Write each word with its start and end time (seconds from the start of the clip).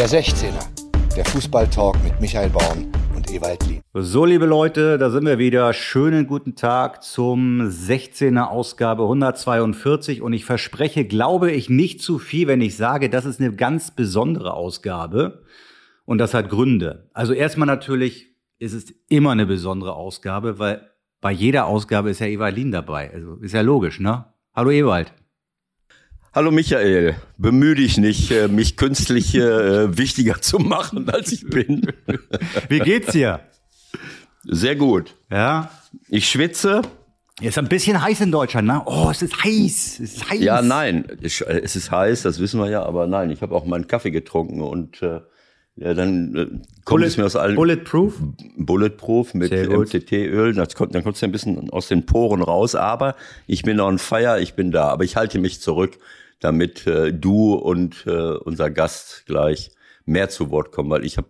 Der 0.00 0.08
16er, 0.08 1.14
der 1.14 1.26
Fußballtalk 1.26 2.02
mit 2.02 2.18
Michael 2.22 2.48
Baum 2.48 2.90
und 3.14 3.30
Ewald 3.30 3.66
Lien. 3.66 3.82
So, 3.92 4.24
liebe 4.24 4.46
Leute, 4.46 4.96
da 4.96 5.10
sind 5.10 5.26
wir 5.26 5.38
wieder. 5.38 5.74
Schönen 5.74 6.26
guten 6.26 6.54
Tag 6.54 7.02
zum 7.02 7.60
16er 7.60 8.44
Ausgabe 8.44 9.02
142. 9.02 10.22
Und 10.22 10.32
ich 10.32 10.46
verspreche, 10.46 11.04
glaube 11.04 11.52
ich, 11.52 11.68
nicht 11.68 12.00
zu 12.00 12.18
viel, 12.18 12.48
wenn 12.48 12.62
ich 12.62 12.78
sage, 12.78 13.10
das 13.10 13.26
ist 13.26 13.40
eine 13.40 13.54
ganz 13.54 13.90
besondere 13.90 14.54
Ausgabe. 14.54 15.42
Und 16.06 16.16
das 16.16 16.32
hat 16.32 16.48
Gründe. 16.48 17.10
Also 17.12 17.34
erstmal 17.34 17.66
natürlich 17.66 18.34
ist 18.58 18.72
es 18.72 18.94
immer 19.10 19.32
eine 19.32 19.44
besondere 19.44 19.92
Ausgabe, 19.96 20.58
weil 20.58 20.88
bei 21.20 21.30
jeder 21.30 21.66
Ausgabe 21.66 22.08
ist 22.08 22.20
ja 22.20 22.26
Ewald 22.26 22.56
Lien 22.56 22.72
dabei. 22.72 23.12
Also 23.12 23.34
ist 23.42 23.52
ja 23.52 23.60
logisch, 23.60 24.00
ne? 24.00 24.24
Hallo 24.54 24.70
Ewald. 24.70 25.12
Hallo 26.32 26.52
Michael, 26.52 27.16
bemühe 27.38 27.74
dich 27.74 27.98
nicht, 27.98 28.30
äh, 28.30 28.46
mich 28.46 28.76
künstlich 28.76 29.34
äh, 29.34 29.98
wichtiger 29.98 30.40
zu 30.40 30.60
machen, 30.60 31.10
als 31.10 31.32
ich 31.32 31.44
bin. 31.44 31.92
Wie 32.68 32.78
geht's 32.78 33.10
dir? 33.10 33.40
Sehr 34.44 34.76
gut. 34.76 35.16
Ja. 35.28 35.72
Ich 36.08 36.28
schwitze. 36.28 36.82
Ist 37.40 37.58
ein 37.58 37.66
bisschen 37.66 38.00
heiß 38.00 38.20
in 38.20 38.30
Deutschland, 38.30 38.68
ne? 38.68 38.80
Oh, 38.86 39.08
es 39.10 39.22
ist 39.22 39.42
heiß. 39.42 39.98
Es 39.98 40.14
ist 40.14 40.30
heiß. 40.30 40.40
Ja, 40.40 40.62
nein, 40.62 41.04
es 41.20 41.40
ist 41.40 41.90
heiß, 41.90 42.22
das 42.22 42.38
wissen 42.38 42.60
wir 42.60 42.70
ja, 42.70 42.84
aber 42.84 43.08
nein, 43.08 43.30
ich 43.30 43.42
habe 43.42 43.52
auch 43.52 43.64
meinen 43.64 43.88
Kaffee 43.88 44.12
getrunken 44.12 44.60
und 44.62 45.02
äh, 45.02 45.22
ja, 45.80 45.94
dann 45.94 46.34
äh, 46.36 46.46
kommt 46.84 47.04
es 47.04 47.16
mir 47.16 47.24
aus 47.24 47.36
allen 47.36 47.56
Bulletproof? 47.56 48.14
Bulletproof 48.56 49.34
mit 49.34 49.50
kommt, 50.76 50.94
dann 50.94 51.02
kommt 51.02 51.16
es 51.16 51.22
ein 51.24 51.32
bisschen 51.32 51.70
aus 51.70 51.88
den 51.88 52.04
Poren 52.04 52.42
raus. 52.42 52.74
Aber 52.74 53.16
ich 53.46 53.62
bin 53.62 53.80
on 53.80 53.98
fire, 53.98 54.40
ich 54.40 54.54
bin 54.54 54.72
da. 54.72 54.88
Aber 54.88 55.04
ich 55.04 55.16
halte 55.16 55.38
mich 55.38 55.60
zurück, 55.60 55.98
damit 56.40 56.86
äh, 56.86 57.12
du 57.12 57.54
und 57.54 58.04
äh, 58.06 58.34
unser 58.36 58.70
Gast 58.70 59.24
gleich 59.26 59.70
mehr 60.04 60.28
zu 60.28 60.50
Wort 60.50 60.72
kommen, 60.72 60.90
weil 60.90 61.04
ich 61.04 61.16
habe 61.16 61.28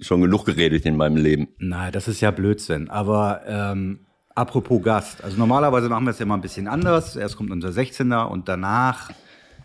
schon 0.00 0.20
genug 0.20 0.44
geredet 0.44 0.84
in 0.84 0.96
meinem 0.96 1.16
Leben. 1.16 1.48
Nein, 1.58 1.92
das 1.92 2.08
ist 2.08 2.20
ja 2.20 2.30
Blödsinn. 2.30 2.90
Aber 2.90 3.42
ähm, 3.46 4.00
apropos 4.34 4.82
Gast. 4.82 5.24
Also 5.24 5.38
normalerweise 5.38 5.88
machen 5.88 6.04
wir 6.04 6.10
es 6.10 6.18
ja 6.18 6.26
mal 6.26 6.34
ein 6.34 6.40
bisschen 6.40 6.68
anders. 6.68 7.16
Erst 7.16 7.36
kommt 7.36 7.50
unser 7.50 7.70
16er 7.70 8.26
und 8.26 8.48
danach 8.48 9.10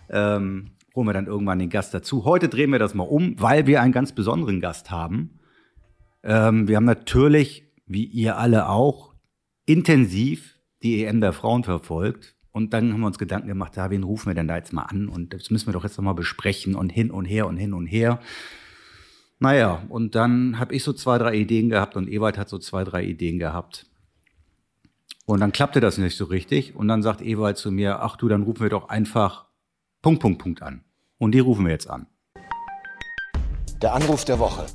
ähm, 0.10 0.72
holen 0.96 1.08
wir 1.08 1.14
dann 1.14 1.28
irgendwann 1.28 1.60
den 1.60 1.70
Gast 1.70 1.94
dazu. 1.94 2.26
Heute 2.26 2.50
drehen 2.50 2.72
wir 2.72 2.80
das 2.80 2.94
mal 2.94 3.04
um, 3.04 3.36
weil 3.40 3.68
wir 3.68 3.82
einen 3.82 3.94
ganz 3.94 4.14
besonderen 4.14 4.60
Gast 4.60 4.92
haben. 4.92 5.40
Ähm, 6.24 6.68
wir 6.68 6.78
haben 6.78 6.86
natürlich, 6.86 7.66
wie 7.86 8.06
ihr 8.06 8.38
alle 8.38 8.70
auch, 8.70 9.14
intensiv 9.66 10.60
die 10.84 11.04
EM 11.04 11.22
der 11.22 11.34
Frauen 11.34 11.64
verfolgt. 11.64 12.36
Und 12.52 12.74
dann 12.74 12.92
haben 12.92 13.00
wir 13.00 13.08
uns 13.08 13.18
Gedanken 13.18 13.48
gemacht, 13.48 13.78
ja, 13.78 13.90
wen 13.90 14.04
rufen 14.04 14.28
wir 14.28 14.34
denn 14.34 14.48
da 14.48 14.58
jetzt 14.58 14.74
mal 14.74 14.84
an? 14.84 15.08
Und 15.08 15.34
das 15.34 15.50
müssen 15.52 15.68
wir 15.68 15.74
doch 15.74 15.84
jetzt 15.84 15.98
noch 15.98 16.04
mal 16.04 16.14
besprechen 16.14 16.76
und 16.76 16.90
hin 16.90 17.10
und 17.10 17.26
her 17.26 17.48
und 17.48 17.58
hin 17.58 17.74
und 17.74 17.88
her. 17.88 18.20
Naja, 19.40 19.84
und 19.90 20.16
dann 20.16 20.60
habe 20.60 20.76
ich 20.76 20.84
so 20.84 20.94
zwei, 20.94 21.18
drei 21.18 21.34
Ideen 21.36 21.70
gehabt 21.70 21.96
und 21.96 22.10
Ewald 22.10 22.38
hat 22.38 22.50
so 22.50 22.60
zwei, 22.60 22.84
drei 22.84 23.04
Ideen 23.04 23.40
gehabt. 23.40 23.88
Und 25.26 25.40
dann 25.40 25.52
klappte 25.52 25.80
das 25.80 25.98
nicht 25.98 26.18
so 26.18 26.26
richtig. 26.26 26.76
Und 26.76 26.88
dann 26.90 27.02
sagt 27.02 27.22
Ewald 27.22 27.58
zu 27.58 27.72
mir, 27.72 28.02
ach 28.02 28.18
du, 28.18 28.28
dann 28.28 28.44
rufen 28.44 28.64
wir 28.64 28.70
doch 28.70 28.90
einfach 28.90 29.46
Punkt, 30.02 30.22
Punkt, 30.22 30.40
Punkt 30.40 30.62
an. 30.62 30.84
Und 31.18 31.32
die 31.32 31.40
rufen 31.40 31.66
wir 31.66 31.72
jetzt 31.72 31.90
an. 31.90 32.08
Der 33.82 33.94
Anruf 33.94 34.26
der 34.26 34.40
Woche. 34.40 34.66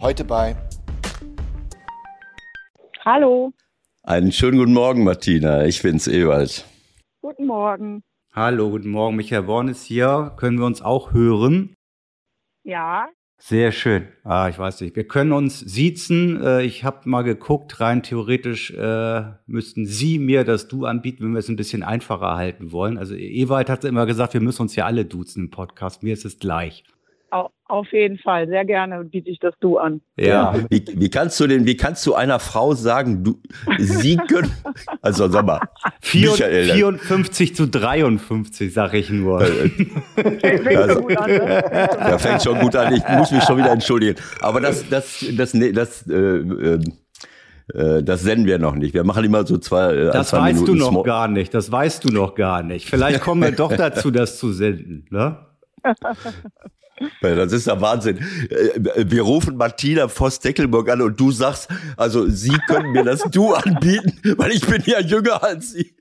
Heute 0.00 0.24
bei 0.24 0.56
Hallo, 3.04 3.52
Einen 4.02 4.32
schönen 4.32 4.58
guten 4.58 4.72
Morgen, 4.72 5.04
Martina. 5.04 5.64
Ich 5.64 5.82
bin's, 5.82 6.08
Ewald. 6.08 6.64
Guten 7.28 7.46
Morgen. 7.46 8.02
Hallo, 8.32 8.70
guten 8.70 8.88
Morgen. 8.88 9.16
Michael 9.16 9.42
Born 9.42 9.68
ist 9.68 9.84
hier. 9.84 10.32
Können 10.38 10.58
wir 10.58 10.64
uns 10.64 10.80
auch 10.80 11.12
hören? 11.12 11.74
Ja, 12.64 13.08
Sehr 13.40 13.70
schön. 13.70 14.08
Ah, 14.24 14.48
ich 14.48 14.58
weiß 14.58 14.80
nicht. 14.80 14.96
Wir 14.96 15.06
können 15.06 15.32
uns 15.32 15.60
siezen. 15.60 16.42
Äh, 16.42 16.62
Ich 16.64 16.84
habe 16.84 17.06
mal 17.08 17.22
geguckt, 17.22 17.80
rein 17.80 18.02
theoretisch 18.02 18.70
äh, 18.70 19.24
müssten 19.46 19.84
Sie 19.84 20.18
mir 20.18 20.42
das 20.44 20.68
Du 20.68 20.86
anbieten, 20.86 21.22
wenn 21.22 21.32
wir 21.32 21.38
es 21.40 21.50
ein 21.50 21.56
bisschen 21.56 21.82
einfacher 21.82 22.34
halten 22.34 22.72
wollen. 22.72 22.96
Also 22.96 23.14
Ewald 23.14 23.68
hat 23.68 23.84
immer 23.84 24.06
gesagt, 24.06 24.32
wir 24.32 24.40
müssen 24.40 24.62
uns 24.62 24.74
ja 24.74 24.86
alle 24.86 25.04
duzen 25.04 25.44
im 25.44 25.50
Podcast. 25.50 26.02
Mir 26.02 26.14
ist 26.14 26.24
es 26.24 26.38
gleich. 26.38 26.82
Au 27.30 27.50
auf 27.70 27.92
jeden 27.92 28.16
Fall. 28.18 28.48
Sehr 28.48 28.64
gerne 28.64 29.04
biete 29.04 29.28
ich 29.28 29.38
das 29.40 29.52
Du 29.60 29.76
an. 29.76 30.00
Ja. 30.16 30.54
Wie, 30.70 30.82
wie 30.94 31.10
kannst 31.10 31.38
du 31.38 31.46
denn, 31.46 31.66
wie 31.66 31.76
kannst 31.76 32.06
du 32.06 32.14
einer 32.14 32.38
Frau 32.38 32.72
sagen, 32.74 33.22
du, 33.24 33.42
sie 33.78 34.16
können, 34.16 34.50
also 35.02 35.28
sag 35.28 35.44
mal, 35.44 35.60
Vier- 36.00 36.30
Michael, 36.30 36.64
54 36.70 37.54
zu 37.54 37.66
53, 37.68 38.72
sag 38.72 38.94
ich 38.94 39.10
nur. 39.10 39.40
Fängt 40.14 40.66
Also- 40.68 40.94
so 40.94 41.00
gut 41.02 41.16
an, 41.18 41.30
ne? 41.30 41.62
Da 41.98 42.18
fängt 42.18 42.42
schon 42.42 42.58
gut 42.58 42.74
an. 42.74 42.94
Ich 42.94 43.06
muss 43.08 43.30
mich 43.30 43.42
schon 43.44 43.58
wieder 43.58 43.70
entschuldigen. 43.72 44.14
Aber 44.40 44.62
das, 44.62 44.88
das, 44.88 45.22
das, 45.36 45.52
nee, 45.52 45.72
das, 45.72 46.06
äh, 46.08 46.14
äh, 46.14 46.78
äh, 47.74 48.02
das 48.02 48.22
senden 48.22 48.46
wir 48.46 48.58
noch 48.58 48.76
nicht. 48.76 48.94
Wir 48.94 49.04
machen 49.04 49.24
immer 49.24 49.46
so 49.46 49.58
zwei, 49.58 49.92
äh, 49.94 50.04
Das 50.10 50.28
zwei 50.30 50.38
weißt 50.38 50.54
Minuten 50.62 50.72
du 50.72 50.78
noch 50.86 50.90
Small- 50.92 51.02
gar 51.02 51.28
nicht. 51.28 51.52
Das 51.52 51.70
weißt 51.70 52.02
du 52.02 52.08
noch 52.14 52.34
gar 52.34 52.62
nicht. 52.62 52.88
Vielleicht 52.88 53.20
kommen 53.20 53.42
wir 53.42 53.52
doch 53.52 53.76
dazu, 53.76 54.10
das 54.10 54.38
zu 54.38 54.52
senden. 54.52 55.04
Ne? 55.10 55.36
Ja, 57.22 57.34
Das 57.34 57.52
ist 57.52 57.66
der 57.66 57.80
Wahnsinn. 57.80 58.18
Äh, 58.50 59.04
Wir 59.06 59.22
rufen 59.22 59.56
Martina 59.56 60.08
Voss-Deckelburg 60.08 60.88
an 60.90 61.02
und 61.02 61.18
du 61.18 61.30
sagst, 61.30 61.68
also 61.96 62.28
sie 62.28 62.56
können 62.66 62.92
mir 62.92 63.04
das 63.04 63.22
Du 63.30 63.54
anbieten, 63.54 64.12
weil 64.36 64.52
ich 64.52 64.66
bin 64.66 64.82
ja 64.86 65.00
jünger 65.00 65.42
als 65.42 65.72
sie. 65.72 65.94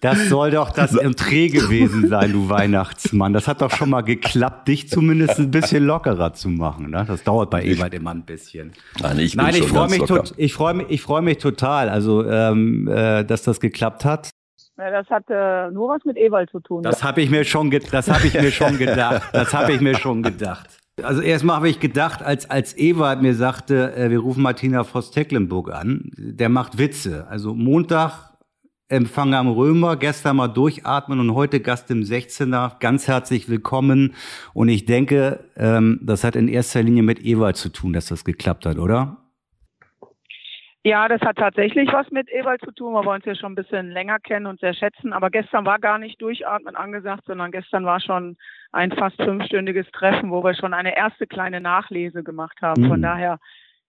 Das 0.00 0.28
soll 0.28 0.50
doch 0.50 0.70
das 0.70 0.94
Entree 0.94 1.48
gewesen 1.48 2.08
sein, 2.08 2.32
du 2.32 2.50
Weihnachtsmann. 2.50 3.32
Das 3.32 3.48
hat 3.48 3.62
doch 3.62 3.70
schon 3.70 3.88
mal 3.88 4.02
geklappt, 4.02 4.68
dich 4.68 4.88
zumindest 4.90 5.38
ein 5.38 5.50
bisschen 5.50 5.84
lockerer 5.86 6.34
zu 6.34 6.50
machen. 6.50 6.90
Ne? 6.90 7.04
Das 7.06 7.22
dauert 7.24 7.48
bei 7.48 7.64
Ewald 7.64 7.94
immer 7.94 8.10
ein 8.10 8.22
bisschen. 8.24 8.72
Nein, 9.00 9.18
ich 9.18 9.34
Nein, 9.34 9.54
ich 9.54 9.66
freue 9.66 9.88
mich, 9.88 10.02
ich 10.36 10.52
freue 10.52 10.74
mich, 10.74 10.86
ich 10.90 11.00
freue 11.00 11.22
mich 11.22 11.38
total. 11.38 11.88
Also, 11.88 12.28
ähm, 12.28 12.86
äh, 12.86 13.24
dass 13.24 13.44
das 13.44 13.60
geklappt 13.60 14.04
hat. 14.04 14.28
Ja, 14.76 14.90
das 14.90 15.08
hat 15.08 15.24
äh, 15.28 15.70
nur 15.70 15.88
was 15.88 16.04
mit 16.04 16.16
Ewald 16.16 16.50
zu 16.50 16.60
tun. 16.60 16.82
Das 16.82 17.04
habe 17.04 17.22
ich 17.22 17.30
mir 17.30 17.44
schon, 17.44 17.70
das 17.70 18.10
habe 18.10 18.26
ich 18.26 18.34
mir 18.34 18.50
schon 18.50 18.76
gedacht. 18.78 19.22
Das 19.32 19.54
habe 19.54 19.72
ich 19.72 19.80
mir 19.80 19.96
schon 19.96 20.22
gedacht. 20.22 20.78
Also 21.02 21.22
erstmal 21.22 21.56
habe 21.56 21.68
ich 21.68 21.80
gedacht, 21.80 22.22
als 22.22 22.48
als 22.50 22.76
Ewald 22.76 23.22
mir 23.22 23.34
sagte, 23.34 23.94
äh, 23.96 24.10
wir 24.10 24.20
rufen 24.20 24.42
Martina 24.42 24.84
Voss-Tecklenburg 24.84 25.72
an, 25.72 26.10
der 26.16 26.48
macht 26.48 26.78
Witze. 26.78 27.26
Also 27.28 27.54
Montag 27.54 28.34
Empfang 28.88 29.32
am 29.34 29.48
Römer, 29.48 29.96
gestern 29.96 30.36
mal 30.36 30.48
durchatmen 30.48 31.18
und 31.18 31.34
heute 31.34 31.60
Gast 31.60 31.90
im 31.90 32.02
16er. 32.02 32.78
Ganz 32.80 33.08
herzlich 33.08 33.48
willkommen. 33.48 34.14
Und 34.52 34.68
ich 34.68 34.84
denke, 34.84 35.44
ähm, 35.56 36.00
das 36.02 36.22
hat 36.22 36.36
in 36.36 36.48
erster 36.48 36.82
Linie 36.82 37.02
mit 37.02 37.24
Ewald 37.24 37.56
zu 37.56 37.70
tun, 37.70 37.94
dass 37.94 38.06
das 38.06 38.24
geklappt 38.24 38.66
hat, 38.66 38.78
oder? 38.78 39.23
Ja, 40.86 41.08
das 41.08 41.22
hat 41.22 41.36
tatsächlich 41.38 41.90
was 41.92 42.10
mit 42.10 42.30
Ewald 42.30 42.60
zu 42.60 42.70
tun, 42.70 42.92
weil 42.92 43.04
wir 43.04 43.12
uns 43.12 43.24
ja 43.24 43.34
schon 43.34 43.52
ein 43.52 43.54
bisschen 43.54 43.90
länger 43.90 44.18
kennen 44.18 44.44
und 44.44 44.60
sehr 44.60 44.74
schätzen. 44.74 45.14
Aber 45.14 45.30
gestern 45.30 45.64
war 45.64 45.78
gar 45.78 45.98
nicht 45.98 46.20
durchatmen 46.20 46.76
angesagt, 46.76 47.24
sondern 47.26 47.52
gestern 47.52 47.86
war 47.86 48.00
schon 48.00 48.36
ein 48.70 48.92
fast 48.92 49.16
fünfstündiges 49.16 49.86
Treffen, 49.92 50.30
wo 50.30 50.44
wir 50.44 50.54
schon 50.54 50.74
eine 50.74 50.94
erste 50.94 51.26
kleine 51.26 51.62
Nachlese 51.62 52.22
gemacht 52.22 52.58
haben. 52.60 52.86
Von 52.86 52.98
Mhm. 52.98 53.02
daher 53.02 53.38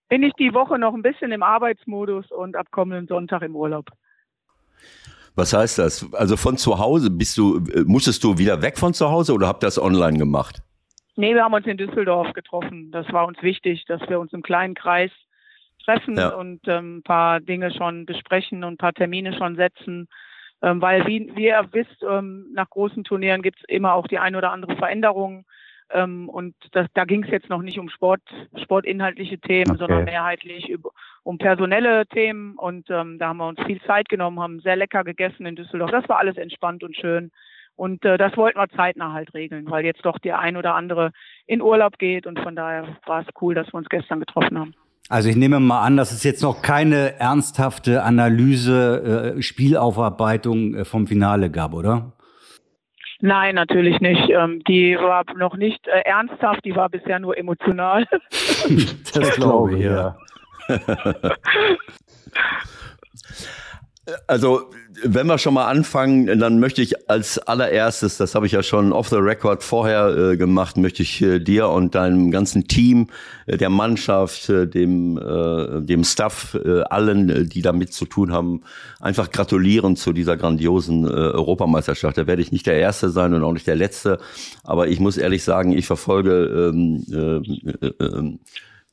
bin 0.07 0.23
ich 0.23 0.31
die 0.34 0.53
Woche 0.53 0.79
noch 0.79 0.94
ein 0.94 1.01
bisschen 1.01 1.34
im 1.34 1.44
Arbeitsmodus 1.44 2.31
und 2.31 2.55
ab 2.55 2.67
kommenden 2.72 3.07
Sonntag 3.07 3.41
im 3.41 3.57
Urlaub. 3.57 3.89
Was 5.35 5.51
heißt 5.51 5.79
das? 5.79 6.13
Also 6.13 6.38
von 6.38 6.55
zu 6.55 6.79
Hause 6.79 7.11
bist 7.11 7.38
du, 7.38 7.57
äh, 7.57 7.84
musstest 7.85 8.23
du 8.23 8.38
wieder 8.38 8.61
weg 8.61 8.78
von 8.78 8.94
zu 8.94 9.09
Hause 9.09 9.34
oder 9.34 9.47
habt 9.47 9.63
ihr 9.63 9.67
das 9.67 9.81
online 9.81 10.17
gemacht? 10.17 10.61
Nee, 11.17 11.34
wir 11.34 11.44
haben 11.44 11.53
uns 11.53 11.66
in 11.66 11.75
Düsseldorf 11.78 12.31
getroffen. 12.31 12.91
Das 12.91 13.11
war 13.11 13.28
uns 13.28 13.41
wichtig, 13.41 13.84
dass 13.85 14.01
wir 14.07 14.19
uns 14.19 14.31
im 14.31 14.44
kleinen 14.44 14.75
Kreis 14.75 15.11
treffen 15.85 16.18
Ja. 16.18 16.29
und 16.29 16.62
ähm, 16.68 16.97
ein 16.97 17.03
paar 17.03 17.40
Dinge 17.40 17.72
schon 17.72 18.06
besprechen 18.06 18.63
und 18.63 18.73
ein 18.73 18.78
paar 18.78 18.94
Termine 18.94 19.34
schon 19.34 19.56
setzen. 19.56 20.07
Ähm, 20.62 20.81
weil, 20.81 21.06
wie, 21.06 21.31
wie 21.35 21.46
ihr 21.47 21.68
wisst, 21.72 22.03
ähm, 22.09 22.47
nach 22.53 22.69
großen 22.69 23.03
Turnieren 23.03 23.41
gibt 23.41 23.59
es 23.59 23.66
immer 23.68 23.94
auch 23.94 24.07
die 24.07 24.19
ein 24.19 24.35
oder 24.35 24.51
andere 24.51 24.75
Veränderung. 24.78 25.46
Ähm, 25.91 26.29
und 26.29 26.55
das, 26.72 26.87
da 26.96 27.05
ging 27.05 27.23
es 27.23 27.29
jetzt 27.29 27.49
noch 27.49 27.61
nicht 27.61 27.78
um 27.78 27.90
Sport, 27.90 28.22
sportinhaltliche 28.64 29.37
Themen, 29.37 29.72
Okay. 29.72 29.79
sondern 29.79 30.05
mehrheitlich 30.05 30.67
über, 30.70 30.90
um 31.23 31.37
personelle 31.37 32.08
Themen. 32.08 32.55
Und 32.58 32.90
ähm, 32.90 33.20
da 33.20 33.28
haben 33.28 33.38
wir 33.38 33.47
uns 33.47 33.61
viel 33.66 33.81
Zeit 33.84 34.09
genommen, 34.09 34.40
haben 34.40 34.59
sehr 34.61 34.76
lecker 34.78 35.03
gegessen 35.03 35.46
in 35.46 35.55
Düsseldorf. 35.55 35.91
Das 35.91 36.09
war 36.09 36.17
alles 36.17 36.38
entspannt 36.38 36.84
und 36.84 36.96
schön. 36.96 37.31
Und 37.76 38.05
äh, 38.05 38.17
das 38.17 38.35
wollten 38.38 38.58
wir 38.58 38.70
zeitnah 38.70 39.11
halt 39.11 39.34
regeln, 39.34 39.70
weil 39.70 39.84
jetzt 39.85 40.05
doch 40.05 40.17
der 40.20 40.40
ein 40.40 40.55
oder 40.55 40.73
andere 40.76 41.11
in 41.46 41.61
Urlaub 41.61 41.99
geht. 41.99 42.26
Und 42.26 42.40
von 42.40 42.55
daher 42.55 42.97
war 43.05 43.22
es 43.22 43.28
cool, 43.41 43.53
dass 43.53 43.67
wir 43.67 43.76
uns 43.76 43.90
gestern 43.90 44.22
getroffen 44.22 44.58
haben. 44.58 44.73
Also 45.07 45.29
ich 45.29 45.35
nehme 45.35 45.59
mal 45.59 45.84
an, 45.84 45.97
dass 45.97 46.11
es 46.11 46.23
jetzt 46.23 46.41
noch 46.41 46.63
keine 46.63 47.19
ernsthafte 47.19 48.03
Analyse, 48.03 49.35
äh, 49.37 49.41
Spielaufarbeitung 49.41 50.73
äh, 50.73 50.85
vom 50.85 51.05
Finale 51.05 51.52
gab, 51.52 51.73
oder? 51.73 52.13
Nein, 53.22 53.55
natürlich 53.55 53.99
nicht. 54.02 54.29
Ähm, 54.29 54.63
die 54.67 54.96
war 54.96 55.23
noch 55.37 55.55
nicht 55.57 55.87
äh, 55.87 56.02
ernsthaft, 56.02 56.66
die 56.66 56.75
war 56.75 56.90
bisher 56.90 57.19
nur 57.19 57.37
emotional. 57.37 58.05
Das 59.13 59.35
glaube 59.35 59.78
ich, 59.78 59.85
ja. 59.85 60.17
Also, 64.28 64.69
wenn 65.03 65.25
wir 65.25 65.40
schon 65.40 65.55
mal 65.55 65.66
anfangen, 65.66 66.40
dann 66.40 66.59
möchte 66.59 66.81
ich 66.84 67.09
als 67.09 67.40
allererstes, 67.40 68.17
das 68.17 68.35
habe 68.35 68.46
ich 68.46 68.52
ja 68.52 68.61
schon 68.61 68.93
off 68.93 69.09
the 69.09 69.16
record 69.16 69.63
vorher 69.63 70.16
äh, 70.16 70.37
gemacht, 70.37 70.78
möchte 70.78 71.02
ich 71.02 71.23
äh, 71.23 71.40
dir 71.40 71.69
und 71.69 71.96
deinem 71.96 72.29
ganzen 72.29 72.67
Team, 72.67 73.07
äh, 73.47 73.57
der 73.57 73.72
Mannschaft, 73.72 74.47
äh, 74.49 74.67
dem, 74.67 75.17
äh, 75.17 75.81
dem 75.81 76.03
Staff, 76.03 76.55
äh, 76.63 76.81
allen, 76.81 77.49
die 77.49 77.63
damit 77.63 77.93
zu 77.93 78.05
tun 78.05 78.31
haben, 78.31 78.61
einfach 78.99 79.31
gratulieren 79.31 79.96
zu 79.96 80.13
dieser 80.13 80.37
grandiosen 80.37 81.07
Europameisterschaft. 81.07 82.17
Da 82.17 82.28
werde 82.28 82.43
ich 82.43 82.52
nicht 82.52 82.67
der 82.67 82.78
Erste 82.78 83.09
sein 83.09 83.34
und 83.34 83.43
auch 83.43 83.53
nicht 83.53 83.67
der 83.67 83.75
Letzte, 83.75 84.19
aber 84.63 84.87
ich 84.87 84.99
muss 84.99 85.17
ehrlich 85.17 85.43
sagen, 85.43 85.72
ich 85.72 85.87
verfolge 85.87 86.72
ähm, 86.72 88.40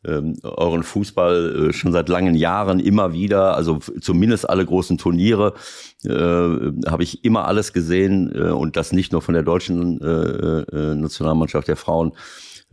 ähm, 0.04 0.37
euren 0.43 0.82
Fußball 0.82 1.69
äh, 1.69 1.72
schon 1.72 1.93
seit 1.93 2.08
langen 2.08 2.34
Jahren 2.34 2.81
immer 2.81 3.12
wieder, 3.12 3.56
also 3.56 3.78
zumindest 4.00 4.49
alle 4.49 4.64
großen 4.64 4.99
Turniere, 4.99 5.54
äh, 6.04 6.10
habe 6.10 7.02
ich 7.02 7.25
immer 7.25 7.46
alles 7.46 7.72
gesehen 7.72 8.32
äh, 8.34 8.50
und 8.50 8.76
das 8.76 8.93
nicht 8.93 9.12
nur 9.12 9.22
von 9.22 9.34
der 9.34 9.43
deutschen 9.43 10.00
äh, 10.00 10.62
äh, 10.62 10.94
Nationalmannschaft 10.94 11.69
der 11.69 11.76
Frauen. 11.76 12.12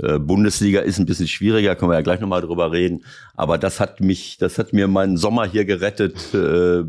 Äh, 0.01 0.17
Bundesliga 0.17 0.79
ist 0.79 0.97
ein 0.97 1.05
bisschen 1.05 1.27
schwieriger, 1.27 1.75
können 1.75 1.91
wir 1.91 1.95
ja 1.95 2.01
gleich 2.01 2.21
nochmal 2.21 2.41
drüber 2.41 2.71
reden. 2.71 3.03
Aber 3.35 3.57
das 3.57 3.79
hat 3.79 3.99
mich, 3.99 4.37
das 4.37 4.57
hat 4.57 4.71
mir 4.71 4.87
meinen 4.87 5.17
Sommer 5.17 5.45
hier 5.45 5.65
gerettet. 5.65 6.33
Äh, 6.33 6.83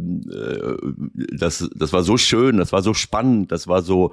das, 1.37 1.69
das 1.75 1.93
war 1.93 2.03
so 2.03 2.17
schön, 2.17 2.59
das 2.59 2.73
war 2.73 2.83
so 2.83 2.95
spannend, 2.95 3.51
das 3.51 3.67
war 3.67 3.83
so, 3.83 4.13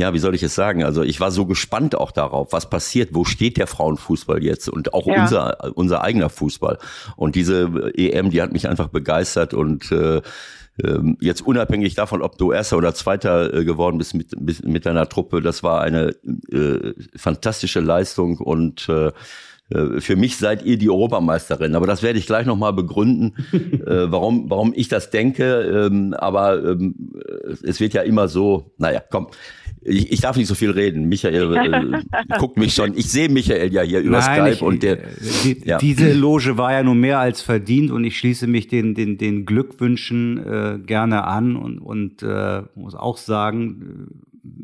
ja, 0.00 0.14
wie 0.14 0.18
soll 0.18 0.34
ich 0.34 0.42
es 0.42 0.54
sagen? 0.54 0.82
Also 0.82 1.02
ich 1.02 1.20
war 1.20 1.30
so 1.30 1.46
gespannt 1.46 1.94
auch 1.94 2.10
darauf, 2.10 2.52
was 2.52 2.68
passiert, 2.68 3.10
wo 3.12 3.24
steht 3.24 3.58
der 3.58 3.66
Frauenfußball 3.66 4.42
jetzt 4.42 4.68
und 4.68 4.94
auch 4.94 5.06
ja. 5.06 5.22
unser, 5.22 5.76
unser 5.76 6.02
eigener 6.02 6.30
Fußball. 6.30 6.78
Und 7.16 7.34
diese 7.34 7.92
EM, 7.94 8.30
die 8.30 8.40
hat 8.42 8.52
mich 8.52 8.66
einfach 8.66 8.88
begeistert 8.88 9.52
und 9.54 9.92
äh, 9.92 10.22
ähm, 10.82 11.18
jetzt 11.20 11.42
unabhängig 11.42 11.94
davon, 11.94 12.22
ob 12.22 12.38
du 12.38 12.52
Erster 12.52 12.78
oder 12.78 12.94
Zweiter 12.94 13.52
äh, 13.52 13.64
geworden 13.64 13.98
bist 13.98 14.14
mit, 14.14 14.34
mit 14.64 14.86
deiner 14.86 15.08
Truppe, 15.08 15.42
das 15.42 15.62
war 15.62 15.82
eine 15.82 16.14
äh, 16.50 16.94
fantastische 17.16 17.80
Leistung 17.80 18.38
und 18.38 18.88
äh, 18.88 19.12
äh, 19.70 20.00
für 20.00 20.16
mich 20.16 20.36
seid 20.36 20.64
ihr 20.64 20.78
die 20.78 20.90
Europameisterin, 20.90 21.74
aber 21.74 21.86
das 21.86 22.02
werde 22.02 22.18
ich 22.18 22.26
gleich 22.26 22.46
nochmal 22.46 22.72
begründen, 22.72 23.34
äh, 23.52 24.10
warum, 24.10 24.50
warum 24.50 24.72
ich 24.74 24.88
das 24.88 25.10
denke. 25.10 25.88
Ähm, 25.90 26.14
aber 26.14 26.62
ähm, 26.64 27.12
es 27.62 27.80
wird 27.80 27.94
ja 27.94 28.02
immer 28.02 28.28
so, 28.28 28.72
naja, 28.78 29.02
komm, 29.10 29.28
ich, 29.82 30.12
ich 30.12 30.20
darf 30.20 30.36
nicht 30.36 30.46
so 30.46 30.54
viel 30.54 30.70
reden. 30.70 31.08
Michael 31.08 31.56
äh, 31.56 32.02
guckt 32.38 32.56
mich 32.58 32.74
schon. 32.74 32.96
Ich 32.96 33.10
sehe 33.10 33.28
Michael 33.28 33.72
ja 33.72 33.82
hier 33.82 34.00
über 34.00 34.18
Nein, 34.18 34.40
Skype 34.40 34.52
ich, 34.52 34.62
und 34.62 34.82
der. 34.82 34.98
Die, 35.44 35.62
ja. 35.64 35.78
Diese 35.78 36.12
Loge 36.12 36.58
war 36.58 36.72
ja 36.72 36.82
nun 36.82 37.00
mehr 37.00 37.18
als 37.18 37.40
verdient 37.42 37.90
und 37.90 38.04
ich 38.04 38.18
schließe 38.18 38.46
mich 38.46 38.68
den 38.68 38.94
den 38.94 39.16
den 39.16 39.46
Glückwünschen 39.46 40.38
äh, 40.38 40.78
gerne 40.84 41.24
an 41.24 41.56
und 41.56 41.78
und 41.78 42.22
äh, 42.22 42.62
muss 42.74 42.94
auch 42.94 43.16
sagen, 43.16 44.10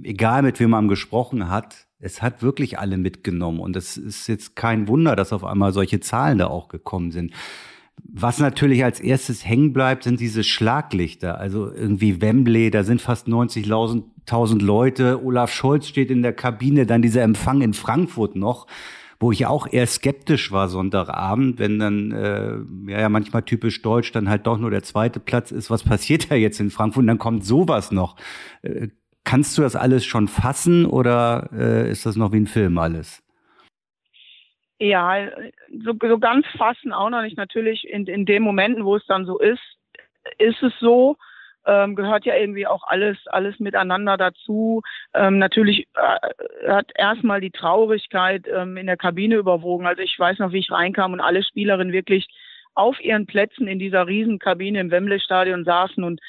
äh, 0.05 0.09
egal 0.11 0.43
mit 0.43 0.61
wem 0.61 0.71
man 0.71 0.89
gesprochen 0.89 1.49
hat, 1.49 1.87
es 1.99 2.21
hat 2.21 2.43
wirklich 2.43 2.79
alle 2.79 2.99
mitgenommen 2.99 3.61
und 3.61 3.75
es 3.77 3.97
ist 3.97 4.27
jetzt 4.27 4.55
kein 4.55 4.87
Wunder, 4.87 5.17
dass 5.17 5.33
auf 5.33 5.45
einmal 5.45 5.73
solche 5.73 6.01
Zahlen 6.01 6.39
da 6.39 6.49
auch 6.49 6.69
gekommen 6.69 7.11
sind. 7.11 7.33
Was 8.05 8.39
natürlich 8.39 8.85
als 8.85 9.01
erstes 9.01 9.47
hängen 9.47 9.73
bleibt, 9.73 10.05
sind 10.05 10.21
diese 10.21 10.45
Schlaglichter. 10.45 11.39
Also 11.39 11.73
irgendwie 11.73 12.21
Wembley, 12.21 12.71
da 12.71 12.85
sind 12.85 13.01
fast 13.01 13.27
90.000 13.27 14.05
Leute. 14.61 15.25
Olaf 15.25 15.53
Scholz 15.53 15.89
steht 15.89 16.11
in 16.11 16.23
der 16.23 16.33
Kabine, 16.33 16.87
dann 16.87 17.03
dieser 17.03 17.23
Empfang 17.23 17.61
in 17.61 17.75
Frankfurt 17.75 18.37
noch 18.37 18.67
wo 19.19 19.33
ich 19.33 19.47
auch 19.47 19.67
eher 19.71 19.87
skeptisch 19.87 20.53
war 20.53 20.69
Sonntagabend, 20.69 21.59
wenn 21.59 21.79
dann 21.79 22.13
äh, 22.13 22.91
ja, 22.91 23.01
ja 23.01 23.09
manchmal 23.09 23.43
typisch 23.43 23.83
deutsch 23.83 24.13
dann 24.13 24.29
halt 24.29 24.47
doch 24.47 24.59
nur 24.59 24.71
der 24.71 24.83
zweite 24.83 25.21
Platz 25.21 25.51
ist. 25.51 25.71
Was 25.71 25.85
passiert 25.85 26.31
da 26.31 26.35
jetzt 26.35 26.61
in 26.61 26.71
Frankfurt? 26.71 27.03
Und 27.03 27.07
dann 27.07 27.19
kommt 27.19 27.45
sowas 27.45 27.93
noch. 27.93 28.17
Äh, 28.63 28.89
kannst 29.25 29.57
du 29.57 29.63
das 29.63 29.75
alles 29.75 30.05
schon 30.05 30.29
fassen 30.29 30.87
oder 30.87 31.49
äh, 31.53 31.91
ist 31.91 32.05
das 32.05 32.17
noch 32.17 32.33
wie 32.33 32.41
ein 32.41 32.47
Film 32.47 32.79
alles? 32.79 33.23
Ja, 34.79 35.31
so, 35.83 35.95
so 35.99 36.19
ganz 36.19 36.47
fassen 36.59 36.93
auch 36.93 37.09
noch 37.09 37.23
nicht. 37.23 37.39
Natürlich 37.39 37.89
in, 37.89 38.07
in 38.07 38.27
den 38.27 38.43
Momenten, 38.43 38.85
wo 38.85 38.97
es 38.97 39.07
dann 39.07 39.25
so 39.25 39.39
ist, 39.39 39.63
ist 40.39 40.63
es 40.63 40.73
so. 40.81 41.17
Ähm, 41.67 41.97
gehört 41.97 42.25
ja 42.25 42.37
irgendwie 42.37 42.67
auch 42.67 42.85
alles, 42.87 43.19
alles 43.27 43.59
miteinander 43.59 44.17
dazu. 44.17 44.83
Ähm, 45.15 45.39
natürlich 45.39 45.89
äh, 45.95 46.69
hat 46.69 46.93
erstmal 46.95 47.41
die 47.41 47.51
Traurigkeit 47.51 48.47
ähm, 48.49 48.77
in 48.77 48.87
der 48.87 48.97
Kabine 48.97 49.37
überwogen. 49.37 49.87
Also 49.87 50.03
ich 50.03 50.17
weiß 50.19 50.39
noch, 50.39 50.53
wie 50.53 50.61
ich 50.61 50.71
reinkam 50.71 51.13
und 51.13 51.21
alle 51.21 51.43
Spielerinnen 51.43 51.93
wirklich 51.93 52.29
auf 52.75 53.01
ihren 53.01 53.27
Plätzen 53.27 53.67
in 53.67 53.79
dieser 53.79 54.07
Riesenkabine 54.07 54.79
im 54.79 54.91
Wembley-Stadion 54.91 55.65
saßen 55.65 56.05
und 56.05 56.21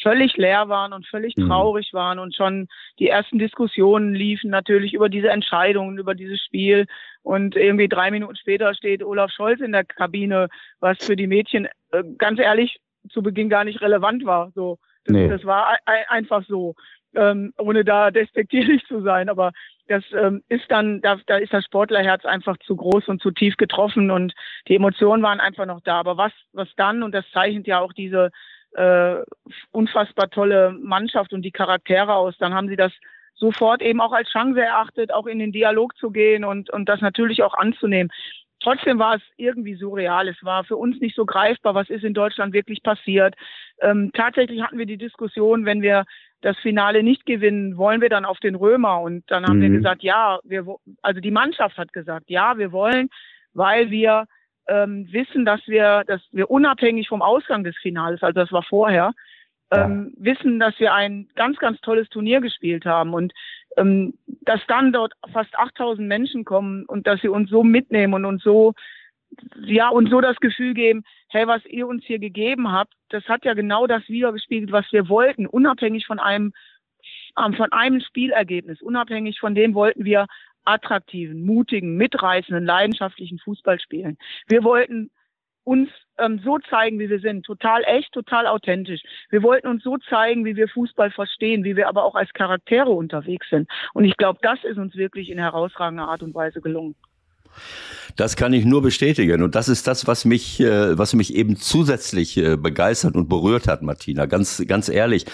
völlig 0.00 0.36
leer 0.36 0.68
waren 0.68 0.92
und 0.92 1.06
völlig 1.06 1.36
mhm. 1.36 1.48
traurig 1.48 1.92
waren 1.92 2.18
und 2.18 2.34
schon 2.34 2.68
die 2.98 3.08
ersten 3.08 3.38
Diskussionen 3.38 4.14
liefen 4.14 4.50
natürlich 4.50 4.94
über 4.94 5.08
diese 5.08 5.30
Entscheidungen, 5.30 5.98
über 5.98 6.14
dieses 6.14 6.42
Spiel. 6.42 6.86
Und 7.22 7.56
irgendwie 7.56 7.88
drei 7.88 8.10
Minuten 8.10 8.36
später 8.36 8.74
steht 8.74 9.02
Olaf 9.02 9.30
Scholz 9.32 9.60
in 9.60 9.72
der 9.72 9.84
Kabine, 9.84 10.48
was 10.80 10.98
für 11.04 11.16
die 11.16 11.26
Mädchen 11.26 11.66
äh, 11.92 12.04
ganz 12.18 12.38
ehrlich 12.38 12.78
zu 13.10 13.22
Beginn 13.22 13.48
gar 13.48 13.64
nicht 13.64 13.80
relevant 13.80 14.24
war. 14.24 14.52
So, 14.54 14.78
das, 15.06 15.12
nee. 15.14 15.28
das 15.28 15.44
war 15.44 15.76
einfach 16.08 16.44
so, 16.46 16.74
ähm, 17.14 17.52
ohne 17.58 17.84
da 17.84 18.10
despektierlich 18.10 18.84
zu 18.86 19.02
sein. 19.02 19.28
Aber 19.28 19.52
das 19.88 20.04
ähm, 20.12 20.42
ist 20.48 20.64
dann, 20.68 21.00
da, 21.00 21.18
da 21.26 21.36
ist 21.36 21.52
das 21.52 21.64
Sportlerherz 21.64 22.24
einfach 22.24 22.56
zu 22.58 22.76
groß 22.76 23.08
und 23.08 23.22
zu 23.22 23.30
tief 23.30 23.56
getroffen 23.56 24.10
und 24.10 24.34
die 24.68 24.76
Emotionen 24.76 25.22
waren 25.22 25.40
einfach 25.40 25.66
noch 25.66 25.80
da. 25.80 25.98
Aber 25.98 26.16
was, 26.16 26.32
was 26.52 26.68
dann, 26.76 27.02
und 27.02 27.14
das 27.14 27.24
zeichnet 27.32 27.66
ja 27.66 27.80
auch 27.80 27.92
diese 27.92 28.30
äh, 28.72 29.16
unfassbar 29.70 30.30
tolle 30.30 30.72
Mannschaft 30.72 31.32
und 31.32 31.42
die 31.42 31.52
Charaktere 31.52 32.14
aus, 32.14 32.36
dann 32.38 32.54
haben 32.54 32.68
sie 32.68 32.76
das 32.76 32.92
sofort 33.34 33.82
eben 33.82 34.00
auch 34.00 34.12
als 34.12 34.30
Chance 34.30 34.60
erachtet, 34.60 35.12
auch 35.12 35.26
in 35.26 35.38
den 35.38 35.52
Dialog 35.52 35.96
zu 35.96 36.10
gehen 36.10 36.44
und, 36.44 36.70
und 36.70 36.88
das 36.88 37.00
natürlich 37.00 37.42
auch 37.42 37.54
anzunehmen. 37.54 38.10
Trotzdem 38.66 38.98
war 38.98 39.14
es 39.14 39.22
irgendwie 39.36 39.76
surreal. 39.76 40.26
Es 40.26 40.42
war 40.42 40.64
für 40.64 40.74
uns 40.74 40.98
nicht 40.98 41.14
so 41.14 41.24
greifbar, 41.24 41.76
was 41.76 41.88
ist 41.88 42.02
in 42.02 42.14
Deutschland 42.14 42.52
wirklich 42.52 42.82
passiert. 42.82 43.36
Ähm, 43.80 44.10
tatsächlich 44.12 44.60
hatten 44.60 44.76
wir 44.76 44.86
die 44.86 44.96
Diskussion, 44.96 45.64
wenn 45.64 45.82
wir 45.82 46.04
das 46.40 46.58
Finale 46.58 47.04
nicht 47.04 47.26
gewinnen, 47.26 47.76
wollen 47.76 48.00
wir 48.00 48.08
dann 48.08 48.24
auf 48.24 48.40
den 48.40 48.56
Römer? 48.56 49.00
Und 49.02 49.22
dann 49.30 49.46
haben 49.46 49.58
mhm. 49.58 49.62
wir 49.62 49.70
gesagt, 49.70 50.02
ja, 50.02 50.40
wir, 50.42 50.66
also 51.00 51.20
die 51.20 51.30
Mannschaft 51.30 51.78
hat 51.78 51.92
gesagt, 51.92 52.28
ja, 52.28 52.58
wir 52.58 52.72
wollen, 52.72 53.08
weil 53.54 53.92
wir 53.92 54.26
ähm, 54.66 55.06
wissen, 55.12 55.44
dass 55.44 55.60
wir, 55.68 56.02
dass 56.04 56.22
wir 56.32 56.50
unabhängig 56.50 57.06
vom 57.06 57.22
Ausgang 57.22 57.62
des 57.62 57.76
Finales, 57.76 58.20
also 58.24 58.40
das 58.40 58.50
war 58.50 58.64
vorher, 58.64 59.12
ähm, 59.70 60.12
ja. 60.18 60.24
wissen, 60.24 60.58
dass 60.58 60.76
wir 60.80 60.92
ein 60.92 61.28
ganz, 61.36 61.56
ganz 61.58 61.80
tolles 61.82 62.08
Turnier 62.08 62.40
gespielt 62.40 62.84
haben 62.84 63.14
und 63.14 63.32
ähm, 63.32 63.34
dass 63.76 64.60
dann 64.68 64.92
dort 64.92 65.12
fast 65.32 65.56
8000 65.58 66.08
Menschen 66.08 66.44
kommen 66.44 66.84
und 66.86 67.06
dass 67.06 67.20
sie 67.20 67.28
uns 67.28 67.50
so 67.50 67.62
mitnehmen 67.62 68.14
und 68.14 68.24
uns 68.24 68.42
so, 68.42 68.74
ja, 69.60 69.88
und 69.90 70.08
so 70.08 70.20
das 70.20 70.36
Gefühl 70.36 70.72
geben, 70.74 71.04
hey, 71.28 71.46
was 71.46 71.64
ihr 71.66 71.86
uns 71.86 72.04
hier 72.04 72.18
gegeben 72.18 72.72
habt, 72.72 72.94
das 73.10 73.24
hat 73.24 73.44
ja 73.44 73.54
genau 73.54 73.86
das 73.86 74.08
wiedergespiegelt, 74.08 74.72
was 74.72 74.90
wir 74.92 75.08
wollten, 75.08 75.46
unabhängig 75.46 76.06
von 76.06 76.18
einem, 76.18 76.52
ähm, 77.38 77.54
von 77.54 77.70
einem 77.72 78.00
Spielergebnis, 78.00 78.80
unabhängig 78.80 79.38
von 79.40 79.54
dem 79.54 79.74
wollten 79.74 80.04
wir 80.04 80.26
attraktiven, 80.64 81.44
mutigen, 81.44 81.96
mitreißenden, 81.96 82.64
leidenschaftlichen 82.64 83.38
Fußball 83.38 83.78
spielen. 83.78 84.16
Wir 84.48 84.64
wollten 84.64 85.10
uns 85.66 85.88
ähm, 86.18 86.40
so 86.44 86.58
zeigen, 86.70 86.98
wie 87.00 87.10
wir 87.10 87.18
sind, 87.18 87.44
total 87.44 87.82
echt, 87.84 88.12
total 88.12 88.46
authentisch. 88.46 89.02
Wir 89.30 89.42
wollten 89.42 89.66
uns 89.66 89.82
so 89.82 89.98
zeigen, 89.98 90.44
wie 90.44 90.56
wir 90.56 90.68
Fußball 90.68 91.10
verstehen, 91.10 91.64
wie 91.64 91.76
wir 91.76 91.88
aber 91.88 92.04
auch 92.04 92.14
als 92.14 92.32
Charaktere 92.32 92.90
unterwegs 92.90 93.48
sind. 93.50 93.68
Und 93.92 94.04
ich 94.04 94.16
glaube, 94.16 94.38
das 94.42 94.62
ist 94.62 94.78
uns 94.78 94.94
wirklich 94.94 95.28
in 95.28 95.38
herausragender 95.38 96.08
Art 96.08 96.22
und 96.22 96.34
Weise 96.34 96.60
gelungen. 96.60 96.94
Das 98.16 98.34
kann 98.34 98.54
ich 98.54 98.64
nur 98.64 98.80
bestätigen. 98.80 99.42
Und 99.42 99.54
das 99.54 99.68
ist 99.68 99.86
das, 99.86 100.06
was 100.06 100.24
mich, 100.24 100.58
äh, 100.60 100.96
was 100.96 101.14
mich 101.14 101.34
eben 101.34 101.56
zusätzlich 101.56 102.36
äh, 102.38 102.56
begeistert 102.56 103.14
und 103.14 103.28
berührt 103.28 103.68
hat, 103.68 103.82
Martina. 103.82 104.24
Ganz, 104.24 104.62
ganz 104.66 104.88
ehrlich. 104.88 105.26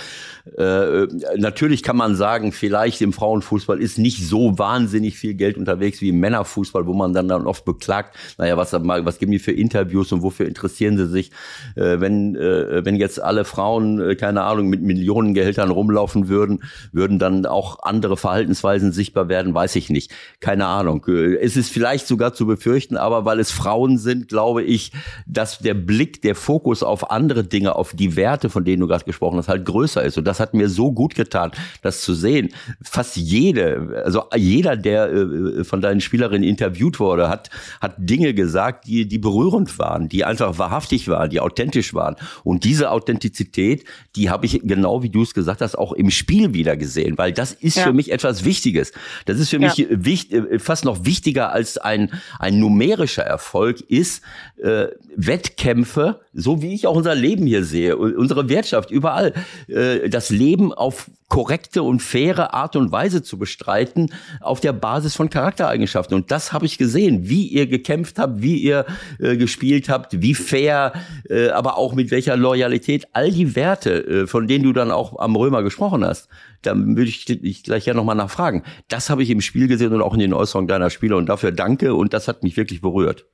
Äh, 0.58 1.06
natürlich 1.36 1.84
kann 1.84 1.96
man 1.96 2.16
sagen, 2.16 2.50
vielleicht 2.50 3.00
im 3.00 3.12
Frauenfußball 3.12 3.80
ist 3.80 3.98
nicht 3.98 4.26
so 4.26 4.58
wahnsinnig 4.58 5.16
viel 5.16 5.34
Geld 5.34 5.56
unterwegs 5.56 6.00
wie 6.00 6.08
im 6.08 6.18
Männerfußball, 6.18 6.84
wo 6.86 6.92
man 6.92 7.12
dann, 7.12 7.28
dann 7.28 7.46
oft 7.46 7.64
beklagt, 7.64 8.16
naja, 8.38 8.56
was, 8.56 8.72
was 8.72 9.18
geben 9.18 9.30
die 9.30 9.38
für 9.38 9.52
Interviews 9.52 10.10
und 10.10 10.22
wofür 10.22 10.46
interessieren 10.46 10.96
sie 10.96 11.06
sich, 11.06 11.30
wenn, 11.76 12.34
wenn 12.34 12.96
jetzt 12.96 13.22
alle 13.22 13.44
Frauen, 13.44 14.16
keine 14.16 14.42
Ahnung, 14.42 14.68
mit 14.68 14.82
Millionengehältern 14.82 15.70
rumlaufen 15.70 16.28
würden, 16.28 16.64
würden 16.90 17.20
dann 17.20 17.46
auch 17.46 17.82
andere 17.82 18.16
Verhaltensweisen 18.16 18.90
sichtbar 18.92 19.28
werden, 19.28 19.54
weiß 19.54 19.76
ich 19.76 19.90
nicht. 19.90 20.10
Keine 20.40 20.66
Ahnung. 20.66 21.06
Es 21.06 21.56
ist 21.56 21.70
vielleicht 21.70 22.08
so 22.08 22.11
sogar 22.12 22.34
zu 22.34 22.46
befürchten, 22.46 22.98
aber 22.98 23.24
weil 23.24 23.40
es 23.40 23.50
Frauen 23.50 23.96
sind, 23.96 24.28
glaube 24.28 24.62
ich, 24.62 24.92
dass 25.26 25.58
der 25.58 25.72
Blick, 25.74 26.20
der 26.20 26.34
Fokus 26.34 26.82
auf 26.82 27.10
andere 27.10 27.42
Dinge, 27.42 27.74
auf 27.74 27.94
die 27.94 28.16
Werte, 28.16 28.50
von 28.50 28.64
denen 28.64 28.80
du 28.80 28.86
gerade 28.86 29.04
gesprochen 29.04 29.38
hast, 29.38 29.48
halt 29.48 29.64
größer 29.64 30.02
ist. 30.02 30.18
Und 30.18 30.24
das 30.24 30.40
hat 30.40 30.52
mir 30.52 30.68
so 30.68 30.92
gut 30.92 31.14
getan, 31.14 31.52
das 31.80 32.02
zu 32.02 32.12
sehen. 32.12 32.50
Fast 32.82 33.16
jede, 33.16 34.02
also 34.04 34.24
jeder, 34.36 34.76
der 34.76 35.10
äh, 35.10 35.64
von 35.64 35.80
deinen 35.80 36.00
Spielerinnen 36.00 36.46
interviewt 36.46 37.00
wurde, 37.00 37.28
hat, 37.28 37.48
hat 37.80 37.94
Dinge 37.96 38.34
gesagt, 38.34 38.86
die, 38.86 39.08
die 39.08 39.18
berührend 39.18 39.78
waren, 39.78 40.08
die 40.08 40.24
einfach 40.24 40.58
wahrhaftig 40.58 41.08
waren, 41.08 41.30
die 41.30 41.40
authentisch 41.40 41.94
waren. 41.94 42.16
Und 42.44 42.64
diese 42.64 42.90
Authentizität, 42.90 43.84
die 44.16 44.28
habe 44.28 44.46
ich 44.46 44.60
genau 44.64 45.02
wie 45.02 45.10
du 45.10 45.22
es 45.22 45.32
gesagt 45.32 45.62
hast, 45.62 45.76
auch 45.76 45.92
im 45.92 46.10
Spiel 46.10 46.52
wieder 46.52 46.76
gesehen, 46.76 47.16
weil 47.16 47.32
das 47.32 47.52
ist 47.52 47.76
ja. 47.76 47.84
für 47.84 47.92
mich 47.92 48.12
etwas 48.12 48.44
Wichtiges. 48.44 48.92
Das 49.24 49.38
ist 49.38 49.50
für 49.50 49.60
ja. 49.60 49.68
mich 49.68 49.86
wichtig, 49.90 50.52
äh, 50.52 50.58
fast 50.58 50.84
noch 50.84 51.04
wichtiger 51.04 51.52
als 51.52 51.78
ein, 51.78 52.01
ein 52.38 52.58
numerischer 52.58 53.22
Erfolg 53.22 53.80
ist 53.80 54.22
äh, 54.62 54.86
Wettkämpfe, 55.16 56.20
so 56.32 56.62
wie 56.62 56.74
ich 56.74 56.86
auch 56.86 56.96
unser 56.96 57.14
Leben 57.14 57.46
hier 57.46 57.64
sehe, 57.64 57.96
unsere 57.96 58.48
Wirtschaft, 58.48 58.90
überall, 58.90 59.34
äh, 59.68 60.08
das 60.08 60.30
Leben 60.30 60.72
auf 60.72 61.10
korrekte 61.32 61.82
und 61.82 62.02
faire 62.02 62.52
Art 62.52 62.76
und 62.76 62.92
Weise 62.92 63.22
zu 63.22 63.38
bestreiten 63.38 64.12
auf 64.40 64.60
der 64.60 64.74
Basis 64.74 65.16
von 65.16 65.30
Charaktereigenschaften. 65.30 66.14
Und 66.14 66.30
das 66.30 66.52
habe 66.52 66.66
ich 66.66 66.76
gesehen, 66.76 67.26
wie 67.30 67.46
ihr 67.46 67.66
gekämpft 67.66 68.18
habt, 68.18 68.42
wie 68.42 68.58
ihr 68.58 68.84
äh, 69.18 69.38
gespielt 69.38 69.88
habt, 69.88 70.20
wie 70.20 70.34
fair, 70.34 70.92
äh, 71.30 71.48
aber 71.48 71.78
auch 71.78 71.94
mit 71.94 72.10
welcher 72.10 72.36
Loyalität. 72.36 73.08
All 73.14 73.30
die 73.30 73.56
Werte, 73.56 74.06
äh, 74.06 74.26
von 74.26 74.46
denen 74.46 74.64
du 74.64 74.74
dann 74.74 74.90
auch 74.90 75.18
am 75.18 75.34
Römer 75.34 75.62
gesprochen 75.62 76.04
hast, 76.04 76.28
da 76.62 76.76
würde 76.76 77.04
ich 77.04 77.24
dich 77.24 77.62
gleich 77.62 77.86
ja 77.86 77.94
nochmal 77.94 78.16
nachfragen. 78.16 78.62
Das 78.88 79.10
habe 79.10 79.22
ich 79.22 79.30
im 79.30 79.40
Spiel 79.40 79.68
gesehen 79.68 79.92
und 79.92 80.02
auch 80.02 80.14
in 80.14 80.20
den 80.20 80.32
Äußerungen 80.32 80.68
deiner 80.68 80.90
Spieler. 80.90 81.16
Und 81.16 81.28
dafür 81.28 81.52
danke. 81.52 81.94
Und 81.94 82.14
das 82.14 82.28
hat 82.28 82.42
mich 82.42 82.56
wirklich 82.56 82.80
berührt. 82.80 83.26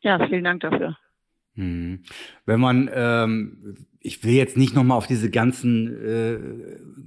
Ja, 0.00 0.24
vielen 0.28 0.44
Dank 0.44 0.60
dafür. 0.60 0.96
Hm. 1.56 2.00
Wenn 2.44 2.60
man, 2.60 2.90
ähm, 2.92 3.76
ich 4.00 4.22
will 4.22 4.34
jetzt 4.34 4.58
nicht 4.58 4.74
nochmal 4.74 4.98
auf 4.98 5.06
diese 5.06 5.30
ganzen 5.30 6.04
äh, 6.04 6.38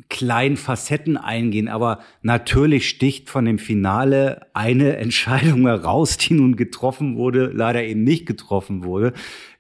kleinen 0.10 0.58
Facetten 0.58 1.18
eingehen, 1.18 1.68
aber 1.68 2.00
natürlich 2.24 2.90
sticht 2.90 3.30
von 3.30 3.46
dem 3.46 3.60
Finale 3.60 4.48
eine 4.54 4.98
Entscheidung 4.98 5.68
heraus, 5.68 6.18
die 6.18 6.34
nun 6.34 6.56
getroffen 6.56 7.16
wurde, 7.16 7.52
leider 7.54 7.84
eben 7.84 8.04
nicht 8.04 8.26
getroffen 8.26 8.84
wurde. 8.84 9.14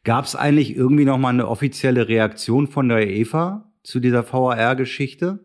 Gab 0.03 0.25
es 0.25 0.35
eigentlich 0.35 0.75
irgendwie 0.75 1.05
nochmal 1.05 1.33
eine 1.33 1.47
offizielle 1.47 2.07
Reaktion 2.07 2.67
von 2.67 2.89
der 2.89 3.07
EVA 3.07 3.71
zu 3.83 3.99
dieser 3.99 4.23
VAR-Geschichte? 4.23 5.39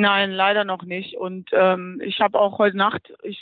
Nein, 0.00 0.30
leider 0.30 0.64
noch 0.64 0.82
nicht. 0.82 1.18
Und 1.18 1.50
ähm, 1.52 2.00
ich 2.02 2.20
habe 2.20 2.40
auch 2.40 2.58
heute 2.58 2.78
Nacht, 2.78 3.12
ich 3.22 3.38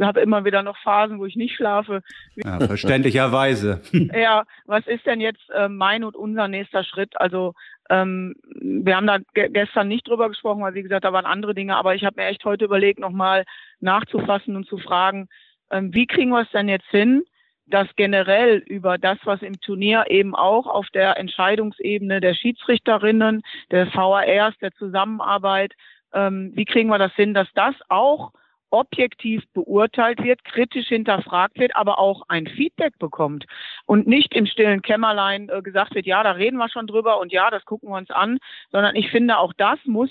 habe 0.00 0.20
immer 0.20 0.44
wieder 0.44 0.62
noch 0.62 0.76
Phasen, 0.78 1.18
wo 1.18 1.26
ich 1.26 1.34
nicht 1.34 1.56
schlafe. 1.56 2.02
Ja, 2.36 2.60
verständlicherweise. 2.60 3.80
ja, 4.14 4.44
was 4.66 4.86
ist 4.86 5.04
denn 5.04 5.20
jetzt 5.20 5.50
äh, 5.52 5.68
mein 5.68 6.04
und 6.04 6.14
unser 6.14 6.46
nächster 6.46 6.84
Schritt? 6.84 7.20
Also 7.20 7.54
ähm, 7.88 8.36
wir 8.44 8.94
haben 8.94 9.08
da 9.08 9.18
gestern 9.34 9.88
nicht 9.88 10.06
drüber 10.06 10.28
gesprochen, 10.28 10.62
weil 10.62 10.74
wie 10.74 10.84
gesagt, 10.84 11.04
da 11.04 11.12
waren 11.12 11.26
andere 11.26 11.56
Dinge, 11.56 11.74
aber 11.74 11.96
ich 11.96 12.04
habe 12.04 12.20
mir 12.20 12.28
echt 12.28 12.44
heute 12.44 12.66
überlegt, 12.66 13.00
nochmal 13.00 13.44
nachzufassen 13.80 14.54
und 14.54 14.68
zu 14.68 14.78
fragen, 14.78 15.26
ähm, 15.72 15.92
wie 15.92 16.06
kriegen 16.06 16.30
wir 16.30 16.42
es 16.42 16.50
denn 16.52 16.68
jetzt 16.68 16.88
hin, 16.90 17.24
dass 17.70 17.88
generell 17.96 18.58
über 18.58 18.98
das, 18.98 19.18
was 19.24 19.42
im 19.42 19.60
Turnier 19.60 20.04
eben 20.08 20.34
auch 20.34 20.66
auf 20.66 20.88
der 20.90 21.18
Entscheidungsebene 21.18 22.20
der 22.20 22.34
Schiedsrichterinnen, 22.34 23.42
der 23.70 23.86
VARs, 23.94 24.56
der 24.60 24.72
Zusammenarbeit, 24.72 25.72
ähm, 26.12 26.52
wie 26.54 26.64
kriegen 26.64 26.88
wir 26.88 26.98
das 26.98 27.14
hin, 27.14 27.34
dass 27.34 27.48
das 27.54 27.74
auch 27.88 28.32
objektiv 28.70 29.42
beurteilt 29.52 30.22
wird, 30.22 30.44
kritisch 30.44 30.88
hinterfragt 30.88 31.58
wird, 31.58 31.74
aber 31.76 31.98
auch 31.98 32.22
ein 32.28 32.46
Feedback 32.46 32.98
bekommt 32.98 33.46
und 33.84 34.06
nicht 34.06 34.34
im 34.34 34.46
stillen 34.46 34.82
Kämmerlein 34.82 35.48
äh, 35.48 35.60
gesagt 35.62 35.94
wird, 35.94 36.06
ja, 36.06 36.22
da 36.22 36.32
reden 36.32 36.56
wir 36.56 36.68
schon 36.68 36.86
drüber 36.86 37.18
und 37.20 37.32
ja, 37.32 37.50
das 37.50 37.64
gucken 37.64 37.90
wir 37.90 37.96
uns 37.96 38.10
an, 38.10 38.38
sondern 38.70 38.94
ich 38.96 39.10
finde, 39.10 39.38
auch 39.38 39.52
das 39.56 39.78
muss 39.84 40.10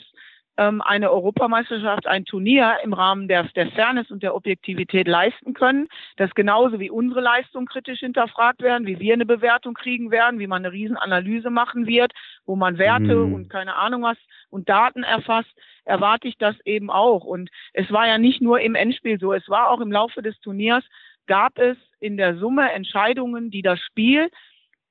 ähm, 0.60 0.82
eine 0.82 1.10
Europameisterschaft, 1.10 2.06
ein 2.06 2.26
Turnier 2.26 2.76
im 2.84 2.92
Rahmen 2.92 3.30
der, 3.30 3.44
der 3.56 3.72
Fairness 3.72 4.12
und 4.12 4.22
der 4.22 4.36
Objektivität 4.36 5.08
leisten 5.08 5.54
können, 5.54 5.88
dass 6.18 6.36
genauso 6.36 6.82
wie 6.82 6.90
unsere 6.90 7.22
Leistungen 7.22 7.66
kritisch 7.66 8.02
hinterfragt 8.02 8.62
werden, 8.62 8.86
wie 8.86 9.00
wir 9.00 9.14
eine 9.14 9.26
Bewertung 9.26 9.74
kriegen 9.74 10.12
werden, 10.12 10.38
wie 10.38 10.48
man 10.48 10.66
eine 10.66 10.74
Riesenanalyse 10.74 11.50
machen 11.50 11.88
wird, 11.88 12.12
wo 12.46 12.58
man 12.58 12.78
Werte 12.78 13.16
mhm. 13.16 13.34
und 13.34 13.50
keine 13.50 13.76
Ahnung 13.76 14.04
was 14.04 14.18
und 14.50 14.68
Daten 14.68 15.04
erfasst, 15.04 15.50
erwarte 15.86 16.28
ich 16.28 16.38
das 16.38 16.60
eben 16.66 16.92
auch. 16.92 17.24
Und 17.24 17.50
es 17.72 17.90
war 17.90 18.06
ja 18.06 18.18
nicht 18.18 18.42
nur 18.42 18.60
im 18.60 18.76
Endspiel 18.76 19.18
so, 19.18 19.32
es 19.32 19.48
war 19.48 19.70
auch 19.70 19.80
im 19.80 19.94
Laufe 19.94 20.22
des 20.22 20.38
Turniers, 20.42 20.84
gab 21.26 21.58
es 21.58 21.78
in 22.02 22.18
der 22.18 22.36
Summe 22.36 22.70
Entscheidungen, 22.74 23.50
die 23.50 23.62
das 23.62 23.80
Spiel 23.80 24.30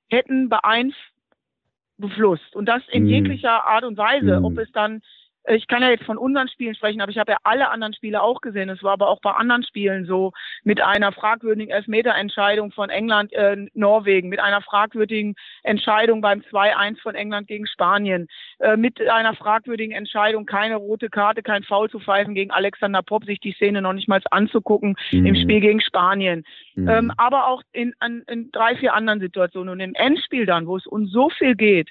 hätten 0.09 0.49
beeinflusst. 0.49 2.57
Und 2.57 2.67
das 2.67 2.83
in 2.91 3.03
mhm. 3.03 3.11
jeglicher 3.11 3.67
Art 3.67 3.85
und 3.85 3.99
Weise, 3.99 4.39
mhm. 4.39 4.47
ob 4.47 4.57
es 4.57 4.73
dann 4.73 5.03
ich 5.51 5.67
kann 5.67 5.83
ja 5.83 5.91
jetzt 5.91 6.05
von 6.05 6.19
unseren 6.19 6.49
Spielen 6.49 6.75
sprechen, 6.75 7.01
aber 7.01 7.11
ich 7.11 7.19
habe 7.19 7.33
ja 7.33 7.39
alle 7.45 7.71
anderen 7.71 7.95
Spiele 7.95 8.23
auch 8.23 8.41
gesehen. 8.41 8.69
Es 8.69 8.83
war 8.83 8.93
aber 8.93 9.09
auch 9.09 9.21
bei 9.21 9.31
anderen 9.33 9.63
Spielen 9.63 10.07
so, 10.07 10.33
mit 10.65 10.81
einer 10.81 11.13
fragwürdigen 11.13 11.73
Elfmeterentscheidung 11.73 12.73
von 12.73 12.91
England, 12.91 13.33
äh, 13.33 13.57
Norwegen, 13.75 14.29
mit 14.29 14.41
einer 14.41 14.63
fragwürdigen 14.63 15.35
Entscheidung 15.63 16.21
beim 16.21 16.41
2-1 16.41 17.01
von 17.01 17.15
England 17.15 17.49
gegen 17.49 17.67
Spanien, 17.67 18.29
äh, 18.59 18.77
mit 18.77 19.01
einer 19.01 19.35
fragwürdigen 19.35 19.95
Entscheidung, 19.95 20.47
keine 20.47 20.77
rote 20.77 21.09
Karte, 21.09 21.43
kein 21.43 21.63
Foul 21.63 21.91
zu 21.91 22.01
pfeifen 22.01 22.35
gegen 22.35 22.51
Alexander 22.51 23.03
Popp, 23.03 23.25
sich 23.25 23.41
die 23.41 23.53
Szene 23.53 23.83
noch 23.83 23.93
nicht 23.93 24.09
mal 24.09 24.21
anzugucken 24.31 24.97
mhm. 25.13 25.27
im 25.27 25.35
Spiel 25.35 25.61
gegen 25.61 25.81
Spanien. 25.81 26.45
Mhm. 26.75 26.89
Ähm, 26.89 27.13
aber 27.17 27.47
auch 27.47 27.63
in, 27.73 27.95
in, 28.05 28.23
in 28.29 28.51
drei, 28.51 28.77
vier 28.77 28.95
anderen 28.95 29.21
Situationen. 29.21 29.71
Und 29.71 29.81
im 29.81 29.95
Endspiel 29.95 30.47
dann, 30.47 30.67
wo 30.67 30.77
es 30.77 30.87
uns 30.87 31.11
so 31.11 31.31
viel 31.31 31.55
geht, 31.55 31.91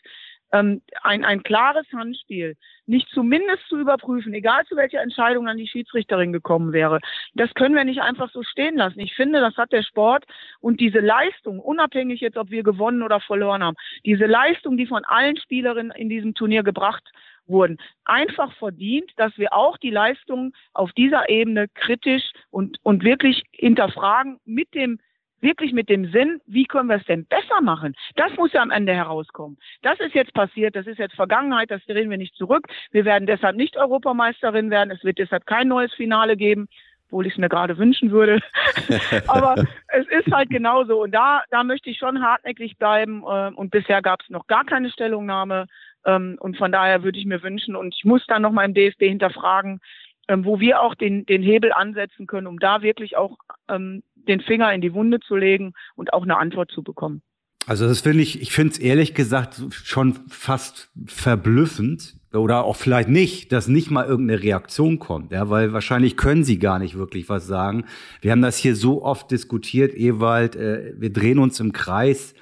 ähm, 0.51 0.81
ein, 1.01 1.25
ein 1.25 1.43
klares 1.43 1.85
Handspiel 1.93 2.55
nicht 2.85 3.09
zumindest 3.09 3.67
zu 3.67 3.77
überprüfen, 3.77 4.33
egal 4.33 4.65
zu 4.65 4.75
welcher 4.75 5.01
Entscheidung 5.01 5.45
dann 5.45 5.57
die 5.57 5.67
Schiedsrichterin 5.67 6.31
gekommen 6.31 6.71
wäre. 6.71 6.99
Das 7.33 7.53
können 7.53 7.75
wir 7.75 7.83
nicht 7.83 8.01
einfach 8.01 8.31
so 8.31 8.43
stehen 8.43 8.77
lassen. 8.77 8.99
Ich 8.99 9.13
finde, 9.15 9.41
das 9.41 9.57
hat 9.57 9.71
der 9.71 9.83
Sport 9.83 10.25
und 10.59 10.79
diese 10.79 10.99
Leistung, 10.99 11.59
unabhängig 11.59 12.21
jetzt, 12.21 12.37
ob 12.37 12.49
wir 12.49 12.63
gewonnen 12.63 13.03
oder 13.03 13.19
verloren 13.19 13.63
haben, 13.63 13.75
diese 14.05 14.25
Leistung, 14.25 14.77
die 14.77 14.87
von 14.87 15.03
allen 15.05 15.37
Spielerinnen 15.37 15.91
in 15.91 16.09
diesem 16.09 16.33
Turnier 16.33 16.63
gebracht 16.63 17.03
wurden, 17.45 17.77
einfach 18.05 18.53
verdient, 18.53 19.11
dass 19.17 19.37
wir 19.37 19.53
auch 19.53 19.77
die 19.77 19.89
Leistung 19.89 20.53
auf 20.73 20.91
dieser 20.93 21.29
Ebene 21.29 21.67
kritisch 21.73 22.31
und, 22.49 22.77
und 22.83 23.03
wirklich 23.03 23.43
hinterfragen 23.51 24.39
mit 24.45 24.73
dem 24.73 24.99
wirklich 25.41 25.73
mit 25.73 25.89
dem 25.89 26.11
Sinn, 26.11 26.41
wie 26.45 26.65
können 26.65 26.89
wir 26.89 26.97
es 26.97 27.05
denn 27.05 27.25
besser 27.25 27.61
machen? 27.61 27.95
Das 28.15 28.35
muss 28.37 28.53
ja 28.53 28.61
am 28.61 28.71
Ende 28.71 28.93
herauskommen. 28.93 29.57
Das 29.81 29.99
ist 29.99 30.13
jetzt 30.13 30.33
passiert, 30.33 30.75
das 30.75 30.87
ist 30.87 30.99
jetzt 30.99 31.15
Vergangenheit, 31.15 31.71
das 31.71 31.83
drehen 31.85 32.09
wir 32.09 32.17
nicht 32.17 32.35
zurück. 32.35 32.67
Wir 32.91 33.05
werden 33.05 33.27
deshalb 33.27 33.55
nicht 33.55 33.77
Europameisterin 33.77 34.69
werden, 34.69 34.91
es 34.91 35.03
wird 35.03 35.19
deshalb 35.19 35.45
kein 35.45 35.67
neues 35.67 35.93
Finale 35.93 36.37
geben, 36.37 36.67
obwohl 37.07 37.25
ich 37.25 37.33
es 37.33 37.39
mir 37.39 37.49
gerade 37.49 37.77
wünschen 37.77 38.11
würde. 38.11 38.39
Aber 39.27 39.55
es 39.87 40.07
ist 40.07 40.31
halt 40.33 40.49
genauso. 40.49 41.01
Und 41.01 41.11
da, 41.11 41.43
da 41.49 41.63
möchte 41.63 41.89
ich 41.89 41.97
schon 41.97 42.21
hartnäckig 42.21 42.77
bleiben. 42.77 43.23
Ähm, 43.29 43.55
und 43.55 43.71
bisher 43.71 44.01
gab 44.01 44.21
es 44.21 44.29
noch 44.29 44.47
gar 44.47 44.65
keine 44.65 44.89
Stellungnahme. 44.89 45.67
Ähm, 46.05 46.37
und 46.39 46.57
von 46.57 46.71
daher 46.71 47.03
würde 47.03 47.17
ich 47.17 47.25
mir 47.25 47.41
wünschen, 47.43 47.75
und 47.75 47.95
ich 47.95 48.03
muss 48.03 48.25
dann 48.27 48.41
nochmal 48.41 48.65
im 48.65 48.73
DFB 48.73 49.03
hinterfragen, 49.03 49.79
ähm, 50.27 50.43
wo 50.43 50.59
wir 50.59 50.81
auch 50.81 50.95
den, 50.95 51.25
den 51.25 51.41
Hebel 51.41 51.71
ansetzen 51.71 52.27
können, 52.27 52.47
um 52.47 52.59
da 52.59 52.81
wirklich 52.81 53.15
auch 53.15 53.37
ähm, 53.69 54.03
den 54.27 54.41
Finger 54.41 54.73
in 54.73 54.81
die 54.81 54.93
Wunde 54.93 55.19
zu 55.19 55.35
legen 55.35 55.73
und 55.95 56.13
auch 56.13 56.23
eine 56.23 56.37
Antwort 56.37 56.71
zu 56.71 56.83
bekommen. 56.83 57.21
Also 57.67 57.85
das 57.85 57.99
finde 57.99 58.23
ich, 58.23 58.41
ich 58.41 58.53
finde 58.53 58.73
es 58.73 58.79
ehrlich 58.79 59.13
gesagt 59.13 59.61
schon 59.71 60.17
fast 60.29 60.89
verblüffend 61.05 62.15
oder 62.33 62.63
auch 62.63 62.77
vielleicht 62.77 63.09
nicht, 63.09 63.51
dass 63.51 63.67
nicht 63.67 63.91
mal 63.91 64.05
irgendeine 64.05 64.41
Reaktion 64.41 64.99
kommt, 64.99 65.33
ja, 65.33 65.49
weil 65.49 65.73
wahrscheinlich 65.73 66.15
können 66.15 66.45
sie 66.45 66.59
gar 66.59 66.79
nicht 66.79 66.97
wirklich 66.97 67.27
was 67.27 67.45
sagen. 67.45 67.83
Wir 68.21 68.31
haben 68.31 68.41
das 68.41 68.55
hier 68.55 68.73
so 68.73 69.03
oft 69.03 69.31
diskutiert, 69.31 69.93
Ewald, 69.95 70.55
äh, 70.55 70.93
wir 70.97 71.11
drehen 71.11 71.39
uns 71.39 71.59
im 71.59 71.73
Kreis. 71.73 72.35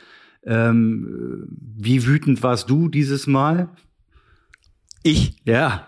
Ähm, 0.46 1.48
wie 1.76 2.06
wütend 2.06 2.44
warst 2.44 2.70
du 2.70 2.88
dieses 2.88 3.26
Mal? 3.26 3.70
Ich? 5.02 5.38
Ja. 5.44 5.88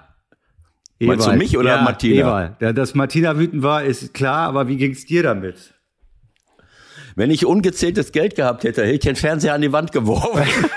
Ewald. 0.99 1.19
Meinst 1.19 1.27
du 1.27 1.37
mich 1.37 1.57
oder 1.59 1.75
ja, 1.75 1.81
Martina? 1.83 2.21
Ewald. 2.21 2.61
Ja, 2.61 2.73
dass 2.73 2.95
Martina 2.95 3.37
wütend 3.37 3.61
war, 3.61 3.83
ist 3.83 4.15
klar, 4.15 4.47
aber 4.47 4.67
wie 4.67 4.77
ging's 4.77 5.05
dir 5.05 5.21
damit? 5.21 5.75
Wenn 7.17 7.31
ich 7.31 7.47
ungezähltes 7.47 8.11
Geld 8.11 8.35
gehabt 8.35 8.63
hätte, 8.63 8.83
hätte 8.83 8.93
ich 8.93 8.99
den 8.99 9.15
Fernseher 9.15 9.55
an 9.55 9.61
die 9.61 9.71
Wand 9.71 9.91
geworfen. 9.91 10.43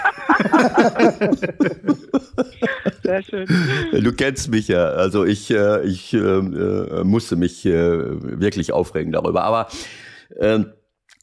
Sehr 3.02 3.22
schön. 3.22 3.46
Du 3.92 4.10
kennst 4.12 4.50
mich 4.50 4.68
ja. 4.68 4.86
Also 4.86 5.26
ich, 5.26 5.50
äh, 5.50 5.84
ich 5.84 6.14
äh, 6.14 6.18
äh, 6.18 7.04
musste 7.04 7.36
mich 7.36 7.66
äh, 7.66 8.40
wirklich 8.40 8.72
aufregen 8.72 9.12
darüber. 9.12 9.44
Aber 9.44 9.68
äh, 10.38 10.60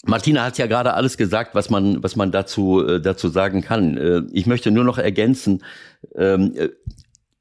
Martina 0.05 0.43
hat 0.43 0.59
ja 0.59 0.67
gerade 0.67 0.93
alles 0.93 1.17
gesagt, 1.17 1.55
was 1.55 1.71
man, 1.71 2.03
was 2.03 2.15
man 2.15 2.31
dazu, 2.31 2.87
äh, 2.87 3.01
dazu 3.01 3.29
sagen 3.29 3.63
kann. 3.63 3.97
Äh, 3.97 4.21
ich 4.31 4.45
möchte 4.45 4.69
nur 4.69 4.83
noch 4.83 4.99
ergänzen, 4.99 5.63
ähm, 6.13 6.53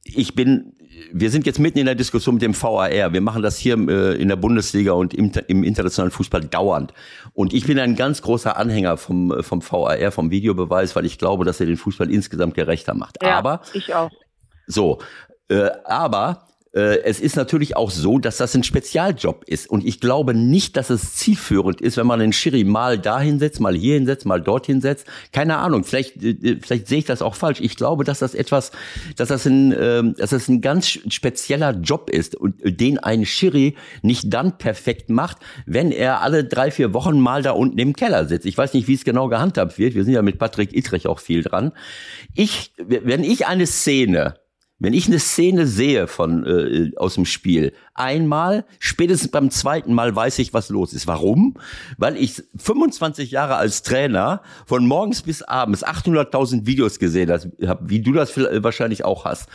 ich 0.02 0.34
bin 0.34 0.72
wir 1.12 1.30
sind 1.30 1.46
jetzt 1.46 1.58
mitten 1.58 1.78
in 1.78 1.86
der 1.86 1.94
Diskussion 1.94 2.36
mit 2.36 2.42
dem 2.42 2.60
VAR. 2.60 3.12
Wir 3.12 3.20
machen 3.20 3.42
das 3.42 3.58
hier 3.58 3.76
äh, 3.76 4.20
in 4.20 4.28
der 4.28 4.36
Bundesliga 4.36 4.92
und 4.92 5.14
im, 5.14 5.32
im, 5.48 5.64
internationalen 5.64 6.10
Fußball 6.10 6.42
dauernd. 6.42 6.92
Und 7.34 7.52
ich 7.52 7.66
bin 7.66 7.78
ein 7.78 7.96
ganz 7.96 8.22
großer 8.22 8.56
Anhänger 8.56 8.96
vom, 8.96 9.30
äh, 9.30 9.42
vom 9.42 9.62
VAR, 9.62 10.10
vom 10.10 10.30
Videobeweis, 10.30 10.96
weil 10.96 11.04
ich 11.04 11.18
glaube, 11.18 11.44
dass 11.44 11.60
er 11.60 11.66
den 11.66 11.76
Fußball 11.76 12.10
insgesamt 12.10 12.54
gerechter 12.54 12.94
macht. 12.94 13.18
Ja, 13.22 13.36
aber 13.36 13.62
ich 13.74 13.94
auch. 13.94 14.10
So, 14.66 14.98
äh, 15.48 15.70
aber 15.84 16.46
es 16.80 17.20
ist 17.20 17.36
natürlich 17.36 17.76
auch 17.76 17.90
so, 17.90 18.18
dass 18.18 18.36
das 18.36 18.54
ein 18.54 18.62
Spezialjob 18.62 19.44
ist. 19.46 19.70
Und 19.70 19.84
ich 19.84 20.00
glaube 20.00 20.34
nicht, 20.34 20.76
dass 20.76 20.90
es 20.90 21.14
zielführend 21.14 21.80
ist, 21.80 21.96
wenn 21.96 22.06
man 22.06 22.20
den 22.20 22.32
Schiri 22.32 22.64
mal 22.64 22.98
dahin 22.98 23.38
setzt, 23.38 23.60
mal 23.60 23.74
hier 23.74 23.94
hinsetzt, 23.94 24.26
mal 24.26 24.40
dorthin 24.40 24.80
setzt. 24.80 25.06
Keine 25.32 25.56
Ahnung, 25.56 25.84
vielleicht, 25.84 26.22
äh, 26.22 26.58
vielleicht 26.60 26.88
sehe 26.88 26.98
ich 26.98 27.04
das 27.04 27.22
auch 27.22 27.34
falsch. 27.34 27.60
Ich 27.60 27.76
glaube, 27.76 28.04
dass 28.04 28.18
das 28.18 28.34
etwas, 28.34 28.72
dass 29.16 29.28
das 29.28 29.46
ein, 29.46 29.74
ähm, 29.78 30.14
dass 30.18 30.30
das 30.30 30.48
ein 30.48 30.60
ganz 30.60 30.88
spezieller 30.88 31.72
Job 31.72 32.10
ist 32.10 32.34
und 32.34 32.56
den 32.62 32.98
ein 32.98 33.24
Schiri 33.24 33.76
nicht 34.02 34.32
dann 34.32 34.58
perfekt 34.58 35.08
macht, 35.08 35.38
wenn 35.64 35.92
er 35.92 36.20
alle 36.20 36.44
drei, 36.44 36.70
vier 36.70 36.92
Wochen 36.92 37.18
mal 37.18 37.42
da 37.42 37.52
unten 37.52 37.78
im 37.78 37.94
Keller 37.94 38.26
sitzt. 38.26 38.46
Ich 38.46 38.58
weiß 38.58 38.74
nicht, 38.74 38.86
wie 38.88 38.94
es 38.94 39.04
genau 39.04 39.28
gehandhabt 39.28 39.78
wird. 39.78 39.94
Wir 39.94 40.04
sind 40.04 40.12
ja 40.12 40.22
mit 40.22 40.38
Patrick 40.38 40.76
Ittrich 40.76 41.06
auch 41.06 41.20
viel 41.20 41.42
dran. 41.42 41.72
Ich, 42.34 42.72
wenn 42.76 43.24
ich 43.24 43.46
eine 43.46 43.66
Szene 43.66 44.34
wenn 44.78 44.92
ich 44.92 45.06
eine 45.06 45.18
Szene 45.18 45.66
sehe 45.66 46.06
von 46.06 46.44
äh, 46.44 46.90
aus 46.96 47.14
dem 47.14 47.24
Spiel, 47.24 47.72
einmal, 47.94 48.66
spätestens 48.78 49.30
beim 49.30 49.50
zweiten 49.50 49.94
Mal 49.94 50.14
weiß 50.14 50.38
ich, 50.38 50.52
was 50.52 50.68
los 50.68 50.92
ist. 50.92 51.06
Warum? 51.06 51.54
Weil 51.96 52.18
ich 52.18 52.42
25 52.56 53.30
Jahre 53.30 53.56
als 53.56 53.82
Trainer 53.82 54.42
von 54.66 54.86
morgens 54.86 55.22
bis 55.22 55.40
abends 55.40 55.82
800.000 55.82 56.66
Videos 56.66 56.98
gesehen 56.98 57.30
habe, 57.30 57.88
wie 57.88 58.00
du 58.00 58.12
das 58.12 58.36
wahrscheinlich 58.36 59.02
auch 59.02 59.24
hast. 59.24 59.48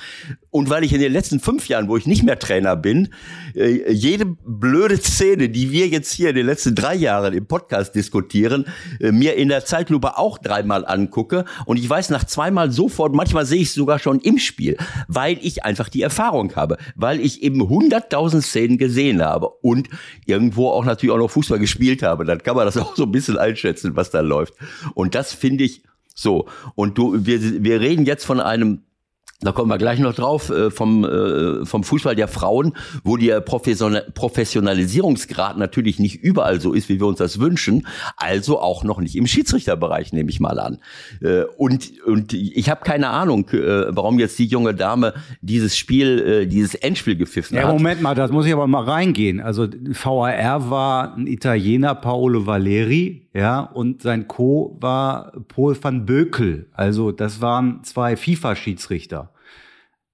Und 0.49 0.71
weil 0.71 0.83
ich 0.83 0.91
in 0.91 0.99
den 0.99 1.13
letzten 1.13 1.39
fünf 1.39 1.67
Jahren, 1.67 1.87
wo 1.87 1.97
ich 1.97 2.07
nicht 2.07 2.23
mehr 2.23 2.39
Trainer 2.39 2.75
bin, 2.75 3.09
äh, 3.53 3.91
jede 3.91 4.25
blöde 4.25 4.97
Szene, 4.97 5.49
die 5.49 5.71
wir 5.71 5.87
jetzt 5.87 6.11
hier 6.11 6.29
in 6.29 6.35
den 6.35 6.47
letzten 6.47 6.73
drei 6.73 6.95
Jahren 6.95 7.35
im 7.35 7.45
Podcast 7.45 7.93
diskutieren, 7.93 8.65
äh, 8.99 9.11
mir 9.11 9.35
in 9.35 9.49
der 9.49 9.65
Zeitlupe 9.65 10.17
auch 10.17 10.39
dreimal 10.39 10.83
angucke. 10.83 11.45
Und 11.67 11.77
ich 11.77 11.87
weiß 11.87 12.09
nach 12.09 12.23
zweimal 12.23 12.71
sofort, 12.71 13.13
manchmal 13.13 13.45
sehe 13.45 13.61
ich 13.61 13.67
es 13.67 13.75
sogar 13.75 13.99
schon 13.99 14.19
im 14.19 14.39
Spiel 14.39 14.77
weil 15.13 15.37
ich 15.41 15.65
einfach 15.65 15.89
die 15.89 16.01
Erfahrung 16.01 16.55
habe, 16.55 16.77
weil 16.95 17.19
ich 17.19 17.43
eben 17.43 17.67
hunderttausend 17.67 18.43
Szenen 18.43 18.77
gesehen 18.77 19.21
habe 19.21 19.49
und 19.61 19.89
irgendwo 20.25 20.69
auch 20.69 20.85
natürlich 20.85 21.13
auch 21.13 21.19
noch 21.19 21.31
Fußball 21.31 21.59
gespielt 21.59 22.01
habe. 22.01 22.23
Dann 22.23 22.41
kann 22.41 22.55
man 22.55 22.65
das 22.65 22.77
auch 22.77 22.95
so 22.95 23.03
ein 23.03 23.11
bisschen 23.11 23.37
einschätzen, 23.37 23.95
was 23.95 24.09
da 24.09 24.21
läuft. 24.21 24.53
Und 24.93 25.15
das 25.15 25.33
finde 25.33 25.65
ich 25.65 25.83
so. 26.15 26.47
Und 26.75 26.97
du, 26.97 27.25
wir, 27.25 27.63
wir 27.63 27.81
reden 27.81 28.05
jetzt 28.05 28.25
von 28.25 28.39
einem 28.39 28.83
da 29.41 29.51
kommen 29.51 29.69
wir 29.69 29.77
gleich 29.79 29.99
noch 29.99 30.13
drauf, 30.13 30.51
äh, 30.51 30.69
vom, 30.69 31.03
äh, 31.03 31.65
vom 31.65 31.83
Fußball 31.83 32.15
der 32.15 32.27
Frauen, 32.27 32.73
wo 33.03 33.17
der 33.17 33.41
Professionalisierungsgrad 33.41 35.57
natürlich 35.57 35.97
nicht 35.97 36.21
überall 36.21 36.61
so 36.61 36.73
ist, 36.73 36.89
wie 36.89 36.99
wir 36.99 37.07
uns 37.07 37.17
das 37.17 37.39
wünschen, 37.39 37.87
also 38.17 38.59
auch 38.59 38.83
noch 38.83 39.01
nicht 39.01 39.15
im 39.15 39.25
Schiedsrichterbereich, 39.25 40.13
nehme 40.13 40.29
ich 40.29 40.39
mal 40.39 40.59
an. 40.59 40.77
Äh, 41.21 41.45
und, 41.57 41.91
und 42.05 42.33
ich 42.33 42.69
habe 42.69 42.83
keine 42.83 43.09
Ahnung, 43.09 43.47
warum 43.51 44.19
jetzt 44.19 44.37
die 44.37 44.45
junge 44.45 44.75
Dame 44.75 45.15
dieses 45.41 45.75
Spiel, 45.75 46.45
dieses 46.45 46.75
Endspiel 46.75 47.15
gepfiffen 47.15 47.57
ja, 47.57 47.63
hat. 47.63 47.73
Moment 47.73 48.01
mal, 48.01 48.13
das 48.13 48.29
muss 48.31 48.45
ich 48.45 48.53
aber 48.53 48.67
mal 48.67 48.83
reingehen. 48.83 49.39
Also 49.39 49.67
VAR 49.67 50.69
war 50.69 51.15
ein 51.15 51.25
Italiener, 51.27 51.95
Paolo 51.95 52.45
Valeri, 52.45 53.29
ja, 53.33 53.61
und 53.61 54.01
sein 54.01 54.27
Co. 54.27 54.77
war 54.81 55.31
Paul 55.47 55.77
van 55.81 56.05
Bökel. 56.05 56.67
Also 56.73 57.11
das 57.11 57.41
waren 57.41 57.83
zwei 57.83 58.17
FIFA-Schiedsrichter. 58.17 59.30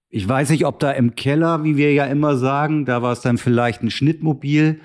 Ich 0.10 0.28
weiß 0.28 0.50
nicht, 0.52 0.66
ob 0.66 0.80
da 0.80 0.92
im 0.92 1.16
Keller, 1.16 1.64
wie 1.64 1.76
wir 1.76 1.94
ja 1.94 2.06
immer 2.06 2.38
sagen, 2.38 2.86
da 2.86 3.02
war 3.02 3.12
es 3.12 3.22
dann 3.22 3.38
vielleicht 3.38 3.82
ein 3.84 3.92
Schnittmobil, 3.92 4.80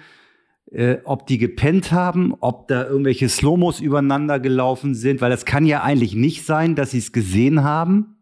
äh, 0.73 0.99
ob 1.05 1.27
die 1.27 1.39
gepennt 1.39 1.93
haben, 1.93 2.35
ob 2.41 2.67
da 2.69 2.85
irgendwelche 2.85 3.29
Slomos 3.29 3.81
übereinander 3.81 4.41
gelaufen 4.41 4.95
sind, 4.95 5.21
weil 5.21 5.31
das 5.31 5.45
kann 5.45 5.67
ja 5.67 5.83
eigentlich 5.83 6.15
nicht 6.15 6.45
sein, 6.45 6.75
dass 6.75 6.91
sie 6.93 6.99
es 6.99 7.13
gesehen 7.13 7.63
haben 7.63 8.17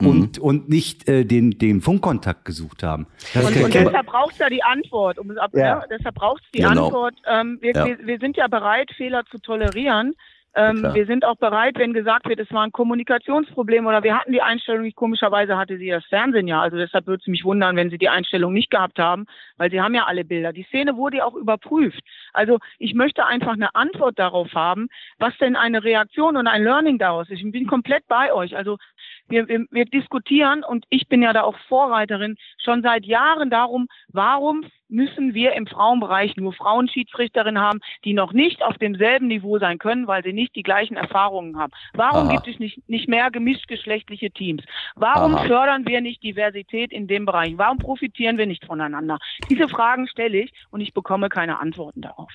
mhm. 0.00 0.08
und, 0.08 0.38
und 0.38 0.68
nicht 0.68 1.08
äh, 1.08 1.24
den, 1.24 1.58
den 1.58 1.80
Funkkontakt 1.80 2.44
gesucht 2.44 2.82
haben. 2.82 3.06
und, 3.34 3.44
und 3.44 3.74
deshalb 3.74 4.06
braucht 4.06 4.32
es 4.32 4.38
ja 4.38 4.48
die 4.48 4.62
Antwort. 4.62 5.18
Um, 5.18 5.36
ab, 5.38 5.50
ja. 5.54 5.60
Ja, 5.60 5.84
deshalb 5.90 6.14
braucht 6.14 6.42
es 6.44 6.50
die 6.52 6.62
genau. 6.62 6.86
Antwort. 6.86 7.14
Ähm, 7.26 7.58
wir, 7.60 7.72
ja. 7.72 7.84
wir, 7.84 7.98
wir 8.06 8.18
sind 8.18 8.36
ja 8.36 8.48
bereit, 8.48 8.90
Fehler 8.96 9.24
zu 9.30 9.38
tolerieren. 9.38 10.14
Ähm, 10.56 10.94
wir 10.94 11.04
sind 11.04 11.24
auch 11.26 11.36
bereit, 11.36 11.76
wenn 11.76 11.92
gesagt 11.92 12.26
wird, 12.26 12.40
es 12.40 12.50
war 12.50 12.62
ein 12.62 12.72
Kommunikationsproblem 12.72 13.86
oder 13.86 14.02
wir 14.02 14.18
hatten 14.18 14.32
die 14.32 14.40
Einstellung 14.40 14.82
nicht. 14.82 14.96
Komischerweise 14.96 15.58
hatte 15.58 15.76
sie 15.76 15.90
das 15.90 16.04
Fernsehen 16.06 16.48
ja. 16.48 16.62
Also 16.62 16.78
deshalb 16.78 17.06
würde 17.06 17.20
es 17.20 17.26
mich 17.26 17.44
wundern, 17.44 17.76
wenn 17.76 17.90
sie 17.90 17.98
die 17.98 18.08
Einstellung 18.08 18.54
nicht 18.54 18.70
gehabt 18.70 18.98
haben, 18.98 19.26
weil 19.58 19.70
sie 19.70 19.82
haben 19.82 19.94
ja 19.94 20.04
alle 20.04 20.24
Bilder. 20.24 20.54
Die 20.54 20.64
Szene 20.64 20.96
wurde 20.96 21.18
ja 21.18 21.26
auch 21.26 21.34
überprüft. 21.34 22.00
Also 22.32 22.58
ich 22.78 22.94
möchte 22.94 23.26
einfach 23.26 23.52
eine 23.52 23.74
Antwort 23.74 24.18
darauf 24.18 24.52
haben, 24.54 24.88
was 25.18 25.36
denn 25.38 25.56
eine 25.56 25.84
Reaktion 25.84 26.38
und 26.38 26.46
ein 26.46 26.64
Learning 26.64 26.98
daraus 26.98 27.28
ist. 27.28 27.42
Ich 27.42 27.52
bin 27.52 27.66
komplett 27.66 28.06
bei 28.08 28.32
euch. 28.32 28.56
Also 28.56 28.78
wir, 29.28 29.48
wir, 29.48 29.66
wir 29.70 29.84
diskutieren 29.84 30.64
und 30.64 30.84
ich 30.90 31.08
bin 31.08 31.22
ja 31.22 31.32
da 31.32 31.42
auch 31.42 31.56
Vorreiterin 31.68 32.36
schon 32.58 32.82
seit 32.82 33.04
Jahren 33.04 33.50
darum, 33.50 33.88
warum 34.08 34.64
müssen 34.88 35.34
wir 35.34 35.54
im 35.54 35.66
Frauenbereich 35.66 36.36
nur 36.36 36.52
Frauenschiedsrichterinnen 36.52 37.60
haben, 37.60 37.80
die 38.04 38.12
noch 38.12 38.32
nicht 38.32 38.62
auf 38.62 38.78
demselben 38.78 39.26
Niveau 39.26 39.58
sein 39.58 39.78
können, 39.78 40.06
weil 40.06 40.22
sie 40.22 40.32
nicht 40.32 40.54
die 40.54 40.62
gleichen 40.62 40.96
Erfahrungen 40.96 41.58
haben. 41.58 41.72
Warum 41.94 42.28
Aha. 42.28 42.36
gibt 42.36 42.48
es 42.48 42.60
nicht, 42.60 42.88
nicht 42.88 43.08
mehr 43.08 43.30
gemischtgeschlechtliche 43.30 44.30
Teams? 44.30 44.62
Warum 44.94 45.34
Aha. 45.34 45.46
fördern 45.46 45.86
wir 45.86 46.00
nicht 46.00 46.22
Diversität 46.22 46.92
in 46.92 47.06
dem 47.06 47.26
Bereich? 47.26 47.54
Warum 47.56 47.78
profitieren 47.78 48.38
wir 48.38 48.46
nicht 48.46 48.64
voneinander? 48.64 49.18
Diese 49.50 49.68
Fragen 49.68 50.06
stelle 50.08 50.38
ich 50.38 50.52
und 50.70 50.80
ich 50.80 50.94
bekomme 50.94 51.28
keine 51.28 51.58
Antworten 51.58 52.02
darauf. 52.02 52.32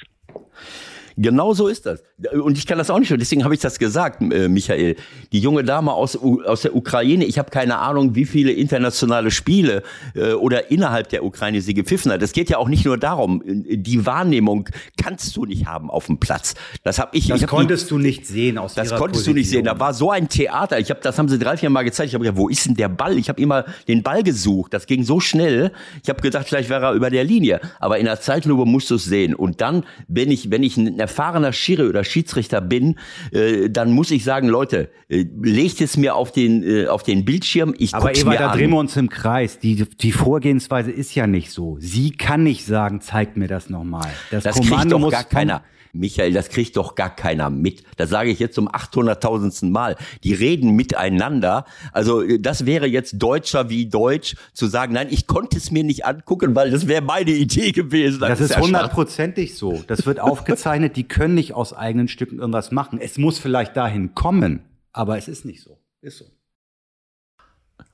Genau 1.17 1.53
so 1.53 1.67
ist 1.67 1.85
das. 1.85 2.03
Und 2.33 2.57
ich 2.57 2.67
kann 2.67 2.77
das 2.77 2.89
auch 2.89 2.99
nicht, 2.99 3.11
deswegen 3.11 3.43
habe 3.43 3.53
ich 3.53 3.59
das 3.59 3.79
gesagt, 3.79 4.21
äh, 4.21 4.47
Michael. 4.47 4.95
Die 5.31 5.39
junge 5.39 5.63
Dame 5.63 5.93
aus, 5.93 6.15
aus 6.17 6.61
der 6.61 6.75
Ukraine, 6.75 7.25
ich 7.25 7.39
habe 7.39 7.49
keine 7.49 7.79
Ahnung, 7.79 8.15
wie 8.15 8.25
viele 8.25 8.51
internationale 8.51 9.31
Spiele 9.31 9.83
äh, 10.15 10.33
oder 10.33 10.71
innerhalb 10.71 11.09
der 11.09 11.23
Ukraine 11.23 11.61
sie 11.61 11.73
gepfiffen 11.73 12.11
hat. 12.11 12.21
Es 12.21 12.33
geht 12.33 12.49
ja 12.49 12.57
auch 12.57 12.67
nicht 12.67 12.85
nur 12.85 12.97
darum, 12.97 13.41
die 13.45 14.05
Wahrnehmung 14.05 14.69
kannst 15.01 15.35
du 15.35 15.45
nicht 15.45 15.65
haben 15.65 15.89
auf 15.89 16.05
dem 16.07 16.17
Platz. 16.17 16.55
Das 16.83 16.99
habe 16.99 17.15
ich. 17.17 17.27
Das 17.27 17.37
ich 17.37 17.43
hab 17.43 17.49
konntest 17.49 17.85
die, 17.85 17.89
du 17.89 17.97
nicht 17.99 18.25
sehen 18.25 18.57
aus 18.57 18.75
Das 18.75 18.89
konntest 18.89 19.25
Position. 19.25 19.33
du 19.35 19.39
nicht 19.39 19.49
sehen. 19.49 19.65
Da 19.65 19.79
war 19.79 19.93
so 19.93 20.11
ein 20.11 20.29
Theater. 20.29 20.79
Ich 20.79 20.89
habe, 20.89 20.99
das 21.01 21.17
haben 21.17 21.29
sie 21.29 21.39
drei, 21.39 21.57
vier 21.57 21.69
Mal 21.69 21.83
gezeigt. 21.83 22.09
Ich 22.09 22.13
habe 22.13 22.23
gedacht, 22.23 22.37
wo 22.37 22.49
ist 22.49 22.65
denn 22.65 22.75
der 22.75 22.89
Ball? 22.89 23.17
Ich 23.17 23.29
habe 23.29 23.41
immer 23.41 23.65
den 23.87 24.03
Ball 24.03 24.23
gesucht. 24.23 24.73
Das 24.73 24.85
ging 24.85 25.03
so 25.03 25.19
schnell. 25.19 25.71
Ich 26.03 26.09
habe 26.09 26.21
gedacht, 26.21 26.47
vielleicht 26.47 26.69
wäre 26.69 26.85
er 26.85 26.93
über 26.93 27.09
der 27.09 27.23
Linie. 27.23 27.61
Aber 27.79 27.97
in 27.99 28.05
der 28.05 28.19
Zeitlupe 28.21 28.65
musst 28.65 28.89
du 28.89 28.95
es 28.95 29.05
sehen. 29.05 29.33
Und 29.35 29.61
dann, 29.61 29.83
wenn 30.07 30.31
ich, 30.31 30.51
wenn 30.51 30.63
ich 30.63 30.77
erfahrener 31.01 31.53
Schiri 31.53 31.87
oder 31.87 32.03
Schiedsrichter 32.03 32.61
bin, 32.61 32.97
äh, 33.31 33.69
dann 33.69 33.91
muss 33.91 34.11
ich 34.11 34.23
sagen, 34.23 34.47
Leute, 34.47 34.89
äh, 35.09 35.25
legt 35.41 35.81
es 35.81 35.97
mir 35.97 36.15
auf 36.15 36.31
den, 36.31 36.63
äh, 36.63 36.87
auf 36.87 37.03
den 37.03 37.25
Bildschirm. 37.25 37.73
Ich 37.77 37.93
Aber 37.93 38.15
Eva, 38.15 38.35
da 38.35 38.51
an. 38.51 38.57
drehen 38.57 38.69
wir 38.69 38.77
uns 38.77 38.95
im 38.95 39.09
Kreis. 39.09 39.59
Die, 39.59 39.85
die 39.85 40.11
Vorgehensweise 40.11 40.91
ist 40.91 41.13
ja 41.15 41.27
nicht 41.27 41.51
so. 41.51 41.77
Sie 41.79 42.11
kann 42.11 42.43
nicht 42.43 42.65
sagen, 42.65 43.01
zeigt 43.01 43.37
mir 43.37 43.47
das 43.47 43.69
nochmal. 43.69 44.09
Das, 44.29 44.43
das 44.43 44.55
Kommando 44.55 44.97
kriegt 44.97 45.05
doch 45.05 45.11
gar 45.11 45.23
keiner. 45.23 45.63
Michael, 45.93 46.33
das 46.33 46.49
kriegt 46.49 46.77
doch 46.77 46.95
gar 46.95 47.15
keiner 47.15 47.49
mit. 47.49 47.83
Das 47.97 48.09
sage 48.09 48.29
ich 48.29 48.39
jetzt 48.39 48.55
zum 48.55 48.69
800.000. 48.69 49.69
Mal. 49.69 49.95
Die 50.23 50.33
reden 50.33 50.71
miteinander. 50.75 51.65
Also 51.91 52.21
äh, 52.21 52.39
das 52.39 52.65
wäre 52.65 52.87
jetzt 52.87 53.15
Deutscher 53.17 53.69
wie 53.69 53.87
Deutsch 53.87 54.35
zu 54.53 54.67
sagen, 54.67 54.93
nein, 54.93 55.07
ich 55.11 55.27
konnte 55.27 55.57
es 55.57 55.71
mir 55.71 55.83
nicht 55.83 56.05
angucken, 56.05 56.55
weil 56.55 56.71
das 56.71 56.87
wäre 56.87 57.01
meine 57.01 57.31
Idee 57.31 57.71
gewesen. 57.71 58.19
Das, 58.19 58.39
das 58.39 58.51
ist 58.51 58.59
hundertprozentig 58.59 59.57
so. 59.57 59.83
Das 59.87 60.05
wird 60.05 60.19
aufgezeichnet. 60.21 60.95
Die 60.95 61.07
können 61.07 61.35
nicht 61.35 61.53
aus 61.53 61.73
eigenen 61.73 62.07
Stücken 62.07 62.39
irgendwas 62.39 62.71
machen. 62.71 62.99
Es 63.01 63.17
muss 63.17 63.39
vielleicht 63.39 63.75
dahin 63.75 64.15
kommen, 64.15 64.61
aber 64.91 65.17
es 65.17 65.27
ist 65.27 65.45
nicht 65.45 65.61
so. 65.61 65.77
Ist 66.01 66.17
so. 66.17 66.25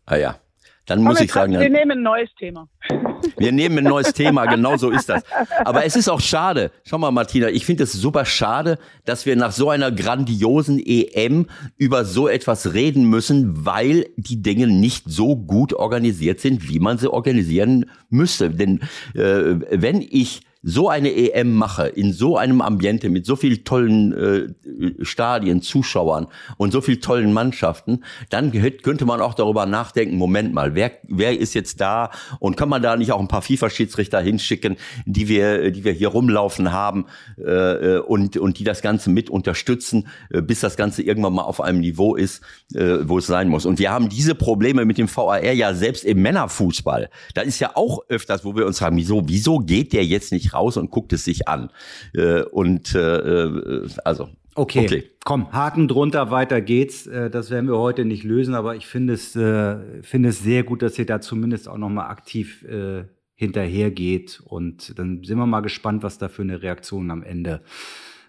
Ah 0.05 0.15
ja. 0.15 0.39
Dann 0.87 1.03
muss 1.03 1.19
ich 1.19 1.31
sagen, 1.31 1.51
wir 1.51 1.69
nehmen 1.69 1.91
ein 1.91 2.01
neues 2.01 2.29
Thema. 2.39 2.67
Wir 3.37 3.51
nehmen 3.51 3.79
ein 3.79 3.83
neues 3.83 4.13
Thema, 4.13 4.45
genau 4.45 4.77
so 4.77 4.89
ist 4.89 5.09
das. 5.09 5.23
Aber 5.65 5.85
es 5.85 5.95
ist 5.95 6.07
auch 6.07 6.21
schade. 6.21 6.71
Schau 6.83 6.97
mal, 6.97 7.11
Martina, 7.11 7.49
ich 7.49 7.65
finde 7.65 7.83
es 7.83 7.93
super 7.93 8.25
schade, 8.25 8.77
dass 9.05 9.25
wir 9.25 9.35
nach 9.35 9.51
so 9.51 9.69
einer 9.69 9.91
grandiosen 9.91 10.79
EM 10.79 11.47
über 11.77 12.05
so 12.05 12.27
etwas 12.27 12.73
reden 12.73 13.09
müssen, 13.09 13.65
weil 13.65 14.07
die 14.17 14.41
Dinge 14.41 14.67
nicht 14.67 15.05
so 15.07 15.35
gut 15.35 15.73
organisiert 15.73 16.39
sind, 16.39 16.69
wie 16.69 16.79
man 16.79 16.97
sie 16.99 17.11
organisieren 17.11 17.89
müsste. 18.09 18.49
Denn 18.49 18.81
äh, 19.13 19.55
wenn 19.71 20.01
ich 20.01 20.41
so 20.69 20.89
eine 20.89 21.15
EM 21.15 21.55
mache, 21.55 21.87
in 21.87 22.11
so 22.11 22.35
einem 22.35 22.61
Ambiente 22.61 23.07
mit 23.07 23.25
so 23.25 23.37
viel 23.37 23.59
tollen 23.59 24.11
äh, 24.11 25.05
Stadien, 25.05 25.61
Zuschauern 25.61 26.27
und 26.57 26.73
so 26.73 26.81
viel 26.81 26.99
tollen 26.99 27.31
Mannschaften, 27.31 28.03
dann 28.29 28.51
könnte 28.81 29.05
man 29.05 29.21
auch 29.21 29.33
darüber 29.33 29.65
nachdenken, 29.65 30.17
Moment 30.17 30.53
mal, 30.53 30.75
wer, 30.75 30.91
wer 31.07 31.39
ist 31.39 31.53
jetzt 31.53 31.79
da 31.79 32.11
und 32.39 32.57
kann 32.57 32.67
man 32.67 32.81
da 32.81 32.97
nicht 32.97 33.13
auch 33.13 33.21
ein 33.21 33.29
paar 33.29 33.43
FIFA-Schiedsrichter 33.43 34.19
hinschicken, 34.19 34.75
die 35.05 35.29
wir, 35.29 35.71
die 35.71 35.85
wir 35.85 35.93
hier 35.93 36.09
rumlaufen 36.09 36.73
haben 36.73 37.05
äh, 37.37 37.99
und, 37.99 38.35
und 38.35 38.59
die 38.59 38.65
das 38.65 38.81
Ganze 38.81 39.09
mit 39.09 39.29
unterstützen, 39.29 40.09
äh, 40.31 40.41
bis 40.41 40.59
das 40.59 40.75
Ganze 40.75 41.01
irgendwann 41.01 41.33
mal 41.33 41.43
auf 41.43 41.61
einem 41.61 41.79
Niveau 41.79 42.13
ist, 42.13 42.41
äh, 42.73 42.97
wo 43.03 43.19
es 43.19 43.27
sein 43.27 43.47
muss. 43.47 43.65
Und 43.65 43.79
wir 43.79 43.91
haben 43.91 44.09
diese 44.09 44.35
Probleme 44.35 44.83
mit 44.83 44.97
dem 44.97 45.07
VAR 45.07 45.41
ja 45.41 45.73
selbst 45.73 46.03
im 46.03 46.21
Männerfußball. 46.21 47.09
Da 47.35 47.41
ist 47.41 47.59
ja 47.61 47.71
auch 47.75 48.01
öfters, 48.09 48.43
wo 48.43 48.53
wir 48.57 48.65
uns 48.65 48.79
fragen, 48.79 48.97
wieso, 48.97 49.29
wieso 49.29 49.59
geht 49.59 49.93
der 49.93 50.03
jetzt 50.03 50.33
nicht 50.33 50.53
raus 50.53 50.56
und 50.59 50.91
guckt 50.91 51.13
es 51.13 51.23
sich 51.23 51.47
an? 51.47 51.69
Äh, 52.13 52.43
und 52.43 52.95
äh, 52.95 53.45
äh 53.45 53.87
also 54.03 54.29
Okay. 54.57 54.85
okay, 54.85 55.03
komm, 55.23 55.51
Haken 55.51 55.87
drunter, 55.87 56.31
weiter 56.31 56.61
geht's. 56.61 57.05
Äh, 57.05 57.29
das 57.29 57.51
werden 57.51 57.69
wir 57.69 57.77
heute 57.77 58.05
nicht 58.05 58.23
lösen, 58.23 58.55
aber 58.55 58.75
ich 58.75 58.87
finde 58.87 59.13
es, 59.13 59.35
äh, 59.35 60.01
finde 60.01 60.29
es 60.29 60.39
sehr 60.39 60.63
gut, 60.63 60.81
dass 60.81 60.97
ihr 60.97 61.05
da 61.05 61.21
zumindest 61.21 61.69
auch 61.69 61.77
nochmal 61.77 62.09
aktiv 62.09 62.63
äh, 62.63 63.03
hinterhergeht. 63.35 64.41
Und 64.43 64.97
dann 64.97 65.23
sind 65.23 65.37
wir 65.37 65.45
mal 65.45 65.61
gespannt, 65.61 66.01
was 66.01 66.17
da 66.17 66.27
für 66.27 66.41
eine 66.41 66.63
Reaktion 66.63 67.11
am 67.11 67.21
Ende 67.21 67.61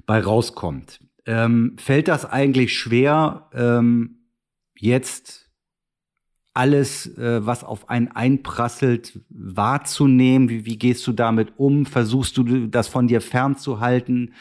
bei 0.04 0.20
rauskommt. 0.20 1.00
Ähm, 1.24 1.76
fällt 1.78 2.08
das 2.08 2.26
eigentlich 2.26 2.78
schwer, 2.78 3.48
ähm, 3.54 4.18
jetzt 4.76 5.47
alles, 6.58 7.16
äh, 7.16 7.46
was 7.46 7.62
auf 7.62 7.88
einen 7.88 8.08
einprasselt, 8.08 9.20
wahrzunehmen? 9.30 10.48
Wie, 10.48 10.66
wie 10.66 10.76
gehst 10.76 11.06
du 11.06 11.12
damit 11.12 11.52
um? 11.56 11.86
Versuchst 11.86 12.36
du 12.36 12.66
das 12.66 12.88
von 12.88 13.06
dir 13.06 13.20
fernzuhalten? 13.20 14.34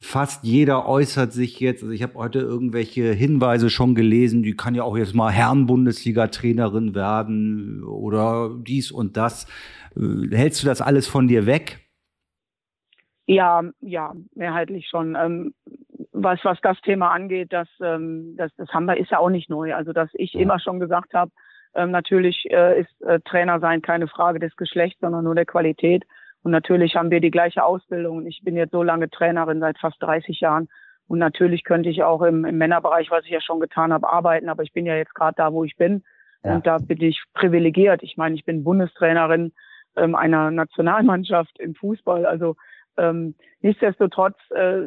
Fast 0.00 0.42
jeder 0.42 0.88
äußert 0.88 1.34
sich 1.34 1.60
jetzt. 1.60 1.82
Also 1.82 1.92
ich 1.92 2.02
habe 2.02 2.14
heute 2.14 2.38
irgendwelche 2.38 3.12
Hinweise 3.12 3.68
schon 3.68 3.94
gelesen, 3.94 4.42
die 4.42 4.56
kann 4.56 4.74
ja 4.74 4.84
auch 4.84 4.96
jetzt 4.96 5.14
mal 5.14 5.30
Herren-Bundesliga-Trainerin 5.30 6.94
werden 6.94 7.84
oder 7.84 8.56
dies 8.58 8.90
und 8.90 9.18
das. 9.18 9.46
Äh, 9.94 10.34
hältst 10.34 10.62
du 10.62 10.66
das 10.66 10.80
alles 10.80 11.06
von 11.06 11.28
dir 11.28 11.44
weg? 11.44 11.78
Ja, 13.26 13.62
ja, 13.82 14.14
mehrheitlich 14.34 14.88
schon. 14.88 15.14
Ähm, 15.14 15.52
was, 16.12 16.40
was 16.42 16.58
das 16.62 16.80
Thema 16.80 17.10
angeht, 17.10 17.52
das, 17.52 17.68
ähm, 17.82 18.34
das, 18.38 18.50
das 18.56 18.70
haben 18.70 18.86
wir, 18.86 18.96
ist 18.96 19.10
ja 19.10 19.18
auch 19.18 19.28
nicht 19.28 19.50
neu. 19.50 19.74
Also, 19.74 19.92
dass 19.92 20.08
ich 20.14 20.34
immer 20.34 20.58
schon 20.58 20.80
gesagt 20.80 21.12
habe, 21.12 21.30
ähm, 21.74 21.90
natürlich 21.90 22.50
äh, 22.50 22.80
ist 22.80 23.02
äh, 23.02 23.20
Trainer 23.20 23.60
sein 23.60 23.82
keine 23.82 24.08
Frage 24.08 24.38
des 24.38 24.56
Geschlechts, 24.56 25.00
sondern 25.00 25.24
nur 25.24 25.34
der 25.34 25.46
Qualität. 25.46 26.04
Und 26.42 26.52
natürlich 26.52 26.96
haben 26.96 27.10
wir 27.10 27.20
die 27.20 27.30
gleiche 27.30 27.64
Ausbildung. 27.64 28.26
Ich 28.26 28.40
bin 28.42 28.56
jetzt 28.56 28.72
so 28.72 28.82
lange 28.82 29.10
Trainerin 29.10 29.60
seit 29.60 29.78
fast 29.78 30.02
30 30.02 30.40
Jahren. 30.40 30.68
Und 31.06 31.18
natürlich 31.18 31.64
könnte 31.64 31.88
ich 31.88 32.02
auch 32.02 32.22
im, 32.22 32.44
im 32.44 32.56
Männerbereich, 32.56 33.10
was 33.10 33.24
ich 33.24 33.30
ja 33.30 33.40
schon 33.40 33.60
getan 33.60 33.92
habe, 33.92 34.08
arbeiten. 34.08 34.48
Aber 34.48 34.62
ich 34.62 34.72
bin 34.72 34.86
ja 34.86 34.96
jetzt 34.96 35.14
gerade 35.14 35.34
da, 35.36 35.52
wo 35.52 35.64
ich 35.64 35.76
bin. 35.76 36.02
Ja. 36.44 36.54
Und 36.54 36.66
da 36.66 36.78
bin 36.78 37.00
ich 37.02 37.22
privilegiert. 37.34 38.02
Ich 38.02 38.16
meine, 38.16 38.34
ich 38.34 38.44
bin 38.44 38.64
Bundestrainerin 38.64 39.52
ähm, 39.96 40.14
einer 40.14 40.50
Nationalmannschaft 40.50 41.58
im 41.58 41.74
Fußball. 41.74 42.26
Also 42.26 42.56
ähm, 43.00 43.34
nichtsdestotrotz 43.62 44.36
äh, 44.50 44.80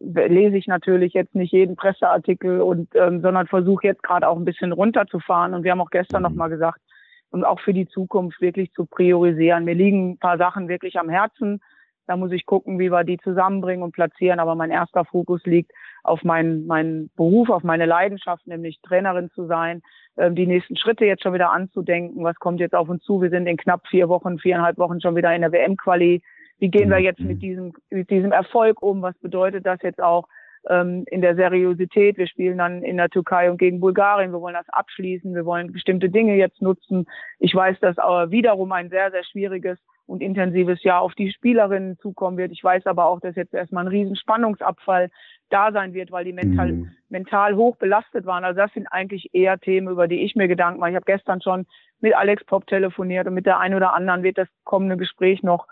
lese 0.00 0.56
ich 0.56 0.66
natürlich 0.66 1.12
jetzt 1.14 1.34
nicht 1.34 1.52
jeden 1.52 1.76
Presseartikel 1.76 2.60
und 2.60 2.88
ähm, 2.94 3.20
sondern 3.20 3.46
versuche 3.46 3.86
jetzt 3.86 4.02
gerade 4.02 4.28
auch 4.28 4.36
ein 4.36 4.44
bisschen 4.44 4.72
runterzufahren. 4.72 5.54
Und 5.54 5.64
wir 5.64 5.72
haben 5.72 5.80
auch 5.80 5.90
gestern 5.90 6.22
mhm. 6.22 6.28
noch 6.28 6.34
mal 6.34 6.48
gesagt, 6.48 6.80
und 7.30 7.44
auch 7.44 7.60
für 7.60 7.72
die 7.72 7.88
Zukunft 7.88 8.40
wirklich 8.40 8.72
zu 8.72 8.86
priorisieren. 8.86 9.64
Mir 9.64 9.74
liegen 9.74 10.12
ein 10.12 10.18
paar 10.18 10.38
Sachen 10.38 10.68
wirklich 10.68 10.98
am 10.98 11.08
Herzen. 11.08 11.60
Da 12.06 12.16
muss 12.16 12.30
ich 12.30 12.46
gucken, 12.46 12.78
wie 12.78 12.90
wir 12.90 13.02
die 13.02 13.18
zusammenbringen 13.18 13.82
und 13.82 13.92
platzieren. 13.92 14.38
Aber 14.38 14.54
mein 14.54 14.70
erster 14.70 15.04
Fokus 15.04 15.44
liegt 15.44 15.72
auf 16.04 16.22
meinen, 16.22 16.66
meinen 16.66 17.10
Beruf, 17.16 17.50
auf 17.50 17.64
meine 17.64 17.84
Leidenschaft, 17.84 18.46
nämlich 18.46 18.80
Trainerin 18.82 19.30
zu 19.34 19.46
sein, 19.46 19.82
ähm, 20.16 20.36
die 20.36 20.46
nächsten 20.46 20.76
Schritte 20.76 21.04
jetzt 21.04 21.24
schon 21.24 21.34
wieder 21.34 21.50
anzudenken. 21.50 22.22
Was 22.22 22.36
kommt 22.36 22.60
jetzt 22.60 22.74
auf 22.74 22.88
uns 22.88 23.02
zu? 23.02 23.20
Wir 23.20 23.30
sind 23.30 23.46
in 23.48 23.56
knapp 23.56 23.86
vier 23.88 24.08
Wochen, 24.08 24.38
viereinhalb 24.38 24.78
Wochen 24.78 25.00
schon 25.00 25.16
wieder 25.16 25.34
in 25.34 25.42
der 25.42 25.52
WM-Quali. 25.52 26.22
Wie 26.58 26.70
gehen 26.70 26.90
wir 26.90 26.98
jetzt 26.98 27.20
mit 27.20 27.42
diesem, 27.42 27.74
mit 27.90 28.10
diesem 28.10 28.32
Erfolg 28.32 28.82
um? 28.82 29.02
Was 29.02 29.16
bedeutet 29.18 29.66
das 29.66 29.82
jetzt 29.82 30.00
auch 30.00 30.26
ähm, 30.68 31.04
in 31.10 31.20
der 31.20 31.36
Seriosität. 31.36 32.18
Wir 32.18 32.26
spielen 32.26 32.58
dann 32.58 32.82
in 32.82 32.96
der 32.96 33.08
Türkei 33.08 33.50
und 33.50 33.58
gegen 33.58 33.80
Bulgarien. 33.80 34.32
Wir 34.32 34.40
wollen 34.40 34.54
das 34.54 34.68
abschließen. 34.68 35.34
Wir 35.34 35.44
wollen 35.44 35.72
bestimmte 35.72 36.10
Dinge 36.10 36.36
jetzt 36.36 36.60
nutzen. 36.60 37.06
Ich 37.38 37.54
weiß, 37.54 37.78
dass 37.80 37.98
aber 37.98 38.30
wiederum 38.30 38.72
ein 38.72 38.90
sehr, 38.90 39.10
sehr 39.10 39.24
schwieriges 39.24 39.78
und 40.06 40.22
intensives 40.22 40.82
Jahr 40.84 41.00
auf 41.00 41.14
die 41.14 41.32
Spielerinnen 41.32 41.98
zukommen 41.98 42.36
wird. 42.36 42.52
Ich 42.52 42.62
weiß 42.62 42.86
aber 42.86 43.06
auch, 43.06 43.20
dass 43.20 43.34
jetzt 43.34 43.54
erstmal 43.54 43.84
ein 43.84 43.88
riesen 43.88 44.16
Spannungsabfall 44.16 45.10
da 45.50 45.72
sein 45.72 45.94
wird, 45.94 46.12
weil 46.12 46.24
die 46.24 46.32
mental, 46.32 46.72
mhm. 46.72 46.90
mental 47.08 47.56
hoch 47.56 47.76
belastet 47.76 48.24
waren. 48.24 48.44
Also 48.44 48.60
das 48.60 48.72
sind 48.72 48.86
eigentlich 48.86 49.30
eher 49.32 49.58
Themen, 49.58 49.88
über 49.88 50.06
die 50.06 50.22
ich 50.22 50.36
mir 50.36 50.48
Gedanken 50.48 50.80
mache. 50.80 50.90
Ich 50.90 50.96
habe 50.96 51.06
gestern 51.06 51.40
schon 51.40 51.66
mit 52.00 52.14
Alex 52.14 52.44
Pop 52.44 52.66
telefoniert 52.66 53.26
und 53.26 53.34
mit 53.34 53.46
der 53.46 53.58
einen 53.58 53.74
oder 53.74 53.94
anderen 53.94 54.22
wird 54.22 54.38
das 54.38 54.48
kommende 54.64 54.96
Gespräch 54.96 55.42
noch 55.42 55.66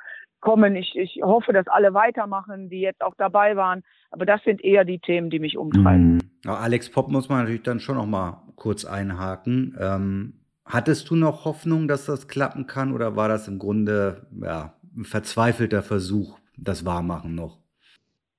kommen. 0.44 0.76
Ich, 0.76 0.94
ich 0.94 1.20
hoffe, 1.22 1.52
dass 1.52 1.66
alle 1.68 1.94
weitermachen, 1.94 2.68
die 2.68 2.80
jetzt 2.80 3.02
auch 3.02 3.14
dabei 3.16 3.56
waren. 3.56 3.82
Aber 4.10 4.26
das 4.26 4.42
sind 4.44 4.62
eher 4.62 4.84
die 4.84 4.98
Themen, 4.98 5.30
die 5.30 5.38
mich 5.38 5.56
umtreiben. 5.56 6.20
Mhm. 6.44 6.50
Alex 6.50 6.90
Pop 6.90 7.08
muss 7.08 7.28
man 7.28 7.40
natürlich 7.40 7.62
dann 7.62 7.80
schon 7.80 7.96
noch 7.96 8.06
mal 8.06 8.42
kurz 8.54 8.84
einhaken. 8.84 9.76
Ähm, 9.80 10.34
hattest 10.66 11.08
du 11.10 11.16
noch 11.16 11.46
Hoffnung, 11.46 11.88
dass 11.88 12.04
das 12.06 12.28
klappen 12.28 12.66
kann, 12.66 12.92
oder 12.92 13.16
war 13.16 13.28
das 13.28 13.48
im 13.48 13.58
Grunde 13.58 14.26
ja, 14.42 14.74
ein 14.94 15.04
verzweifelter 15.04 15.82
Versuch, 15.82 16.38
das 16.58 16.84
Wahrmachen 16.84 17.34
noch? 17.34 17.58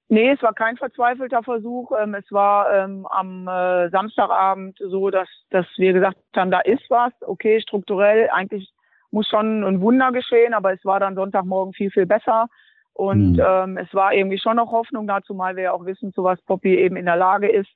Nee, 0.07 0.29
es 0.29 0.43
war 0.43 0.53
kein 0.53 0.77
verzweifelter 0.77 1.41
Versuch. 1.41 1.91
Ähm, 1.99 2.13
es 2.13 2.31
war 2.31 2.71
ähm, 2.71 3.07
am 3.07 3.47
äh, 3.47 3.89
Samstagabend 3.89 4.77
so, 4.79 5.09
dass, 5.09 5.27
dass 5.49 5.65
wir 5.77 5.93
gesagt 5.93 6.17
haben, 6.35 6.51
da 6.51 6.59
ist 6.59 6.83
was. 6.89 7.11
Okay, 7.21 7.59
strukturell 7.61 8.29
eigentlich 8.29 8.71
muss 9.15 9.27
schon 9.29 9.63
ein 9.63 9.79
Wunder 9.79 10.11
geschehen, 10.11 10.53
aber 10.53 10.73
es 10.73 10.83
war 10.83 10.99
dann 10.99 11.15
Sonntagmorgen 11.15 11.73
viel, 11.73 11.89
viel 11.89 12.05
besser. 12.05 12.47
Und 12.93 13.37
mhm. 13.37 13.43
ähm, 13.45 13.77
es 13.77 13.91
war 13.93 14.13
irgendwie 14.13 14.37
schon 14.37 14.57
noch 14.57 14.71
Hoffnung 14.71 15.07
dazu, 15.07 15.33
mal 15.33 15.55
wir 15.55 15.63
ja 15.63 15.71
auch 15.71 15.85
wissen, 15.85 16.13
zu 16.13 16.23
was 16.23 16.41
Poppy 16.41 16.75
eben 16.75 16.97
in 16.97 17.05
der 17.05 17.15
Lage 17.15 17.47
ist. 17.47 17.69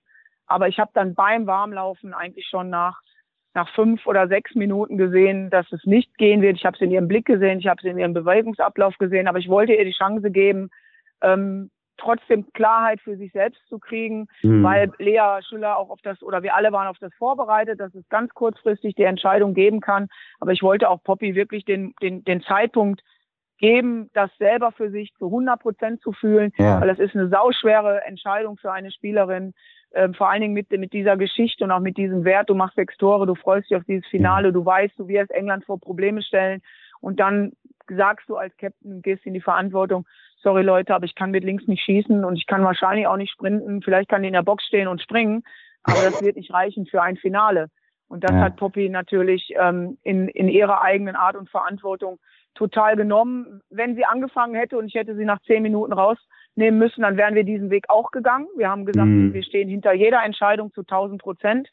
Aber 0.47 0.67
ich 0.67 0.79
habe 0.79 0.91
dann 0.93 1.15
beim 1.15 1.47
Warmlaufen 1.47 2.13
eigentlich 2.13 2.47
schon 2.47 2.69
nach 2.69 2.99
nach 3.55 3.69
fünf 3.73 4.05
oder 4.05 4.27
sechs 4.27 4.53
Minuten 4.53 4.97
gesehen, 4.97 5.49
dass 5.49 5.65
es 5.71 5.83
nicht 5.83 6.15
gehen 6.17 6.41
wird. 6.41 6.57
Ich 6.57 6.65
habe 6.65 6.75
es 6.75 6.81
in 6.81 6.91
ihrem 6.91 7.07
Blick 7.07 7.25
gesehen, 7.25 7.59
ich 7.59 7.67
habe 7.67 7.79
es 7.79 7.89
in 7.89 7.97
ihrem 7.97 8.13
Bewegungsablauf 8.13 8.97
gesehen, 8.99 9.27
aber 9.27 9.39
ich 9.39 9.49
wollte 9.49 9.73
ihr 9.73 9.85
die 9.85 9.97
Chance 9.97 10.29
geben, 10.29 10.69
ähm, 11.21 11.71
trotzdem 11.99 12.51
Klarheit 12.53 13.01
für 13.01 13.17
sich 13.17 13.31
selbst 13.31 13.61
zu 13.67 13.79
kriegen, 13.79 14.27
mhm. 14.41 14.63
weil 14.63 14.91
Lea 14.97 15.39
Schüller 15.47 15.77
auch 15.77 15.89
auf 15.89 15.99
das, 16.01 16.21
oder 16.23 16.43
wir 16.43 16.55
alle 16.55 16.71
waren 16.71 16.87
auf 16.87 16.97
das 16.99 17.13
vorbereitet, 17.15 17.79
dass 17.79 17.93
es 17.95 18.07
ganz 18.09 18.33
kurzfristig 18.33 18.95
die 18.95 19.03
Entscheidung 19.03 19.53
geben 19.53 19.81
kann. 19.81 20.07
Aber 20.39 20.51
ich 20.51 20.63
wollte 20.63 20.89
auch 20.89 21.03
Poppy 21.03 21.35
wirklich 21.35 21.65
den, 21.65 21.93
den, 22.01 22.23
den 22.23 22.41
Zeitpunkt 22.41 23.01
geben, 23.59 24.09
das 24.13 24.31
selber 24.37 24.71
für 24.71 24.89
sich 24.89 25.13
zu 25.17 25.25
100 25.25 25.61
Prozent 25.61 26.01
zu 26.01 26.13
fühlen, 26.13 26.51
ja. 26.57 26.79
weil 26.79 26.87
das 26.87 26.99
ist 26.99 27.15
eine 27.15 27.27
sauschwere 27.27 28.03
Entscheidung 28.05 28.57
für 28.57 28.71
eine 28.71 28.91
Spielerin, 28.91 29.53
ähm, 29.93 30.13
vor 30.13 30.29
allen 30.29 30.41
Dingen 30.41 30.53
mit, 30.53 30.71
mit 30.71 30.93
dieser 30.93 31.17
Geschichte 31.17 31.63
und 31.63 31.71
auch 31.71 31.79
mit 31.79 31.97
diesem 31.97 32.23
Wert. 32.23 32.49
Du 32.49 32.55
machst 32.55 32.75
sechs 32.75 32.95
Tore, 32.97 33.25
du 33.25 33.35
freust 33.35 33.69
dich 33.69 33.77
auf 33.77 33.83
dieses 33.83 34.05
Finale, 34.07 34.53
du 34.53 34.65
weißt, 34.65 34.97
du 34.97 35.07
wirst 35.07 35.31
England 35.31 35.65
vor 35.65 35.79
Probleme 35.79 36.21
stellen 36.21 36.61
und 37.01 37.19
dann 37.19 37.53
sagst 37.87 38.29
du 38.29 38.37
als 38.37 38.55
Captain, 38.57 39.01
gehst 39.01 39.25
in 39.25 39.33
die 39.33 39.41
Verantwortung, 39.41 40.05
sorry 40.41 40.63
Leute, 40.63 40.95
aber 40.95 41.05
ich 41.05 41.15
kann 41.15 41.31
mit 41.31 41.43
links 41.43 41.67
nicht 41.67 41.83
schießen 41.83 42.23
und 42.23 42.35
ich 42.35 42.47
kann 42.47 42.63
wahrscheinlich 42.63 43.07
auch 43.07 43.17
nicht 43.17 43.31
sprinten. 43.31 43.81
Vielleicht 43.81 44.09
kann 44.09 44.23
ich 44.23 44.27
in 44.27 44.33
der 44.33 44.43
Box 44.43 44.65
stehen 44.65 44.87
und 44.87 45.01
springen, 45.01 45.43
aber 45.83 46.01
das 46.03 46.21
wird 46.21 46.35
nicht 46.35 46.53
reichen 46.53 46.85
für 46.85 47.01
ein 47.01 47.17
Finale. 47.17 47.69
Und 48.07 48.23
das 48.23 48.31
ja. 48.31 48.41
hat 48.41 48.55
Poppy 48.55 48.89
natürlich 48.89 49.53
ähm, 49.55 49.97
in, 50.03 50.27
in 50.29 50.49
ihrer 50.49 50.81
eigenen 50.81 51.15
Art 51.15 51.35
und 51.35 51.49
Verantwortung 51.49 52.19
total 52.55 52.95
genommen. 52.95 53.61
Wenn 53.69 53.95
sie 53.95 54.03
angefangen 54.03 54.55
hätte 54.55 54.77
und 54.77 54.87
ich 54.87 54.95
hätte 54.95 55.15
sie 55.15 55.25
nach 55.25 55.41
zehn 55.43 55.61
Minuten 55.61 55.93
rausnehmen 55.93 56.79
müssen, 56.79 57.03
dann 57.03 57.17
wären 57.17 57.35
wir 57.35 57.43
diesen 57.43 57.69
Weg 57.69 57.85
auch 57.87 58.09
gegangen. 58.09 58.47
Wir 58.57 58.69
haben 58.69 58.85
gesagt, 58.85 59.07
mhm. 59.07 59.33
wir 59.33 59.43
stehen 59.43 59.69
hinter 59.69 59.93
jeder 59.93 60.23
Entscheidung 60.23 60.73
zu 60.73 60.81
1000 60.81 61.21
Prozent. 61.21 61.69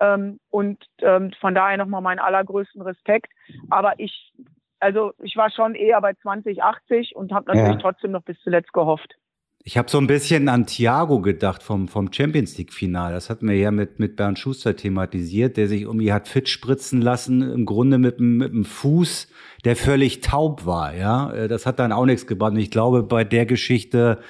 Ähm, 0.00 0.40
und 0.50 0.84
ähm, 1.02 1.30
von 1.40 1.54
daher 1.54 1.76
nochmal 1.76 2.02
meinen 2.02 2.18
allergrößten 2.18 2.82
Respekt. 2.82 3.32
Aber 3.70 3.94
ich 3.98 4.32
also 4.80 5.12
ich 5.22 5.36
war 5.36 5.50
schon 5.50 5.74
eher 5.74 6.00
bei 6.00 6.14
2080 6.14 7.14
und 7.14 7.32
habe 7.32 7.46
natürlich 7.52 7.76
ja. 7.76 7.80
trotzdem 7.80 8.12
noch 8.12 8.22
bis 8.22 8.36
zuletzt 8.42 8.72
gehofft. 8.72 9.16
Ich 9.62 9.76
habe 9.76 9.90
so 9.90 9.98
ein 9.98 10.06
bisschen 10.06 10.48
an 10.48 10.66
Thiago 10.66 11.20
gedacht 11.20 11.62
vom, 11.62 11.86
vom 11.86 12.10
Champions 12.10 12.56
League-Final. 12.56 13.12
Das 13.12 13.28
hatten 13.28 13.46
wir 13.46 13.56
ja 13.56 13.70
mit, 13.70 13.98
mit 13.98 14.16
Bernd 14.16 14.38
Schuster 14.38 14.74
thematisiert, 14.74 15.58
der 15.58 15.68
sich 15.68 15.82
irgendwie 15.82 16.14
hat 16.14 16.28
fit 16.28 16.48
spritzen 16.48 17.02
lassen, 17.02 17.42
im 17.42 17.66
Grunde 17.66 17.98
mit, 17.98 18.20
mit 18.20 18.54
dem 18.54 18.64
Fuß, 18.64 19.28
der 19.66 19.76
völlig 19.76 20.22
taub 20.22 20.64
war. 20.64 20.94
Ja, 20.94 21.46
Das 21.46 21.66
hat 21.66 21.78
dann 21.78 21.92
auch 21.92 22.06
nichts 22.06 22.26
gebracht. 22.26 22.52
Und 22.52 22.58
ich 22.58 22.70
glaube, 22.70 23.02
bei 23.02 23.22
der 23.22 23.44
Geschichte 23.44 24.20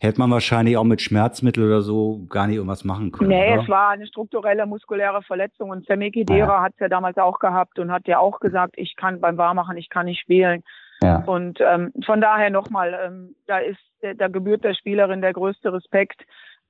hätte 0.00 0.18
man 0.18 0.30
wahrscheinlich 0.30 0.76
auch 0.76 0.84
mit 0.84 1.00
Schmerzmittel 1.00 1.64
oder 1.66 1.80
so 1.80 2.26
gar 2.28 2.46
nicht 2.46 2.56
irgendwas 2.56 2.84
machen 2.84 3.12
können. 3.12 3.30
Nee, 3.30 3.52
oder? 3.52 3.62
es 3.62 3.68
war 3.68 3.90
eine 3.90 4.06
strukturelle 4.06 4.66
muskuläre 4.66 5.22
Verletzung 5.22 5.70
und 5.70 5.86
Sammy 5.86 6.10
Khedira 6.10 6.46
ah, 6.46 6.56
ja. 6.56 6.62
hat 6.62 6.72
es 6.74 6.80
ja 6.80 6.88
damals 6.88 7.16
auch 7.16 7.38
gehabt 7.38 7.78
und 7.78 7.90
hat 7.90 8.06
ja 8.06 8.18
auch 8.18 8.40
gesagt, 8.40 8.74
ich 8.76 8.96
kann 8.96 9.20
beim 9.20 9.38
Warmachen, 9.38 9.76
ich 9.76 9.88
kann 9.88 10.06
nicht 10.06 10.20
spielen. 10.20 10.62
Ja. 11.02 11.22
Und 11.24 11.58
ähm, 11.60 11.92
von 12.04 12.20
daher 12.20 12.50
nochmal, 12.50 12.98
ähm, 13.04 13.36
da 13.46 13.58
ist, 13.58 13.78
da 14.18 14.28
gebührt 14.28 14.64
der 14.64 14.74
Spielerin 14.74 15.20
der 15.20 15.32
größte 15.32 15.72
Respekt. 15.72 16.22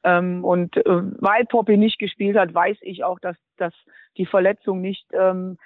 Ähm, 0.04 0.44
und 0.44 0.76
äh, 0.76 0.82
weil 0.86 1.44
Poppy 1.46 1.76
nicht 1.76 1.98
gespielt 1.98 2.36
hat, 2.36 2.54
weiß 2.54 2.78
ich 2.82 3.02
auch, 3.04 3.18
dass, 3.18 3.36
dass 3.56 3.74
die 4.16 4.26
Verletzung 4.26 4.80
nicht 4.80 5.06
ähm, 5.12 5.58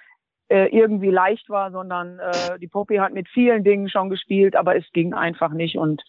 äh, 0.49 0.67
irgendwie 0.67 1.11
leicht 1.11 1.49
war, 1.49 1.71
sondern 1.71 2.19
äh, 2.19 2.59
die 2.59 2.69
Poppy 2.69 2.97
hat 2.97 3.13
mit 3.13 3.29
vielen 3.29 3.65
Dingen 3.65 3.89
schon 3.89 4.11
gespielt, 4.11 4.57
aber 4.57 4.77
es 4.77 4.85
ging 4.93 5.15
einfach 5.15 5.53
nicht. 5.53 5.77
Und 5.77 6.03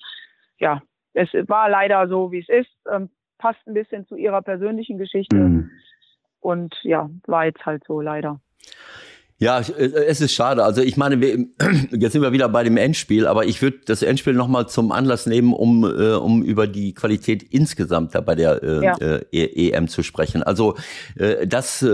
ja, 0.58 0.82
es 1.14 1.30
war 1.48 1.70
leider 1.70 2.08
so, 2.08 2.32
wie 2.32 2.40
es 2.40 2.50
ist. 2.50 2.72
Ähm, 2.92 3.10
passt 3.38 3.60
ein 3.68 3.74
bisschen 3.74 4.08
zu 4.08 4.16
ihrer 4.16 4.42
persönlichen 4.42 4.98
Geschichte. 4.98 5.36
Mhm. 5.36 5.72
Und 6.40 6.76
ja, 6.84 7.10
war 7.26 7.46
jetzt 7.46 7.66
halt 7.66 7.84
so 7.88 8.02
leider. 8.02 8.40
Ja, 9.42 9.60
äh, 9.60 10.06
es 10.08 10.22
ist 10.22 10.34
schade. 10.34 10.64
Also 10.64 10.82
ich 10.82 10.98
meine, 10.98 11.20
wir, 11.20 11.48
jetzt 11.92 12.14
sind 12.14 12.22
wir 12.22 12.32
wieder 12.32 12.48
bei 12.48 12.64
dem 12.64 12.78
Endspiel, 12.78 13.26
aber 13.26 13.46
ich 13.46 13.60
würde 13.64 13.80
das 13.86 14.04
Endspiel 14.04 14.34
nochmal 14.34 14.70
zum 14.70 14.92
Anlass 14.92 15.26
nehmen, 15.26 15.52
um, 15.54 15.84
äh, 15.84 16.14
um 16.14 16.44
über 16.44 16.68
die 16.68 16.94
Qualität 16.94 17.42
insgesamt 17.42 18.14
da 18.14 18.22
bei 18.22 18.36
der 18.36 18.62
äh, 18.62 18.86
ja. 18.86 18.96
äh, 18.98 19.72
EM 19.72 19.88
zu 19.88 20.04
sprechen. 20.04 20.44
Also 20.44 20.76
äh, 21.16 21.48
dass 21.48 21.82
äh, 21.82 21.88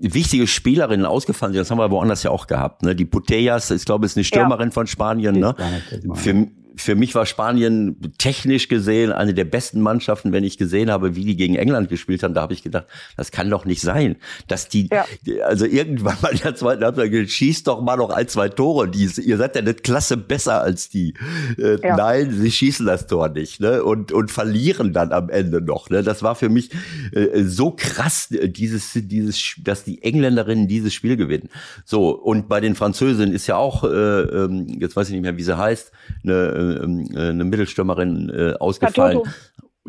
wichtige 0.00 0.48
Spielerinnen 0.48 1.06
ausgefallen 1.06 1.52
sind, 1.52 1.60
das 1.60 1.70
haben 1.70 1.78
wir 1.78 1.92
woanders 1.92 2.24
ja 2.24 2.32
auch 2.32 2.48
gehabt. 2.48 2.82
Ne? 2.82 2.96
Die 2.96 3.04
Putellas, 3.04 3.70
ich 3.70 3.84
glaube, 3.84 4.04
ist 4.06 4.16
eine 4.16 4.24
Stürmerin 4.24 4.68
ja. 4.68 4.72
von 4.72 4.88
Spanien. 4.88 5.38
Ne? 5.38 5.54
Für, 6.14 6.48
für 6.76 6.94
mich 6.94 7.14
war 7.14 7.26
Spanien 7.26 7.96
technisch 8.18 8.68
gesehen 8.68 9.12
eine 9.12 9.34
der 9.34 9.44
besten 9.44 9.80
Mannschaften, 9.80 10.32
wenn 10.32 10.44
ich 10.44 10.58
gesehen 10.58 10.90
habe, 10.90 11.16
wie 11.16 11.24
die 11.24 11.36
gegen 11.36 11.56
England 11.56 11.88
gespielt 11.88 12.22
haben. 12.22 12.34
Da 12.34 12.42
habe 12.42 12.52
ich 12.52 12.62
gedacht, 12.62 12.86
das 13.16 13.30
kann 13.30 13.48
doch 13.48 13.64
nicht 13.64 13.80
sein, 13.80 14.16
dass 14.46 14.68
die, 14.68 14.88
ja. 14.92 15.06
also 15.44 15.64
irgendwann 15.64 16.16
mal 16.20 16.32
in 16.32 16.38
der 16.38 16.54
zweiten 16.54 16.84
Halbzeit 16.84 17.30
schießt 17.30 17.66
doch 17.66 17.80
mal 17.80 17.96
noch 17.96 18.10
ein, 18.10 18.28
zwei 18.28 18.48
Tore. 18.48 18.88
Die, 18.88 19.10
ihr 19.22 19.36
seid 19.38 19.56
ja 19.56 19.62
nicht 19.62 19.82
klasse 19.82 20.16
besser 20.16 20.60
als 20.60 20.88
die. 20.88 21.14
Äh, 21.58 21.78
ja. 21.82 21.96
Nein, 21.96 22.30
sie 22.32 22.50
schießen 22.50 22.84
das 22.84 23.06
Tor 23.06 23.30
nicht 23.30 23.60
ne? 23.60 23.82
und, 23.82 24.12
und 24.12 24.30
verlieren 24.30 24.92
dann 24.92 25.12
am 25.12 25.30
Ende 25.30 25.62
noch. 25.62 25.88
Ne? 25.88 26.02
Das 26.02 26.22
war 26.22 26.34
für 26.34 26.48
mich 26.48 26.70
äh, 27.12 27.42
so 27.44 27.70
krass, 27.70 28.28
dieses, 28.30 28.92
dieses, 28.94 29.54
dass 29.62 29.84
die 29.84 30.02
Engländerinnen 30.02 30.68
dieses 30.68 30.92
Spiel 30.92 31.16
gewinnen. 31.16 31.48
So, 31.84 32.10
und 32.10 32.48
bei 32.48 32.60
den 32.60 32.74
Französinnen 32.74 33.34
ist 33.34 33.46
ja 33.46 33.56
auch, 33.56 33.84
äh, 33.84 33.88
ähm, 33.88 34.66
jetzt 34.78 34.94
weiß 34.94 35.08
ich 35.08 35.14
nicht 35.14 35.22
mehr, 35.22 35.36
wie 35.36 35.42
sie 35.42 35.56
heißt, 35.56 35.92
eine 36.22 36.48
ähm, 36.54 36.65
äh, 36.72 37.30
eine 37.30 37.44
Mittelstürmerin 37.44 38.30
äh, 38.30 38.54
ausgefallen. 38.58 39.22
Katoto. 39.22 39.30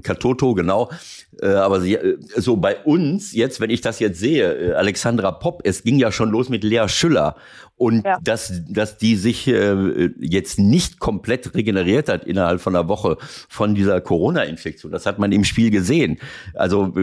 Katoto, 0.03 0.53
genau. 0.53 0.89
Äh, 1.41 1.47
aber 1.47 1.81
sie, 1.81 1.95
äh, 1.95 2.17
so 2.35 2.57
bei 2.57 2.77
uns 2.83 3.33
jetzt, 3.33 3.59
wenn 3.59 3.69
ich 3.69 3.81
das 3.81 3.99
jetzt 3.99 4.19
sehe, 4.19 4.53
äh, 4.53 4.73
Alexandra 4.73 5.31
Popp, 5.31 5.61
es 5.63 5.83
ging 5.83 5.97
ja 5.97 6.11
schon 6.11 6.29
los 6.29 6.49
mit 6.49 6.63
Lea 6.63 6.87
Schüller 6.87 7.35
und 7.77 8.05
ja. 8.05 8.17
dass, 8.23 8.63
dass 8.67 8.97
die 8.97 9.15
sich 9.15 9.47
äh, 9.47 10.09
jetzt 10.19 10.59
nicht 10.59 10.99
komplett 10.99 11.53
regeneriert 11.53 12.09
hat 12.09 12.25
innerhalb 12.25 12.59
von 12.59 12.75
einer 12.75 12.87
Woche 12.89 13.17
von 13.47 13.75
dieser 13.75 14.01
Corona-Infektion, 14.01 14.91
das 14.91 15.05
hat 15.05 15.19
man 15.19 15.31
im 15.31 15.43
Spiel 15.43 15.69
gesehen. 15.69 16.17
Also 16.55 16.93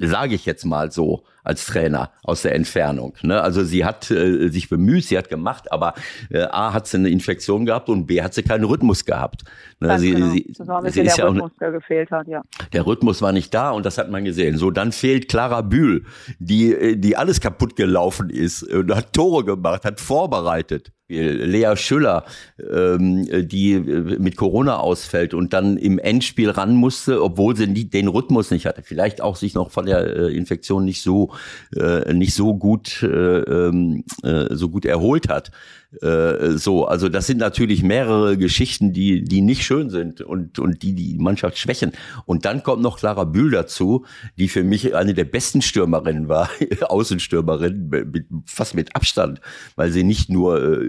sage 0.00 0.34
ich 0.34 0.44
jetzt 0.44 0.64
mal 0.64 0.92
so 0.92 1.24
als 1.44 1.66
Trainer 1.66 2.10
aus 2.22 2.42
der 2.42 2.54
Entfernung. 2.54 3.14
Ne? 3.22 3.40
Also 3.40 3.62
sie 3.62 3.84
hat 3.84 4.10
äh, 4.10 4.48
sich 4.48 4.70
bemüht, 4.70 5.04
sie 5.04 5.18
hat 5.18 5.28
gemacht, 5.28 5.70
aber 5.70 5.94
äh, 6.30 6.42
A 6.42 6.72
hat 6.72 6.86
sie 6.86 6.96
eine 6.96 7.10
Infektion 7.10 7.66
gehabt 7.66 7.90
und 7.90 8.06
B 8.06 8.22
hat 8.22 8.32
sie 8.32 8.42
keinen 8.42 8.64
Rhythmus 8.64 9.04
gehabt. 9.04 9.44
Ne? 9.78 9.98
Sie, 9.98 10.14
genau. 10.14 10.30
sie, 10.30 10.54
ein 10.58 10.82
bisschen 10.82 11.04
der 11.04 11.16
ja 11.16 11.28
Rhythmus, 11.28 11.50
der 11.60 11.72
gefehlt 11.72 12.10
hat, 12.10 12.26
ja. 12.28 12.42
Der 12.72 12.86
Rhythmus 12.86 13.20
war 13.20 13.32
nicht 13.32 13.52
da 13.52 13.70
und 13.70 13.84
das 13.84 13.98
hat 13.98 14.10
man 14.10 14.24
gesehen. 14.24 14.56
So, 14.56 14.70
dann 14.70 14.92
fehlt 14.92 15.28
Clara 15.28 15.60
Bühl, 15.60 16.06
die, 16.38 16.72
äh, 16.72 16.96
die 16.96 17.16
alles 17.16 17.42
kaputt 17.42 17.76
gelaufen 17.76 18.30
ist 18.30 18.62
und 18.62 18.94
hat 18.94 19.12
Tore 19.12 19.44
gemacht, 19.44 19.84
hat 19.84 19.93
vorbereitet. 20.00 20.92
Lea 21.08 21.76
Schüller, 21.76 22.24
ähm, 22.58 23.26
die 23.48 23.72
äh, 23.72 24.18
mit 24.18 24.36
Corona 24.36 24.78
ausfällt 24.78 25.34
und 25.34 25.52
dann 25.52 25.76
im 25.76 25.98
Endspiel 25.98 26.48
ran 26.48 26.74
musste, 26.74 27.22
obwohl 27.22 27.56
sie 27.56 27.66
nie, 27.66 27.84
den 27.84 28.08
Rhythmus 28.08 28.50
nicht 28.50 28.64
hatte. 28.64 28.82
Vielleicht 28.82 29.20
auch 29.20 29.36
sich 29.36 29.54
noch 29.54 29.70
von 29.70 29.84
der 29.84 30.16
äh, 30.16 30.34
Infektion 30.34 30.84
nicht 30.84 31.02
so 31.02 31.32
äh, 31.76 32.12
nicht 32.14 32.34
so 32.34 32.54
gut 32.54 33.02
äh, 33.02 33.06
ähm, 33.06 34.04
äh, 34.22 34.54
so 34.54 34.70
gut 34.70 34.86
erholt 34.86 35.28
hat. 35.28 35.50
Äh, 36.02 36.52
so, 36.56 36.86
also 36.86 37.08
das 37.08 37.26
sind 37.26 37.38
natürlich 37.38 37.82
mehrere 37.82 38.36
Geschichten, 38.36 38.92
die, 38.92 39.22
die 39.22 39.40
nicht 39.40 39.64
schön 39.64 39.90
sind 39.90 40.20
und, 40.20 40.58
und 40.58 40.82
die 40.82 40.94
die 40.94 41.16
Mannschaft 41.18 41.58
schwächen. 41.58 41.92
Und 42.26 42.44
dann 42.44 42.62
kommt 42.62 42.82
noch 42.82 42.98
Clara 42.98 43.24
Bühl 43.24 43.50
dazu, 43.50 44.04
die 44.38 44.48
für 44.48 44.64
mich 44.64 44.94
eine 44.94 45.14
der 45.14 45.24
besten 45.24 45.62
Stürmerinnen 45.62 46.28
war, 46.28 46.48
Außenstürmerin, 46.80 47.88
mit, 47.88 48.26
fast 48.46 48.74
mit 48.74 48.96
Abstand, 48.96 49.40
weil 49.76 49.90
sie 49.90 50.04
nicht 50.04 50.30
nur 50.30 50.80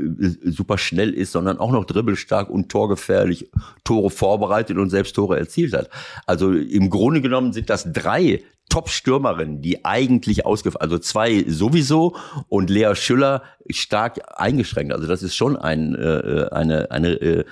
super 0.44 0.78
schnell 0.78 1.14
ist, 1.14 1.32
sondern 1.32 1.58
auch 1.60 1.72
noch 1.72 1.86
dribbelstark 1.86 2.50
und 2.50 2.70
torgefährlich 2.70 3.50
Tore 3.84 4.10
vorbereitet 4.10 4.78
und 4.78 4.90
selbst 4.90 5.16
Tore 5.16 5.38
erzielt 5.38 5.74
hat. 5.74 5.90
Also 6.26 6.52
im 6.52 6.90
Grunde 6.90 7.22
genommen 7.22 7.54
sind 7.54 7.70
das 7.70 7.92
drei 7.92 8.44
Top-Stürmerinnen, 8.70 9.62
die 9.62 9.86
eigentlich 9.86 10.46
ausgefallen, 10.46 10.82
also 10.82 10.98
zwei 10.98 11.46
sowieso 11.48 12.16
und 12.50 12.70
Lea 12.70 12.96
Schüller 12.96 13.44
stark 13.70 14.20
eingeschränkt. 14.40 14.92
Also 14.94 15.08
das 15.08 15.24
ist 15.24 15.36
schon 15.36 15.56
ein, 15.56 15.96
äh, 15.96 16.48
eine, 16.52 16.92
eine, 16.92 17.10
äh, 17.22 17.46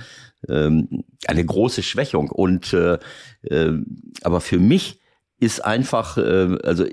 ähm, 0.50 1.04
eine 1.28 1.46
große 1.46 1.84
Schwächung. 1.84 2.30
Und 2.30 2.74
äh, 2.74 2.98
äh, 3.44 3.74
aber 4.24 4.42
für 4.42 4.60
mich 4.60 5.00
ist 5.40 5.64
einfach, 5.66 6.18
äh, 6.18 6.58
also 6.64 6.86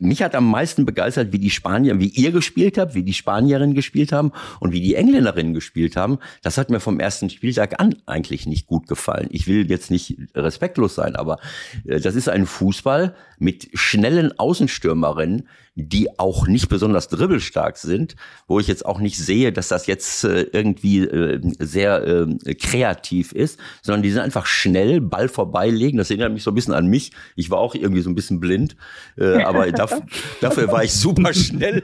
mich 0.00 0.22
hat 0.22 0.34
am 0.34 0.48
meisten 0.48 0.86
begeistert, 0.86 1.32
wie 1.32 1.38
die 1.38 1.50
Spanier, 1.50 1.98
wie 1.98 2.08
ihr 2.08 2.30
gespielt 2.30 2.78
habt, 2.78 2.94
wie 2.94 3.02
die 3.02 3.14
Spanierinnen 3.14 3.74
gespielt 3.74 4.12
haben 4.12 4.32
und 4.60 4.72
wie 4.72 4.80
die 4.80 4.94
Engländerinnen 4.94 5.54
gespielt 5.54 5.96
haben. 5.96 6.18
Das 6.42 6.56
hat 6.56 6.70
mir 6.70 6.80
vom 6.80 7.00
ersten 7.00 7.30
Spieltag 7.30 7.80
an 7.80 7.96
eigentlich 8.06 8.46
nicht 8.46 8.66
gut 8.66 8.86
gefallen. 8.86 9.28
Ich 9.30 9.46
will 9.46 9.68
jetzt 9.68 9.90
nicht 9.90 10.16
respektlos 10.34 10.94
sein, 10.94 11.16
aber 11.16 11.38
äh, 11.84 12.00
das 12.00 12.14
ist 12.14 12.28
ein 12.28 12.46
Fußball 12.46 13.14
mit 13.38 13.68
schnellen 13.74 14.38
Außenstürmerinnen, 14.38 15.48
die 15.76 16.18
auch 16.20 16.46
nicht 16.46 16.68
besonders 16.68 17.08
dribbelstark 17.08 17.76
sind, 17.76 18.14
wo 18.46 18.60
ich 18.60 18.68
jetzt 18.68 18.86
auch 18.86 19.00
nicht 19.00 19.18
sehe, 19.18 19.52
dass 19.52 19.68
das 19.68 19.86
jetzt 19.86 20.22
äh, 20.22 20.42
irgendwie 20.52 21.00
äh, 21.00 21.40
sehr 21.58 22.06
äh, 22.06 22.54
kreativ 22.54 23.32
ist, 23.32 23.58
sondern 23.82 24.02
die 24.02 24.10
sind 24.10 24.20
einfach 24.20 24.46
schnell, 24.46 25.00
Ball 25.00 25.28
vorbeilegen. 25.28 25.98
Das 25.98 26.10
erinnert 26.10 26.32
mich 26.32 26.44
so 26.44 26.52
ein 26.52 26.54
bisschen 26.54 26.74
an 26.74 26.86
mich. 26.86 27.10
Ich 27.34 27.50
war 27.50 27.58
auch 27.58 27.74
irgendwie 27.74 28.02
so 28.02 28.10
ein 28.10 28.14
bisschen 28.14 28.38
blind, 28.38 28.76
äh, 29.18 29.42
aber 29.42 29.70
dafür, 29.72 30.02
dafür 30.40 30.70
war 30.70 30.84
ich 30.84 30.92
super 30.92 31.34
schnell 31.34 31.82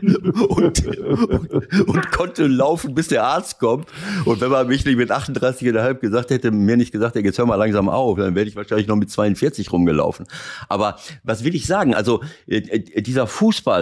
und, 0.48 0.86
und, 0.86 1.88
und, 1.88 2.12
konnte 2.12 2.46
laufen, 2.46 2.94
bis 2.94 3.08
der 3.08 3.24
Arzt 3.24 3.58
kommt. 3.58 3.88
Und 4.24 4.40
wenn 4.40 4.50
man 4.50 4.68
mich 4.68 4.84
nicht 4.84 4.96
mit 4.96 5.10
38,5 5.10 5.94
gesagt 5.94 6.30
hätte, 6.30 6.52
mir 6.52 6.76
nicht 6.76 6.92
gesagt 6.92 7.16
hätte, 7.16 7.26
jetzt 7.26 7.38
hör 7.38 7.46
mal 7.46 7.56
langsam 7.56 7.88
auf, 7.88 8.18
dann 8.18 8.36
wäre 8.36 8.46
ich 8.46 8.54
wahrscheinlich 8.54 8.86
noch 8.86 8.96
mit 8.96 9.10
42 9.10 9.72
rumgelaufen. 9.72 10.26
Aber 10.68 10.96
was 11.24 11.42
will 11.42 11.56
ich 11.56 11.66
sagen? 11.66 11.94
Also 11.94 12.22
äh, 12.46 13.02
dieser 13.02 13.26
Fußball, 13.26 13.79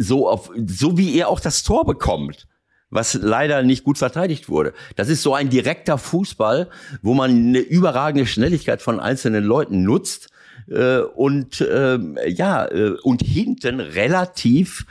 so 0.00 0.28
auf, 0.28 0.50
so 0.66 0.98
wie 0.98 1.16
er 1.16 1.28
auch 1.28 1.40
das 1.40 1.62
Tor 1.62 1.84
bekommt 1.84 2.46
was 2.90 3.14
leider 3.14 3.62
nicht 3.62 3.84
gut 3.84 3.98
verteidigt 3.98 4.48
wurde. 4.48 4.74
Das 4.96 5.08
ist 5.08 5.22
so 5.22 5.32
ein 5.34 5.48
direkter 5.48 5.96
Fußball, 5.96 6.68
wo 7.02 7.14
man 7.14 7.30
eine 7.30 7.60
überragende 7.60 8.26
Schnelligkeit 8.26 8.82
von 8.82 8.98
einzelnen 8.98 9.44
Leuten 9.44 9.84
nutzt 9.84 10.28
äh, 10.68 10.98
und 10.98 11.60
äh, 11.60 11.98
ja 12.28 12.66
äh, 12.66 12.96
und 13.02 13.22
hinten 13.22 13.80
relativ 13.80 14.86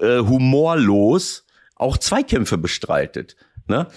äh, 0.00 0.18
humorlos 0.18 1.44
auch 1.76 1.96
Zweikämpfe 1.98 2.58
bestreitet. 2.58 3.36
Ne? 3.68 3.88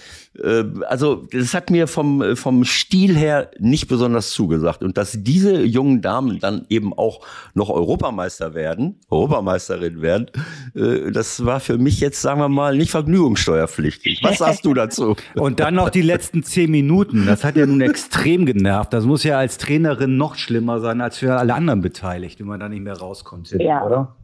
Äh, 0.42 0.64
also 0.88 1.26
das 1.30 1.54
hat 1.54 1.70
mir 1.70 1.86
vom, 1.86 2.36
vom 2.36 2.64
Stil 2.64 3.16
her 3.16 3.50
nicht 3.58 3.86
besonders 3.86 4.30
zugesagt. 4.30 4.82
Und 4.82 4.98
dass 4.98 5.16
diese 5.22 5.62
jungen 5.62 6.02
Damen 6.02 6.40
dann 6.40 6.66
eben 6.68 6.92
auch 6.92 7.20
noch 7.54 7.70
Europameister 7.70 8.54
werden, 8.54 8.98
Europameisterin 9.10 10.02
werden, 10.02 10.26
äh, 10.74 11.12
das 11.12 11.44
war 11.44 11.60
für 11.60 11.78
mich 11.78 12.00
jetzt, 12.00 12.20
sagen 12.20 12.40
wir 12.40 12.48
mal, 12.48 12.76
nicht 12.76 12.90
vergnügungssteuerpflichtig. 12.90 14.20
Was 14.22 14.38
sagst 14.38 14.64
du 14.64 14.74
dazu? 14.74 15.14
Und 15.34 15.60
dann 15.60 15.74
noch 15.74 15.90
die 15.90 16.02
letzten 16.02 16.42
zehn 16.42 16.70
Minuten. 16.70 17.26
Das 17.26 17.44
hat 17.44 17.56
ja 17.56 17.66
nun 17.66 17.80
extrem 17.80 18.46
genervt. 18.46 18.92
Das 18.92 19.04
muss 19.04 19.22
ja 19.22 19.38
als 19.38 19.58
Trainerin 19.58 20.16
noch 20.16 20.34
schlimmer 20.34 20.80
sein 20.80 21.00
als 21.00 21.18
für 21.18 21.36
alle 21.36 21.54
anderen 21.54 21.80
Beteiligten, 21.80 22.42
wenn 22.44 22.48
man 22.48 22.60
da 22.60 22.68
nicht 22.68 22.82
mehr 22.82 22.98
rauskommt, 22.98 23.50
ja. 23.52 23.84
oder? 23.84 24.16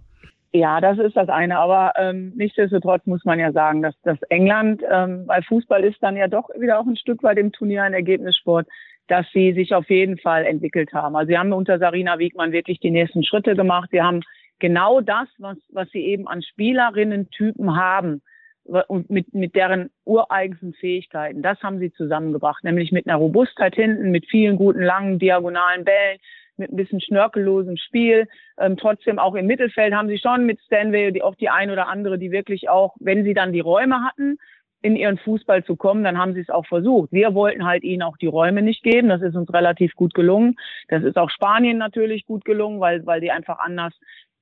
Ja, 0.57 0.81
das 0.81 0.99
ist 0.99 1.17
das 1.17 1.29
eine. 1.29 1.59
Aber 1.59 1.93
ähm, 1.97 2.33
nichtsdestotrotz 2.35 3.05
muss 3.05 3.25
man 3.27 3.39
ja 3.39 3.53
sagen, 3.53 3.83
dass 3.83 3.95
das 4.03 4.21
England, 4.31 4.83
ähm, 4.91 5.25
weil 5.27 5.43
Fußball 5.43 5.85
ist 5.85 6.03
dann 6.03 6.17
ja 6.17 6.29
doch 6.29 6.49
wieder 6.59 6.79
auch 6.81 6.87
ein 6.87 6.97
Stück 6.97 7.23
weit 7.23 7.37
im 7.37 7.53
Turnier 7.53 7.83
ein 7.83 7.93
Ergebnissport, 7.93 8.67
dass 9.07 9.27
sie 9.35 9.53
sich 9.53 9.75
auf 9.75 9.91
jeden 9.91 10.17
Fall 10.17 10.47
entwickelt 10.47 10.95
haben. 10.95 11.15
Also 11.15 11.29
sie 11.29 11.39
haben 11.39 11.53
unter 11.53 11.79
Sarina 11.79 12.19
Wiegmann 12.19 12.53
wirklich 12.53 12.81
die 12.81 12.91
nächsten 12.91 13.23
Schritte 13.23 13.55
gemacht. 13.55 13.91
Sie 13.93 14.01
haben 14.01 14.23
genau 14.59 15.03
das, 15.03 15.29
was, 15.39 15.59
was 15.73 15.91
sie 15.91 16.07
eben 16.07 16.27
an 16.27 16.41
Spielerinnen-Typen 16.41 17.77
haben 17.77 18.23
und 18.65 19.11
mit, 19.11 19.35
mit 19.35 19.55
deren 19.55 19.91
ureigensten 20.07 20.73
Fähigkeiten, 20.73 21.43
das 21.43 21.63
haben 21.63 21.79
sie 21.79 21.93
zusammengebracht, 21.93 22.65
nämlich 22.65 22.93
mit 22.93 23.07
einer 23.07 23.19
Robustheit 23.19 23.75
hinten, 23.75 24.11
mit 24.11 24.27
vielen 24.27 24.57
guten 24.57 24.83
langen 24.83 25.19
diagonalen 25.19 25.85
Bällen, 25.85 26.19
mit 26.59 26.73
ein 26.73 26.77
bisschen 26.77 27.01
schnörkellosem 27.01 27.77
Spiel. 27.77 28.29
Ähm, 28.59 28.77
trotzdem 28.77 29.19
auch 29.19 29.35
im 29.35 29.47
Mittelfeld 29.47 29.95
haben 29.95 30.09
sie 30.09 30.19
schon 30.19 30.47
mit 30.47 30.61
Stanway 30.61 31.13
die, 31.13 31.23
auch 31.23 31.35
die 31.35 31.49
ein 31.49 31.71
oder 31.71 31.89
andere, 31.89 32.19
die 32.19 32.31
wirklich 32.31 32.69
auch, 32.69 32.95
wenn 33.01 33.25
sie 33.25 33.35
dann 33.35 33.53
die 33.53 33.61
Räume 33.61 34.03
hatten, 34.05 34.39
in 34.83 34.95
ihren 34.95 35.19
Fußball 35.19 35.65
zu 35.65 35.75
kommen, 35.75 36.05
dann 36.05 36.19
haben 36.19 36.35
sie 36.35 36.41
es 36.41 36.51
auch 36.51 36.67
versucht. 36.67 37.11
Wir 37.11 37.35
wollten 37.35 37.67
halt 37.67 37.83
ihnen 37.83 38.03
auch 38.03 38.17
die 38.19 38.27
Räume 38.27 38.63
nicht 38.63 38.83
geben. 38.83 39.09
Das 39.09 39.23
ist 39.23 39.35
uns 39.35 39.53
relativ 39.53 39.95
gut 39.95 40.15
gelungen. 40.15 40.57
Das 40.89 41.03
ist 41.03 41.17
auch 41.17 41.31
Spanien 41.31 41.79
natürlich 41.79 42.25
gut 42.27 42.45
gelungen, 42.45 42.79
weil, 42.79 43.05
weil 43.05 43.21
die 43.21 43.33
einfach 43.33 43.59
anders 43.59 43.95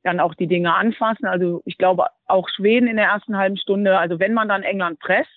dann 0.03 0.21
auch 0.21 0.35
die 0.35 0.47
Dinge 0.47 0.75
anfassen. 0.75 1.27
Also 1.27 1.63
ich 1.65 1.79
glaube 1.79 2.05
auch 2.27 2.49
Schweden 2.51 2.89
in 2.89 2.97
der 2.97 3.07
ersten 3.07 3.39
halben 3.39 3.57
Stunde, 3.57 3.99
also 3.99 4.21
wenn 4.21 4.35
man 4.35 4.49
dann 4.49 4.65
England 4.65 4.99
presst, 4.99 5.31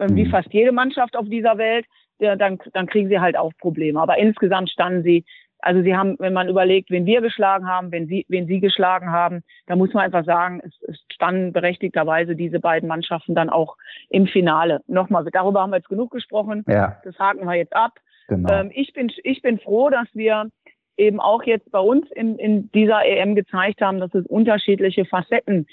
ähm, 0.00 0.16
wie 0.16 0.24
mhm. 0.24 0.30
fast 0.30 0.52
jede 0.52 0.72
Mannschaft 0.72 1.16
auf 1.16 1.28
dieser 1.28 1.56
Welt, 1.58 1.86
dann, 2.18 2.58
dann 2.72 2.86
kriegen 2.86 3.08
sie 3.08 3.20
halt 3.20 3.36
auch 3.36 3.52
Probleme. 3.58 4.00
Aber 4.00 4.18
insgesamt 4.18 4.70
standen 4.70 5.02
sie, 5.02 5.24
also 5.62 5.82
sie 5.82 5.96
haben, 5.96 6.16
wenn 6.18 6.32
man 6.32 6.48
überlegt, 6.48 6.90
wen 6.90 7.06
wir 7.06 7.20
geschlagen 7.20 7.68
haben, 7.68 7.92
wenn 7.92 8.06
sie, 8.06 8.26
wen 8.28 8.46
sie 8.46 8.60
geschlagen 8.60 9.10
haben, 9.10 9.42
da 9.66 9.76
muss 9.76 9.94
man 9.94 10.04
einfach 10.04 10.24
sagen, 10.24 10.60
es, 10.64 10.74
es 10.88 10.98
standen 11.12 11.52
berechtigterweise 11.52 12.36
diese 12.36 12.60
beiden 12.60 12.88
Mannschaften 12.88 13.34
dann 13.34 13.48
auch 13.48 13.76
im 14.10 14.26
Finale. 14.26 14.80
Nochmal, 14.88 15.24
darüber 15.32 15.62
haben 15.62 15.70
wir 15.70 15.76
jetzt 15.76 15.88
genug 15.88 16.10
gesprochen. 16.10 16.64
Ja. 16.68 17.00
Das 17.04 17.18
haken 17.18 17.46
wir 17.46 17.54
jetzt 17.54 17.74
ab. 17.74 17.92
Genau. 18.28 18.52
Ähm, 18.52 18.70
ich 18.74 18.92
bin, 18.92 19.10
ich 19.22 19.40
bin 19.42 19.58
froh, 19.58 19.88
dass 19.88 20.08
wir 20.14 20.48
eben 20.96 21.20
auch 21.20 21.42
jetzt 21.44 21.70
bei 21.70 21.78
uns 21.78 22.10
in, 22.12 22.38
in 22.38 22.70
dieser 22.72 23.04
EM 23.04 23.34
gezeigt 23.34 23.80
haben, 23.80 23.98
dass 23.98 24.12
es 24.14 24.26
unterschiedliche 24.26 25.04
Facetten 25.04 25.66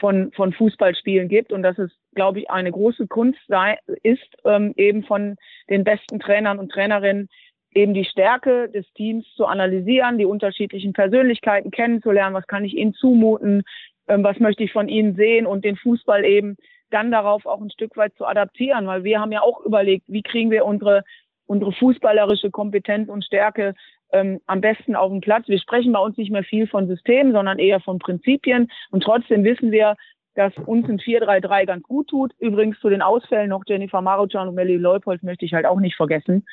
von, 0.00 0.32
von 0.32 0.52
Fußballspielen 0.52 1.28
gibt 1.28 1.52
und 1.52 1.62
dass 1.62 1.78
es, 1.78 1.90
glaube 2.14 2.40
ich, 2.40 2.50
eine 2.50 2.72
große 2.72 3.06
Kunst 3.06 3.40
sei, 3.46 3.78
ist, 4.02 4.36
ähm, 4.44 4.74
eben 4.76 5.04
von 5.04 5.36
den 5.70 5.84
besten 5.84 6.18
Trainern 6.18 6.58
und 6.58 6.70
Trainerinnen 6.70 7.28
eben 7.74 7.94
die 7.94 8.04
Stärke 8.04 8.68
des 8.68 8.90
Teams 8.94 9.26
zu 9.36 9.46
analysieren, 9.46 10.18
die 10.18 10.26
unterschiedlichen 10.26 10.92
Persönlichkeiten 10.92 11.70
kennenzulernen, 11.70 12.34
was 12.34 12.46
kann 12.46 12.64
ich 12.64 12.74
ihnen 12.74 12.94
zumuten, 12.94 13.62
ähm, 14.08 14.22
was 14.22 14.38
möchte 14.38 14.64
ich 14.64 14.72
von 14.72 14.88
ihnen 14.88 15.16
sehen 15.16 15.46
und 15.46 15.64
den 15.64 15.76
Fußball 15.76 16.24
eben 16.24 16.56
dann 16.90 17.10
darauf 17.10 17.46
auch 17.46 17.60
ein 17.60 17.70
Stück 17.70 17.96
weit 17.96 18.14
zu 18.14 18.26
adaptieren, 18.26 18.86
weil 18.86 19.04
wir 19.04 19.20
haben 19.20 19.32
ja 19.32 19.42
auch 19.42 19.64
überlegt, 19.64 20.04
wie 20.06 20.22
kriegen 20.22 20.50
wir 20.50 20.64
unsere 20.64 21.02
unsere 21.46 21.72
fußballerische 21.72 22.50
Kompetenz 22.50 23.08
und 23.08 23.24
Stärke 23.24 23.74
ähm, 24.12 24.40
am 24.46 24.60
besten 24.60 24.96
auf 24.96 25.10
dem 25.10 25.20
Platz. 25.20 25.48
Wir 25.48 25.58
sprechen 25.58 25.92
bei 25.92 25.98
uns 25.98 26.16
nicht 26.16 26.30
mehr 26.30 26.44
viel 26.44 26.66
von 26.66 26.86
Systemen, 26.86 27.32
sondern 27.32 27.58
eher 27.58 27.80
von 27.80 27.98
Prinzipien. 27.98 28.70
Und 28.90 29.02
trotzdem 29.02 29.44
wissen 29.44 29.70
wir, 29.70 29.96
dass 30.34 30.52
uns 30.66 30.88
ein 30.88 30.98
4-3-3 30.98 31.66
ganz 31.66 31.82
gut 31.84 32.08
tut. 32.08 32.32
Übrigens 32.38 32.78
zu 32.80 32.88
den 32.88 33.02
Ausfällen 33.02 33.50
noch 33.50 33.62
Jennifer 33.66 34.00
Maruchan 34.00 34.48
und 34.48 34.54
Melly 34.54 34.76
Leupold 34.76 35.22
möchte 35.22 35.44
ich 35.44 35.54
halt 35.54 35.66
auch 35.66 35.80
nicht 35.80 35.96
vergessen, 35.96 36.46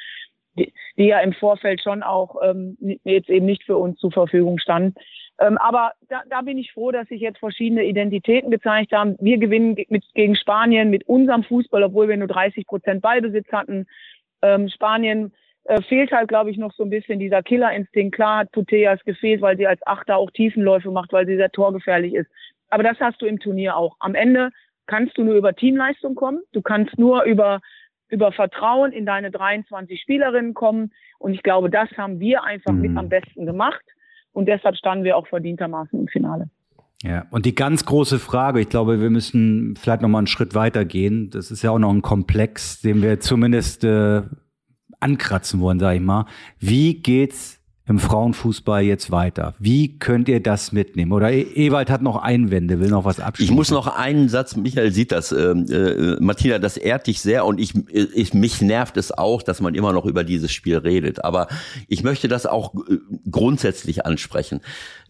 die, 0.57 0.73
die 0.97 1.05
ja 1.05 1.19
im 1.19 1.33
Vorfeld 1.33 1.81
schon 1.81 2.03
auch 2.03 2.35
ähm, 2.43 2.77
jetzt 3.03 3.29
eben 3.29 3.45
nicht 3.45 3.63
für 3.63 3.77
uns 3.77 3.99
zur 3.99 4.11
Verfügung 4.11 4.59
standen. 4.59 4.95
Ähm, 5.39 5.57
aber 5.57 5.93
da, 6.09 6.21
da 6.29 6.41
bin 6.41 6.57
ich 6.57 6.71
froh, 6.71 6.91
dass 6.91 7.07
sich 7.07 7.21
jetzt 7.21 7.39
verschiedene 7.39 7.83
Identitäten 7.83 8.51
gezeigt 8.51 8.91
haben. 8.91 9.15
Wir 9.19 9.37
gewinnen 9.37 9.75
mit, 9.89 10.03
gegen 10.13 10.35
Spanien 10.35 10.89
mit 10.89 11.07
unserem 11.07 11.43
Fußball, 11.43 11.83
obwohl 11.83 12.07
wir 12.07 12.17
nur 12.17 12.27
30 12.27 12.67
Prozent 12.67 13.01
Ballbesitz 13.01 13.51
hatten. 13.51 13.87
Ähm, 14.41 14.69
Spanien 14.69 15.33
äh, 15.63 15.81
fehlt 15.81 16.11
halt, 16.11 16.27
glaube 16.27 16.51
ich, 16.51 16.57
noch 16.57 16.73
so 16.73 16.83
ein 16.83 16.89
bisschen 16.89 17.19
dieser 17.19 17.41
Killerinstinkt. 17.43 18.15
Klar 18.15 18.39
hat 18.39 18.51
Puteas 18.51 19.03
gefehlt, 19.03 19.41
weil 19.41 19.57
sie 19.57 19.67
als 19.67 19.85
Achter 19.85 20.17
auch 20.17 20.31
Tiefenläufe 20.31 20.91
macht, 20.91 21.13
weil 21.13 21.25
sie 21.25 21.37
sehr 21.37 21.51
torgefährlich 21.51 22.13
ist. 22.13 22.29
Aber 22.69 22.83
das 22.83 22.99
hast 22.99 23.21
du 23.21 23.25
im 23.25 23.39
Turnier 23.39 23.75
auch. 23.75 23.95
Am 23.99 24.15
Ende 24.15 24.49
kannst 24.87 25.17
du 25.17 25.23
nur 25.23 25.35
über 25.35 25.53
Teamleistung 25.53 26.15
kommen. 26.15 26.41
Du 26.51 26.61
kannst 26.61 26.97
nur 26.97 27.23
über, 27.23 27.61
über 28.11 28.31
Vertrauen 28.31 28.91
in 28.91 29.05
deine 29.05 29.31
23 29.31 29.99
Spielerinnen 29.99 30.53
kommen. 30.53 30.91
Und 31.17 31.33
ich 31.33 31.43
glaube, 31.43 31.69
das 31.69 31.89
haben 31.97 32.19
wir 32.19 32.43
einfach 32.43 32.73
mhm. 32.73 32.81
mit 32.81 32.97
am 32.97 33.09
besten 33.09 33.45
gemacht. 33.45 33.83
Und 34.33 34.47
deshalb 34.47 34.75
standen 34.75 35.03
wir 35.03 35.17
auch 35.17 35.27
verdientermaßen 35.27 35.99
im 35.99 36.07
Finale. 36.07 36.49
Ja, 37.03 37.25
und 37.31 37.45
die 37.45 37.55
ganz 37.55 37.85
große 37.85 38.19
Frage, 38.19 38.59
ich 38.59 38.69
glaube, 38.69 39.01
wir 39.01 39.09
müssen 39.09 39.75
vielleicht 39.75 40.01
noch 40.01 40.09
mal 40.09 40.19
einen 40.19 40.27
Schritt 40.27 40.53
weiter 40.53 40.85
gehen. 40.85 41.31
Das 41.31 41.49
ist 41.49 41.63
ja 41.63 41.71
auch 41.71 41.79
noch 41.79 41.91
ein 41.91 42.03
Komplex, 42.03 42.81
den 42.81 43.01
wir 43.01 43.19
zumindest 43.19 43.83
äh, 43.83 44.21
ankratzen 44.99 45.59
wollen, 45.61 45.79
sage 45.79 45.95
ich 45.95 46.01
mal. 46.01 46.25
Wie 46.59 47.01
geht's 47.01 47.60
im 47.87 47.99
Frauenfußball 47.99 48.83
jetzt 48.83 49.11
weiter? 49.11 49.55
Wie 49.59 49.97
könnt 49.97 50.29
ihr 50.29 50.41
das 50.41 50.71
mitnehmen? 50.71 51.11
Oder 51.11 51.31
e 51.31 51.41
Ewald 51.41 51.89
hat 51.89 52.01
noch 52.01 52.15
Einwände, 52.21 52.79
will 52.79 52.89
noch 52.89 53.05
was 53.05 53.19
abschließen. 53.19 53.51
Ich 53.51 53.55
muss 53.55 53.71
noch 53.71 53.87
einen 53.87 54.29
Satz, 54.29 54.55
Michael 54.55 54.91
sieht 54.91 55.11
das, 55.11 55.31
äh, 55.31 55.51
äh, 55.51 56.17
Martina, 56.19 56.59
das 56.59 56.77
ehrt 56.77 57.07
dich 57.07 57.21
sehr 57.21 57.45
und 57.45 57.59
ich, 57.59 57.73
ich, 57.91 58.33
mich 58.33 58.61
nervt 58.61 58.97
es 58.97 59.11
auch, 59.11 59.41
dass 59.41 59.61
man 59.61 59.73
immer 59.73 59.93
noch 59.93 60.05
über 60.05 60.23
dieses 60.23 60.51
Spiel 60.51 60.77
redet. 60.77 61.23
Aber 61.25 61.47
ich 61.87 62.03
möchte 62.03 62.27
das 62.27 62.45
auch 62.45 62.75
äh, 62.75 62.97
grundsätzlich 63.29 64.05
ansprechen. 64.05 64.61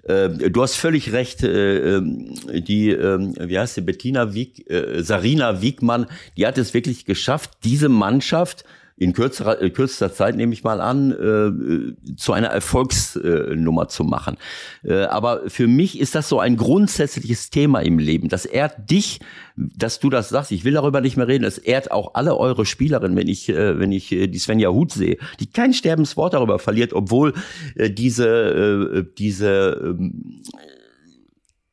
Äh, 0.04 0.30
du 0.30 0.62
hast 0.62 0.76
völlig 0.76 1.12
recht, 1.12 1.44
äh, 1.44 1.98
ähm, 1.98 2.36
die, 2.52 2.90
ähm, 2.90 3.36
wie 3.38 3.60
heißt 3.60 3.76
sie, 3.76 3.82
Bettina 3.82 4.34
Wieg, 4.34 4.66
Sarina 5.00 5.62
Wiegmann, 5.62 6.08
die 6.38 6.48
hat 6.48 6.58
es 6.58 6.74
wirklich 6.74 7.06
geschafft, 7.06 7.52
diese 7.64 7.90
Mannschaft 7.90 8.64
in 9.02 9.14
kürzerer, 9.14 9.60
äh, 9.60 9.72
kürzester 9.72 10.14
Zeit, 10.14 10.36
nehme 10.36 10.54
ich 10.54 10.64
mal 10.64 10.80
an, 10.80 11.12
äh, 11.12 12.16
zu 12.16 12.34
einer 12.34 12.50
Erfolgsnummer 12.50 13.88
zu 13.88 14.04
machen. 14.04 14.38
Äh, 14.84 15.06
aber 15.06 15.50
für 15.50 15.66
mich 15.66 16.00
ist 16.00 16.14
das 16.14 16.30
so 16.30 16.40
ein 16.40 16.56
grundsätzliches 16.56 17.50
Thema 17.50 17.80
im 17.80 17.98
Leben. 17.98 18.30
Das 18.30 18.46
ehrt 18.46 18.92
dich, 18.92 19.20
dass 19.56 20.00
du 20.00 20.12
das 20.12 20.30
sagst. 20.30 20.52
Ich 20.52 20.66
will 20.66 20.74
darüber 20.74 21.02
nicht 21.02 21.18
mehr 21.18 21.28
reden. 21.28 21.46
Es 21.46 21.58
ehrt 21.58 21.90
auch 21.90 22.14
alle 22.14 22.38
eure 22.38 22.64
Spielerinnen, 22.64 23.18
wenn 23.18 23.28
ich, 23.28 23.50
äh, 23.50 23.80
wenn 23.80 23.92
ich 23.92 24.12
äh, 24.12 24.28
die 24.28 24.38
Svenja 24.38 24.70
Huth 24.70 24.92
sehe, 24.92 25.18
die 25.40 25.48
kein 25.48 25.74
Sterbenswort 25.74 26.36
darüber 26.36 26.60
verliert, 26.60 26.94
obwohl 26.94 27.34
äh, 27.74 27.90
diese, 27.90 29.08
diese 29.18 29.98
äh, 29.98 30.52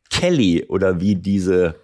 Kelly 0.08 0.64
oder 0.66 1.02
wie 1.02 1.14
diese 1.14 1.74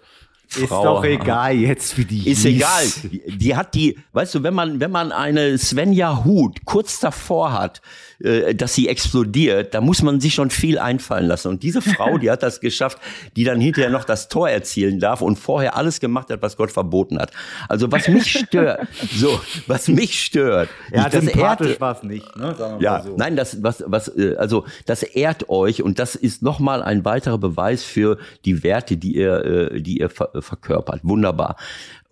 Frau. 0.47 0.63
Ist 0.63 0.71
doch 0.71 1.03
egal 1.03 1.55
jetzt, 1.55 1.97
wie 1.97 2.05
die 2.05 2.29
Ist 2.29 2.45
hieß. 2.45 2.45
egal. 2.45 2.83
Die, 3.03 3.37
die, 3.37 3.55
hat 3.55 3.73
die, 3.73 3.97
weißt 4.13 4.35
du, 4.35 4.43
wenn 4.43 4.53
man, 4.53 4.79
wenn 4.79 4.91
man 4.91 5.11
eine 5.11 5.57
Svenja 5.57 6.23
Hut 6.23 6.65
kurz 6.65 6.99
davor 6.99 7.53
hat, 7.53 7.81
dass 8.19 8.73
sie 8.73 8.87
explodiert, 8.87 9.73
da 9.73 9.81
muss 9.81 10.01
man 10.01 10.19
sich 10.19 10.33
schon 10.33 10.49
viel 10.49 10.79
einfallen 10.79 11.27
lassen. 11.27 11.49
Und 11.49 11.63
diese 11.63 11.81
Frau, 11.81 12.17
die 12.25 12.31
hat 12.31 12.43
das 12.43 12.59
geschafft, 12.59 12.97
die 13.35 13.43
dann 13.43 13.59
hinterher 13.59 13.89
noch 13.89 14.05
das 14.05 14.29
Tor 14.29 14.49
erzielen 14.49 14.99
darf 14.99 15.21
und 15.21 15.37
vorher 15.37 15.75
alles 15.75 15.99
gemacht 15.99 16.29
hat, 16.29 16.41
was 16.41 16.57
Gott 16.57 16.71
verboten 16.71 17.19
hat. 17.19 17.31
Also 17.67 17.91
was 17.91 18.07
mich 18.07 18.31
stört, 18.31 18.87
so, 19.15 19.39
was 19.67 19.87
mich 19.87 20.23
stört. 20.23 20.69
Ja, 20.93 21.09
das 21.09 21.25
sympathisch 21.25 21.79
war 21.79 21.95
es 21.95 22.03
nicht, 22.03 22.35
ne? 22.35 22.77
ja, 22.79 23.03
so. 23.03 23.15
nein, 23.17 23.35
das, 23.35 23.61
was, 23.63 23.83
was, 23.87 24.07
äh, 24.09 24.35
also, 24.37 24.65
das 24.85 25.03
ehrt 25.03 25.49
euch 25.49 25.81
und 25.81 25.99
das 25.99 26.15
ist 26.15 26.41
nochmal 26.41 26.83
ein 26.83 27.05
weiterer 27.05 27.37
Beweis 27.37 27.83
für 27.83 28.17
die 28.45 28.63
Werte, 28.63 28.97
die 28.97 29.15
ihr, 29.15 29.71
äh, 29.73 29.81
die 29.81 29.99
ihr 29.99 30.09
verkörpert. 30.09 31.01
Wunderbar. 31.03 31.57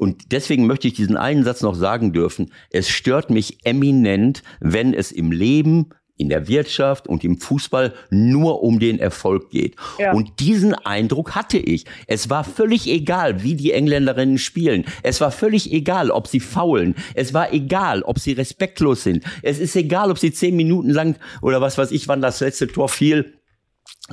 Und 0.03 0.33
deswegen 0.33 0.67
möchte 0.67 0.89
ich 0.89 0.95
diesen 0.95 1.15
einen 1.15 1.45
Satz 1.45 1.61
noch 1.61 1.75
sagen 1.75 2.11
dürfen. 2.11 2.51
Es 2.69 2.89
stört 2.89 3.29
mich 3.29 3.59
eminent, 3.63 4.43
wenn 4.59 4.93
es 4.93 5.13
im 5.13 5.31
Leben 5.31 5.91
in 6.17 6.27
der 6.27 6.49
Wirtschaft 6.49 7.07
und 7.07 7.23
im 7.23 7.39
Fußball 7.39 7.93
nur 8.09 8.63
um 8.63 8.81
den 8.81 8.99
Erfolg 8.99 9.49
geht. 9.49 9.77
Ja. 9.97 10.11
Und 10.11 10.41
diesen 10.41 10.73
Eindruck 10.73 11.35
hatte 11.35 11.57
ich. 11.57 11.85
Es 12.05 12.29
war 12.29 12.43
völlig 12.43 12.85
egal, 12.87 13.43
wie 13.43 13.55
die 13.55 13.71
Engländerinnen 13.71 14.39
spielen. 14.39 14.83
Es 15.03 15.21
war 15.21 15.31
völlig 15.31 15.71
egal, 15.71 16.11
ob 16.11 16.27
sie 16.27 16.41
faulen. 16.41 16.95
Es 17.15 17.33
war 17.33 17.53
egal, 17.53 18.01
ob 18.01 18.19
sie 18.19 18.33
respektlos 18.33 19.03
sind. 19.03 19.23
Es 19.41 19.57
ist 19.57 19.73
egal, 19.77 20.11
ob 20.11 20.19
sie 20.19 20.33
zehn 20.33 20.57
Minuten 20.57 20.89
lang 20.89 21.15
oder 21.41 21.61
was 21.61 21.77
weiß 21.77 21.91
ich, 21.91 22.09
wann 22.09 22.21
das 22.21 22.41
letzte 22.41 22.67
Tor 22.67 22.89
fiel. 22.89 23.35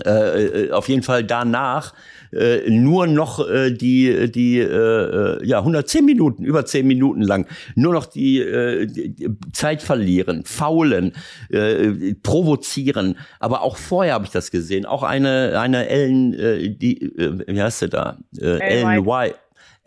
Äh, 0.05 0.11
äh 0.11 0.71
auf 0.71 0.89
jeden 0.89 1.03
Fall 1.03 1.25
danach 1.25 1.95
äh, 2.33 2.71
nur 2.71 3.07
noch 3.07 3.49
äh, 3.49 3.71
die, 3.71 4.31
die 4.31 4.59
äh, 4.59 4.65
äh 4.65 5.47
ja, 5.47 5.59
110 5.59 6.05
Minuten, 6.05 6.45
über 6.45 6.65
10 6.65 6.87
Minuten 6.87 7.23
lang, 7.23 7.47
nur 7.75 7.93
noch 7.93 8.07
die, 8.07 8.41
äh, 8.41 8.87
die 8.87 9.29
Zeit 9.53 9.83
verlieren, 9.83 10.45
faulen, 10.45 11.13
äh, 11.51 12.15
provozieren. 12.23 13.17
Aber 13.39 13.63
auch 13.63 13.77
vorher 13.77 14.15
habe 14.15 14.25
ich 14.25 14.31
das 14.31 14.51
gesehen. 14.51 14.87
Auch 14.87 15.03
eine, 15.03 15.59
eine 15.61 15.89
Ellen, 15.89 16.35
äh, 16.35 16.69
die, 16.71 17.03
äh, 17.03 17.45
wie 17.47 17.63
heißt 17.63 17.81
sie 17.81 17.89
da? 17.89 18.19
Äh, 18.39 18.59
Ellen 18.59 19.07
White. 19.07 19.37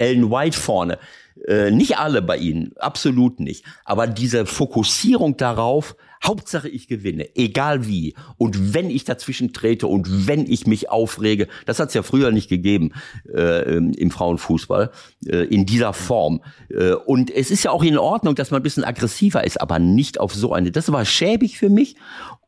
Ellen 0.04 0.30
White 0.30 0.58
vorne. 0.58 1.00
Äh, 1.48 1.72
nicht 1.72 1.98
alle 1.98 2.22
bei 2.22 2.38
ihnen, 2.38 2.74
absolut 2.78 3.40
nicht. 3.40 3.66
Aber 3.86 4.08
diese 4.08 4.46
Fokussierung 4.46 5.38
darauf, 5.38 5.96
Hauptsache 6.24 6.70
ich 6.70 6.88
gewinne, 6.88 7.36
egal 7.36 7.86
wie. 7.86 8.14
Und 8.38 8.74
wenn 8.74 8.90
ich 8.90 9.04
dazwischen 9.04 9.52
trete 9.52 9.88
und 9.88 10.28
wenn 10.28 10.50
ich 10.50 10.68
mich 10.68 10.90
aufrege, 10.90 11.48
das 11.66 11.80
hat 11.80 11.90
es 11.90 11.96
ja 11.96 12.04
früher 12.04 12.32
nicht 12.32 12.50
gegeben 12.50 12.94
äh, 13.34 13.76
im 13.76 14.10
Frauenfußball 14.10 14.92
äh, 15.26 15.44
in 15.46 15.66
dieser 15.66 15.92
Form. 15.92 16.42
Äh, 16.70 16.94
und 16.94 17.30
es 17.30 17.52
ist 17.52 17.64
ja 17.64 17.72
auch 17.72 17.84
in 17.84 17.98
Ordnung, 17.98 18.36
dass 18.36 18.52
man 18.52 18.62
ein 18.62 18.64
bisschen 18.64 18.86
aggressiver 18.86 19.44
ist, 19.44 19.60
aber 19.60 19.80
nicht 19.80 20.20
auf 20.20 20.34
so 20.34 20.54
eine. 20.54 20.72
Das 20.72 20.92
war 20.92 21.04
schäbig 21.04 21.58
für 21.58 21.70
mich 21.70 21.96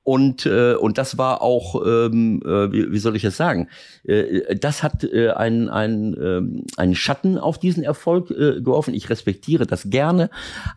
und, 0.05 0.45
äh, 0.45 0.75
und 0.75 0.99
das 0.99 1.17
war 1.17 1.41
auch, 1.41 1.83
ähm, 1.83 2.39
äh, 2.45 2.71
wie, 2.71 2.91
wie 2.91 2.99
soll 2.99 3.15
ich 3.15 3.23
das 3.23 3.37
sagen, 3.37 3.69
äh, 4.03 4.55
das 4.55 4.83
hat 4.83 5.03
äh, 5.03 5.31
einen, 5.31 5.67
einen, 5.67 6.15
ähm, 6.21 6.63
einen 6.77 6.93
Schatten 6.93 7.39
auf 7.39 7.57
diesen 7.57 7.83
Erfolg 7.83 8.29
äh, 8.29 8.61
geworfen. 8.61 8.93
Ich 8.93 9.09
respektiere 9.09 9.65
das 9.65 9.89
gerne, 9.89 10.29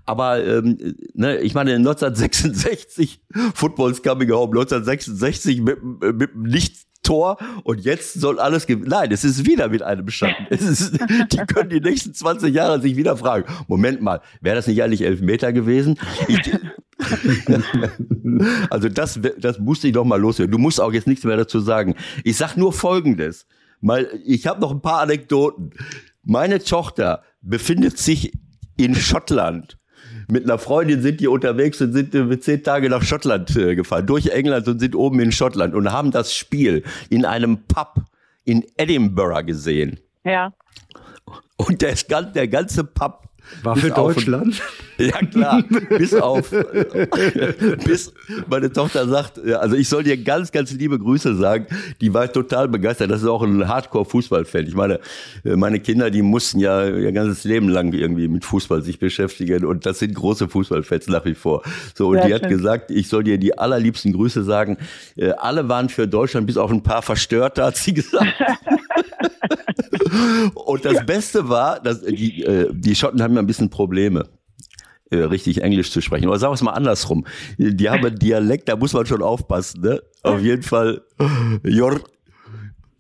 aber 0.07 0.43
ähm, 0.43 0.97
ne, 1.13 1.41
ich 1.41 1.53
meine 1.53 1.75
1966, 1.75 3.21
Football's 3.55 4.03
Coming 4.03 4.31
Home, 4.31 4.59
1966 4.59 5.61
mit, 5.61 5.79
mit 5.83 6.35
nicht 6.35 6.89
Tor 7.03 7.37
und 7.65 7.81
jetzt 7.81 8.15
soll 8.15 8.39
alles. 8.39 8.67
Nein, 8.67 9.13
es 9.13 9.25
ist 9.25 9.47
wieder 9.47 9.69
mit 9.69 9.83
einem 9.83 10.09
Schatten. 10.09 10.47
Es 10.51 10.63
ist, 10.63 10.99
die 11.33 11.39
können 11.39 11.71
die 11.71 11.81
nächsten 11.81 12.15
20 12.15 12.55
Jahre 12.55 12.81
sich 12.81 12.97
wieder 12.97 13.17
fragen: 13.19 13.45
Moment 13.67 14.01
mal, 14.01 14.23
wäre 14.41 14.57
das 14.57 14.67
nicht 14.67 14.83
eigentlich 14.83 15.03
elf 15.03 15.21
Meter 15.21 15.53
gewesen? 15.53 15.99
Ich, 16.29 16.41
also 18.71 18.89
das, 18.89 19.21
das 19.39 19.59
musste 19.59 19.89
ich 19.89 19.95
doch 19.95 20.05
mal 20.05 20.21
loswerden. 20.21 20.53
Du 20.53 20.59
musst 20.59 20.81
auch 20.81 20.93
jetzt 20.93 21.07
nichts 21.07 21.25
mehr 21.25 21.37
dazu 21.37 21.61
sagen. 21.61 21.95
Ich 22.25 22.37
sag 22.37 22.57
nur 22.57 22.73
Folgendes. 22.73 23.47
Mal, 23.81 24.09
ich 24.25 24.47
habe 24.47 24.61
noch 24.61 24.73
ein 24.73 24.83
paar 24.83 25.01
Anekdoten. 25.01 25.71
Meine 26.25 26.59
Tochter 26.63 27.23
befindet 27.41 27.99
sich 27.99 28.33
in 28.77 28.95
Schottland. 28.95 29.79
Mit 30.31 30.45
einer 30.45 30.59
Freundin 30.59 31.01
sind 31.01 31.21
die 31.21 31.29
unterwegs 31.29 31.81
und 31.81 31.93
sind 31.93 32.15
äh, 32.15 32.39
zehn 32.41 32.63
Tage 32.63 32.91
nach 32.91 33.03
Schottland 33.03 33.55
äh, 33.57 33.75
gefahren, 33.75 34.07
durch 34.07 34.27
England 34.27 34.69
und 34.69 34.79
sind 34.79 34.95
oben 34.95 35.21
in 35.21 35.33
Schottland 35.33 35.75
und 35.75 35.91
haben 35.91 36.11
das 36.11 36.35
Spiel 36.35 36.83
in 37.09 37.25
einem 37.25 37.65
Pub 37.67 38.03
in 38.45 38.65
Edinburgh 38.77 39.45
gesehen. 39.45 39.99
Ja. 40.25 40.53
Und 41.57 41.81
der, 41.81 41.95
der 41.95 42.49
ganze 42.49 42.85
Pub 42.85 43.28
war 43.63 43.77
für 43.77 43.91
Deutschland? 43.91 44.61
ja, 44.99 45.19
klar. 45.19 45.63
Bis 45.91 46.15
auf, 46.15 46.51
bis 47.85 48.13
meine 48.49 48.73
Tochter 48.73 49.09
sagt, 49.09 49.45
also 49.45 49.77
ich 49.77 49.89
soll 49.89 50.03
dir 50.03 50.17
ganz, 50.17 50.53
ganz 50.53 50.73
liebe 50.73 50.99
Grüße 50.99 51.37
sagen. 51.37 51.67
Die 52.01 52.13
war 52.13 52.31
total 52.33 52.69
begeistert. 52.69 53.11
Das 53.11 53.23
ist 53.23 53.29
auch 53.29 53.43
ein 53.43 53.67
Hardcore-Fußballfan. 53.67 54.67
Ich 54.67 54.75
meine, 54.75 55.01
meine 55.45 55.81
Kinder, 55.81 56.11
die 56.11 56.23
mussten 56.23 56.61
ja 56.61 56.87
ihr 56.87 57.13
ganzes 57.13 57.45
Leben 57.45 57.69
lang 57.69 57.93
irgendwie 57.93 58.29
mit 58.29 58.45
Fußball 58.45 58.83
sich 58.83 58.99
beschäftigen. 58.99 59.65
Und 59.65 59.87
das 59.87 60.01
sind 60.01 60.15
große 60.15 60.49
Fußballfans 60.49 61.09
nach 61.09 61.25
wie 61.25 61.35
vor. 61.35 61.63
So, 61.95 62.09
und 62.09 62.17
Sehr 62.17 62.27
die 62.27 62.33
schön. 62.33 62.43
hat 62.43 62.49
gesagt, 62.49 62.91
ich 62.91 63.09
soll 63.09 63.25
dir 63.25 63.39
die 63.39 63.59
allerliebsten 63.59 64.13
Grüße 64.13 64.45
sagen. 64.45 64.77
Äh, 65.17 65.31
alle 65.31 65.69
waren 65.69 65.89
für 65.89 66.09
Deutschland, 66.09 66.47
bis 66.47 66.57
auf 66.57 66.71
ein 66.71 66.83
paar 66.83 67.03
Verstörte, 67.03 67.65
hat 67.65 67.77
sie 67.77 67.95
gesagt. 67.95 68.27
Und 70.55 70.85
das 70.85 71.05
Beste 71.07 71.49
war, 71.49 71.81
dass 71.81 72.03
die, 72.03 72.43
äh, 72.43 72.69
die 72.73 72.95
Schotten 72.95 73.23
haben 73.23 73.37
ja 73.39 73.43
ein 73.43 73.47
bisschen 73.47 73.71
Probleme. 73.71 74.29
Äh, 75.11 75.19
richtig 75.19 75.63
Englisch 75.63 75.91
zu 75.91 76.03
sprechen. 76.03 76.29
Oder 76.29 76.39
sagen 76.39 76.51
wir 76.51 76.57
es 76.57 76.63
mal 76.63 76.73
andersrum. 76.73 77.25
Die 77.57 77.89
haben 77.89 78.05
einen 78.05 78.19
Dialekt, 78.19 78.69
da 78.69 78.77
muss 78.77 78.93
man 78.93 79.07
schon 79.07 79.23
aufpassen. 79.23 79.81
Ne? 79.81 80.03
Auf 80.23 80.41
jeden 80.41 80.63
Fall. 80.63 81.03
You're, 81.65 82.01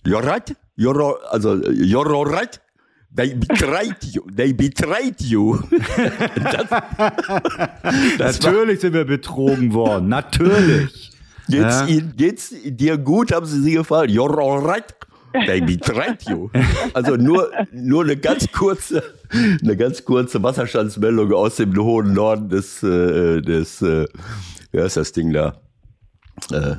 you're 0.07 0.25
right? 0.25 0.57
You're, 0.79 1.19
also, 1.31 1.55
you're 1.55 2.31
right? 2.31 2.61
They 3.15 3.35
betrayed 3.35 4.03
you. 4.05 4.23
They 4.35 4.53
betrayed 4.53 5.21
you. 5.21 5.59
das, 8.19 8.41
Natürlich 8.41 8.77
war, 8.77 8.81
sind 8.81 8.93
wir 8.93 9.05
betrogen 9.05 9.73
worden. 9.75 10.09
Natürlich. 10.09 11.13
Geht's, 11.49 11.81
ja. 11.81 11.87
Ihnen, 11.87 12.15
geht's 12.17 12.55
dir 12.65 12.99
gut, 12.99 13.33
haben 13.33 13.47
sie 13.47 13.63
sie. 13.63 13.79
You're 13.79 14.39
alright? 14.39 14.95
They 15.47 15.61
betrayed 15.61 16.23
you. 16.29 16.51
Also 16.95 17.17
nur, 17.17 17.51
nur 17.73 18.05
eine 18.05 18.17
ganz 18.17 18.51
kurze, 18.53 19.03
eine 19.31 19.77
ganz 19.77 20.05
kurze 20.05 20.43
Wasserstandsmeldung 20.43 21.33
aus 21.33 21.57
dem 21.57 21.77
hohen 21.77 22.13
Norden 22.13 22.49
des, 22.49 22.83
äh, 22.83 23.41
des, 23.43 23.83
äh, 23.83 24.07
wie 24.73 24.81
heißt 24.81 24.97
das 24.97 25.13
Ding 25.13 25.33
da? 25.33 25.61
Äh, 26.53 26.77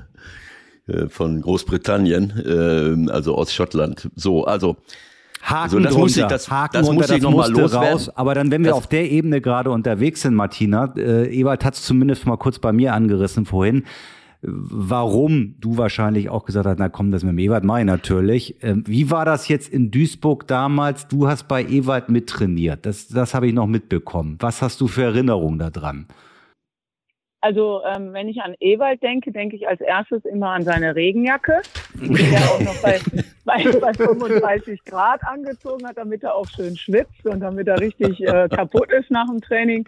äh 0.91 1.09
von 1.09 1.41
Großbritannien, 1.41 3.07
äh, 3.07 3.11
also 3.11 3.35
aus 3.35 3.53
Schottland. 3.53 4.09
So, 4.15 4.45
also 4.45 4.77
Haken 5.41 5.63
also 5.63 5.79
das 5.79 5.93
drunter, 5.93 5.99
muss 5.99 6.17
ich, 6.17 6.25
das, 6.25 6.51
Haken 6.51 6.73
das 6.73 6.91
muss 6.91 7.09
ich 7.09 7.21
noch 7.21 7.31
mal 7.31 7.53
raus. 7.53 8.09
Aber 8.15 8.35
dann, 8.35 8.51
wenn 8.51 8.63
wir 8.63 8.71
das 8.71 8.77
auf 8.77 8.87
der 8.87 9.09
Ebene 9.09 9.41
gerade 9.41 9.71
unterwegs 9.71 10.21
sind, 10.21 10.35
Martina, 10.35 10.93
äh, 10.97 11.33
Ewald 11.33 11.63
hat 11.63 11.75
es 11.75 11.83
zumindest 11.83 12.25
mal 12.25 12.37
kurz 12.37 12.59
bei 12.59 12.73
mir 12.73 12.93
angerissen 12.93 13.45
vorhin 13.45 13.85
warum 14.41 15.55
du 15.59 15.77
wahrscheinlich 15.77 16.29
auch 16.29 16.45
gesagt 16.45 16.65
hast, 16.65 16.79
na 16.79 16.89
komm, 16.89 17.11
das 17.11 17.23
mit 17.23 17.31
dem 17.31 17.39
Ewald 17.39 17.63
May 17.63 17.83
natürlich. 17.83 18.63
Ähm, 18.63 18.83
wie 18.87 19.11
war 19.11 19.25
das 19.25 19.47
jetzt 19.47 19.71
in 19.71 19.91
Duisburg 19.91 20.47
damals? 20.47 21.07
Du 21.07 21.27
hast 21.27 21.47
bei 21.47 21.63
Ewald 21.63 22.09
mittrainiert. 22.09 22.85
Das, 22.85 23.07
das 23.07 23.33
habe 23.33 23.47
ich 23.47 23.53
noch 23.53 23.67
mitbekommen. 23.67 24.37
Was 24.39 24.61
hast 24.61 24.79
du 24.79 24.87
für 24.87 25.03
Erinnerungen 25.03 25.59
daran? 25.59 26.07
Also 27.41 27.81
ähm, 27.85 28.13
wenn 28.13 28.27
ich 28.27 28.41
an 28.41 28.55
Ewald 28.59 29.01
denke, 29.01 29.31
denke 29.31 29.55
ich 29.55 29.67
als 29.67 29.81
erstes 29.81 30.25
immer 30.25 30.49
an 30.49 30.63
seine 30.63 30.95
Regenjacke, 30.95 31.61
er 32.01 32.51
auch 32.51 32.59
noch 32.59 32.81
bei, 32.81 32.99
bei, 33.45 33.63
bei 33.79 33.93
35 33.93 34.83
Grad 34.85 35.21
angezogen 35.23 35.87
hat, 35.87 35.97
damit 35.97 36.23
er 36.23 36.35
auch 36.35 36.47
schön 36.49 36.75
schwitzt 36.77 37.25
und 37.25 37.39
damit 37.39 37.67
er 37.67 37.79
richtig 37.79 38.21
äh, 38.21 38.47
kaputt 38.49 38.91
ist 38.91 39.11
nach 39.11 39.27
dem 39.27 39.41
Training. 39.41 39.87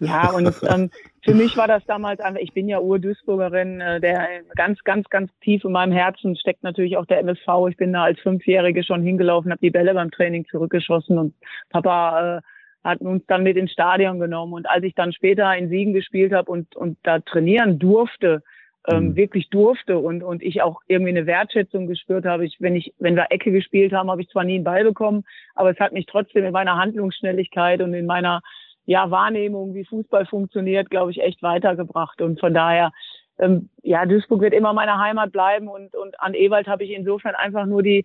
Ja, 0.00 0.30
und 0.30 0.52
ähm, 0.68 0.90
für 1.22 1.34
mich 1.34 1.56
war 1.56 1.68
das 1.68 1.84
damals 1.86 2.20
einfach, 2.20 2.40
ich 2.40 2.52
bin 2.52 2.68
ja 2.68 2.80
Ur-Duisburgerin, 2.80 3.80
äh, 3.80 4.00
der 4.00 4.28
ganz, 4.56 4.82
ganz, 4.84 5.08
ganz 5.08 5.30
tief 5.40 5.64
in 5.64 5.72
meinem 5.72 5.92
Herzen 5.92 6.36
steckt 6.36 6.62
natürlich 6.62 6.96
auch 6.96 7.06
der 7.06 7.20
MSV. 7.20 7.46
Ich 7.70 7.76
bin 7.76 7.92
da 7.92 8.04
als 8.04 8.18
Fünfjährige 8.20 8.82
schon 8.82 9.02
hingelaufen, 9.02 9.50
habe 9.50 9.60
die 9.60 9.70
Bälle 9.70 9.94
beim 9.94 10.10
Training 10.10 10.46
zurückgeschossen 10.50 11.18
und 11.18 11.34
Papa 11.70 12.38
äh, 12.38 12.40
hat 12.84 13.00
uns 13.00 13.22
dann 13.26 13.42
mit 13.44 13.56
ins 13.56 13.72
Stadion 13.72 14.18
genommen. 14.18 14.52
Und 14.52 14.68
als 14.68 14.84
ich 14.84 14.94
dann 14.94 15.12
später 15.12 15.54
in 15.56 15.68
Siegen 15.68 15.92
gespielt 15.92 16.32
habe 16.32 16.50
und, 16.50 16.74
und 16.74 16.98
da 17.02 17.20
trainieren 17.20 17.78
durfte, 17.78 18.42
ähm, 18.88 19.08
mhm. 19.08 19.16
wirklich 19.16 19.48
durfte 19.50 19.98
und, 19.98 20.22
und 20.22 20.42
ich 20.42 20.62
auch 20.62 20.80
irgendwie 20.88 21.10
eine 21.10 21.26
Wertschätzung 21.26 21.86
gespürt 21.86 22.24
habe. 22.24 22.44
Ich, 22.44 22.60
wenn 22.60 22.74
ich, 22.74 22.92
wenn 22.98 23.16
wir 23.16 23.26
Ecke 23.30 23.52
gespielt 23.52 23.92
haben, 23.92 24.10
habe 24.10 24.22
ich 24.22 24.28
zwar 24.28 24.44
nie 24.44 24.56
einen 24.56 24.64
Ball 24.64 24.84
bekommen, 24.84 25.24
aber 25.54 25.70
es 25.70 25.78
hat 25.78 25.92
mich 25.92 26.06
trotzdem 26.06 26.44
in 26.44 26.52
meiner 26.52 26.76
Handlungsschnelligkeit 26.76 27.80
und 27.80 27.94
in 27.94 28.06
meiner 28.06 28.42
ja, 28.84 29.10
Wahrnehmung, 29.10 29.74
wie 29.74 29.84
Fußball 29.84 30.26
funktioniert, 30.26 30.90
glaube 30.90 31.12
ich, 31.12 31.22
echt 31.22 31.42
weitergebracht. 31.42 32.20
Und 32.20 32.40
von 32.40 32.52
daher, 32.52 32.90
ähm, 33.38 33.68
ja, 33.82 34.04
Duisburg 34.04 34.40
wird 34.40 34.54
immer 34.54 34.72
meine 34.72 34.98
Heimat 34.98 35.32
bleiben 35.32 35.68
und, 35.68 35.94
und 35.94 36.20
an 36.20 36.34
Ewald 36.34 36.66
habe 36.66 36.84
ich 36.84 36.90
insofern 36.90 37.34
einfach 37.36 37.66
nur 37.66 37.82
die, 37.82 38.04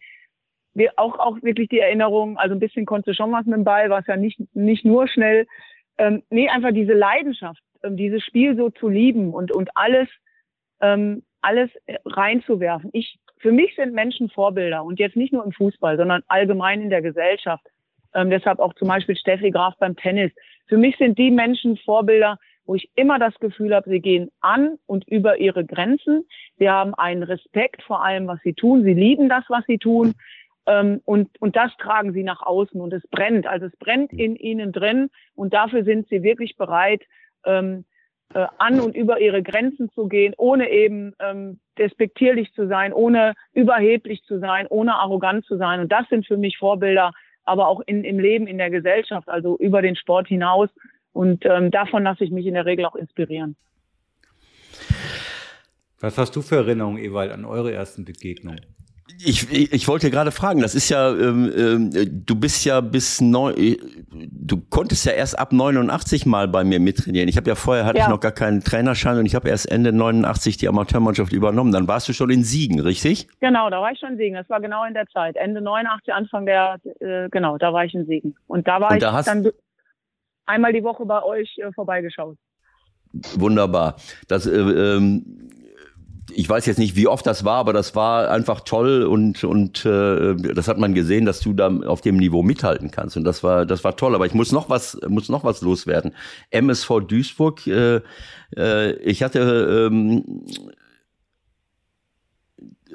wir 0.76 0.92
auch, 0.98 1.18
auch 1.18 1.42
wirklich 1.42 1.70
die 1.70 1.80
Erinnerung, 1.80 2.38
also 2.38 2.54
ein 2.54 2.60
bisschen 2.60 2.86
konnte 2.86 3.16
schon 3.16 3.32
was 3.32 3.46
mit 3.46 3.56
dem 3.56 3.64
Ball, 3.64 3.90
war 3.90 4.00
es 4.00 4.08
ja 4.08 4.16
nicht, 4.16 4.40
nicht 4.56 4.86
nur 4.86 5.08
schnell. 5.08 5.48
Ähm, 5.98 6.22
nee, 6.30 6.48
einfach 6.50 6.72
diese 6.72 6.94
Leidenschaft, 6.94 7.62
ähm, 7.84 7.98
dieses 7.98 8.24
Spiel 8.24 8.56
so 8.56 8.70
zu 8.70 8.88
lieben 8.88 9.34
und, 9.34 9.52
und 9.52 9.72
alles, 9.74 10.08
ähm, 10.82 11.24
alles 11.42 11.70
reinzuwerfen. 12.06 12.90
Ich, 12.94 13.20
für 13.38 13.52
mich 13.52 13.76
sind 13.76 13.94
Menschen 13.94 14.30
Vorbilder 14.30 14.84
und 14.84 15.00
jetzt 15.00 15.16
nicht 15.16 15.34
nur 15.34 15.46
im 15.46 15.52
Fußball, 15.52 15.98
sondern 15.98 16.24
allgemein 16.28 16.82
in 16.82 16.90
der 16.90 17.02
Gesellschaft. 17.02 17.66
Ähm, 18.14 18.30
deshalb 18.30 18.60
auch 18.60 18.74
zum 18.74 18.88
Beispiel 18.88 19.16
Steffi 19.16 19.52
Graf 19.52 19.76
beim 19.80 19.96
Tennis. 19.96 20.32
Für 20.68 20.78
mich 20.78 20.98
sind 20.98 21.18
die 21.18 21.32
Menschen 21.32 21.78
Vorbilder, 21.78 22.40
wo 22.66 22.76
ich 22.76 22.90
immer 22.96 23.18
das 23.18 23.34
Gefühl 23.40 23.74
habe, 23.74 23.90
sie 23.90 24.02
gehen 24.02 24.30
an 24.42 24.78
und 24.86 25.08
über 25.08 25.38
ihre 25.38 25.66
Grenzen. 25.66 26.26
Sie 26.58 26.70
haben 26.70 26.94
einen 26.96 27.24
Respekt 27.24 27.82
vor 27.84 28.04
allem, 28.04 28.28
was 28.28 28.40
sie 28.44 28.54
tun. 28.54 28.84
Sie 28.84 28.94
lieben 28.94 29.30
das, 29.30 29.46
was 29.48 29.64
sie 29.68 29.78
tun. 29.78 30.14
Ähm, 30.66 31.02
und, 31.06 31.30
und 31.40 31.56
das 31.56 31.72
tragen 31.78 32.12
sie 32.12 32.24
nach 32.24 32.42
außen 32.42 32.80
und 32.80 32.94
es 32.94 33.08
brennt. 33.08 33.48
Also 33.48 33.68
es 33.68 33.76
brennt 33.78 34.12
in 34.12 34.36
ihnen 34.36 34.74
drin 34.74 35.10
und 35.34 35.54
dafür 35.54 35.84
sind 35.86 36.10
sie 36.10 36.24
wirklich 36.24 36.58
bereit, 36.58 37.04
ähm, 37.46 37.86
äh, 38.34 38.46
an 38.58 38.80
und 38.80 38.96
über 38.96 39.20
ihre 39.20 39.42
Grenzen 39.42 39.90
zu 39.94 40.08
gehen, 40.08 40.34
ohne 40.38 40.70
eben 40.70 41.14
ähm, 41.20 41.60
despektierlich 41.78 42.54
zu 42.54 42.68
sein, 42.68 42.94
ohne 42.94 43.34
überheblich 43.54 44.24
zu 44.24 44.40
sein, 44.40 44.68
ohne 44.68 44.96
arrogant 44.96 45.46
zu 45.46 45.58
sein. 45.58 45.80
Und 45.80 45.92
das 45.92 46.08
sind 46.10 46.28
für 46.28 46.38
mich 46.38 46.58
Vorbilder, 46.58 47.14
aber 47.46 47.68
auch 47.68 47.82
in, 47.86 48.04
im 48.04 48.20
Leben, 48.20 48.48
in 48.48 48.58
der 48.58 48.70
Gesellschaft, 48.70 49.30
also 49.30 49.58
über 49.58 49.82
den 49.82 49.96
Sport 49.96 50.28
hinaus. 50.28 50.70
Und 51.14 51.46
ähm, 51.46 51.72
davon 51.72 52.04
lasse 52.04 52.24
ich 52.24 52.32
mich 52.32 52.46
in 52.46 52.54
der 52.54 52.66
Regel 52.66 52.86
auch 52.86 52.96
inspirieren. 52.96 53.56
Was 56.00 56.18
hast 56.18 56.36
du 56.36 56.42
für 56.42 56.58
Erinnerungen, 56.58 57.04
Ewald, 57.04 57.32
an 57.32 57.46
eure 57.46 57.74
ersten 57.74 58.06
Begegnungen? 58.06 58.62
Ich, 59.20 59.52
ich 59.52 59.88
wollte 59.88 60.12
gerade 60.12 60.32
fragen, 60.32 60.62
das 60.62 60.76
ist 60.76 60.90
ja, 60.90 61.10
ähm, 61.10 61.52
ähm, 61.56 62.26
du 62.26 62.36
bist 62.36 62.66
ja 62.66 62.82
bis 62.82 63.22
neun, 63.22 63.56
du 64.12 64.62
konntest 64.70 65.06
ja 65.06 65.14
erst 65.14 65.40
ab 65.40 65.54
89 65.54 66.26
mal 66.26 66.48
bei 66.48 66.64
mir 66.64 66.80
mittrainieren. 66.80 67.28
Ich 67.28 67.38
habe 67.38 67.50
ja 67.50 67.56
vorher 67.56 67.86
hatte 67.86 67.98
ja. 67.98 68.04
ich 68.04 68.10
noch 68.10 68.20
gar 68.20 68.32
keinen 68.32 68.64
Trainerschein 68.64 69.18
und 69.18 69.26
ich 69.26 69.34
habe 69.34 69.50
erst 69.50 69.72
Ende 69.72 69.92
89 69.92 70.58
die 70.58 70.68
Amateurmannschaft 70.68 71.34
übernommen. 71.34 71.72
Dann 71.72 71.88
warst 71.88 72.08
du 72.10 72.14
schon 72.14 72.30
in 72.30 72.44
Siegen, 72.44 72.80
richtig? 72.80 73.28
Genau, 73.40 73.70
da 73.70 73.82
war 73.82 73.92
ich 73.92 74.00
schon 74.00 74.12
in 74.12 74.18
Siegen. 74.18 74.36
Das 74.36 74.50
war 74.50 74.62
genau 74.62 74.86
in 74.86 74.94
der 74.94 75.08
Zeit. 75.08 75.36
Ende 75.36 75.62
89, 75.62 76.14
Anfang 76.14 76.46
der, 76.46 76.80
äh, 77.00 77.30
genau, 77.30 77.58
da 77.58 77.74
war 77.74 77.86
ich 77.86 77.94
in 77.94 78.06
Siegen. 78.06 78.36
Und 78.48 78.68
da 78.68 78.82
war 78.82 78.92
und 78.92 79.02
da 79.02 79.20
ich 79.20 79.26
dann 79.26 79.50
einmal 80.46 80.74
die 80.74 80.84
Woche 80.84 81.06
bei 81.06 81.24
euch 81.24 81.58
äh, 81.58 81.72
vorbeigeschaut. 81.74 82.38
Wunderbar. 83.38 83.96
Das 84.28 84.46
äh, 84.46 84.52
ähm, 84.52 85.37
ich 86.38 86.48
weiß 86.48 86.68
jetzt 86.68 86.78
nicht, 86.78 86.96
wie 86.96 87.08
oft 87.08 87.26
das 87.26 87.46
war, 87.46 87.56
aber 87.56 87.74
das 87.74 87.96
war 87.96 88.30
einfach 88.30 88.62
toll 88.62 89.02
und 89.06 89.44
und 89.44 89.84
äh, 89.86 90.36
das 90.36 90.68
hat 90.68 90.78
man 90.78 90.94
gesehen, 90.94 91.26
dass 91.26 91.40
du 91.40 91.52
da 91.52 91.76
auf 91.88 92.02
dem 92.02 92.18
Niveau 92.18 92.44
mithalten 92.44 92.92
kannst 92.92 93.18
und 93.18 93.24
das 93.24 93.42
war 93.42 93.66
das 93.66 93.84
war 93.84 93.96
toll. 93.96 94.14
Aber 94.14 94.28
ich 94.28 94.36
muss 94.36 94.52
noch 94.52 94.70
was 94.70 95.00
muss 95.08 95.30
noch 95.30 95.44
was 95.44 95.62
loswerden. 95.62 96.14
MSV 96.52 97.00
Duisburg. 97.08 97.66
Äh, 97.66 98.02
äh, 98.56 98.92
ich 98.98 99.24
hatte 99.24 99.90
ähm, 99.92 100.46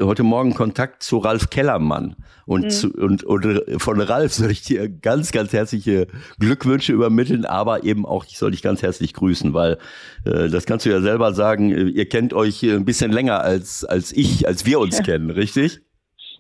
heute 0.01 0.23
Morgen 0.23 0.55
Kontakt 0.55 1.03
zu 1.03 1.19
Ralf 1.19 1.51
Kellermann. 1.51 2.17
Und, 2.47 2.65
mhm. 2.65 2.71
zu, 2.71 2.93
und, 2.93 3.25
und 3.25 3.65
von 3.79 4.01
Ralf 4.01 4.33
soll 4.33 4.51
ich 4.51 4.63
dir 4.63 4.89
ganz, 4.89 5.33
ganz 5.33 5.53
herzliche 5.53 6.07
Glückwünsche 6.39 6.93
übermitteln, 6.93 7.45
aber 7.45 7.85
eben 7.85 8.05
auch, 8.05 8.25
ich 8.25 8.39
soll 8.39 8.51
dich 8.51 8.63
ganz 8.63 8.83
herzlich 8.83 9.15
grüßen, 9.15 9.55
weil 9.55 9.79
äh, 10.25 10.49
das 10.49 10.67
kannst 10.67 10.87
du 10.87 10.91
ja 10.91 11.01
selber 11.01 11.33
sagen, 11.33 11.71
ihr 11.71 12.09
kennt 12.09 12.35
euch 12.35 12.63
ein 12.63 12.85
bisschen 12.85 13.13
länger 13.13 13.41
als, 13.41 13.85
als 13.85 14.13
ich, 14.13 14.47
als 14.47 14.67
wir 14.67 14.81
uns 14.81 15.03
kennen, 15.05 15.31
richtig? 15.31 15.81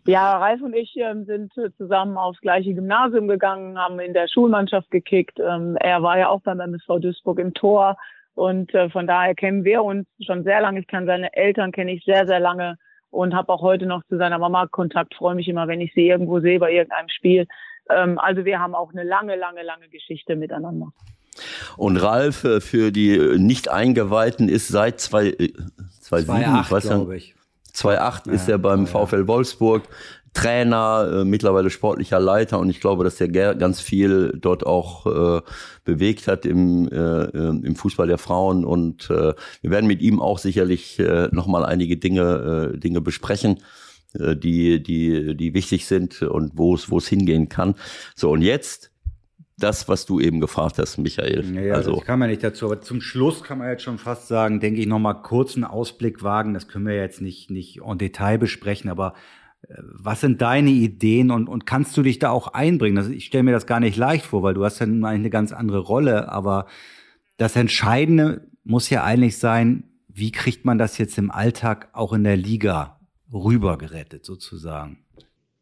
Ja, 0.04 0.38
Ralf 0.38 0.60
und 0.62 0.74
ich 0.74 0.94
ähm, 0.96 1.24
sind 1.26 1.52
zusammen 1.76 2.16
aufs 2.16 2.40
gleiche 2.40 2.74
Gymnasium 2.74 3.28
gegangen, 3.28 3.78
haben 3.78 4.00
in 4.00 4.14
der 4.14 4.26
Schulmannschaft 4.26 4.90
gekickt. 4.90 5.38
Ähm, 5.38 5.76
er 5.78 6.02
war 6.02 6.18
ja 6.18 6.28
auch 6.28 6.40
beim 6.42 6.58
MSV 6.58 6.98
Duisburg 7.00 7.38
im 7.38 7.54
Tor. 7.54 7.96
Und 8.34 8.74
äh, 8.74 8.90
von 8.90 9.06
daher 9.06 9.34
kennen 9.34 9.62
wir 9.62 9.84
uns 9.84 10.06
schon 10.24 10.42
sehr 10.42 10.60
lange. 10.60 10.80
Ich 10.80 10.88
kann 10.88 11.06
seine 11.06 11.32
Eltern 11.34 11.70
kenne 11.70 11.92
ich 11.92 12.04
sehr, 12.04 12.26
sehr 12.26 12.40
lange 12.40 12.78
und 13.12 13.34
habe 13.34 13.52
auch 13.52 13.60
heute 13.60 13.86
noch 13.86 14.02
zu 14.08 14.16
seiner 14.16 14.38
Mama 14.38 14.66
Kontakt. 14.66 15.14
Freue 15.14 15.34
mich 15.34 15.46
immer, 15.46 15.68
wenn 15.68 15.80
ich 15.80 15.92
sie 15.94 16.08
irgendwo 16.08 16.40
sehe 16.40 16.58
bei 16.58 16.72
irgendeinem 16.72 17.10
Spiel. 17.10 17.46
Ähm, 17.88 18.18
also 18.18 18.44
wir 18.44 18.58
haben 18.58 18.74
auch 18.74 18.90
eine 18.92 19.04
lange, 19.04 19.36
lange, 19.36 19.62
lange 19.62 19.88
Geschichte 19.88 20.34
miteinander. 20.34 20.92
Und 21.76 21.98
Ralf 21.98 22.44
äh, 22.44 22.60
für 22.60 22.90
die 22.90 23.18
Nicht-Eingeweihten 23.38 24.48
ist 24.48 24.68
seit 24.68 24.98
zwei, 25.00 25.28
äh, 25.28 25.52
2007, 26.00 26.64
2008, 26.64 26.82
glaube 26.82 27.16
ich. 27.16 27.34
2008 27.74 28.26
ja, 28.26 28.32
ist 28.32 28.48
er 28.48 28.58
beim 28.58 28.86
ja. 28.86 28.86
VfL 28.86 29.26
Wolfsburg 29.26 29.82
Trainer, 30.34 31.10
äh, 31.12 31.24
mittlerweile 31.24 31.70
sportlicher 31.70 32.18
Leiter 32.18 32.58
und 32.58 32.70
ich 32.70 32.80
glaube, 32.80 33.04
dass 33.04 33.20
er 33.20 33.28
ganz 33.28 33.80
viel 33.80 34.32
dort 34.40 34.64
auch 34.64 35.06
äh, 35.06 35.42
bewegt 35.84 36.26
hat 36.26 36.46
im, 36.46 36.88
äh, 36.88 37.24
im 37.24 37.76
Fußball 37.76 38.06
der 38.06 38.18
Frauen 38.18 38.64
und 38.64 39.10
äh, 39.10 39.34
wir 39.60 39.70
werden 39.70 39.86
mit 39.86 40.00
ihm 40.00 40.20
auch 40.20 40.38
sicherlich 40.38 40.98
äh, 40.98 41.28
nochmal 41.32 41.64
einige 41.64 41.96
Dinge, 41.96 42.72
äh, 42.74 42.78
Dinge 42.78 43.00
besprechen 43.00 43.58
äh, 44.18 44.36
die, 44.36 44.82
die, 44.82 45.36
die 45.36 45.54
wichtig 45.54 45.86
sind 45.86 46.22
und 46.22 46.52
wo 46.54 46.74
es, 46.74 46.90
wo 46.90 46.98
es 46.98 47.08
hingehen 47.08 47.48
kann. 47.48 47.74
So, 48.14 48.30
und 48.30 48.42
jetzt 48.42 48.90
das, 49.58 49.88
was 49.88 50.06
du 50.06 50.18
eben 50.18 50.40
gefragt 50.40 50.78
hast, 50.78 50.98
Michael. 50.98 51.44
Ja, 51.54 51.74
also 51.74 51.96
ich 51.98 52.04
kann 52.04 52.18
man 52.18 52.30
nicht 52.30 52.42
dazu, 52.42 52.66
aber 52.66 52.80
zum 52.80 53.00
Schluss 53.00 53.42
kann 53.42 53.58
man 53.58 53.68
jetzt 53.68 53.82
schon 53.82 53.98
fast 53.98 54.28
sagen, 54.28 54.60
denke 54.60 54.80
ich, 54.80 54.86
nochmal 54.86 55.22
kurz 55.22 55.54
einen 55.54 55.64
Ausblick 55.64 56.22
wagen. 56.22 56.54
Das 56.54 56.68
können 56.68 56.86
wir 56.86 56.96
jetzt 56.96 57.20
nicht, 57.20 57.50
nicht 57.50 57.80
en 57.82 57.98
Detail 57.98 58.38
besprechen, 58.38 58.90
aber 58.90 59.14
was 59.68 60.20
sind 60.20 60.42
deine 60.42 60.70
Ideen 60.70 61.30
und, 61.30 61.48
und 61.48 61.66
kannst 61.66 61.96
du 61.96 62.02
dich 62.02 62.18
da 62.18 62.30
auch 62.30 62.48
einbringen? 62.48 62.98
Also 62.98 63.10
ich 63.10 63.26
stelle 63.26 63.44
mir 63.44 63.52
das 63.52 63.66
gar 63.66 63.80
nicht 63.80 63.96
leicht 63.96 64.26
vor, 64.26 64.42
weil 64.42 64.54
du 64.54 64.64
hast 64.64 64.78
ja 64.78 64.86
nun 64.86 65.04
eigentlich 65.04 65.20
eine 65.20 65.30
ganz 65.30 65.52
andere 65.52 65.78
Rolle, 65.78 66.30
aber 66.30 66.66
das 67.36 67.56
Entscheidende 67.56 68.48
muss 68.64 68.90
ja 68.90 69.04
eigentlich 69.04 69.38
sein, 69.38 69.84
wie 70.08 70.32
kriegt 70.32 70.64
man 70.64 70.78
das 70.78 70.98
jetzt 70.98 71.16
im 71.18 71.30
Alltag 71.30 71.88
auch 71.92 72.12
in 72.12 72.24
der 72.24 72.36
Liga 72.36 73.00
rübergerettet 73.32 74.24
sozusagen? 74.24 75.04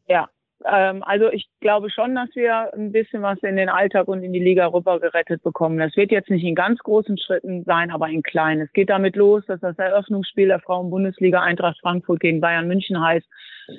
Ja, 0.08 0.28
ähm, 0.66 1.02
also 1.02 1.30
ich 1.30 1.48
glaube 1.60 1.90
schon, 1.90 2.14
dass 2.14 2.28
wir 2.34 2.72
ein 2.74 2.92
bisschen 2.92 3.22
was 3.22 3.38
in 3.42 3.56
den 3.56 3.68
Alltag 3.68 4.08
und 4.08 4.22
in 4.22 4.32
die 4.32 4.42
Liga 4.42 4.66
rübergerettet 4.66 5.42
bekommen. 5.42 5.78
Das 5.78 5.96
wird 5.96 6.10
jetzt 6.10 6.30
nicht 6.30 6.44
in 6.44 6.54
ganz 6.54 6.78
großen 6.80 7.18
Schritten 7.18 7.64
sein, 7.64 7.90
aber 7.90 8.08
in 8.08 8.22
kleinen. 8.22 8.62
Es 8.62 8.72
geht 8.72 8.90
damit 8.90 9.16
los, 9.16 9.44
dass 9.46 9.60
das 9.60 9.78
Eröffnungsspiel 9.78 10.48
der 10.48 10.60
Frauen-Bundesliga 10.60 11.40
Eintracht 11.40 11.78
Frankfurt 11.80 12.20
gegen 12.20 12.40
Bayern 12.40 12.68
München 12.68 13.00
heißt 13.00 13.26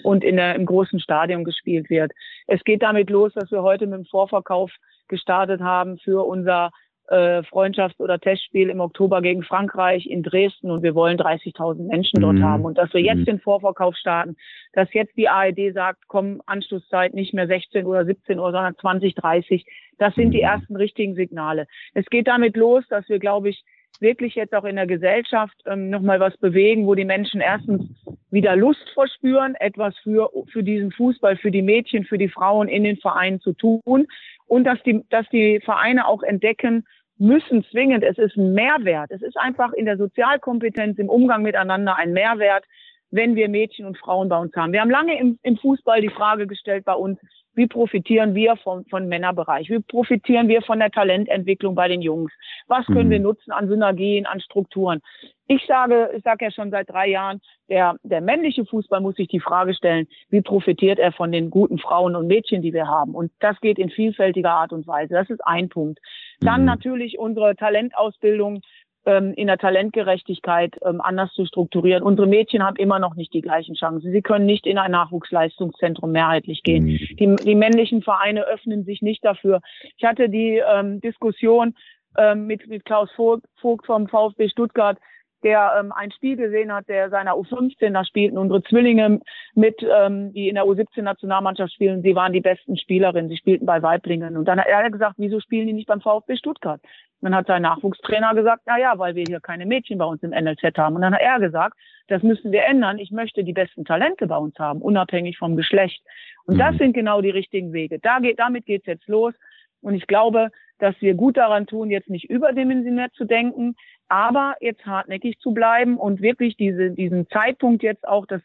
und 0.03 0.23
in 0.23 0.37
der, 0.37 0.55
im 0.55 0.65
großen 0.65 0.99
Stadion 0.99 1.43
gespielt 1.43 1.89
wird. 1.89 2.11
Es 2.47 2.63
geht 2.63 2.81
damit 2.81 3.09
los, 3.09 3.33
dass 3.33 3.51
wir 3.51 3.61
heute 3.61 3.85
mit 3.85 3.99
dem 3.99 4.05
Vorverkauf 4.05 4.71
gestartet 5.07 5.61
haben 5.61 5.99
für 5.99 6.25
unser 6.25 6.71
äh, 7.11 7.43
Freundschafts- 7.43 7.99
oder 7.99 8.19
Testspiel 8.19 8.69
im 8.69 8.79
Oktober 8.79 9.21
gegen 9.21 9.43
Frankreich 9.43 10.07
in 10.07 10.23
Dresden 10.23 10.71
und 10.71 10.81
wir 10.81 10.95
wollen 10.95 11.17
30.000 11.17 11.87
Menschen 11.87 12.21
dort 12.21 12.37
mhm. 12.37 12.43
haben 12.43 12.65
und 12.65 12.77
dass 12.77 12.93
wir 12.93 13.01
jetzt 13.01 13.19
mhm. 13.19 13.25
den 13.25 13.39
Vorverkauf 13.39 13.95
starten, 13.97 14.37
dass 14.73 14.93
jetzt 14.93 15.17
die 15.17 15.27
ARD 15.27 15.73
sagt, 15.73 16.07
komm, 16.07 16.41
Anschlusszeit 16.45 17.13
nicht 17.13 17.33
mehr 17.33 17.47
16 17.47 17.85
oder 17.85 18.05
17 18.05 18.39
Uhr, 18.39 18.51
sondern 18.51 18.77
20, 18.77 19.15
30. 19.15 19.65
Das 19.97 20.15
sind 20.15 20.31
die 20.31 20.37
mhm. 20.37 20.45
ersten 20.45 20.75
richtigen 20.77 21.15
Signale. 21.15 21.67
Es 21.93 22.05
geht 22.05 22.27
damit 22.27 22.55
los, 22.55 22.85
dass 22.89 23.07
wir, 23.09 23.19
glaube 23.19 23.49
ich, 23.49 23.63
wirklich 23.99 24.35
jetzt 24.35 24.55
auch 24.55 24.63
in 24.63 24.77
der 24.77 24.87
Gesellschaft 24.87 25.55
ähm, 25.65 25.89
nochmal 25.89 26.19
was 26.19 26.35
bewegen, 26.37 26.87
wo 26.87 26.95
die 26.95 27.05
Menschen 27.05 27.41
erstens 27.41 27.83
wieder 28.31 28.55
Lust 28.55 28.89
verspüren, 28.93 29.55
etwas 29.55 29.95
für, 29.99 30.31
für 30.51 30.63
diesen 30.63 30.91
Fußball, 30.91 31.35
für 31.35 31.51
die 31.51 31.61
Mädchen, 31.61 32.05
für 32.05 32.17
die 32.17 32.29
Frauen 32.29 32.67
in 32.69 32.83
den 32.83 32.97
Vereinen 32.97 33.41
zu 33.41 33.53
tun 33.53 34.07
und 34.47 34.65
dass 34.65 34.81
die, 34.83 35.05
dass 35.09 35.27
die 35.29 35.61
Vereine 35.63 36.07
auch 36.07 36.23
entdecken, 36.23 36.85
müssen 37.17 37.63
zwingend, 37.65 38.03
es 38.03 38.17
ist 38.17 38.35
ein 38.35 38.53
Mehrwert. 38.53 39.11
Es 39.11 39.21
ist 39.21 39.37
einfach 39.37 39.73
in 39.73 39.85
der 39.85 39.97
Sozialkompetenz, 39.97 40.97
im 40.97 41.09
Umgang 41.09 41.43
miteinander 41.43 41.95
ein 41.95 42.13
Mehrwert, 42.13 42.65
wenn 43.11 43.35
wir 43.35 43.49
Mädchen 43.49 43.85
und 43.85 43.97
Frauen 43.97 44.29
bei 44.29 44.37
uns 44.37 44.55
haben. 44.55 44.73
Wir 44.73 44.81
haben 44.81 44.89
lange 44.89 45.19
im, 45.19 45.37
im 45.43 45.57
Fußball 45.57 46.01
die 46.01 46.09
Frage 46.09 46.47
gestellt 46.47 46.85
bei 46.85 46.93
uns, 46.93 47.19
wie 47.53 47.67
profitieren 47.67 48.33
wir 48.33 48.55
vom, 48.55 48.85
von 48.85 49.07
Männerbereich? 49.07 49.69
Wie 49.69 49.79
profitieren 49.79 50.47
wir 50.47 50.61
von 50.61 50.79
der 50.79 50.89
Talententwicklung 50.89 51.75
bei 51.75 51.89
den 51.89 52.01
Jungs? 52.01 52.31
Was 52.67 52.85
können 52.85 53.07
mhm. 53.07 53.11
wir 53.11 53.19
nutzen 53.19 53.51
an 53.51 53.67
Synergien, 53.67 54.25
an 54.25 54.39
Strukturen? 54.39 55.01
Ich 55.47 55.65
sage, 55.67 56.11
ich 56.15 56.23
sage 56.23 56.45
ja 56.45 56.51
schon 56.51 56.71
seit 56.71 56.89
drei 56.89 57.09
Jahren, 57.09 57.41
der, 57.69 57.97
der 58.03 58.21
männliche 58.21 58.65
Fußball 58.65 59.01
muss 59.01 59.15
sich 59.15 59.27
die 59.27 59.41
Frage 59.41 59.73
stellen, 59.73 60.07
wie 60.29 60.41
profitiert 60.41 60.97
er 60.97 61.11
von 61.11 61.33
den 61.33 61.49
guten 61.49 61.77
Frauen 61.77 62.15
und 62.15 62.27
Mädchen, 62.27 62.61
die 62.61 62.71
wir 62.71 62.87
haben? 62.87 63.13
Und 63.13 63.33
das 63.39 63.59
geht 63.59 63.77
in 63.77 63.89
vielfältiger 63.89 64.51
Art 64.51 64.71
und 64.71 64.87
Weise. 64.87 65.13
Das 65.13 65.29
ist 65.29 65.45
ein 65.45 65.67
Punkt. 65.67 65.99
Dann 66.39 66.61
mhm. 66.61 66.67
natürlich 66.67 67.19
unsere 67.19 67.57
Talentausbildung 67.57 68.61
in 69.03 69.47
der 69.47 69.57
Talentgerechtigkeit 69.57 70.77
ähm, 70.85 71.01
anders 71.01 71.33
zu 71.33 71.45
strukturieren. 71.45 72.03
Unsere 72.03 72.27
Mädchen 72.27 72.63
haben 72.63 72.75
immer 72.75 72.99
noch 72.99 73.15
nicht 73.15 73.33
die 73.33 73.41
gleichen 73.41 73.75
Chancen. 73.75 74.11
Sie 74.11 74.21
können 74.21 74.45
nicht 74.45 74.67
in 74.67 74.77
ein 74.77 74.91
Nachwuchsleistungszentrum 74.91 76.11
mehrheitlich 76.11 76.61
gehen. 76.61 76.83
Mhm. 76.83 76.97
Die, 77.19 77.35
die 77.43 77.55
männlichen 77.55 78.03
Vereine 78.03 78.45
öffnen 78.45 78.83
sich 78.85 79.01
nicht 79.01 79.25
dafür. 79.25 79.61
Ich 79.97 80.03
hatte 80.03 80.29
die 80.29 80.61
ähm, 80.65 81.01
Diskussion 81.01 81.73
ähm, 82.17 82.45
mit, 82.45 82.67
mit 82.67 82.85
Klaus 82.85 83.09
Vogt 83.15 83.85
vom 83.85 84.07
VfB 84.07 84.49
Stuttgart, 84.49 84.97
der 85.43 85.73
ähm, 85.79 85.91
ein 85.91 86.11
Spiel 86.11 86.37
gesehen 86.37 86.73
hat, 86.73 86.87
der 86.87 87.09
seiner 87.09 87.33
U15, 87.33 87.91
da 87.91 88.05
spielten 88.05 88.37
unsere 88.37 88.63
Zwillinge 88.63 89.19
mit, 89.55 89.81
ähm, 89.83 90.33
die 90.33 90.49
in 90.49 90.55
der 90.55 90.65
U17-Nationalmannschaft 90.65 91.73
spielen. 91.73 92.01
Sie 92.01 92.15
waren 92.15 92.33
die 92.33 92.41
besten 92.41 92.77
Spielerinnen. 92.77 93.29
Sie 93.29 93.37
spielten 93.37 93.65
bei 93.65 93.81
Weiblingen. 93.81 94.37
Und 94.37 94.45
dann 94.45 94.59
hat 94.59 94.67
er 94.67 94.89
gesagt, 94.89 95.15
wieso 95.17 95.39
spielen 95.39 95.67
die 95.67 95.73
nicht 95.73 95.87
beim 95.87 96.01
VfB 96.01 96.35
Stuttgart? 96.35 96.81
dann 97.21 97.35
hat 97.35 97.47
sein 97.47 97.61
Nachwuchstrainer 97.61 98.33
gesagt, 98.33 98.63
na 98.65 98.79
ja, 98.79 98.97
weil 98.97 99.15
wir 99.15 99.23
hier 99.27 99.39
keine 99.39 99.65
Mädchen 99.65 99.97
bei 99.97 100.05
uns 100.05 100.23
im 100.23 100.31
NLZ 100.31 100.77
haben. 100.77 100.95
Und 100.95 101.01
dann 101.03 101.13
hat 101.13 101.21
er 101.21 101.39
gesagt, 101.39 101.77
das 102.07 102.23
müssen 102.23 102.51
wir 102.51 102.65
ändern. 102.65 102.97
Ich 102.97 103.11
möchte 103.11 103.43
die 103.43 103.53
besten 103.53 103.85
Talente 103.85 104.27
bei 104.27 104.37
uns 104.37 104.57
haben, 104.57 104.81
unabhängig 104.81 105.37
vom 105.37 105.55
Geschlecht. 105.55 106.01
Und 106.45 106.55
mhm. 106.55 106.59
das 106.59 106.77
sind 106.77 106.93
genau 106.93 107.21
die 107.21 107.29
richtigen 107.29 107.73
Wege. 107.73 107.99
Da 107.99 108.19
geht, 108.19 108.39
damit 108.39 108.65
geht's 108.65 108.87
jetzt 108.87 109.07
los. 109.07 109.33
Und 109.81 109.93
ich 109.93 110.07
glaube, 110.07 110.49
dass 110.81 110.99
wir 110.99 111.13
gut 111.13 111.37
daran 111.37 111.67
tun, 111.67 111.91
jetzt 111.91 112.09
nicht 112.09 112.29
überdimensioniert 112.29 113.13
zu 113.13 113.25
denken, 113.25 113.75
aber 114.09 114.55
jetzt 114.61 114.85
hartnäckig 114.85 115.39
zu 115.39 115.53
bleiben 115.53 115.97
und 115.97 116.21
wirklich 116.21 116.57
diese, 116.57 116.89
diesen 116.89 117.29
Zeitpunkt 117.29 117.83
jetzt 117.83 118.07
auch, 118.07 118.25
dass, 118.25 118.41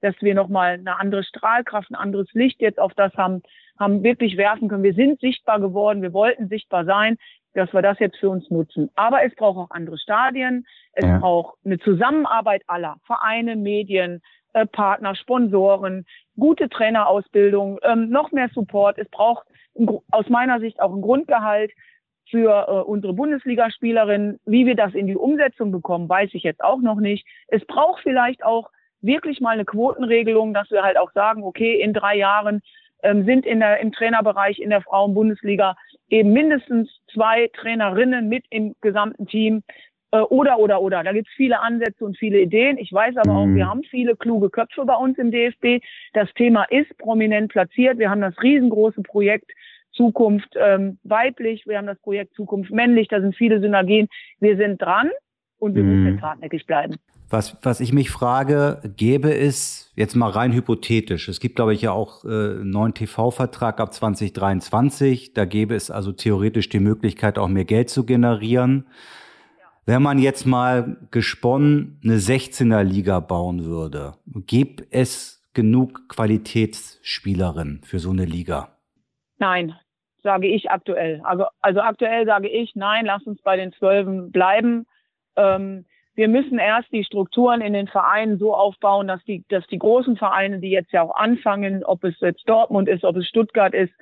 dass 0.00 0.14
wir 0.20 0.34
nochmal 0.34 0.74
eine 0.74 0.98
andere 1.00 1.24
Strahlkraft, 1.24 1.90
ein 1.90 1.96
anderes 1.96 2.28
Licht 2.32 2.60
jetzt 2.60 2.78
auf 2.78 2.94
das 2.94 3.12
haben, 3.14 3.42
haben 3.78 4.04
wirklich 4.04 4.36
werfen 4.36 4.68
können. 4.68 4.84
Wir 4.84 4.94
sind 4.94 5.20
sichtbar 5.20 5.58
geworden, 5.58 6.00
wir 6.00 6.12
wollten 6.12 6.48
sichtbar 6.48 6.84
sein, 6.84 7.16
dass 7.54 7.72
wir 7.72 7.82
das 7.82 7.98
jetzt 7.98 8.18
für 8.18 8.30
uns 8.30 8.48
nutzen. 8.50 8.88
Aber 8.94 9.24
es 9.24 9.34
braucht 9.34 9.58
auch 9.58 9.74
andere 9.74 9.98
Stadien, 9.98 10.66
es 10.92 11.04
ja. 11.04 11.18
braucht 11.18 11.58
eine 11.64 11.80
Zusammenarbeit 11.80 12.62
aller 12.68 12.98
Vereine, 13.04 13.56
Medien, 13.56 14.22
äh, 14.52 14.64
Partner, 14.64 15.16
Sponsoren, 15.16 16.06
gute 16.40 16.68
Trainerausbildung, 16.68 17.78
ähm, 17.82 18.08
noch 18.08 18.32
mehr 18.32 18.48
Support. 18.52 18.98
Es 18.98 19.08
braucht 19.10 19.46
aus 20.10 20.28
meiner 20.28 20.58
Sicht 20.58 20.80
auch 20.80 20.92
ein 20.92 21.02
Grundgehalt 21.02 21.70
für 22.30 22.66
äh, 22.68 22.72
unsere 22.90 23.12
Bundesligaspielerinnen. 23.12 24.40
Wie 24.46 24.66
wir 24.66 24.74
das 24.74 24.94
in 24.94 25.06
die 25.06 25.16
Umsetzung 25.16 25.70
bekommen, 25.70 26.08
weiß 26.08 26.30
ich 26.32 26.42
jetzt 26.42 26.62
auch 26.62 26.80
noch 26.80 27.00
nicht. 27.00 27.26
Es 27.48 27.64
braucht 27.66 28.02
vielleicht 28.02 28.44
auch 28.44 28.70
wirklich 29.00 29.40
mal 29.40 29.50
eine 29.50 29.64
Quotenregelung, 29.64 30.54
dass 30.54 30.70
wir 30.70 30.82
halt 30.82 30.98
auch 30.98 31.12
sagen, 31.12 31.42
okay, 31.42 31.80
in 31.80 31.92
drei 31.92 32.16
Jahren 32.16 32.62
ähm, 33.02 33.24
sind 33.24 33.46
in 33.46 33.60
der, 33.60 33.80
im 33.80 33.92
Trainerbereich 33.92 34.58
in 34.58 34.70
der 34.70 34.82
Frauenbundesliga 34.82 35.76
eben 36.08 36.32
mindestens 36.32 36.90
zwei 37.12 37.48
Trainerinnen 37.54 38.28
mit 38.28 38.44
im 38.50 38.74
gesamten 38.80 39.26
Team. 39.26 39.62
Äh, 40.12 40.20
oder, 40.20 40.58
oder, 40.58 40.80
oder. 40.80 41.02
Da 41.04 41.12
gibt's 41.12 41.32
viele 41.36 41.60
Ansätze 41.60 42.04
und 42.04 42.18
viele 42.18 42.40
Ideen. 42.40 42.78
Ich 42.78 42.92
weiß 42.92 43.16
aber 43.16 43.36
auch, 43.36 43.46
wir 43.46 43.64
mhm. 43.64 43.68
haben 43.68 43.82
viele 43.84 44.16
kluge 44.16 44.50
Köpfe 44.50 44.84
bei 44.84 44.94
uns 44.94 45.18
im 45.18 45.30
DFB. 45.30 45.84
Das 46.12 46.32
Thema 46.34 46.64
ist 46.64 46.96
prominent 46.98 47.50
platziert. 47.50 47.98
Wir 47.98 48.10
haben 48.10 48.20
das 48.20 48.34
riesengroße 48.42 49.02
Projekt 49.02 49.50
Zukunft 49.92 50.54
ähm, 50.56 50.98
weiblich, 51.02 51.66
wir 51.66 51.76
haben 51.76 51.86
das 51.86 51.98
Projekt 51.98 52.34
Zukunft 52.34 52.70
männlich, 52.70 53.08
da 53.08 53.20
sind 53.20 53.36
viele 53.36 53.60
Synergien. 53.60 54.08
Wir 54.38 54.56
sind 54.56 54.80
dran 54.80 55.10
und 55.58 55.74
wir 55.74 55.82
mhm. 55.82 56.04
müssen 56.04 56.22
hartnäckig 56.22 56.66
bleiben. 56.66 56.96
Was, 57.28 57.56
was 57.62 57.80
ich 57.80 57.92
mich 57.92 58.10
frage, 58.10 58.80
gäbe 58.96 59.32
es 59.32 59.92
jetzt 59.94 60.16
mal 60.16 60.30
rein 60.30 60.52
hypothetisch, 60.52 61.28
es 61.28 61.38
gibt, 61.38 61.54
glaube 61.56 61.74
ich, 61.74 61.82
ja 61.82 61.92
auch 61.92 62.24
äh, 62.24 62.28
einen 62.28 62.70
neuen 62.70 62.94
TV-Vertrag 62.94 63.78
ab 63.78 63.92
2023, 63.92 65.32
da 65.32 65.44
gäbe 65.44 65.76
es 65.76 65.92
also 65.92 66.10
theoretisch 66.10 66.68
die 66.70 66.80
Möglichkeit, 66.80 67.38
auch 67.38 67.46
mehr 67.46 67.64
Geld 67.64 67.88
zu 67.88 68.04
generieren. 68.04 68.86
Wenn 69.90 70.02
man 70.02 70.20
jetzt 70.20 70.46
mal 70.46 70.98
gesponnen 71.10 72.00
eine 72.04 72.18
16er 72.18 72.84
Liga 72.84 73.18
bauen 73.18 73.64
würde, 73.64 74.12
gibt 74.46 74.84
es 74.92 75.50
genug 75.52 76.08
Qualitätsspielerinnen 76.08 77.82
für 77.82 77.98
so 77.98 78.10
eine 78.10 78.24
Liga? 78.24 78.68
Nein, 79.38 79.74
sage 80.22 80.46
ich 80.46 80.70
aktuell. 80.70 81.20
Also, 81.24 81.46
also 81.60 81.80
aktuell 81.80 82.24
sage 82.24 82.48
ich, 82.48 82.76
nein, 82.76 83.04
lass 83.04 83.24
uns 83.24 83.42
bei 83.42 83.56
den 83.56 83.72
Zwölfen 83.72 84.30
bleiben. 84.30 84.86
Ähm, 85.34 85.86
wir 86.14 86.28
müssen 86.28 86.60
erst 86.60 86.92
die 86.92 87.02
Strukturen 87.02 87.60
in 87.60 87.72
den 87.72 87.88
Vereinen 87.88 88.38
so 88.38 88.54
aufbauen, 88.54 89.08
dass 89.08 89.24
die, 89.24 89.44
dass 89.48 89.66
die 89.66 89.78
großen 89.80 90.16
Vereine, 90.16 90.60
die 90.60 90.70
jetzt 90.70 90.92
ja 90.92 91.02
auch 91.02 91.16
anfangen, 91.16 91.82
ob 91.82 92.04
es 92.04 92.14
jetzt 92.20 92.48
Dortmund 92.48 92.88
ist, 92.88 93.02
ob 93.02 93.16
es 93.16 93.26
Stuttgart 93.26 93.74
ist, 93.74 93.92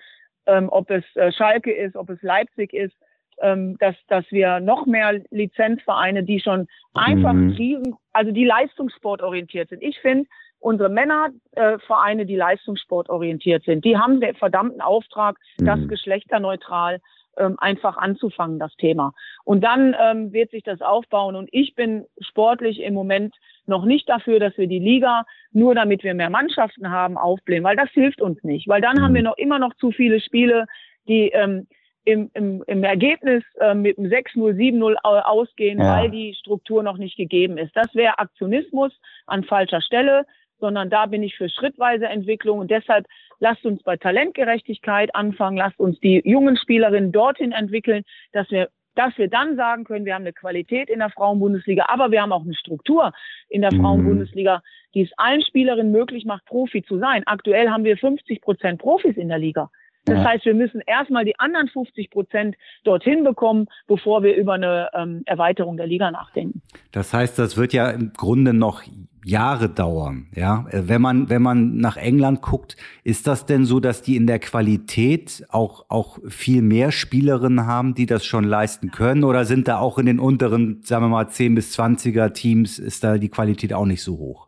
ähm, 0.45 0.69
ob 0.69 0.91
es 0.91 1.05
äh, 1.17 1.33
Schalke 1.33 1.73
ist, 1.73 1.97
ob 1.97 2.11
es 2.11 2.21
Leipzig 2.21 2.75
ist, 2.75 2.95
dass, 3.41 3.95
dass 4.09 4.25
wir 4.31 4.61
noch 4.61 4.87
mehr 4.87 5.21
Lizenzvereine, 5.31 6.25
die 6.25 6.41
schon 6.41 6.67
einfach 6.95 7.33
mhm. 7.33 7.51
riesen, 7.51 7.97
also 8.13 8.33
die 8.33 8.45
leistungssportorientiert 8.45 9.69
sind. 9.69 9.83
Ich 9.83 9.99
finde, 10.01 10.29
unsere 10.61 10.89
Männervereine, 10.89 12.23
äh, 12.23 12.27
die 12.27 12.37
leistungssportorientiert 12.37 13.65
sind, 13.65 13.85
die 13.85 13.97
haben 13.97 14.21
den 14.21 14.35
verdammten 14.35 14.81
Auftrag, 14.81 15.37
mhm. 15.61 15.67
das 15.67 15.89
geschlechterneutral 15.89 17.01
ähm, 17.39 17.57
einfach 17.59 17.97
anzufangen, 17.97 18.59
das 18.59 18.75
Thema. 18.77 19.13
Und 19.45 19.63
dann 19.63 19.95
ähm, 20.01 20.33
wird 20.33 20.51
sich 20.51 20.65
das 20.65 20.81
aufbauen. 20.81 21.37
Und 21.37 21.49
ich 21.53 21.75
bin 21.75 22.05
sportlich 22.21 22.81
im 22.81 22.95
Moment 22.95 23.37
noch 23.67 23.85
nicht 23.85 24.09
dafür, 24.09 24.41
dass 24.41 24.57
wir 24.59 24.67
die 24.67 24.79
Liga 24.79 25.25
nur 25.53 25.75
damit 25.75 26.03
wir 26.03 26.15
mehr 26.15 26.31
Mannschaften 26.31 26.91
haben 26.91 27.17
aufblähen, 27.17 27.65
weil 27.65 27.77
das 27.77 27.91
hilft 27.91 28.21
uns 28.21 28.43
nicht. 28.43 28.69
Weil 28.69 28.81
dann 28.81 28.97
mhm. 28.97 29.03
haben 29.03 29.15
wir 29.15 29.23
noch 29.23 29.39
immer 29.39 29.59
noch 29.59 29.75
zu 29.75 29.93
viele 29.93 30.21
Spiele, 30.21 30.67
die 31.07 31.29
ähm, 31.29 31.67
im, 32.09 32.31
im, 32.33 32.65
im 32.67 32.85
Ergebnis 32.85 33.45
äh, 33.61 33.75
mit 33.75 33.99
einem 33.99 34.11
6-0, 34.11 34.55
7-0 34.55 34.95
ausgehen, 34.97 35.79
ja. 35.79 35.97
weil 35.97 36.11
die 36.11 36.35
Struktur 36.35 36.83
noch 36.83 36.97
nicht 36.97 37.17
gegeben 37.19 37.59
ist. 37.59 37.77
Das 37.77 37.95
wäre 37.95 38.19
Aktionismus 38.19 38.93
an 39.27 39.45
falscher 39.45 39.83
Stelle, 39.83 40.25
sondern 40.59 40.89
da 40.89 41.05
bin 41.05 41.23
ich 41.23 41.37
für 41.37 41.51
schrittweise 41.51 42.07
Entwicklung 42.07 42.61
und 42.61 42.71
deshalb 42.71 43.07
lasst 43.41 43.65
uns 43.67 43.83
bei 43.83 43.99
Talentgerechtigkeit 43.99 45.15
anfangen, 45.15 45.59
lasst 45.59 45.79
uns 45.79 46.01
die 46.01 46.23
jungen 46.25 46.57
Spielerinnen 46.57 47.13
dorthin 47.13 47.53
entwickeln, 47.53 48.05
dass 48.33 48.51
wir 48.51 48.69
dass 48.95 49.17
wir 49.17 49.29
dann 49.29 49.55
sagen 49.55 49.85
können, 49.85 50.05
wir 50.07 50.15
haben 50.15 50.23
eine 50.23 50.33
Qualität 50.33 50.91
in 50.91 50.99
der 50.99 51.11
Frauenbundesliga, 51.11 51.85
aber 51.87 52.11
wir 52.11 52.21
haben 52.21 52.33
auch 52.33 52.43
eine 52.43 52.55
Struktur 52.55 53.13
in 53.49 53.61
der 53.61 53.73
mhm. 53.73 53.81
Frauenbundesliga, 53.81 54.61
die 54.93 55.03
es 55.03 55.11
allen 55.17 55.41
Spielerinnen 55.43 55.93
möglich 55.93 56.25
macht, 56.25 56.45
Profi 56.47 56.83
zu 56.83 56.99
sein. 56.99 57.23
Aktuell 57.27 57.71
haben 57.71 57.85
wir 57.85 57.97
50 57.97 58.41
Prozent 58.41 58.81
Profis 58.81 59.17
in 59.17 59.29
der 59.29 59.39
Liga. 59.39 59.71
Das 60.15 60.25
heißt, 60.25 60.45
wir 60.45 60.55
müssen 60.55 60.81
erstmal 60.87 61.25
die 61.25 61.39
anderen 61.39 61.69
50 61.69 62.11
Prozent 62.11 62.57
dorthin 62.85 63.25
bekommen, 63.25 63.67
bevor 63.87 64.23
wir 64.23 64.37
über 64.37 64.55
eine 64.55 64.89
ähm, 64.95 65.23
Erweiterung 65.27 65.77
der 65.77 65.87
Liga 65.87 66.11
nachdenken. 66.11 66.63
Das 66.93 67.13
heißt, 67.13 67.39
das 67.39 67.57
wird 67.57 67.73
ja 67.73 67.91
im 67.91 68.13
Grunde 68.13 68.53
noch 68.55 68.83
Jahre 69.25 69.69
dauern. 69.69 70.29
Ja, 70.35 70.67
wenn 70.71 71.03
man 71.03 71.29
wenn 71.29 71.43
man 71.43 71.77
nach 71.77 71.97
England 71.97 72.41
guckt, 72.41 72.77
ist 73.05 73.27
das 73.27 73.47
denn 73.47 73.65
so, 73.65 73.79
dass 73.79 74.01
die 74.01 74.17
in 74.17 74.27
der 74.27 74.39
Qualität 74.39 75.45
auch 75.51 75.87
auch 75.89 76.19
viel 76.29 76.63
mehr 76.63 76.93
Spielerinnen 76.93 77.67
haben, 77.67 77.95
die 77.95 78.07
das 78.07 78.25
schon 78.25 78.45
leisten 78.45 78.91
können, 78.91 79.25
oder 79.25 79.45
sind 79.45 79.69
da 79.69 79.79
auch 79.79 79.99
in 79.99 80.07
den 80.07 80.19
unteren, 80.19 80.81
sagen 80.83 81.05
wir 81.05 81.09
mal 81.09 81.29
10 81.29 81.55
bis 81.55 81.79
20er 81.79 82.33
Teams 82.33 82.79
ist 82.79 83.05
da 83.05 83.19
die 83.19 83.29
Qualität 83.29 83.75
auch 83.75 83.87
nicht 83.87 84.03
so 84.03 84.19
hoch? 84.19 84.48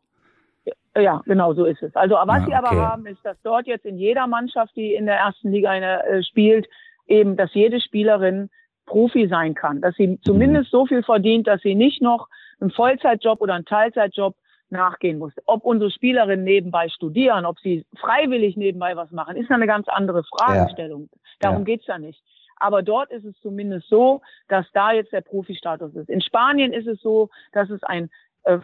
Ja, 0.97 1.23
genau 1.25 1.55
so 1.55 1.65
ist 1.65 1.83
es. 1.83 1.95
Also 1.95 2.17
was 2.17 2.43
okay. 2.43 2.47
sie 2.47 2.55
aber 2.55 2.71
haben, 2.71 3.07
ist, 3.07 3.25
dass 3.25 3.41
dort 3.43 3.67
jetzt 3.67 3.85
in 3.85 3.97
jeder 3.97 4.27
Mannschaft, 4.27 4.75
die 4.75 4.95
in 4.95 5.07
der 5.07 5.17
ersten 5.17 5.53
Liga 5.53 5.71
eine, 5.71 6.05
äh, 6.05 6.23
spielt, 6.25 6.69
eben, 7.07 7.37
dass 7.37 7.55
jede 7.55 7.81
Spielerin 7.81 8.51
Profi 8.87 9.29
sein 9.29 9.55
kann, 9.55 9.81
dass 9.81 9.95
sie 9.95 10.09
mhm. 10.09 10.23
zumindest 10.23 10.71
so 10.71 10.87
viel 10.87 11.03
verdient, 11.03 11.47
dass 11.47 11.61
sie 11.61 11.77
nicht 11.77 12.03
noch 12.03 12.29
einen 12.61 12.73
Vollzeitjob 12.73 13.41
oder 13.41 13.55
einen 13.55 13.65
Teilzeitjob 13.65 14.35
nachgehen 14.71 15.19
muss. 15.19 15.33
Ob 15.47 15.65
unsere 15.65 15.91
Spielerinnen 15.91 16.45
nebenbei 16.45 16.89
studieren, 16.89 17.47
ob 17.47 17.59
sie 17.61 17.87
freiwillig 17.99 18.57
nebenbei 18.57 18.97
was 18.97 19.11
machen, 19.11 19.37
ist 19.37 19.51
eine 19.51 19.67
ganz 19.67 19.89
andere 19.89 20.25
Fragestellung. 20.25 21.09
Ja. 21.13 21.19
Darum 21.41 21.59
ja. 21.59 21.65
geht's 21.65 21.87
ja 21.87 21.99
nicht. 21.99 22.23
Aber 22.57 22.83
dort 22.83 23.11
ist 23.11 23.25
es 23.25 23.35
zumindest 23.41 23.89
so, 23.89 24.21
dass 24.49 24.67
da 24.73 24.93
jetzt 24.93 25.13
der 25.13 25.23
Profi-Status 25.23 25.95
ist. 25.95 26.11
In 26.11 26.21
Spanien 26.21 26.73
ist 26.73 26.87
es 26.87 27.01
so, 27.01 27.31
dass 27.53 27.71
es 27.71 27.83
ein 27.83 28.11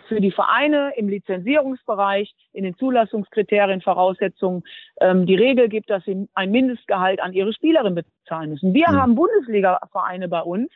für 0.09 0.21
die 0.21 0.31
Vereine 0.31 0.93
im 0.97 1.09
Lizenzierungsbereich, 1.09 2.35
in 2.53 2.65
den 2.65 2.77
Zulassungskriterien, 2.77 3.83
Voraussetzungen 3.83 4.63
ähm, 5.01 5.27
die 5.27 5.35
Regel 5.35 5.69
gibt, 5.69 5.91
dass 5.91 6.05
sie 6.05 6.29
ein 6.35 6.51
Mindestgehalt 6.51 7.21
an 7.21 7.33
ihre 7.33 7.53
Spielerin 7.53 7.95
bezahlen 7.95 8.51
müssen. 8.51 8.75
Wir 8.75 8.91
mhm. 8.91 8.97
haben 8.97 9.15
Bundesliga-Vereine 9.15 10.29
bei 10.29 10.41
uns, 10.41 10.71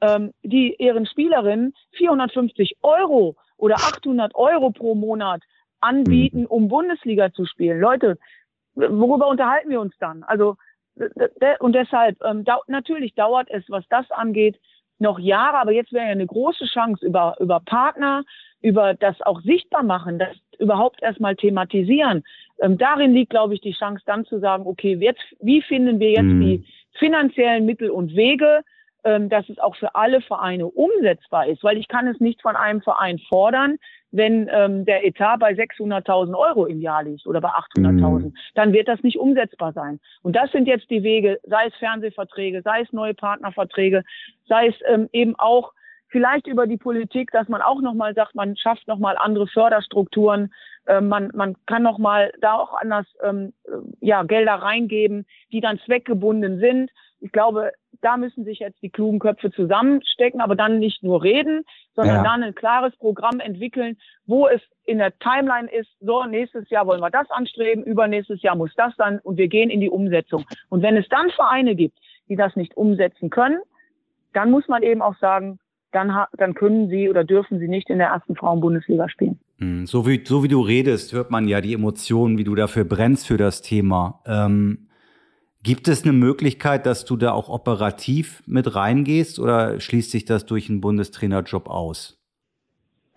ähm, 0.00 0.32
die 0.42 0.76
ihren 0.78 1.06
Spielerinnen 1.06 1.72
450 1.92 2.76
Euro 2.82 3.36
oder 3.56 3.76
800 3.76 4.34
Euro 4.34 4.70
pro 4.70 4.94
Monat 4.94 5.42
anbieten, 5.80 6.40
mhm. 6.40 6.46
um 6.46 6.68
Bundesliga 6.68 7.32
zu 7.32 7.46
spielen. 7.46 7.80
Leute, 7.80 8.18
worüber 8.74 9.28
unterhalten 9.28 9.70
wir 9.70 9.80
uns 9.80 9.94
dann? 9.98 10.22
Also 10.24 10.56
und 11.60 11.74
deshalb 11.74 12.22
ähm, 12.24 12.44
da, 12.44 12.58
natürlich 12.68 13.14
dauert 13.14 13.50
es, 13.50 13.64
was 13.68 13.84
das 13.88 14.10
angeht, 14.10 14.58
noch 14.98 15.18
Jahre, 15.18 15.58
aber 15.58 15.72
jetzt 15.72 15.92
wäre 15.92 16.06
ja 16.06 16.12
eine 16.12 16.26
große 16.26 16.66
Chance 16.66 17.04
über, 17.04 17.36
über 17.38 17.60
Partner, 17.60 18.24
über 18.62 18.94
das 18.94 19.20
auch 19.22 19.40
sichtbar 19.42 19.82
machen, 19.82 20.18
das 20.18 20.36
überhaupt 20.58 21.02
erstmal 21.02 21.36
thematisieren. 21.36 22.24
Ähm, 22.60 22.78
darin 22.78 23.12
liegt, 23.12 23.30
glaube 23.30 23.54
ich, 23.54 23.60
die 23.60 23.74
Chance 23.74 24.02
dann 24.06 24.24
zu 24.24 24.38
sagen, 24.40 24.66
okay, 24.66 24.96
jetzt, 24.98 25.22
wie 25.40 25.60
finden 25.62 26.00
wir 26.00 26.10
jetzt 26.10 26.22
mhm. 26.22 26.40
die 26.40 26.66
finanziellen 26.98 27.66
Mittel 27.66 27.90
und 27.90 28.16
Wege, 28.16 28.62
ähm, 29.04 29.28
dass 29.28 29.48
es 29.48 29.58
auch 29.58 29.76
für 29.76 29.94
alle 29.94 30.20
Vereine 30.20 30.66
umsetzbar 30.66 31.46
ist, 31.46 31.62
weil 31.62 31.76
ich 31.76 31.88
kann 31.88 32.06
es 32.06 32.18
nicht 32.18 32.40
von 32.42 32.56
einem 32.56 32.80
Verein 32.80 33.18
fordern, 33.28 33.76
wenn 34.12 34.48
ähm, 34.50 34.84
der 34.84 35.04
Etat 35.04 35.38
bei 35.38 35.52
600.000 35.52 36.36
Euro 36.36 36.66
im 36.66 36.80
Jahr 36.80 37.02
liegt 37.02 37.26
oder 37.26 37.40
bei 37.40 37.50
800.000, 37.50 38.18
mhm. 38.18 38.34
dann 38.54 38.72
wird 38.72 38.88
das 38.88 39.02
nicht 39.02 39.18
umsetzbar 39.18 39.72
sein. 39.72 40.00
Und 40.22 40.36
das 40.36 40.50
sind 40.52 40.66
jetzt 40.66 40.90
die 40.90 41.02
Wege, 41.02 41.38
sei 41.44 41.66
es 41.66 41.74
Fernsehverträge, 41.74 42.62
sei 42.62 42.82
es 42.82 42.92
neue 42.92 43.14
Partnerverträge, 43.14 44.04
sei 44.48 44.68
es 44.68 44.74
ähm, 44.86 45.08
eben 45.12 45.34
auch 45.36 45.72
vielleicht 46.08 46.46
über 46.46 46.66
die 46.66 46.76
Politik, 46.76 47.30
dass 47.32 47.48
man 47.48 47.60
auch 47.60 47.80
nochmal 47.80 48.14
sagt, 48.14 48.34
man 48.34 48.56
schafft 48.56 48.86
nochmal 48.86 49.16
andere 49.18 49.46
Förderstrukturen, 49.48 50.52
äh, 50.86 51.00
man, 51.00 51.30
man 51.34 51.56
kann 51.66 51.82
nochmal 51.82 52.32
da 52.40 52.54
auch 52.54 52.74
anders 52.74 53.06
ähm, 53.22 53.52
ja, 54.00 54.22
Gelder 54.22 54.54
reingeben, 54.54 55.26
die 55.52 55.60
dann 55.60 55.78
zweckgebunden 55.84 56.58
sind. 56.58 56.90
Ich 57.26 57.32
glaube, 57.32 57.72
da 58.02 58.16
müssen 58.16 58.44
sich 58.44 58.60
jetzt 58.60 58.80
die 58.82 58.88
klugen 58.88 59.18
Köpfe 59.18 59.50
zusammenstecken, 59.50 60.40
aber 60.40 60.54
dann 60.54 60.78
nicht 60.78 61.02
nur 61.02 61.24
reden, 61.24 61.64
sondern 61.96 62.18
ja. 62.18 62.22
dann 62.22 62.44
ein 62.44 62.54
klares 62.54 62.96
Programm 62.98 63.40
entwickeln, 63.40 63.96
wo 64.26 64.46
es 64.46 64.60
in 64.84 64.98
der 64.98 65.18
Timeline 65.18 65.68
ist, 65.68 65.90
so 65.98 66.24
nächstes 66.24 66.70
Jahr 66.70 66.86
wollen 66.86 67.00
wir 67.00 67.10
das 67.10 67.28
anstreben, 67.30 67.82
übernächstes 67.82 68.42
Jahr 68.42 68.54
muss 68.54 68.72
das 68.76 68.94
dann 68.96 69.18
und 69.18 69.38
wir 69.38 69.48
gehen 69.48 69.70
in 69.70 69.80
die 69.80 69.90
Umsetzung. 69.90 70.44
Und 70.68 70.82
wenn 70.82 70.96
es 70.96 71.08
dann 71.08 71.30
Vereine 71.30 71.74
gibt, 71.74 71.98
die 72.28 72.36
das 72.36 72.54
nicht 72.54 72.76
umsetzen 72.76 73.28
können, 73.28 73.58
dann 74.34 74.52
muss 74.52 74.68
man 74.68 74.84
eben 74.84 75.02
auch 75.02 75.16
sagen, 75.18 75.58
dann, 75.90 76.12
dann 76.38 76.54
können 76.54 76.88
sie 76.88 77.10
oder 77.10 77.24
dürfen 77.24 77.58
sie 77.58 77.66
nicht 77.66 77.90
in 77.90 77.98
der 77.98 78.08
ersten 78.08 78.36
Frauenbundesliga 78.36 79.08
spielen. 79.08 79.40
Hm, 79.58 79.86
so 79.86 80.06
wie, 80.06 80.24
so 80.24 80.44
wie 80.44 80.48
du 80.48 80.60
redest, 80.60 81.12
hört 81.12 81.32
man 81.32 81.48
ja 81.48 81.60
die 81.60 81.74
Emotionen, 81.74 82.38
wie 82.38 82.44
du 82.44 82.54
dafür 82.54 82.84
brennst 82.84 83.26
für 83.26 83.36
das 83.36 83.62
Thema. 83.62 84.20
Ähm, 84.26 84.85
gibt 85.66 85.88
es 85.88 86.04
eine 86.04 86.12
Möglichkeit, 86.12 86.86
dass 86.86 87.04
du 87.04 87.16
da 87.16 87.32
auch 87.32 87.48
operativ 87.48 88.40
mit 88.46 88.76
reingehst 88.76 89.40
oder 89.40 89.80
schließt 89.80 90.12
sich 90.12 90.24
das 90.24 90.46
durch 90.46 90.70
einen 90.70 90.80
Bundestrainerjob 90.80 91.68
aus? 91.68 92.22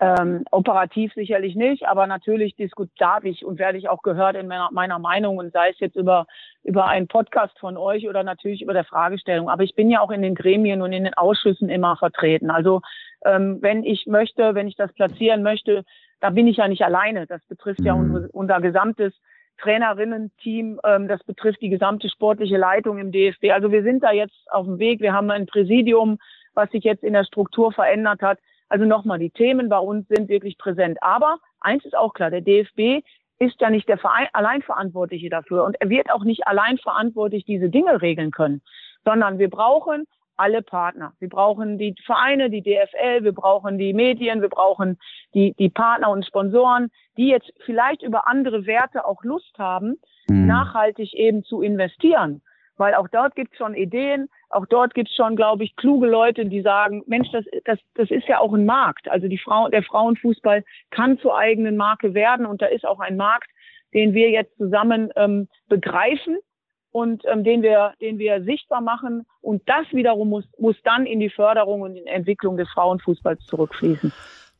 Ähm, 0.00 0.42
operativ 0.50 1.12
sicherlich 1.14 1.54
nicht, 1.54 1.86
aber 1.86 2.08
natürlich 2.08 2.56
darf 2.98 3.22
ich 3.22 3.44
und 3.44 3.60
werde 3.60 3.78
ich 3.78 3.88
auch 3.88 4.02
gehört 4.02 4.34
in 4.34 4.48
meiner, 4.48 4.68
meiner, 4.72 4.98
Meinung 4.98 5.36
und 5.36 5.52
sei 5.52 5.68
es 5.68 5.78
jetzt 5.78 5.94
über, 5.94 6.26
über 6.64 6.86
einen 6.86 7.06
Podcast 7.06 7.56
von 7.60 7.76
euch 7.76 8.08
oder 8.08 8.24
natürlich 8.24 8.62
über 8.62 8.72
der 8.72 8.84
Fragestellung. 8.84 9.48
Aber 9.48 9.62
ich 9.62 9.76
bin 9.76 9.88
ja 9.88 10.00
auch 10.00 10.10
in 10.10 10.22
den 10.22 10.34
Gremien 10.34 10.82
und 10.82 10.92
in 10.92 11.04
den 11.04 11.14
Ausschüssen 11.14 11.68
immer 11.68 11.96
vertreten. 11.98 12.50
Also 12.50 12.80
ähm, 13.24 13.58
wenn 13.60 13.84
ich 13.84 14.06
möchte, 14.06 14.56
wenn 14.56 14.66
ich 14.66 14.74
das 14.74 14.92
platzieren 14.94 15.44
möchte, 15.44 15.84
da 16.18 16.30
bin 16.30 16.48
ich 16.48 16.56
ja 16.56 16.66
nicht 16.66 16.82
alleine. 16.82 17.28
Das 17.28 17.44
betrifft 17.44 17.82
ja 17.82 17.94
mhm. 17.94 18.14
unser, 18.14 18.34
unser 18.34 18.60
gesamtes 18.60 19.12
Trainerinnen-Team, 19.62 20.80
ähm, 20.84 21.08
das 21.08 21.22
betrifft 21.24 21.60
die 21.62 21.68
gesamte 21.68 22.08
sportliche 22.08 22.56
Leitung 22.56 22.98
im 22.98 23.12
DFB. 23.12 23.50
Also 23.52 23.70
wir 23.70 23.82
sind 23.82 24.02
da 24.02 24.12
jetzt 24.12 24.36
auf 24.50 24.66
dem 24.66 24.78
Weg. 24.78 25.00
Wir 25.00 25.12
haben 25.12 25.30
ein 25.30 25.46
Präsidium, 25.46 26.18
was 26.54 26.70
sich 26.70 26.84
jetzt 26.84 27.04
in 27.04 27.12
der 27.12 27.24
Struktur 27.24 27.72
verändert 27.72 28.22
hat. 28.22 28.38
Also 28.68 28.84
nochmal, 28.84 29.18
die 29.18 29.30
Themen 29.30 29.68
bei 29.68 29.78
uns 29.78 30.06
sind 30.08 30.28
wirklich 30.28 30.58
präsent. 30.58 30.98
Aber 31.02 31.38
eins 31.60 31.84
ist 31.84 31.96
auch 31.96 32.14
klar, 32.14 32.30
der 32.30 32.40
DFB 32.40 33.04
ist 33.38 33.60
ja 33.60 33.70
nicht 33.70 33.88
der 33.88 33.98
Verein 33.98 34.28
allein 34.32 34.62
Verantwortliche 34.62 35.30
dafür 35.30 35.64
und 35.64 35.80
er 35.80 35.88
wird 35.88 36.10
auch 36.12 36.24
nicht 36.24 36.46
allein 36.46 36.76
verantwortlich 36.76 37.44
diese 37.44 37.70
Dinge 37.70 38.02
regeln 38.02 38.30
können, 38.30 38.60
sondern 39.04 39.38
wir 39.38 39.48
brauchen 39.48 40.06
alle 40.40 40.62
Partner. 40.62 41.12
Wir 41.20 41.28
brauchen 41.28 41.76
die 41.76 41.94
Vereine, 42.04 42.48
die 42.48 42.62
DFL, 42.62 43.22
wir 43.22 43.32
brauchen 43.32 43.78
die 43.78 43.92
Medien, 43.92 44.40
wir 44.40 44.48
brauchen 44.48 44.98
die, 45.34 45.54
die 45.58 45.68
Partner 45.68 46.10
und 46.10 46.26
Sponsoren, 46.26 46.90
die 47.18 47.28
jetzt 47.28 47.52
vielleicht 47.66 48.02
über 48.02 48.26
andere 48.26 48.64
Werte 48.66 49.04
auch 49.04 49.22
Lust 49.22 49.56
haben, 49.58 49.96
mhm. 50.28 50.46
nachhaltig 50.46 51.12
eben 51.14 51.44
zu 51.44 51.60
investieren. 51.60 52.42
weil 52.76 52.94
auch 52.94 53.08
dort 53.08 53.36
gibt 53.36 53.52
es 53.52 53.58
schon 53.58 53.74
Ideen, 53.74 54.30
auch 54.48 54.64
dort 54.64 54.94
gibt 54.94 55.10
es 55.10 55.14
schon, 55.14 55.36
glaube 55.36 55.64
ich, 55.64 55.76
kluge 55.76 56.06
Leute, 56.06 56.46
die 56.46 56.62
sagen, 56.62 57.02
Mensch, 57.06 57.28
das, 57.30 57.44
das, 57.66 57.78
das 57.94 58.10
ist 58.10 58.26
ja 58.26 58.38
auch 58.38 58.54
ein 58.54 58.64
Markt. 58.64 59.10
Also 59.10 59.28
die 59.28 59.38
Frau, 59.38 59.68
der 59.68 59.82
Frauenfußball 59.82 60.64
kann 60.90 61.18
zur 61.18 61.36
eigenen 61.36 61.76
Marke 61.76 62.14
werden 62.14 62.46
und 62.46 62.62
da 62.62 62.66
ist 62.66 62.86
auch 62.86 63.00
ein 63.00 63.16
Markt, 63.18 63.50
den 63.92 64.14
wir 64.14 64.30
jetzt 64.30 64.56
zusammen 64.56 65.10
ähm, 65.16 65.48
begreifen 65.68 66.38
und 66.92 67.22
ähm, 67.26 67.44
den 67.44 67.62
wir, 67.62 67.94
den 68.00 68.18
wir 68.18 68.42
sichtbar 68.44 68.80
machen. 68.80 69.26
Und 69.40 69.62
das 69.66 69.86
wiederum 69.92 70.28
muss, 70.28 70.44
muss 70.58 70.76
dann 70.84 71.06
in 71.06 71.20
die 71.20 71.30
Förderung 71.30 71.82
und 71.82 71.96
in 71.96 72.04
die 72.04 72.10
Entwicklung 72.10 72.56
des 72.56 72.68
Frauenfußballs 72.70 73.44
zurückfließen. 73.46 74.12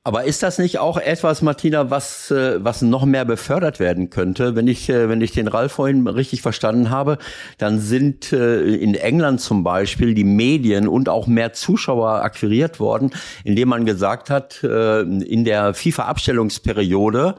Aber 0.03 0.25
ist 0.25 0.43
das 0.43 0.59
nicht 0.59 0.79
auch 0.79 0.97
etwas, 0.97 1.43
Martina, 1.43 1.91
was, 1.91 2.31
äh, 2.31 2.65
was 2.65 2.81
noch 2.81 3.05
mehr 3.05 3.27
befördert 3.27 3.81
werden 3.81 4.09
könnte? 4.09 4.57
Wenn 4.57 4.67
ich, 4.67 4.89
äh, 4.89 5.11
wenn 5.11 5.21
ich 5.21 5.33
den 5.33 5.47
Ralf 5.47 5.73
vorhin 5.73 6.07
richtig 6.07 6.41
verstanden 6.41 6.89
habe, 6.89 7.19
dann 7.59 7.79
sind 7.79 8.33
äh, 8.33 8.63
in 8.63 8.95
England 8.95 9.43
zum 9.43 9.63
Beispiel 9.63 10.15
die 10.15 10.25
Medien 10.25 10.89
und 10.89 11.11
auch 11.11 11.27
mehr 11.27 11.53
Zuschauer 11.53 12.23
akquiriert 12.23 12.81
worden, 12.81 13.11
indem 13.45 13.69
man 13.69 13.85
gesagt 13.85 14.31
hat, 14.31 14.63
in 14.63 15.45
der 15.45 15.75
FIFA-Abstellungsperiode 15.75 17.35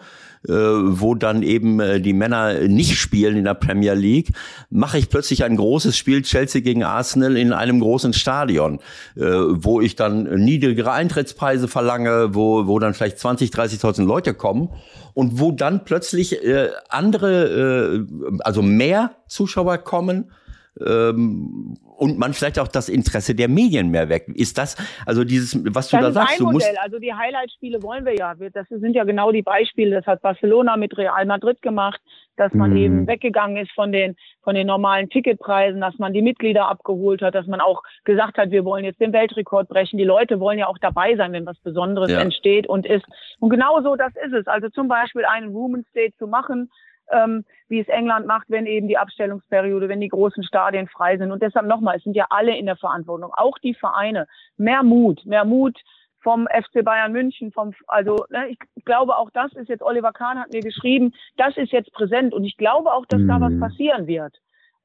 wo 0.49 1.15
dann 1.15 1.43
eben 1.43 1.79
äh, 1.79 2.01
die 2.01 2.13
Männer 2.13 2.67
nicht 2.67 2.97
spielen 2.97 3.37
in 3.37 3.43
der 3.43 3.53
Premier 3.53 3.93
League, 3.93 4.31
mache 4.69 4.97
ich 4.97 5.09
plötzlich 5.09 5.43
ein 5.43 5.55
großes 5.55 5.95
Spiel 5.95 6.23
Chelsea 6.23 6.61
gegen 6.61 6.83
Arsenal 6.83 7.37
in 7.37 7.53
einem 7.53 7.79
großen 7.79 8.13
Stadion, 8.13 8.79
äh, 9.15 9.21
wo 9.23 9.81
ich 9.81 9.95
dann 9.95 10.23
niedrigere 10.43 10.91
Eintrittspreise 10.91 11.67
verlange, 11.67 12.33
wo, 12.33 12.67
wo 12.67 12.79
dann 12.79 12.93
vielleicht 12.93 13.19
20, 13.19 13.51
30.000 13.51 14.05
Leute 14.05 14.33
kommen 14.33 14.69
und 15.13 15.39
wo 15.39 15.51
dann 15.51 15.83
plötzlich 15.83 16.43
äh, 16.43 16.69
andere, 16.89 18.05
äh, 18.09 18.39
also 18.39 18.61
mehr 18.61 19.11
Zuschauer 19.27 19.77
kommen 19.77 20.31
ähm, 20.79 21.75
und 21.97 22.17
man 22.17 22.33
vielleicht 22.33 22.57
auch 22.57 22.67
das 22.67 22.89
Interesse 22.89 23.35
der 23.35 23.47
Medien 23.47 23.89
mehr 23.89 24.09
weg. 24.09 24.27
Ist 24.33 24.57
das, 24.57 24.75
also 25.05 25.23
dieses, 25.23 25.53
was 25.75 25.89
du 25.89 25.97
das 25.97 26.05
da 26.05 26.11
sagst, 26.11 26.39
du 26.39 26.49
musst. 26.49 26.67
Also 26.81 26.97
die 26.97 27.13
Highlight-Spiele 27.13 27.83
wollen 27.83 28.05
wir 28.05 28.15
ja. 28.15 28.33
Das 28.53 28.67
sind 28.69 28.95
ja 28.95 29.03
genau 29.03 29.31
die 29.31 29.41
Beispiele. 29.41 29.97
Das 29.97 30.07
hat 30.07 30.21
Barcelona 30.21 30.77
mit 30.77 30.97
Real 30.97 31.25
Madrid 31.25 31.61
gemacht, 31.61 31.99
dass 32.37 32.53
man 32.53 32.71
mhm. 32.71 32.77
eben 32.77 33.07
weggegangen 33.07 33.57
ist 33.57 33.71
von 33.73 33.91
den, 33.91 34.15
von 34.43 34.55
den 34.55 34.65
normalen 34.65 35.09
Ticketpreisen, 35.09 35.81
dass 35.81 35.97
man 35.99 36.13
die 36.13 36.21
Mitglieder 36.21 36.67
abgeholt 36.69 37.21
hat, 37.21 37.35
dass 37.35 37.47
man 37.47 37.61
auch 37.61 37.83
gesagt 38.05 38.37
hat, 38.37 38.51
wir 38.51 38.65
wollen 38.65 38.85
jetzt 38.85 39.01
den 39.01 39.13
Weltrekord 39.13 39.67
brechen. 39.67 39.97
Die 39.97 40.05
Leute 40.05 40.39
wollen 40.39 40.57
ja 40.57 40.67
auch 40.67 40.77
dabei 40.79 41.15
sein, 41.17 41.33
wenn 41.33 41.45
was 41.45 41.59
Besonderes 41.59 42.11
ja. 42.11 42.21
entsteht 42.21 42.65
und 42.65 42.85
ist. 42.85 43.05
Und 43.39 43.49
genau 43.49 43.81
so 43.83 43.95
das 43.95 44.13
ist 44.25 44.33
es. 44.33 44.47
Also 44.47 44.69
zum 44.69 44.87
Beispiel 44.87 45.25
einen 45.25 45.53
Women's 45.53 45.91
Day 45.93 46.13
zu 46.17 46.27
machen, 46.27 46.71
ähm, 47.11 47.45
wie 47.67 47.79
es 47.79 47.87
England 47.87 48.27
macht, 48.27 48.49
wenn 48.49 48.65
eben 48.65 48.87
die 48.87 48.97
Abstellungsperiode, 48.97 49.89
wenn 49.89 50.01
die 50.01 50.09
großen 50.09 50.43
Stadien 50.43 50.87
frei 50.87 51.17
sind. 51.17 51.31
Und 51.31 51.41
deshalb 51.41 51.67
nochmal, 51.67 51.97
es 51.97 52.03
sind 52.03 52.15
ja 52.15 52.27
alle 52.29 52.55
in 52.55 52.65
der 52.65 52.77
Verantwortung, 52.77 53.31
auch 53.33 53.57
die 53.59 53.73
Vereine. 53.73 54.27
Mehr 54.57 54.83
Mut, 54.83 55.25
mehr 55.25 55.45
Mut 55.45 55.79
vom 56.21 56.47
FC 56.47 56.83
Bayern 56.83 57.11
München, 57.11 57.51
vom, 57.51 57.73
also 57.87 58.25
ne, 58.29 58.49
ich 58.49 58.85
glaube 58.85 59.15
auch 59.15 59.31
das 59.31 59.51
ist 59.53 59.69
jetzt, 59.69 59.81
Oliver 59.81 60.13
Kahn 60.13 60.39
hat 60.39 60.53
mir 60.53 60.61
geschrieben, 60.61 61.13
das 61.37 61.57
ist 61.57 61.71
jetzt 61.71 61.91
präsent 61.93 62.33
und 62.33 62.43
ich 62.43 62.57
glaube 62.57 62.93
auch, 62.93 63.05
dass 63.07 63.21
mhm. 63.21 63.27
da 63.27 63.41
was 63.41 63.51
mhm. 63.51 63.59
passieren 63.59 64.07
wird. 64.07 64.37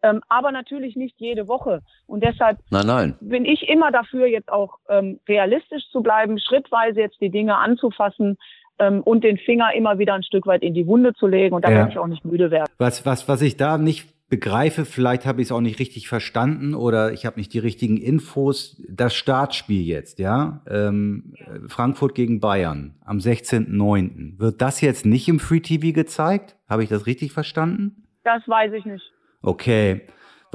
Ähm, 0.02 0.22
aber 0.28 0.52
natürlich 0.52 0.94
nicht 0.94 1.18
jede 1.18 1.48
Woche. 1.48 1.80
Und 2.06 2.22
deshalb 2.22 2.58
nein, 2.70 2.86
nein. 2.86 3.16
bin 3.20 3.44
ich 3.44 3.68
immer 3.68 3.90
dafür, 3.90 4.26
jetzt 4.26 4.50
auch 4.50 4.78
ähm, 4.88 5.20
realistisch 5.28 5.88
zu 5.90 6.02
bleiben, 6.02 6.38
schrittweise 6.38 7.00
jetzt 7.00 7.20
die 7.20 7.30
Dinge 7.30 7.56
anzufassen 7.56 8.36
ähm, 8.78 9.02
und 9.02 9.24
den 9.24 9.38
Finger 9.38 9.74
immer 9.74 9.98
wieder 9.98 10.14
ein 10.14 10.22
Stück 10.22 10.46
weit 10.46 10.62
in 10.62 10.74
die 10.74 10.86
Wunde 10.86 11.14
zu 11.14 11.26
legen. 11.26 11.54
Und 11.54 11.64
da 11.64 11.70
ja. 11.70 11.76
werde 11.76 11.90
ich 11.92 11.98
auch 11.98 12.06
nicht 12.06 12.24
müde 12.24 12.50
werden. 12.50 12.70
Was, 12.78 13.06
was, 13.06 13.28
was 13.28 13.42
ich 13.42 13.56
da 13.56 13.78
nicht 13.78 14.08
begreife, 14.28 14.84
vielleicht 14.84 15.24
habe 15.24 15.40
ich 15.40 15.48
es 15.48 15.52
auch 15.52 15.60
nicht 15.60 15.78
richtig 15.78 16.08
verstanden 16.08 16.74
oder 16.74 17.12
ich 17.12 17.26
habe 17.26 17.38
nicht 17.38 17.52
die 17.52 17.60
richtigen 17.60 17.96
Infos. 17.96 18.82
Das 18.88 19.14
Startspiel 19.14 19.86
jetzt, 19.86 20.18
ja, 20.18 20.62
ähm, 20.68 21.34
Frankfurt 21.68 22.16
gegen 22.16 22.40
Bayern 22.40 22.96
am 23.04 23.18
16.09. 23.18 24.38
Wird 24.40 24.60
das 24.60 24.80
jetzt 24.80 25.06
nicht 25.06 25.28
im 25.28 25.38
Free 25.38 25.60
TV 25.60 25.92
gezeigt? 25.92 26.56
Habe 26.68 26.82
ich 26.82 26.88
das 26.88 27.06
richtig 27.06 27.32
verstanden? 27.32 28.04
Das 28.24 28.42
weiß 28.48 28.72
ich 28.72 28.84
nicht. 28.84 29.12
Okay 29.42 30.02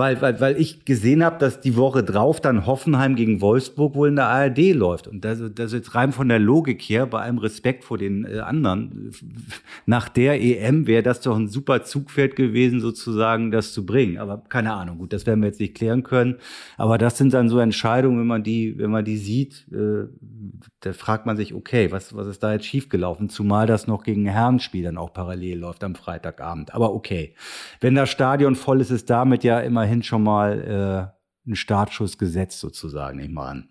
weil, 0.02 0.20
weil, 0.20 0.42
weil 0.42 0.60
ich 0.60 0.84
gesehen 0.84 1.24
habe, 1.24 1.38
dass 1.38 1.62
die 1.62 1.76
Woche 1.76 2.02
drauf 2.02 2.42
dann 2.42 2.66
Hoffenheim 2.66 3.16
gegen 3.16 3.40
Wolfsburg 3.40 3.94
wohl 3.94 4.08
in 4.08 4.16
der 4.16 4.26
ARD 4.26 4.74
läuft. 4.74 5.08
Und 5.08 5.24
das, 5.24 5.40
das 5.54 5.74
jetzt 5.74 5.94
rein 5.94 6.12
von 6.12 6.28
der 6.28 6.40
Logik 6.40 6.82
her, 6.82 7.06
bei 7.06 7.22
allem 7.22 7.38
Respekt 7.38 7.84
vor 7.84 8.00
den 8.00 8.26
äh, 8.26 8.40
anderen, 8.40 9.12
nach 9.86 10.10
der 10.10 10.42
EM 10.42 10.88
wäre 10.88 11.04
das 11.04 11.22
doch 11.22 11.38
ein 11.38 11.50
super 11.50 11.84
Zugpferd 11.84 12.36
gewesen, 12.36 12.80
sozusagen, 12.80 13.52
das 13.52 13.74
zu 13.74 13.86
bringen. 13.86 14.18
Aber 14.18 14.44
keine 14.50 14.74
Ahnung, 14.74 14.98
gut, 14.98 15.14
das 15.14 15.28
werden 15.28 15.42
wir 15.42 15.50
jetzt 15.50 15.60
nicht 15.60 15.76
klären 15.76 16.02
können. 16.02 16.38
Aber 16.78 16.98
das 16.98 17.20
sind 17.20 17.32
dann 17.36 17.48
so 17.48 17.60
Entscheidungen, 17.60 18.18
wenn 18.18 18.28
man 18.28 18.42
die, 18.42 18.80
wenn 18.80 18.90
man 18.90 19.06
die 19.06 19.18
sieht, 19.18 19.68
äh, 19.72 20.08
da 20.80 20.94
fragt 20.94 21.28
man 21.28 21.38
sich, 21.38 21.54
okay, 21.54 21.92
was, 21.92 22.16
was 22.16 22.26
ist 22.26 22.42
da 22.42 22.54
jetzt 22.54 22.66
schiefgelaufen? 22.66 23.30
Zumal 23.30 23.68
das 23.68 23.86
noch 23.86 24.02
gegen 24.02 24.26
Herrenspiel 24.26 24.84
dann 24.84 24.98
auch 24.98 25.14
parallel 25.14 25.60
läuft 25.60 25.84
am 25.84 25.94
Freitagabend. 25.94 26.74
Aber 26.74 26.96
okay. 26.96 27.36
Wenn 27.80 27.94
das 27.94 28.10
Stadion 28.10 28.56
voll 28.56 28.82
ist, 28.82 28.90
ist 28.90 29.12
damit 29.12 29.44
ja 29.44 29.60
immerhin 29.60 29.91
schon 30.04 30.24
mal 30.24 31.14
äh, 31.46 31.50
ein 31.50 31.56
Startschuss 31.56 32.18
gesetzt, 32.18 32.60
sozusagen, 32.60 33.18
nehme 33.18 33.28
ich 33.28 33.34
mal 33.34 33.50
an. 33.50 33.70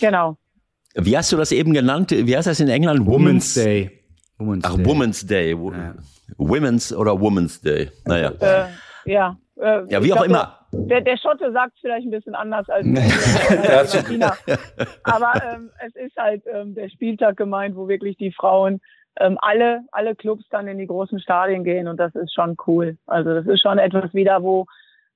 Genau. 0.00 0.36
Wie 0.94 1.16
hast 1.16 1.30
du 1.32 1.36
das 1.36 1.52
eben 1.52 1.72
genannt? 1.72 2.10
Wie 2.10 2.36
heißt 2.36 2.46
das 2.46 2.60
in 2.60 2.68
England? 2.68 3.06
Women's, 3.06 3.54
Day. 3.54 3.90
Women's 4.38 4.64
Ach, 4.64 4.76
Day. 4.76 4.86
Women's 4.86 5.26
Day. 5.26 5.50
Ja. 5.50 5.94
Women's 6.38 6.92
oder 6.92 7.20
Women's 7.20 7.60
Day. 7.60 7.90
Naja. 8.06 8.32
Äh, 8.40 8.66
ja. 9.04 9.36
Äh, 9.60 9.84
ja, 9.90 10.02
wie 10.02 10.12
auch 10.12 10.22
immer. 10.22 10.66
Der, 10.72 11.00
der 11.00 11.16
Schotte 11.16 11.52
sagt 11.52 11.74
es 11.74 11.80
vielleicht 11.80 12.06
ein 12.06 12.10
bisschen 12.10 12.34
anders 12.34 12.68
als, 12.68 12.86
als 13.68 13.94
Martina. 13.94 14.36
Aber 15.04 15.32
ähm, 15.42 15.70
es 15.86 15.94
ist 15.94 16.16
halt 16.16 16.42
ähm, 16.52 16.74
der 16.74 16.88
Spieltag 16.88 17.36
gemeint, 17.36 17.76
wo 17.76 17.88
wirklich 17.88 18.16
die 18.16 18.32
Frauen 18.32 18.80
ähm, 19.18 19.38
alle, 19.40 19.84
alle 19.92 20.14
Clubs 20.14 20.44
dann 20.50 20.68
in 20.68 20.78
die 20.78 20.86
großen 20.86 21.20
Stadien 21.20 21.64
gehen 21.64 21.88
und 21.88 21.98
das 21.98 22.14
ist 22.14 22.34
schon 22.34 22.56
cool. 22.66 22.98
Also 23.06 23.34
das 23.34 23.46
ist 23.46 23.62
schon 23.62 23.78
etwas 23.78 24.12
wieder, 24.12 24.42
wo, 24.42 24.66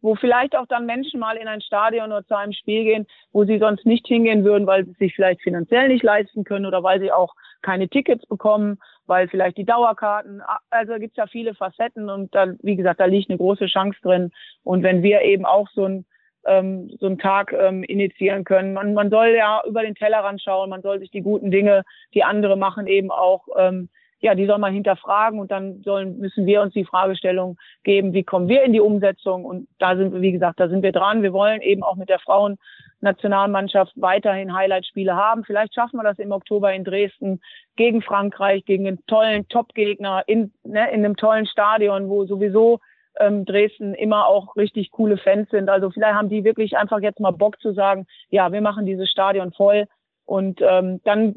wo 0.02 0.14
vielleicht 0.14 0.56
auch 0.56 0.66
dann 0.66 0.86
Menschen 0.86 1.20
mal 1.20 1.36
in 1.36 1.48
ein 1.48 1.60
Stadion 1.60 2.06
oder 2.06 2.26
zu 2.26 2.36
einem 2.36 2.52
Spiel 2.52 2.84
gehen, 2.84 3.06
wo 3.32 3.44
sie 3.44 3.58
sonst 3.58 3.86
nicht 3.86 4.06
hingehen 4.06 4.44
würden, 4.44 4.66
weil 4.66 4.86
sie 4.86 4.92
sich 4.94 5.14
vielleicht 5.14 5.42
finanziell 5.42 5.88
nicht 5.88 6.02
leisten 6.02 6.44
können 6.44 6.66
oder 6.66 6.82
weil 6.82 7.00
sie 7.00 7.12
auch 7.12 7.34
keine 7.62 7.88
Tickets 7.88 8.24
bekommen, 8.26 8.78
weil 9.06 9.28
vielleicht 9.28 9.58
die 9.58 9.64
Dauerkarten, 9.64 10.42
also 10.70 10.94
gibt 10.94 11.12
es 11.12 11.16
ja 11.16 11.26
viele 11.26 11.54
Facetten 11.54 12.08
und 12.08 12.34
da, 12.34 12.46
wie 12.62 12.76
gesagt, 12.76 13.00
da 13.00 13.04
liegt 13.04 13.28
eine 13.28 13.38
große 13.38 13.66
Chance 13.66 13.98
drin. 14.02 14.30
Und 14.62 14.82
wenn 14.82 15.02
wir 15.02 15.22
eben 15.22 15.44
auch 15.44 15.68
so 15.74 15.84
ein 15.84 16.06
ähm, 16.46 16.90
so 16.98 17.06
einen 17.06 17.18
Tag 17.18 17.52
ähm, 17.52 17.82
initiieren 17.82 18.44
können. 18.44 18.72
Man, 18.72 18.94
man 18.94 19.10
soll 19.10 19.34
ja 19.36 19.62
über 19.66 19.82
den 19.82 19.94
Tellerrand 19.94 20.40
schauen, 20.42 20.70
man 20.70 20.82
soll 20.82 20.98
sich 20.98 21.10
die 21.10 21.20
guten 21.20 21.50
Dinge, 21.50 21.84
die 22.14 22.24
andere 22.24 22.56
machen, 22.56 22.86
eben 22.86 23.10
auch, 23.10 23.46
ähm, 23.58 23.88
ja, 24.20 24.34
die 24.34 24.46
soll 24.46 24.58
man 24.58 24.72
hinterfragen 24.72 25.40
und 25.40 25.50
dann 25.50 25.82
sollen, 25.82 26.18
müssen 26.18 26.46
wir 26.46 26.60
uns 26.60 26.74
die 26.74 26.84
Fragestellung 26.84 27.56
geben, 27.84 28.12
wie 28.12 28.22
kommen 28.22 28.48
wir 28.48 28.62
in 28.62 28.72
die 28.72 28.80
Umsetzung 28.80 29.44
und 29.44 29.66
da 29.78 29.96
sind 29.96 30.12
wir, 30.12 30.20
wie 30.20 30.32
gesagt, 30.32 30.60
da 30.60 30.68
sind 30.68 30.82
wir 30.82 30.92
dran. 30.92 31.22
Wir 31.22 31.32
wollen 31.32 31.62
eben 31.62 31.82
auch 31.82 31.96
mit 31.96 32.08
der 32.08 32.18
Frauen 32.18 32.58
Nationalmannschaft 33.00 33.92
weiterhin 33.96 34.54
Highlight-Spiele 34.54 35.16
haben. 35.16 35.44
Vielleicht 35.44 35.74
schaffen 35.74 35.96
wir 35.96 36.04
das 36.04 36.18
im 36.18 36.32
Oktober 36.32 36.72
in 36.72 36.84
Dresden 36.84 37.40
gegen 37.76 38.02
Frankreich, 38.02 38.64
gegen 38.66 38.86
einen 38.86 39.04
tollen 39.06 39.48
Top-Gegner 39.48 40.24
in, 40.26 40.52
ne, 40.64 40.90
in 40.90 41.04
einem 41.04 41.16
tollen 41.16 41.46
Stadion, 41.46 42.10
wo 42.10 42.26
sowieso 42.26 42.80
ähm, 43.18 43.46
Dresden 43.46 43.94
immer 43.94 44.26
auch 44.26 44.54
richtig 44.56 44.90
coole 44.90 45.16
Fans 45.16 45.48
sind. 45.50 45.70
Also 45.70 45.90
vielleicht 45.90 46.14
haben 46.14 46.28
die 46.28 46.44
wirklich 46.44 46.76
einfach 46.76 47.00
jetzt 47.00 47.20
mal 47.20 47.30
Bock 47.30 47.60
zu 47.60 47.72
sagen, 47.72 48.06
ja, 48.28 48.52
wir 48.52 48.60
machen 48.60 48.84
dieses 48.84 49.10
Stadion 49.10 49.52
voll 49.52 49.86
und 50.26 50.60
ähm, 50.60 51.00
dann 51.04 51.36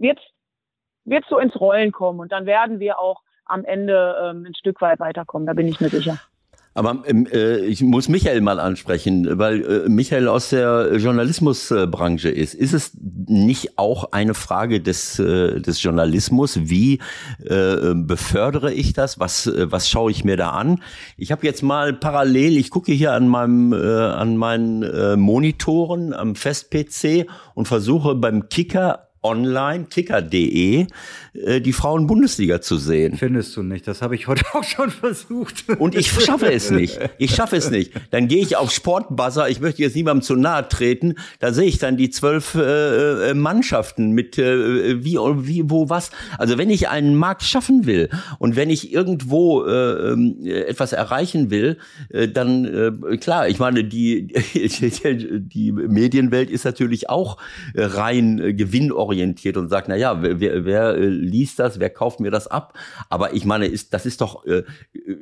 wird 1.06 1.26
so 1.30 1.38
ins 1.38 1.60
Rollen 1.60 1.92
kommen 1.92 2.20
und 2.20 2.32
dann 2.32 2.46
werden 2.46 2.80
wir 2.80 3.00
auch 3.00 3.22
am 3.46 3.66
Ende 3.66 4.16
ähm, 4.24 4.46
ein 4.46 4.56
Stück 4.56 4.82
weit 4.82 5.00
weiterkommen, 5.00 5.46
da 5.46 5.54
bin 5.54 5.68
ich 5.68 5.80
mir 5.80 5.90
sicher. 5.90 6.18
Aber 6.76 7.04
ähm, 7.06 7.28
äh, 7.32 7.60
ich 7.60 7.84
muss 7.84 8.10
Michael 8.10 8.42
mal 8.42 8.60
ansprechen, 8.60 9.38
weil 9.38 9.64
äh, 9.64 9.90
Michael 9.90 10.28
aus 10.28 10.50
der 10.50 10.96
Journalismusbranche 10.96 12.30
ist. 12.30 12.56
Ist 12.56 12.74
es 12.74 12.98
nicht 13.28 13.78
auch 13.78 14.12
eine 14.12 14.34
Frage 14.34 14.82
des, 14.82 15.20
äh, 15.20 15.60
des 15.62 15.84
Journalismus? 15.84 16.70
Wie 16.70 17.00
äh, 17.46 17.94
befördere 17.94 18.74
ich 18.74 18.94
das? 18.94 19.20
Was, 19.20 19.46
äh, 19.46 19.72
was 19.72 19.88
schaue 19.88 20.10
ich 20.10 20.24
mir 20.24 20.36
da 20.36 20.50
an? 20.50 20.82
Ich 21.16 21.32
habe 21.32 21.46
jetzt 21.46 21.62
mal 21.62 21.94
parallel, 21.94 22.58
ich 22.58 22.72
gucke 22.72 22.92
hier 22.92 23.14
an 23.14 23.28
meinem 23.28 23.74
äh, 23.74 24.04
an 24.04 24.38
meinen 24.38 24.82
äh, 24.82 25.16
Monitoren 25.16 26.14
am 26.14 26.36
Fest-PC 26.36 27.28
und 27.54 27.68
versuche 27.68 28.16
beim 28.16 28.50
Kicker 28.50 29.10
online, 29.24 29.86
kicker.de, 29.90 30.88
äh, 31.34 31.62
die 31.62 31.74
Frauen-Bundesliga 31.74 32.62
zu 32.62 32.78
sehen. 32.78 33.18
Findest 33.18 33.56
du 33.56 33.64
nicht? 33.64 33.88
Das 33.88 34.02
habe 34.02 34.16
ich 34.16 34.28
heute 34.28 34.44
auch 34.54 34.64
schon 34.64 34.90
versucht. 34.92 35.66
Und 35.80 35.96
ich 35.96 36.12
schaffe 36.12 36.52
es 36.52 36.70
nicht. 36.70 37.00
Ich 37.18 37.34
schaffe 37.34 37.56
es 37.56 37.72
nicht. 37.72 37.94
Dann 38.12 38.28
gehe 38.28 38.42
ich 38.42 38.58
auf 38.58 38.72
Sportbuzzer, 38.72 39.50
ich 39.50 39.60
möchte 39.60 39.82
jetzt 39.82 39.96
niemandem 39.96 40.22
zu 40.22 40.36
nahe 40.36 40.68
treten, 40.68 41.16
da 41.40 41.54
sehe 41.54 41.66
ich 41.66 41.80
dann 41.80 41.98
die 41.98 42.10
zwölf 42.10 42.56
äh, 42.56 43.30
äh 43.30 43.34
Mannschaften 43.34 44.12
mit 44.12 44.38
äh, 44.38 45.04
wie, 45.04 45.18
wie, 45.18 45.70
wo, 45.70 45.90
was. 45.90 46.12
Also 46.38 46.58
wenn 46.58 46.70
ich 46.70 46.90
einen 46.90 47.16
Markt 47.16 47.44
schaffen 47.44 47.86
will 47.86 48.10
und 48.40 48.56
wenn 48.56 48.70
ich 48.70 48.94
irgendwo 48.94 49.64
äh, 49.66 50.12
ähm, 50.12 50.38
etwas 50.46 50.94
erreichen 50.94 51.50
will, 51.50 51.78
äh, 52.10 52.28
dann 52.28 52.66
äh, 52.66 53.18
klar, 53.18 53.48
ich 53.48 53.60
meine, 53.60 53.84
die, 53.84 54.28
die 54.54 55.72
Medienwelt 55.72 56.50
ist 56.50 56.66
natürlich 56.66 57.10
auch 57.10 57.38
rein 57.76 58.40
äh, 58.40 58.54
gewinnorientiert 59.14 59.58
und 59.58 59.70
sagt, 59.70 59.88
na 59.88 59.96
ja, 59.96 60.22
wer, 60.22 60.66
wer, 60.66 60.96
äh, 60.96 61.06
liest 61.06 61.60
das, 61.60 61.80
wer 61.80 61.90
kauft 61.90 62.20
mir 62.20 62.32
das 62.32 62.48
ab? 62.48 62.74
Aber 63.10 63.34
ich 63.34 63.46
meine, 63.46 63.68
ist, 63.68 63.94
das 63.94 64.06
ist 64.06 64.22
doch, 64.22 64.46
äh, 64.46 64.64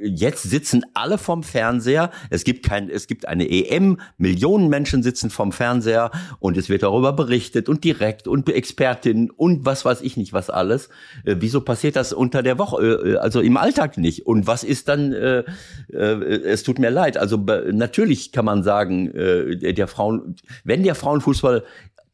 jetzt 0.03 0.43
sitzen 0.43 0.83
alle 0.93 1.17
vom 1.17 1.43
Fernseher, 1.43 2.11
es 2.29 2.43
gibt 2.43 2.65
kein, 2.65 2.89
es 2.89 3.07
gibt 3.07 3.27
eine 3.27 3.49
EM, 3.49 3.99
Millionen 4.17 4.69
Menschen 4.69 5.03
sitzen 5.03 5.29
vom 5.29 5.51
Fernseher 5.51 6.11
und 6.39 6.57
es 6.57 6.69
wird 6.69 6.83
darüber 6.83 7.13
berichtet 7.13 7.69
und 7.69 7.83
direkt 7.83 8.27
und 8.27 8.49
Expertinnen 8.49 9.29
und 9.29 9.65
was 9.65 9.85
weiß 9.85 10.01
ich 10.01 10.17
nicht 10.17 10.33
was 10.33 10.49
alles. 10.49 10.89
Äh, 11.23 11.37
wieso 11.39 11.61
passiert 11.61 11.95
das 11.95 12.13
unter 12.13 12.43
der 12.43 12.57
Woche, 12.57 13.19
also 13.21 13.41
im 13.41 13.57
Alltag 13.57 13.97
nicht? 13.97 14.25
Und 14.25 14.47
was 14.47 14.63
ist 14.63 14.87
dann, 14.87 15.13
es 15.13 16.63
tut 16.63 16.79
mir 16.79 16.89
leid, 16.89 17.17
also 17.17 17.37
natürlich 17.37 18.31
kann 18.31 18.45
man 18.45 18.63
sagen, 18.63 19.11
der 19.13 19.87
Frauen, 19.87 20.35
wenn 20.63 20.83
der 20.83 20.95
Frauenfußball 20.95 21.63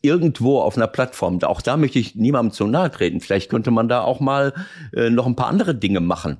irgendwo 0.01 0.59
auf 0.59 0.77
einer 0.77 0.87
Plattform, 0.87 1.41
auch 1.43 1.61
da 1.61 1.77
möchte 1.77 1.99
ich 1.99 2.15
niemandem 2.15 2.51
zu 2.51 2.67
nahe 2.67 2.91
treten, 2.91 3.19
vielleicht 3.19 3.49
könnte 3.49 3.71
man 3.71 3.87
da 3.87 4.01
auch 4.01 4.19
mal 4.19 4.53
äh, 4.93 5.09
noch 5.09 5.25
ein 5.25 5.35
paar 5.35 5.47
andere 5.47 5.75
Dinge 5.75 5.99
machen. 5.99 6.37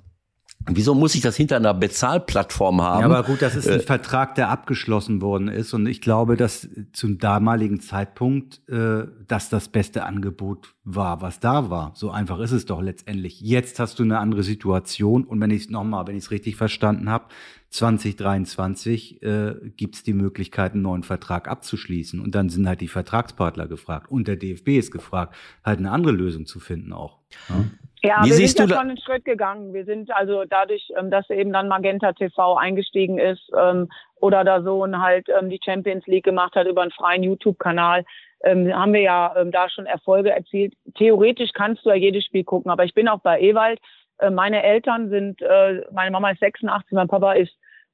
Wieso 0.70 0.96
muss 0.96 1.16
ich 1.16 1.22
das 1.22 1.38
hinter 1.38 1.56
einer 1.56 1.74
Bezahlplattform 1.74 2.82
haben? 2.82 3.00
Ja, 3.00 3.06
aber 3.06 3.24
gut, 3.24 3.42
das 3.42 3.56
ist 3.56 3.70
ein 3.70 3.80
äh, 3.80 3.84
Vertrag, 3.84 4.36
der 4.36 4.50
abgeschlossen 4.50 5.22
worden 5.22 5.48
ist. 5.48 5.74
Und 5.74 5.88
ich 5.88 6.02
glaube, 6.02 6.36
dass 6.36 6.68
zum 6.92 7.20
damaligen 7.20 7.80
Zeitpunkt 7.80 8.68
äh, 8.68 9.06
das 9.28 9.50
das 9.50 9.70
beste 9.70 10.04
Angebot 10.04 10.76
war, 10.84 11.22
was 11.22 11.40
da 11.40 11.70
war. 11.70 11.94
So 11.96 12.12
einfach 12.12 12.40
ist 12.40 12.52
es 12.52 12.66
doch 12.66 12.82
letztendlich. 12.82 13.40
Jetzt 13.40 13.80
hast 13.80 14.00
du 14.00 14.04
eine 14.04 14.20
andere 14.20 14.44
Situation. 14.44 15.24
Und 15.24 15.40
wenn 15.40 15.52
ich 15.52 15.64
es 15.64 15.70
nochmal, 15.70 16.06
wenn 16.08 16.18
ich 16.18 16.26
es 16.26 16.32
richtig 16.32 16.58
verstanden 16.58 17.10
habe, 17.10 17.26
2023 17.70 19.22
äh, 19.24 19.54
gibt 19.76 19.96
es 19.96 20.04
die 20.04 20.14
Möglichkeit, 20.14 20.74
einen 20.74 20.84
neuen 20.84 21.04
Vertrag 21.04 21.48
abzuschließen. 21.48 22.20
Und 22.20 22.36
dann 22.36 22.50
sind 22.50 22.68
halt 22.68 22.82
die 22.82 22.88
Vertragspartner 22.88 23.68
gefragt. 23.68 24.10
Und 24.10 24.28
der 24.28 24.36
DFB 24.36 24.70
ist 24.70 24.92
gefragt, 24.92 25.36
halt 25.66 25.80
eine 25.80 25.92
andere 25.92 26.14
Lösung 26.14 26.46
zu 26.46 26.60
finden 26.60 26.94
auch. 26.94 27.20
Ja? 27.50 27.66
Ja, 28.04 28.24
Wie 28.24 28.30
wir 28.30 28.36
sind 28.36 28.60
ja 28.60 28.68
schon 28.68 28.90
einen 28.90 29.00
Schritt 29.00 29.26
gegangen. 29.26 29.74
Wir 29.74 29.86
sind 29.86 30.12
also 30.12 30.44
dadurch, 30.46 30.88
ähm, 30.98 31.10
dass 31.10 31.30
eben 31.30 31.52
dann 31.52 31.68
Magenta 31.68 32.14
TV 32.14 32.56
eingestiegen 32.56 33.18
ist 33.18 33.52
ähm, 33.58 33.90
oder 34.22 34.44
da 34.44 34.62
so 34.62 34.86
halt 35.00 35.28
ähm, 35.30 35.50
die 35.50 35.60
Champions 35.64 36.06
League 36.06 36.26
gemacht 36.26 36.56
hat 36.56 36.68
über 36.68 36.84
einen 36.84 36.92
freien 36.92 37.24
YouTube-Kanal, 37.24 38.06
ähm, 38.44 38.72
haben 38.72 38.94
wir 38.94 39.02
ja 39.02 39.36
ähm, 39.36 39.52
da 39.52 39.70
schon 39.70 39.88
Erfolge 39.88 40.30
erzielt. 40.30 40.74
Theoretisch 40.96 41.52
kannst 41.54 41.86
du 41.86 41.90
ja 41.90 41.96
jedes 41.96 42.26
Spiel 42.26 42.44
gucken, 42.44 42.70
aber 42.72 42.86
ich 42.86 42.94
bin 42.94 43.08
auch 43.08 43.20
bei 43.20 43.42
Ewald. 43.42 43.80
Äh, 44.20 44.30
meine 44.30 44.64
Eltern 44.64 45.10
sind, 45.10 45.42
äh, 45.42 45.82
meine 45.92 46.12
Mama 46.12 46.32
ist 46.32 46.40
86, 46.40 46.92
mein 46.92 47.08
Papa 47.08 47.34
ist 47.34 47.54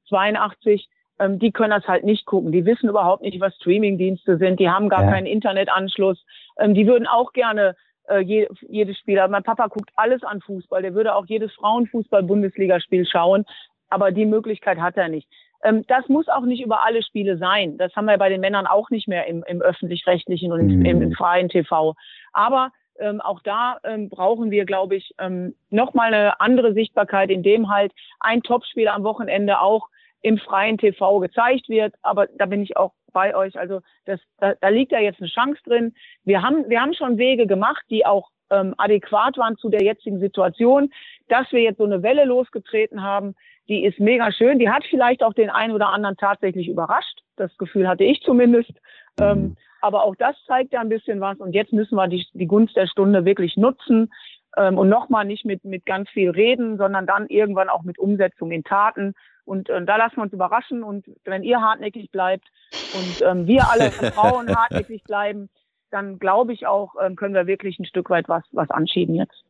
82. 0.09 0.87
Ähm, 1.19 1.39
die 1.39 1.51
können 1.51 1.71
das 1.71 1.87
halt 1.87 2.03
nicht 2.03 2.25
gucken. 2.25 2.51
Die 2.51 2.65
wissen 2.65 2.89
überhaupt 2.89 3.21
nicht, 3.21 3.39
was 3.39 3.55
Streamingdienste 3.55 4.37
sind. 4.37 4.59
Die 4.59 4.69
haben 4.69 4.89
gar 4.89 5.03
ja. 5.03 5.11
keinen 5.11 5.27
Internetanschluss. 5.27 6.23
Ähm, 6.59 6.73
die 6.73 6.87
würden 6.87 7.07
auch 7.07 7.33
gerne 7.33 7.75
äh, 8.07 8.19
je, 8.19 8.47
jedes 8.67 8.97
Spiel. 8.97 9.19
Aber 9.19 9.31
mein 9.31 9.43
Papa 9.43 9.67
guckt 9.67 9.91
alles 9.95 10.23
an 10.23 10.41
Fußball. 10.41 10.81
Der 10.81 10.93
würde 10.93 11.15
auch 11.15 11.25
jedes 11.25 11.53
Frauenfußball-Bundesligaspiel 11.53 13.05
schauen. 13.05 13.45
Aber 13.89 14.11
die 14.11 14.25
Möglichkeit 14.25 14.79
hat 14.79 14.97
er 14.97 15.07
nicht. 15.07 15.27
Ähm, 15.63 15.85
das 15.87 16.07
muss 16.09 16.27
auch 16.27 16.45
nicht 16.45 16.63
über 16.63 16.85
alle 16.85 17.03
Spiele 17.03 17.37
sein. 17.37 17.77
Das 17.77 17.95
haben 17.95 18.05
wir 18.05 18.17
bei 18.17 18.29
den 18.29 18.41
Männern 18.41 18.67
auch 18.67 18.89
nicht 18.89 19.07
mehr 19.07 19.27
im, 19.27 19.43
im 19.47 19.61
öffentlich-rechtlichen 19.61 20.51
und 20.51 20.59
im, 20.61 20.85
im, 20.85 21.01
im, 21.01 21.09
mhm. 21.09 21.13
freien 21.13 21.49
TV. 21.49 21.95
Aber 22.33 22.71
ähm, 23.03 23.19
auch 23.19 23.41
da 23.41 23.77
ähm, 23.83 24.09
brauchen 24.09 24.49
wir, 24.49 24.65
glaube 24.65 24.95
ich, 24.95 25.13
ähm, 25.19 25.55
nochmal 25.69 26.13
eine 26.13 26.39
andere 26.39 26.73
Sichtbarkeit, 26.73 27.29
indem 27.29 27.69
halt 27.69 27.91
ein 28.21 28.41
Topspiel 28.41 28.87
am 28.87 29.03
Wochenende 29.03 29.59
auch 29.59 29.89
im 30.21 30.37
freien 30.37 30.77
TV 30.77 31.19
gezeigt 31.19 31.67
wird. 31.67 31.93
Aber 32.01 32.27
da 32.37 32.45
bin 32.45 32.61
ich 32.61 32.77
auch 32.77 32.93
bei 33.11 33.35
euch. 33.35 33.59
Also 33.59 33.81
das, 34.05 34.21
da, 34.39 34.53
da 34.59 34.69
liegt 34.69 34.93
ja 34.93 34.99
jetzt 34.99 35.19
eine 35.19 35.29
Chance 35.29 35.61
drin. 35.65 35.93
Wir 36.23 36.41
haben, 36.41 36.69
wir 36.69 36.81
haben 36.81 36.93
schon 36.93 37.17
Wege 37.17 37.45
gemacht, 37.45 37.83
die 37.89 38.05
auch 38.05 38.29
ähm, 38.49 38.73
adäquat 38.77 39.37
waren 39.37 39.57
zu 39.57 39.69
der 39.69 39.83
jetzigen 39.83 40.19
Situation. 40.19 40.89
Dass 41.27 41.51
wir 41.51 41.61
jetzt 41.61 41.79
so 41.79 41.83
eine 41.83 42.03
Welle 42.03 42.23
losgetreten 42.23 43.03
haben, 43.03 43.35
die 43.67 43.83
ist 43.83 43.99
mega 43.99 44.31
schön. 44.31 44.59
Die 44.59 44.69
hat 44.69 44.85
vielleicht 44.89 45.23
auch 45.23 45.33
den 45.33 45.49
einen 45.49 45.73
oder 45.73 45.89
anderen 45.89 46.15
tatsächlich 46.15 46.69
überrascht. 46.69 47.19
Das 47.35 47.55
Gefühl 47.57 47.87
hatte 47.87 48.05
ich 48.05 48.21
zumindest. 48.21 48.71
Ähm, 49.19 49.41
mhm. 49.41 49.57
Aber 49.83 50.05
auch 50.05 50.15
das 50.15 50.35
zeigt 50.47 50.71
ja 50.71 50.79
ein 50.79 50.87
bisschen 50.87 51.19
was. 51.19 51.37
Und 51.39 51.53
jetzt 51.53 51.73
müssen 51.73 51.95
wir 51.95 52.07
die, 52.07 52.25
die 52.33 52.47
Gunst 52.47 52.75
der 52.77 52.87
Stunde 52.87 53.25
wirklich 53.25 53.57
nutzen 53.57 54.13
ähm, 54.55 54.77
und 54.77 54.87
nochmal 54.87 55.25
nicht 55.25 55.43
mit, 55.43 55.65
mit 55.65 55.85
ganz 55.85 56.09
viel 56.09 56.29
reden, 56.29 56.77
sondern 56.77 57.05
dann 57.05 57.27
irgendwann 57.27 57.67
auch 57.67 57.83
mit 57.83 57.99
Umsetzung 57.99 58.51
in 58.51 58.63
Taten. 58.63 59.13
Und 59.43 59.69
äh, 59.69 59.83
da 59.83 59.97
lassen 59.97 60.15
wir 60.15 60.23
uns 60.23 60.31
überraschen. 60.31 60.83
Und 60.83 61.05
wenn 61.25 61.43
ihr 61.43 61.59
hartnäckig 61.59 62.11
bleibt 62.11 62.45
und 62.93 63.21
ähm, 63.27 63.45
wir 63.45 63.69
alle 63.69 63.91
Frauen 64.13 64.55
hartnäckig 64.55 65.03
bleiben, 65.03 65.49
dann 65.91 66.17
glaube 66.17 66.53
ich 66.53 66.65
auch, 66.65 66.95
ähm, 67.03 67.17
können 67.17 67.35
wir 67.35 67.45
wirklich 67.45 67.77
ein 67.77 67.85
Stück 67.85 68.09
weit 68.09 68.29
was, 68.29 68.43
was 68.53 68.69
anschieben 68.69 69.15
jetzt. 69.15 69.43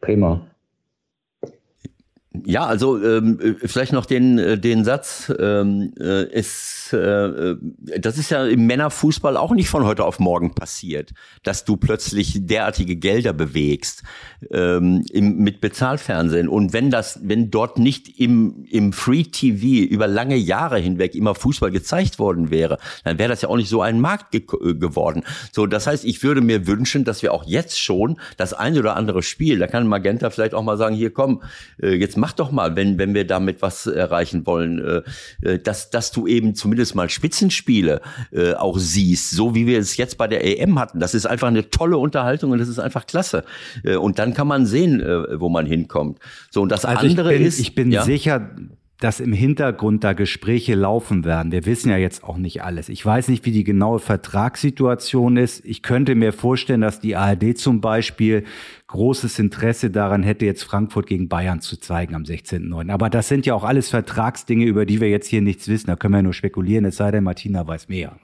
Prima. 0.00 0.40
Ja, 2.44 2.66
also 2.66 3.02
ähm, 3.02 3.38
äh, 3.40 3.66
vielleicht 3.66 3.92
noch 3.92 4.06
den 4.06 4.38
äh, 4.38 4.58
den 4.58 4.84
Satz. 4.84 5.32
Ähm, 5.38 5.92
äh, 5.98 6.24
es, 6.32 6.92
äh, 6.92 7.54
das 7.98 8.18
ist 8.18 8.30
ja 8.30 8.46
im 8.46 8.66
Männerfußball 8.66 9.36
auch 9.36 9.52
nicht 9.52 9.68
von 9.68 9.84
heute 9.84 10.04
auf 10.04 10.18
morgen 10.18 10.54
passiert, 10.54 11.12
dass 11.42 11.64
du 11.64 11.76
plötzlich 11.76 12.46
derartige 12.46 12.96
Gelder 12.96 13.32
bewegst 13.32 14.02
ähm, 14.50 15.04
im, 15.10 15.38
mit 15.38 15.60
Bezahlfernsehen. 15.60 16.48
Und 16.48 16.72
wenn 16.72 16.90
das, 16.90 17.20
wenn 17.22 17.50
dort 17.50 17.78
nicht 17.78 18.20
im 18.20 18.64
im 18.70 18.92
Free 18.92 19.24
TV 19.24 19.88
über 19.88 20.06
lange 20.06 20.36
Jahre 20.36 20.78
hinweg 20.78 21.14
immer 21.14 21.34
Fußball 21.34 21.70
gezeigt 21.70 22.18
worden 22.18 22.50
wäre, 22.50 22.78
dann 23.04 23.18
wäre 23.18 23.28
das 23.28 23.42
ja 23.42 23.48
auch 23.48 23.56
nicht 23.56 23.68
so 23.68 23.82
ein 23.82 24.00
Markt 24.00 24.30
ge 24.30 24.42
äh, 24.42 24.74
geworden. 24.74 25.24
So, 25.52 25.66
das 25.66 25.86
heißt, 25.86 26.04
ich 26.04 26.22
würde 26.22 26.40
mir 26.40 26.66
wünschen, 26.66 27.04
dass 27.04 27.22
wir 27.22 27.32
auch 27.32 27.44
jetzt 27.46 27.80
schon 27.80 28.18
das 28.36 28.52
eine 28.52 28.80
oder 28.80 28.96
andere 28.96 29.22
Spiel, 29.22 29.58
da 29.58 29.66
kann 29.66 29.86
Magenta 29.86 30.30
vielleicht 30.30 30.54
auch 30.54 30.62
mal 30.62 30.76
sagen, 30.76 30.94
hier 30.94 31.12
komm, 31.12 31.42
äh, 31.80 31.94
jetzt 31.94 32.16
mach 32.16 32.25
doch 32.32 32.50
mal, 32.50 32.76
wenn, 32.76 32.98
wenn 32.98 33.14
wir 33.14 33.26
damit 33.26 33.62
was 33.62 33.86
erreichen 33.86 34.46
wollen, 34.46 34.78
äh, 35.42 35.48
äh, 35.48 35.58
dass, 35.58 35.90
dass 35.90 36.12
du 36.12 36.26
eben 36.26 36.54
zumindest 36.54 36.94
mal 36.94 37.08
Spitzenspiele 37.08 38.00
äh, 38.32 38.54
auch 38.54 38.78
siehst, 38.78 39.30
so 39.30 39.54
wie 39.54 39.66
wir 39.66 39.78
es 39.78 39.96
jetzt 39.96 40.18
bei 40.18 40.28
der 40.28 40.44
EM 40.44 40.78
hatten. 40.78 41.00
Das 41.00 41.14
ist 41.14 41.26
einfach 41.26 41.48
eine 41.48 41.70
tolle 41.70 41.98
Unterhaltung 41.98 42.50
und 42.52 42.58
das 42.58 42.68
ist 42.68 42.78
einfach 42.78 43.06
klasse. 43.06 43.44
Äh, 43.84 43.96
und 43.96 44.18
dann 44.18 44.34
kann 44.34 44.46
man 44.46 44.66
sehen, 44.66 45.00
äh, 45.00 45.40
wo 45.40 45.48
man 45.48 45.66
hinkommt. 45.66 46.18
So, 46.50 46.62
und 46.62 46.70
das 46.70 46.84
also 46.84 47.06
andere 47.06 47.32
ich 47.32 47.38
bin, 47.38 47.46
ist. 47.46 47.58
Ich 47.58 47.74
bin 47.74 47.92
ja? 47.92 48.02
sicher, 48.02 48.50
dass 49.00 49.20
im 49.20 49.32
Hintergrund 49.32 50.04
da 50.04 50.14
Gespräche 50.14 50.74
laufen 50.74 51.24
werden. 51.24 51.52
Wir 51.52 51.66
wissen 51.66 51.90
ja 51.90 51.98
jetzt 51.98 52.24
auch 52.24 52.38
nicht 52.38 52.62
alles. 52.62 52.88
Ich 52.88 53.04
weiß 53.04 53.28
nicht, 53.28 53.44
wie 53.44 53.50
die 53.50 53.64
genaue 53.64 53.98
Vertragssituation 53.98 55.36
ist. 55.36 55.64
Ich 55.66 55.82
könnte 55.82 56.14
mir 56.14 56.32
vorstellen, 56.32 56.80
dass 56.80 57.00
die 57.00 57.16
ARD 57.16 57.58
zum 57.58 57.80
Beispiel 57.80 58.44
großes 58.86 59.38
Interesse 59.38 59.90
daran 59.90 60.22
hätte, 60.22 60.46
jetzt 60.46 60.62
Frankfurt 60.62 61.06
gegen 61.06 61.28
Bayern 61.28 61.60
zu 61.60 61.78
zeigen 61.78 62.14
am 62.14 62.22
16.09. 62.22 62.90
Aber 62.90 63.10
das 63.10 63.28
sind 63.28 63.44
ja 63.44 63.54
auch 63.54 63.64
alles 63.64 63.90
Vertragsdinge, 63.90 64.64
über 64.64 64.86
die 64.86 65.00
wir 65.00 65.10
jetzt 65.10 65.26
hier 65.26 65.42
nichts 65.42 65.68
wissen. 65.68 65.88
Da 65.88 65.96
können 65.96 66.14
wir 66.14 66.22
nur 66.22 66.32
spekulieren, 66.32 66.84
es 66.84 66.96
sei 66.96 67.10
denn, 67.10 67.24
Martina 67.24 67.66
weiß 67.66 67.88
mehr. 67.88 68.16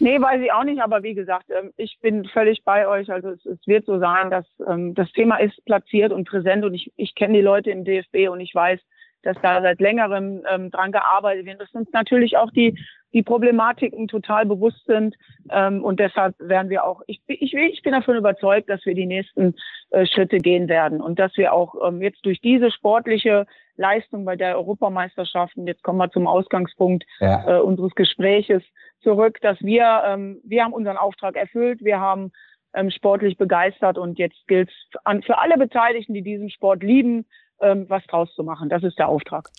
Nee, 0.00 0.20
weiß 0.20 0.40
ich 0.42 0.52
auch 0.52 0.64
nicht. 0.64 0.82
Aber 0.82 1.02
wie 1.02 1.14
gesagt, 1.14 1.46
ähm, 1.50 1.70
ich 1.76 1.98
bin 2.02 2.24
völlig 2.26 2.64
bei 2.64 2.88
euch. 2.88 3.10
Also 3.10 3.30
es, 3.30 3.44
es 3.46 3.66
wird 3.66 3.86
so 3.86 3.98
sein, 3.98 4.30
dass 4.30 4.46
ähm, 4.66 4.94
das 4.94 5.10
Thema 5.12 5.36
ist 5.36 5.64
platziert 5.64 6.12
und 6.12 6.28
präsent 6.28 6.64
und 6.64 6.74
ich, 6.74 6.92
ich 6.96 7.14
kenne 7.14 7.34
die 7.34 7.40
Leute 7.40 7.70
im 7.70 7.84
DFB 7.84 8.28
und 8.30 8.40
ich 8.40 8.54
weiß, 8.54 8.80
dass 9.24 9.36
da 9.42 9.60
seit 9.62 9.80
längerem 9.80 10.42
ähm, 10.50 10.70
dran 10.70 10.92
gearbeitet 10.92 11.46
wird, 11.46 11.60
dass 11.60 11.74
uns 11.74 11.88
natürlich 11.92 12.36
auch 12.36 12.50
die, 12.50 12.78
die 13.12 13.22
Problematiken 13.22 14.08
total 14.08 14.46
bewusst 14.46 14.84
sind. 14.86 15.14
Ähm, 15.50 15.82
und 15.84 16.00
deshalb 16.00 16.34
werden 16.38 16.68
wir 16.68 16.84
auch, 16.84 17.02
ich, 17.06 17.20
ich, 17.26 17.54
ich 17.54 17.82
bin 17.82 17.92
davon 17.92 18.16
überzeugt, 18.16 18.68
dass 18.68 18.84
wir 18.84 18.94
die 18.94 19.06
nächsten 19.06 19.54
äh, 19.90 20.06
Schritte 20.06 20.38
gehen 20.38 20.68
werden 20.68 21.00
und 21.00 21.18
dass 21.18 21.36
wir 21.36 21.52
auch 21.52 21.74
ähm, 21.86 22.02
jetzt 22.02 22.24
durch 22.26 22.40
diese 22.40 22.70
sportliche 22.70 23.46
Leistung 23.76 24.24
bei 24.24 24.36
der 24.36 24.56
Europameisterschaft, 24.56 25.56
und 25.56 25.66
jetzt 25.66 25.82
kommen 25.82 25.98
wir 25.98 26.10
zum 26.10 26.26
Ausgangspunkt 26.26 27.04
ja. 27.20 27.58
äh, 27.58 27.60
unseres 27.60 27.94
Gespräches 27.94 28.62
zurück, 29.02 29.38
dass 29.40 29.60
wir, 29.60 30.02
ähm, 30.06 30.40
wir 30.44 30.64
haben 30.64 30.72
unseren 30.72 30.96
Auftrag 30.96 31.36
erfüllt, 31.36 31.84
wir 31.84 32.00
haben 32.00 32.32
ähm, 32.74 32.90
sportlich 32.90 33.36
begeistert 33.36 33.98
und 33.98 34.18
jetzt 34.18 34.46
gilt 34.48 34.68
es 34.68 35.24
für 35.24 35.38
alle 35.38 35.56
Beteiligten, 35.56 36.14
die 36.14 36.22
diesen 36.22 36.50
Sport 36.50 36.82
lieben, 36.82 37.26
ähm, 37.60 37.86
was 37.88 38.04
draus 38.06 38.28
zu 38.34 38.42
machen. 38.42 38.68
Das 38.68 38.82
ist 38.82 38.98
der 38.98 39.08
Auftrag. 39.08 39.50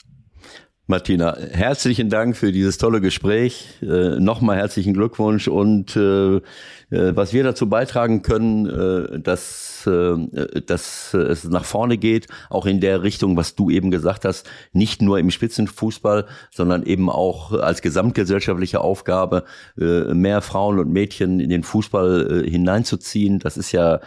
Martina, 0.87 1.35
herzlichen 1.35 2.09
Dank 2.09 2.37
für 2.37 2.51
dieses 2.51 2.77
tolle 2.77 3.01
Gespräch. 3.01 3.79
Äh, 3.81 4.19
Nochmal 4.19 4.57
herzlichen 4.57 4.93
Glückwunsch 4.93 5.47
und 5.47 5.95
äh, 5.95 6.35
äh, 6.35 6.41
was 6.89 7.33
wir 7.33 7.43
dazu 7.43 7.67
beitragen 7.67 8.21
können, 8.21 8.67
äh, 8.67 9.19
dass, 9.19 9.87
äh, 9.87 10.61
dass 10.61 11.15
es 11.15 11.45
nach 11.45 11.65
vorne 11.65 11.97
geht, 11.97 12.27
auch 12.51 12.67
in 12.67 12.81
der 12.81 13.01
Richtung, 13.01 13.35
was 13.35 13.55
du 13.55 13.71
eben 13.71 13.89
gesagt 13.89 14.25
hast, 14.25 14.47
nicht 14.73 15.01
nur 15.01 15.17
im 15.17 15.31
Spitzenfußball, 15.31 16.27
sondern 16.51 16.83
eben 16.83 17.09
auch 17.09 17.51
als 17.53 17.81
gesamtgesellschaftliche 17.81 18.81
Aufgabe, 18.81 19.45
äh, 19.79 20.13
mehr 20.13 20.43
Frauen 20.43 20.77
und 20.77 20.93
Mädchen 20.93 21.39
in 21.39 21.49
den 21.49 21.63
Fußball 21.63 22.43
hineinzuziehen. 22.45 23.39
Das 23.39 23.57
ist 23.57 23.71
ja 23.71 24.01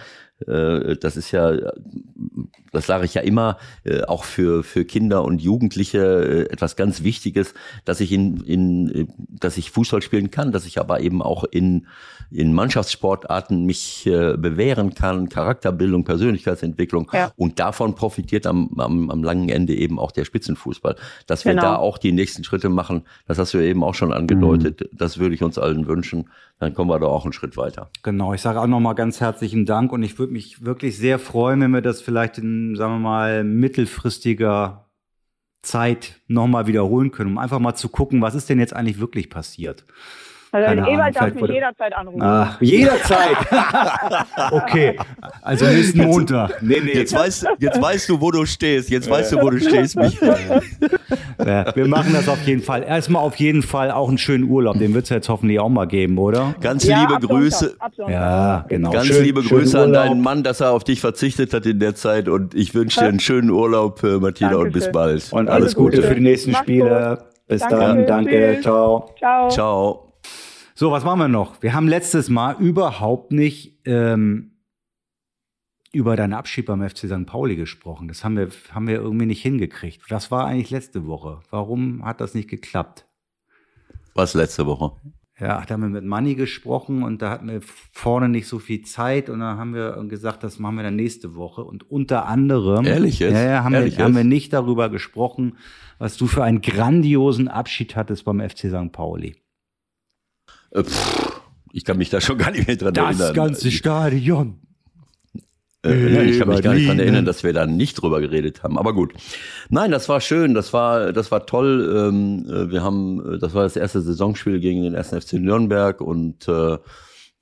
das 0.46 1.16
ist 1.16 1.32
ja, 1.32 1.52
das 2.72 2.86
sage 2.86 3.04
ich 3.04 3.14
ja 3.14 3.22
immer, 3.22 3.58
äh, 3.84 4.02
auch 4.02 4.24
für, 4.24 4.62
für 4.62 4.84
Kinder 4.84 5.24
und 5.24 5.42
Jugendliche 5.42 5.98
äh, 5.98 6.52
etwas 6.52 6.76
ganz 6.76 7.02
Wichtiges, 7.02 7.54
dass 7.84 8.00
ich 8.00 8.12
in, 8.12 8.38
in, 8.44 9.12
dass 9.18 9.56
ich 9.56 9.70
Fußball 9.70 10.00
spielen 10.00 10.30
kann, 10.30 10.52
dass 10.52 10.64
ich 10.64 10.78
aber 10.78 11.00
eben 11.00 11.22
auch 11.22 11.44
in, 11.44 11.86
in 12.30 12.52
Mannschaftssportarten 12.52 13.64
mich 13.64 14.02
bewähren 14.04 14.94
kann, 14.94 15.28
Charakterbildung, 15.28 16.04
Persönlichkeitsentwicklung 16.04 17.10
ja. 17.12 17.32
und 17.36 17.58
davon 17.58 17.94
profitiert 17.94 18.46
am, 18.46 18.78
am, 18.78 19.10
am 19.10 19.24
langen 19.24 19.48
Ende 19.48 19.74
eben 19.74 19.98
auch 19.98 20.12
der 20.12 20.24
Spitzenfußball. 20.24 20.96
Dass 21.26 21.44
wir 21.44 21.52
genau. 21.52 21.62
da 21.62 21.76
auch 21.76 21.98
die 21.98 22.12
nächsten 22.12 22.44
Schritte 22.44 22.68
machen, 22.68 23.04
das 23.26 23.38
hast 23.38 23.54
du 23.54 23.58
eben 23.58 23.82
auch 23.82 23.94
schon 23.94 24.12
angedeutet, 24.12 24.80
mhm. 24.80 24.96
das 24.96 25.18
würde 25.18 25.34
ich 25.34 25.42
uns 25.42 25.58
allen 25.58 25.86
wünschen 25.86 26.28
dann 26.58 26.74
kommen 26.74 26.90
wir 26.90 26.98
da 26.98 27.06
auch 27.06 27.24
einen 27.24 27.32
Schritt 27.32 27.56
weiter. 27.56 27.90
Genau, 28.02 28.34
ich 28.34 28.40
sage 28.40 28.60
auch 28.60 28.66
nochmal 28.66 28.94
ganz 28.94 29.20
herzlichen 29.20 29.64
Dank 29.64 29.92
und 29.92 30.02
ich 30.02 30.18
würde 30.18 30.32
mich 30.32 30.64
wirklich 30.64 30.96
sehr 30.98 31.18
freuen, 31.18 31.60
wenn 31.60 31.70
wir 31.70 31.82
das 31.82 32.00
vielleicht 32.00 32.38
in, 32.38 32.74
sagen 32.76 32.94
wir 32.94 32.98
mal, 32.98 33.44
mittelfristiger 33.44 34.88
Zeit 35.62 36.20
nochmal 36.26 36.66
wiederholen 36.66 37.10
können, 37.10 37.32
um 37.32 37.38
einfach 37.38 37.58
mal 37.58 37.74
zu 37.74 37.88
gucken, 37.88 38.22
was 38.22 38.34
ist 38.34 38.48
denn 38.48 38.58
jetzt 38.58 38.74
eigentlich 38.74 39.00
wirklich 39.00 39.30
passiert. 39.30 39.84
Also 40.50 40.66
Keine 40.66 40.88
Ewald 40.88 41.16
darf 41.16 41.34
mich 41.34 41.50
jederzeit 41.50 41.92
anrufen. 41.94 42.22
Ach, 42.22 42.60
jederzeit. 42.60 43.36
okay, 44.50 44.98
also 45.42 45.66
nächsten 45.66 46.04
Montag. 46.04 46.62
Nee, 46.62 46.80
nee. 46.82 46.92
Jetzt, 46.92 47.14
weißt, 47.14 47.46
jetzt 47.58 47.80
weißt 47.80 48.08
du, 48.08 48.20
wo 48.20 48.30
du 48.30 48.46
stehst. 48.46 48.88
Jetzt 48.88 49.10
weißt 49.10 49.32
du, 49.32 49.42
wo 49.42 49.50
du 49.50 49.60
stehst, 49.60 49.96
Michael. 49.96 50.62
Ja, 51.44 51.76
wir 51.76 51.86
machen 51.86 52.14
das 52.14 52.28
auf 52.28 52.42
jeden 52.46 52.62
Fall. 52.62 52.82
Erstmal 52.82 53.22
auf 53.22 53.36
jeden 53.36 53.62
Fall 53.62 53.90
auch 53.90 54.08
einen 54.08 54.18
schönen 54.18 54.44
Urlaub. 54.44 54.78
Den 54.78 54.94
wird 54.94 55.04
es 55.04 55.10
jetzt 55.10 55.28
hoffentlich 55.28 55.60
auch 55.60 55.68
mal 55.68 55.86
geben, 55.86 56.16
oder? 56.16 56.54
Ganz 56.60 56.84
ja, 56.84 57.02
liebe 57.02 57.26
Grüße. 57.26 57.76
Ja, 58.08 58.64
genau. 58.68 58.90
Ganz 58.90 59.06
schön, 59.06 59.24
liebe 59.24 59.42
Grüße 59.42 59.78
an 59.78 59.92
deinen 59.92 60.22
Mann, 60.22 60.42
dass 60.42 60.60
er 60.60 60.72
auf 60.72 60.84
dich 60.84 61.00
verzichtet 61.00 61.52
hat 61.52 61.66
in 61.66 61.78
der 61.78 61.94
Zeit. 61.94 62.28
Und 62.28 62.54
ich 62.54 62.74
wünsche 62.74 63.00
dir 63.00 63.06
einen 63.06 63.20
schönen 63.20 63.50
Urlaub, 63.50 64.02
äh, 64.02 64.18
Martina, 64.18 64.50
Dankeschön. 64.50 64.66
und 64.66 64.72
bis 64.72 64.92
bald. 64.92 65.32
Und 65.32 65.48
alles, 65.48 65.50
alles 65.50 65.74
Gute, 65.74 65.96
Gute 65.96 66.08
für 66.08 66.14
die 66.14 66.22
nächsten 66.22 66.52
Mach's 66.52 66.62
Spiele. 66.62 67.18
Gut. 67.18 67.28
Bis 67.48 67.60
Danke. 67.62 67.76
dann. 67.76 68.06
Danke. 68.06 68.58
Ciao. 68.62 69.10
Ciao. 69.18 69.48
Ciao. 69.48 70.07
So, 70.78 70.92
was 70.92 71.02
machen 71.02 71.18
wir 71.18 71.26
noch? 71.26 71.60
Wir 71.60 71.74
haben 71.74 71.88
letztes 71.88 72.28
Mal 72.28 72.54
überhaupt 72.60 73.32
nicht 73.32 73.80
ähm, 73.84 74.52
über 75.90 76.14
deinen 76.14 76.34
Abschied 76.34 76.66
beim 76.66 76.88
FC 76.88 76.98
St. 76.98 77.26
Pauli 77.26 77.56
gesprochen. 77.56 78.06
Das 78.06 78.22
haben 78.22 78.36
wir, 78.36 78.50
haben 78.70 78.86
wir 78.86 78.94
irgendwie 78.94 79.26
nicht 79.26 79.42
hingekriegt. 79.42 80.02
Das 80.08 80.30
war 80.30 80.46
eigentlich 80.46 80.70
letzte 80.70 81.04
Woche. 81.08 81.40
Warum 81.50 82.04
hat 82.04 82.20
das 82.20 82.34
nicht 82.34 82.48
geklappt? 82.48 83.08
Was 84.14 84.34
letzte 84.34 84.66
Woche? 84.66 84.92
Ja, 85.40 85.60
da 85.66 85.74
haben 85.74 85.80
wir 85.80 85.88
mit 85.88 86.04
Manni 86.04 86.36
gesprochen 86.36 87.02
und 87.02 87.22
da 87.22 87.30
hatten 87.30 87.48
wir 87.48 87.60
vorne 87.60 88.28
nicht 88.28 88.46
so 88.46 88.60
viel 88.60 88.82
Zeit 88.82 89.30
und 89.30 89.40
dann 89.40 89.58
haben 89.58 89.74
wir 89.74 90.00
gesagt, 90.04 90.44
das 90.44 90.60
machen 90.60 90.76
wir 90.76 90.84
dann 90.84 90.94
nächste 90.94 91.34
Woche. 91.34 91.64
Und 91.64 91.90
unter 91.90 92.26
anderem 92.26 92.84
Ehrlich 92.84 93.18
jetzt? 93.18 93.32
Ja, 93.32 93.42
ja, 93.42 93.64
haben, 93.64 93.74
Ehrlich 93.74 93.98
wir, 93.98 94.04
haben 94.04 94.14
wir 94.14 94.22
nicht 94.22 94.52
darüber 94.52 94.90
gesprochen, 94.90 95.56
was 95.98 96.16
du 96.16 96.28
für 96.28 96.44
einen 96.44 96.60
grandiosen 96.60 97.48
Abschied 97.48 97.96
hattest 97.96 98.24
beim 98.24 98.38
FC 98.38 98.68
St. 98.68 98.92
Pauli. 98.92 99.34
Äh, 100.70 100.84
pff, 100.84 101.40
ich 101.72 101.84
kann 101.84 101.98
mich 101.98 102.10
da 102.10 102.20
schon 102.20 102.38
gar 102.38 102.50
nicht 102.50 102.66
mehr 102.66 102.76
dran 102.76 102.94
das 102.94 103.04
erinnern. 103.04 103.18
Das 103.18 103.34
ganze 103.34 103.70
Stadion. 103.70 104.60
Äh, 105.84 105.94
nein, 105.94 106.28
ich 106.28 106.38
kann 106.38 106.48
mich 106.48 106.62
gar 106.62 106.74
nicht 106.74 106.86
daran 106.86 106.98
erinnern, 106.98 107.24
dass 107.24 107.44
wir 107.44 107.52
da 107.52 107.66
nicht 107.66 108.02
drüber 108.02 108.20
geredet 108.20 108.62
haben. 108.62 108.78
Aber 108.78 108.92
gut. 108.94 109.12
Nein, 109.68 109.92
das 109.92 110.08
war 110.08 110.20
schön, 110.20 110.54
das 110.54 110.72
war, 110.72 111.12
das 111.12 111.30
war 111.30 111.46
toll. 111.46 111.94
Ähm, 111.96 112.46
äh, 112.50 112.70
wir 112.70 112.82
haben, 112.82 113.38
das 113.40 113.54
war 113.54 113.62
das 113.62 113.76
erste 113.76 114.00
Saisonspiel 114.00 114.58
gegen 114.58 114.82
den 114.82 114.96
1. 114.96 115.10
FC 115.10 115.34
Nürnberg 115.34 116.00
und 116.00 116.48
äh, 116.48 116.72
äh, 116.72 116.78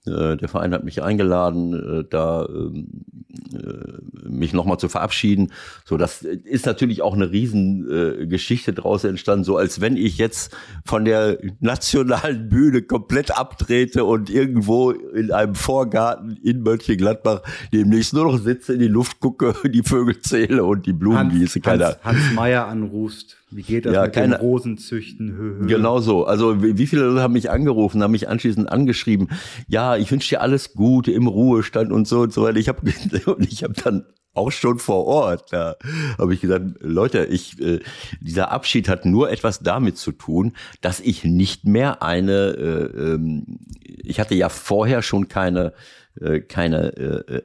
der 0.06 0.48
Verein 0.48 0.72
hat 0.72 0.84
mich 0.84 1.02
eingeladen, 1.02 2.00
äh, 2.00 2.04
da 2.08 2.46
ähm, 2.48 3.04
äh, 3.52 4.28
mich 4.28 4.52
nochmal 4.52 4.78
zu 4.78 4.88
verabschieden. 4.88 5.52
So, 5.84 5.96
das 5.96 6.22
ist 6.22 6.66
natürlich 6.66 7.02
auch 7.02 7.14
eine 7.14 7.30
Riesengeschichte 7.30 8.72
draus 8.72 9.04
entstanden, 9.04 9.44
so 9.44 9.56
als 9.56 9.80
wenn 9.80 9.96
ich 9.96 10.18
jetzt 10.18 10.56
von 10.84 11.04
der 11.04 11.38
nationalen 11.60 12.48
Bühne 12.48 12.82
komplett 12.82 13.36
abtrete 13.36 14.04
und 14.04 14.30
irgendwo 14.30 14.90
in 14.90 15.32
einem 15.32 15.54
Vorgarten 15.54 16.36
in 16.42 16.62
Mönchengladbach 16.62 17.42
demnächst 17.72 18.14
nur 18.14 18.24
noch 18.24 18.38
sitze, 18.38 18.74
in 18.74 18.80
die 18.80 18.88
Luft 18.88 19.20
gucke, 19.20 19.54
die 19.68 19.82
Vögel 19.82 20.20
zähle 20.20 20.64
und 20.64 20.86
die 20.86 20.92
Blumen 20.92 21.18
Hans, 21.18 21.34
gieße. 21.34 21.60
Hans, 21.64 21.96
Hans 22.04 22.32
Meier 22.34 22.66
anrufst. 22.66 23.36
Wie 23.50 23.62
geht 23.62 23.86
das 23.86 23.94
ja, 23.94 24.02
mit 24.02 24.12
keine, 24.12 24.36
den 24.36 24.40
Rosenzüchten? 24.40 25.66
Genau 25.68 26.00
so. 26.00 26.24
Also 26.24 26.62
wie 26.62 26.86
viele 26.86 27.02
Leute 27.04 27.22
haben 27.22 27.34
mich 27.34 27.48
angerufen, 27.48 28.02
haben 28.02 28.10
mich 28.10 28.28
anschließend 28.28 28.68
angeschrieben. 28.68 29.28
Ja, 29.68 29.96
ich 29.96 30.10
wünsche 30.10 30.30
dir 30.30 30.40
alles 30.40 30.74
Gute 30.74 31.12
im 31.12 31.28
Ruhestand 31.28 31.92
und 31.92 32.08
so 32.08 32.22
und 32.22 32.32
so 32.32 32.42
weiter. 32.42 32.58
Ich 32.58 32.68
habe 32.68 32.80
ich 33.38 33.62
habe 33.62 33.74
dann 33.74 34.04
auch 34.36 34.50
schon 34.52 34.78
vor 34.78 35.06
Ort. 35.06 35.52
Da 35.52 35.76
habe 36.18 36.34
ich 36.34 36.40
gesagt, 36.40 36.64
Leute, 36.80 37.24
ich, 37.24 37.60
äh, 37.60 37.80
dieser 38.20 38.50
Abschied 38.50 38.88
hat 38.88 39.04
nur 39.04 39.30
etwas 39.30 39.60
damit 39.60 39.96
zu 39.96 40.12
tun, 40.12 40.52
dass 40.80 41.00
ich 41.00 41.24
nicht 41.24 41.64
mehr 41.64 42.02
eine, 42.02 42.32
äh, 42.32 43.14
ähm, 43.14 43.58
ich 43.84 44.20
hatte 44.20 44.34
ja 44.34 44.48
vorher 44.48 45.02
schon 45.02 45.28
keine, 45.28 45.72
äh, 46.20 46.40
keine 46.40 46.96
äh, 46.96 47.36
äh, 47.36 47.42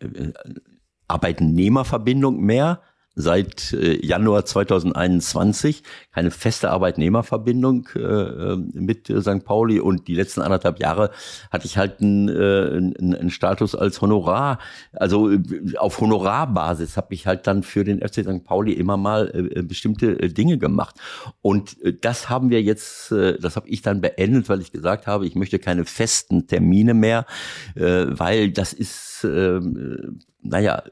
äh 0.00 0.32
Arbeitnehmerverbindung 1.08 2.40
mehr 2.40 2.80
seit 3.14 3.72
äh, 3.72 4.04
Januar 4.04 4.44
2021 4.44 5.82
keine 6.12 6.30
feste 6.30 6.70
Arbeitnehmerverbindung 6.70 7.88
äh, 7.94 8.00
äh 8.00 8.56
mit 8.56 9.10
äh, 9.10 9.20
St. 9.20 9.44
Pauli 9.44 9.80
und 9.80 10.08
die 10.08 10.14
letzten 10.14 10.40
anderthalb 10.40 10.80
Jahre 10.80 11.10
hatte 11.50 11.66
ich 11.66 11.76
halt 11.76 12.00
einen, 12.00 12.28
äh, 12.28 12.92
einen 12.98 13.30
Status 13.30 13.74
als 13.74 14.00
Honorar, 14.00 14.58
also 14.92 15.30
äh, 15.30 15.40
auf 15.76 16.00
Honorarbasis 16.00 16.96
habe 16.96 17.14
ich 17.14 17.26
halt 17.26 17.46
dann 17.46 17.62
für 17.62 17.84
den 17.84 18.00
FC 18.00 18.24
St. 18.24 18.44
Pauli 18.44 18.72
immer 18.72 18.96
mal 18.96 19.30
äh, 19.34 19.62
bestimmte 19.62 20.18
äh, 20.18 20.28
Dinge 20.28 20.58
gemacht 20.58 20.96
und 21.42 21.82
äh, 21.82 21.92
das 21.98 22.28
haben 22.28 22.50
wir 22.50 22.62
jetzt, 22.62 23.12
äh, 23.12 23.38
das 23.38 23.56
habe 23.56 23.68
ich 23.68 23.82
dann 23.82 24.00
beendet, 24.00 24.48
weil 24.48 24.60
ich 24.60 24.72
gesagt 24.72 25.06
habe, 25.06 25.26
ich 25.26 25.34
möchte 25.34 25.58
keine 25.58 25.84
festen 25.84 26.46
Termine 26.46 26.94
mehr, 26.94 27.26
äh, 27.74 28.06
weil 28.08 28.50
das 28.50 28.72
ist, 28.72 29.24
äh, 29.24 29.60
naja, 30.42 30.82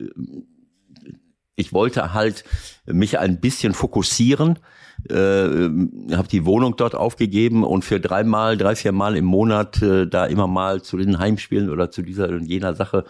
ich 1.61 1.72
wollte 1.72 2.12
halt 2.12 2.44
mich 2.86 3.18
ein 3.18 3.40
bisschen 3.40 3.74
fokussieren, 3.74 4.58
äh, 5.08 5.14
habe 5.14 6.28
die 6.30 6.44
Wohnung 6.44 6.76
dort 6.76 6.94
aufgegeben 6.94 7.64
und 7.64 7.84
für 7.84 8.00
dreimal, 8.00 8.56
drei, 8.56 8.74
vier 8.74 8.92
Mal 8.92 9.16
im 9.16 9.24
Monat 9.24 9.80
äh, 9.82 10.06
da 10.06 10.26
immer 10.26 10.46
mal 10.46 10.82
zu 10.82 10.96
den 10.96 11.18
Heimspielen 11.18 11.70
oder 11.70 11.90
zu 11.90 12.02
dieser 12.02 12.28
und 12.28 12.46
jener 12.46 12.74
Sache. 12.74 13.04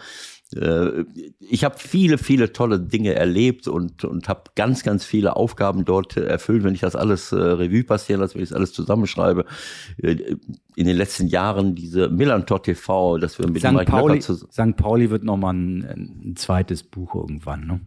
Äh, 0.55 1.05
ich 1.39 1.63
habe 1.63 1.75
viele, 1.77 2.17
viele 2.17 2.53
tolle 2.53 2.79
Dinge 2.79 3.15
erlebt 3.15 3.67
und, 3.67 4.03
und 4.03 4.27
habe 4.27 4.43
ganz, 4.55 4.83
ganz 4.83 5.05
viele 5.05 5.35
Aufgaben 5.35 5.85
dort 5.85 6.17
erfüllt, 6.17 6.63
wenn 6.63 6.73
ich 6.73 6.81
das 6.81 6.95
alles 6.95 7.31
äh, 7.31 7.37
Revue 7.37 7.83
passieren 7.83 8.21
lasse, 8.21 8.35
wenn 8.35 8.43
ich 8.43 8.49
das 8.49 8.57
alles 8.57 8.73
zusammenschreibe. 8.73 9.45
Äh, 9.97 10.35
in 10.75 10.87
den 10.87 10.97
letzten 10.97 11.27
Jahren 11.27 11.75
diese 11.75 12.09
Millantor 12.09 12.63
TV, 12.63 13.17
dass 13.17 13.39
wir 13.39 13.47
mit 13.47 13.61
St. 13.61 13.85
Pauli, 13.85 14.21
St. 14.21 14.75
Pauli 14.77 15.09
wird 15.09 15.23
nochmal 15.23 15.53
ein, 15.53 15.83
ein 15.83 16.35
zweites 16.35 16.83
Buch 16.83 17.15
irgendwann, 17.15 17.65
ne? 17.65 17.81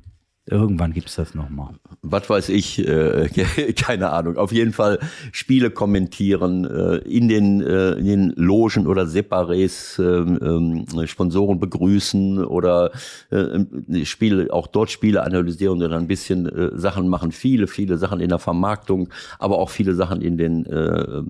Irgendwann 0.46 0.92
gibt's 0.92 1.16
das 1.16 1.34
nochmal. 1.34 1.74
Was 2.02 2.28
weiß 2.28 2.50
ich, 2.50 2.86
äh, 2.86 3.28
keine 3.76 4.10
Ahnung. 4.10 4.36
Auf 4.36 4.52
jeden 4.52 4.74
Fall 4.74 4.98
Spiele 5.32 5.70
kommentieren, 5.70 6.66
äh, 6.66 6.96
in, 6.98 7.28
den, 7.28 7.62
äh, 7.62 7.92
in 7.92 8.04
den 8.04 8.32
Logen 8.36 8.86
oder 8.86 9.04
Separés 9.04 9.98
äh, 9.98 11.02
äh, 11.02 11.06
Sponsoren 11.06 11.60
begrüßen 11.60 12.44
oder 12.44 12.90
äh, 13.30 14.04
Spiele, 14.04 14.52
auch 14.52 14.66
dort 14.66 14.90
Spiele 14.90 15.22
analysieren 15.22 15.82
und 15.82 15.90
dann 15.90 16.02
ein 16.02 16.08
bisschen 16.08 16.46
äh, 16.46 16.78
Sachen 16.78 17.08
machen. 17.08 17.32
Viele, 17.32 17.66
viele 17.66 17.96
Sachen 17.96 18.20
in 18.20 18.28
der 18.28 18.38
Vermarktung, 18.38 19.08
aber 19.38 19.58
auch 19.58 19.70
viele 19.70 19.94
Sachen 19.94 20.20
in 20.20 20.36
den 20.36 20.66
äh, 20.66 21.22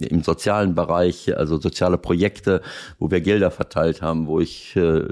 im 0.00 0.22
sozialen 0.22 0.74
Bereich, 0.74 1.36
also 1.36 1.58
soziale 1.58 1.98
Projekte, 1.98 2.60
wo 2.98 3.10
wir 3.10 3.20
Gelder 3.20 3.50
verteilt 3.50 4.02
haben, 4.02 4.26
wo 4.26 4.40
ich 4.40 4.76
äh, 4.76 5.02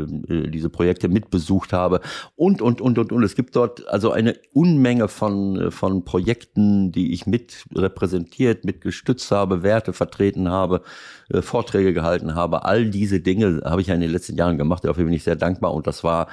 diese 0.48 0.70
Projekte 0.70 1.08
mitbesucht 1.08 1.72
habe 1.72 2.00
und 2.36 2.62
und 2.62 2.80
und 2.80 2.98
und 2.98 3.05
und, 3.06 3.12
und. 3.12 3.22
Es 3.22 3.34
gibt 3.34 3.54
dort 3.56 3.86
also 3.88 4.10
eine 4.10 4.36
Unmenge 4.52 5.08
von, 5.08 5.70
von 5.70 6.04
Projekten, 6.04 6.92
die 6.92 7.12
ich 7.12 7.26
mit 7.26 7.64
repräsentiert, 7.74 8.64
mit 8.64 8.80
gestützt 8.80 9.30
habe, 9.30 9.62
Werte 9.62 9.92
vertreten 9.92 10.48
habe, 10.48 10.82
äh, 11.28 11.42
Vorträge 11.42 11.92
gehalten 11.92 12.34
habe. 12.34 12.64
All 12.64 12.86
diese 12.86 13.20
Dinge 13.20 13.62
habe 13.64 13.80
ich 13.80 13.88
ja 13.88 13.94
in 13.94 14.00
den 14.00 14.10
letzten 14.10 14.36
Jahren 14.36 14.58
gemacht. 14.58 14.84
Dafür 14.84 15.04
bin 15.04 15.12
ich 15.12 15.24
sehr 15.24 15.36
dankbar. 15.36 15.72
Und 15.74 15.86
das 15.86 16.04
war, 16.04 16.28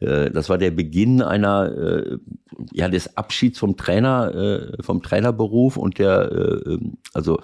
äh, 0.00 0.30
das 0.30 0.48
war 0.48 0.58
der 0.58 0.70
Beginn 0.70 1.22
einer, 1.22 1.72
äh, 1.72 2.18
ja, 2.72 2.88
des 2.88 3.16
Abschieds 3.16 3.58
vom 3.58 3.76
Trainer, 3.76 4.72
vom 4.80 5.00
Trainerberuf 5.00 5.76
und 5.76 5.98
der, 5.98 6.32
äh, 6.32 6.72
ähm, 6.72 6.98
also 7.14 7.40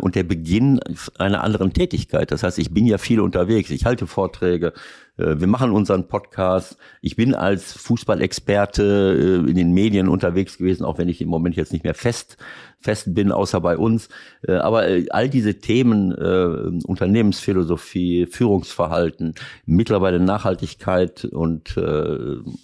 und 0.00 0.16
der 0.16 0.24
Beginn 0.24 0.80
einer 1.18 1.44
anderen 1.44 1.72
Tätigkeit. 1.72 2.32
Das 2.32 2.42
heißt, 2.42 2.58
ich 2.58 2.72
bin 2.74 2.86
ja 2.86 2.98
viel 2.98 3.20
unterwegs. 3.20 3.70
Ich 3.70 3.84
halte 3.84 4.08
Vorträge. 4.08 4.72
Äh, 5.16 5.40
wir 5.40 5.46
machen 5.46 5.72
unseren 5.72 6.08
Podcast. 6.08 6.76
Ich 7.00 7.16
bin 7.16 7.34
als 7.34 7.72
Fußballexperte 7.72 9.42
äh, 9.44 9.50
in 9.50 9.56
den 9.56 9.72
Medien 9.72 10.08
unterwegs 10.08 10.58
gewesen, 10.58 10.84
auch 10.84 10.98
wenn 10.98 11.08
ich 11.08 11.20
im 11.20 11.28
Moment 11.28 11.56
jetzt 11.56 11.72
nicht 11.72 11.84
mehr 11.84 11.94
fest, 11.94 12.36
fest 12.80 13.14
bin, 13.14 13.32
außer 13.32 13.60
bei 13.60 13.76
uns. 13.76 14.08
Aber 14.46 14.86
all 15.10 15.28
diese 15.28 15.58
Themen, 15.58 16.12
Unternehmensphilosophie, 16.12 18.26
Führungsverhalten, 18.26 19.34
mittlerweile 19.64 20.20
Nachhaltigkeit 20.20 21.24
und 21.24 21.74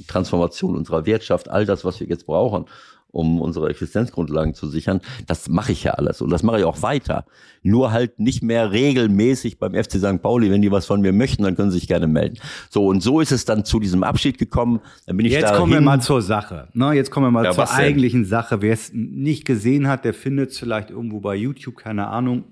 Transformation 0.06 0.76
unserer 0.76 1.06
Wirtschaft, 1.06 1.50
all 1.50 1.66
das, 1.66 1.84
was 1.84 1.98
wir 1.98 2.06
jetzt 2.06 2.26
brauchen, 2.26 2.66
um 3.12 3.40
unsere 3.40 3.68
Existenzgrundlagen 3.68 4.54
zu 4.54 4.66
sichern. 4.66 5.00
Das 5.26 5.48
mache 5.48 5.72
ich 5.72 5.84
ja 5.84 5.92
alles 5.92 6.20
und 6.20 6.30
das 6.30 6.42
mache 6.42 6.58
ich 6.58 6.64
auch 6.64 6.82
weiter. 6.82 7.26
Nur 7.62 7.92
halt 7.92 8.18
nicht 8.18 8.42
mehr 8.42 8.72
regelmäßig 8.72 9.58
beim 9.58 9.74
FC 9.74 9.98
St. 9.98 10.20
Pauli. 10.20 10.50
Wenn 10.50 10.62
die 10.62 10.72
was 10.72 10.86
von 10.86 11.02
mir 11.02 11.12
möchten, 11.12 11.44
dann 11.44 11.54
können 11.54 11.70
sie 11.70 11.78
sich 11.78 11.88
gerne 11.88 12.08
melden. 12.08 12.38
So 12.70 12.86
und 12.86 13.02
so 13.02 13.20
ist 13.20 13.30
es 13.30 13.44
dann 13.44 13.64
zu 13.64 13.78
diesem 13.78 14.02
Abschied 14.02 14.38
gekommen. 14.38 14.80
Dann 15.06 15.16
bin 15.16 15.26
ich 15.26 15.32
Jetzt 15.32 15.54
kommen 15.54 15.72
wir 15.72 15.80
mal 15.80 16.00
zur 16.00 16.22
Sache. 16.22 16.68
Ne, 16.72 16.92
jetzt 16.94 17.10
kommen 17.10 17.26
wir 17.26 17.30
mal 17.30 17.44
ja, 17.44 17.52
zur 17.52 17.70
eigentlichen 17.70 18.24
Sache. 18.24 18.62
Wer 18.62 18.72
es 18.72 18.90
nicht 18.92 19.44
gesehen 19.44 19.86
hat, 19.86 20.04
der 20.04 20.14
findet 20.14 20.50
es 20.50 20.58
vielleicht 20.58 20.90
irgendwo 20.90 21.20
bei 21.20 21.36
YouTube, 21.36 21.76
keine 21.76 22.08
Ahnung. 22.08 22.44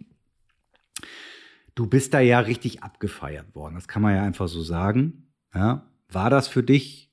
Du 1.75 1.87
bist 1.87 2.13
da 2.13 2.21
ja 2.21 2.41
richtig 2.41 2.83
abgefeiert 2.83 3.55
worden. 3.55 3.75
Das 3.75 3.89
kann 3.89 4.03
man 4.03 4.15
ja 4.15 4.23
einfach 4.23 4.49
so 4.49 4.63
sagen. 4.63 5.31
Ja. 5.55 5.87
War 6.11 6.29
das 6.29 6.49
für 6.49 6.63
dich 6.63 7.11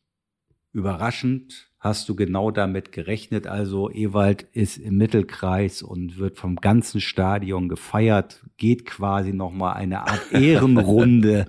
überraschend? 0.73 1.66
Hast 1.79 2.09
du 2.09 2.15
genau 2.15 2.49
damit 2.49 2.91
gerechnet. 2.91 3.45
Also 3.45 3.89
Ewald 3.91 4.43
ist 4.53 4.77
im 4.77 4.97
Mittelkreis 4.97 5.83
und 5.83 6.17
wird 6.17 6.37
vom 6.37 6.55
ganzen 6.55 7.01
Stadion 7.01 7.69
gefeiert, 7.69 8.41
geht 8.57 8.85
quasi 8.85 9.31
nochmal 9.31 9.75
eine 9.75 10.01
Art 10.01 10.21
Ehrenrunde, 10.31 11.45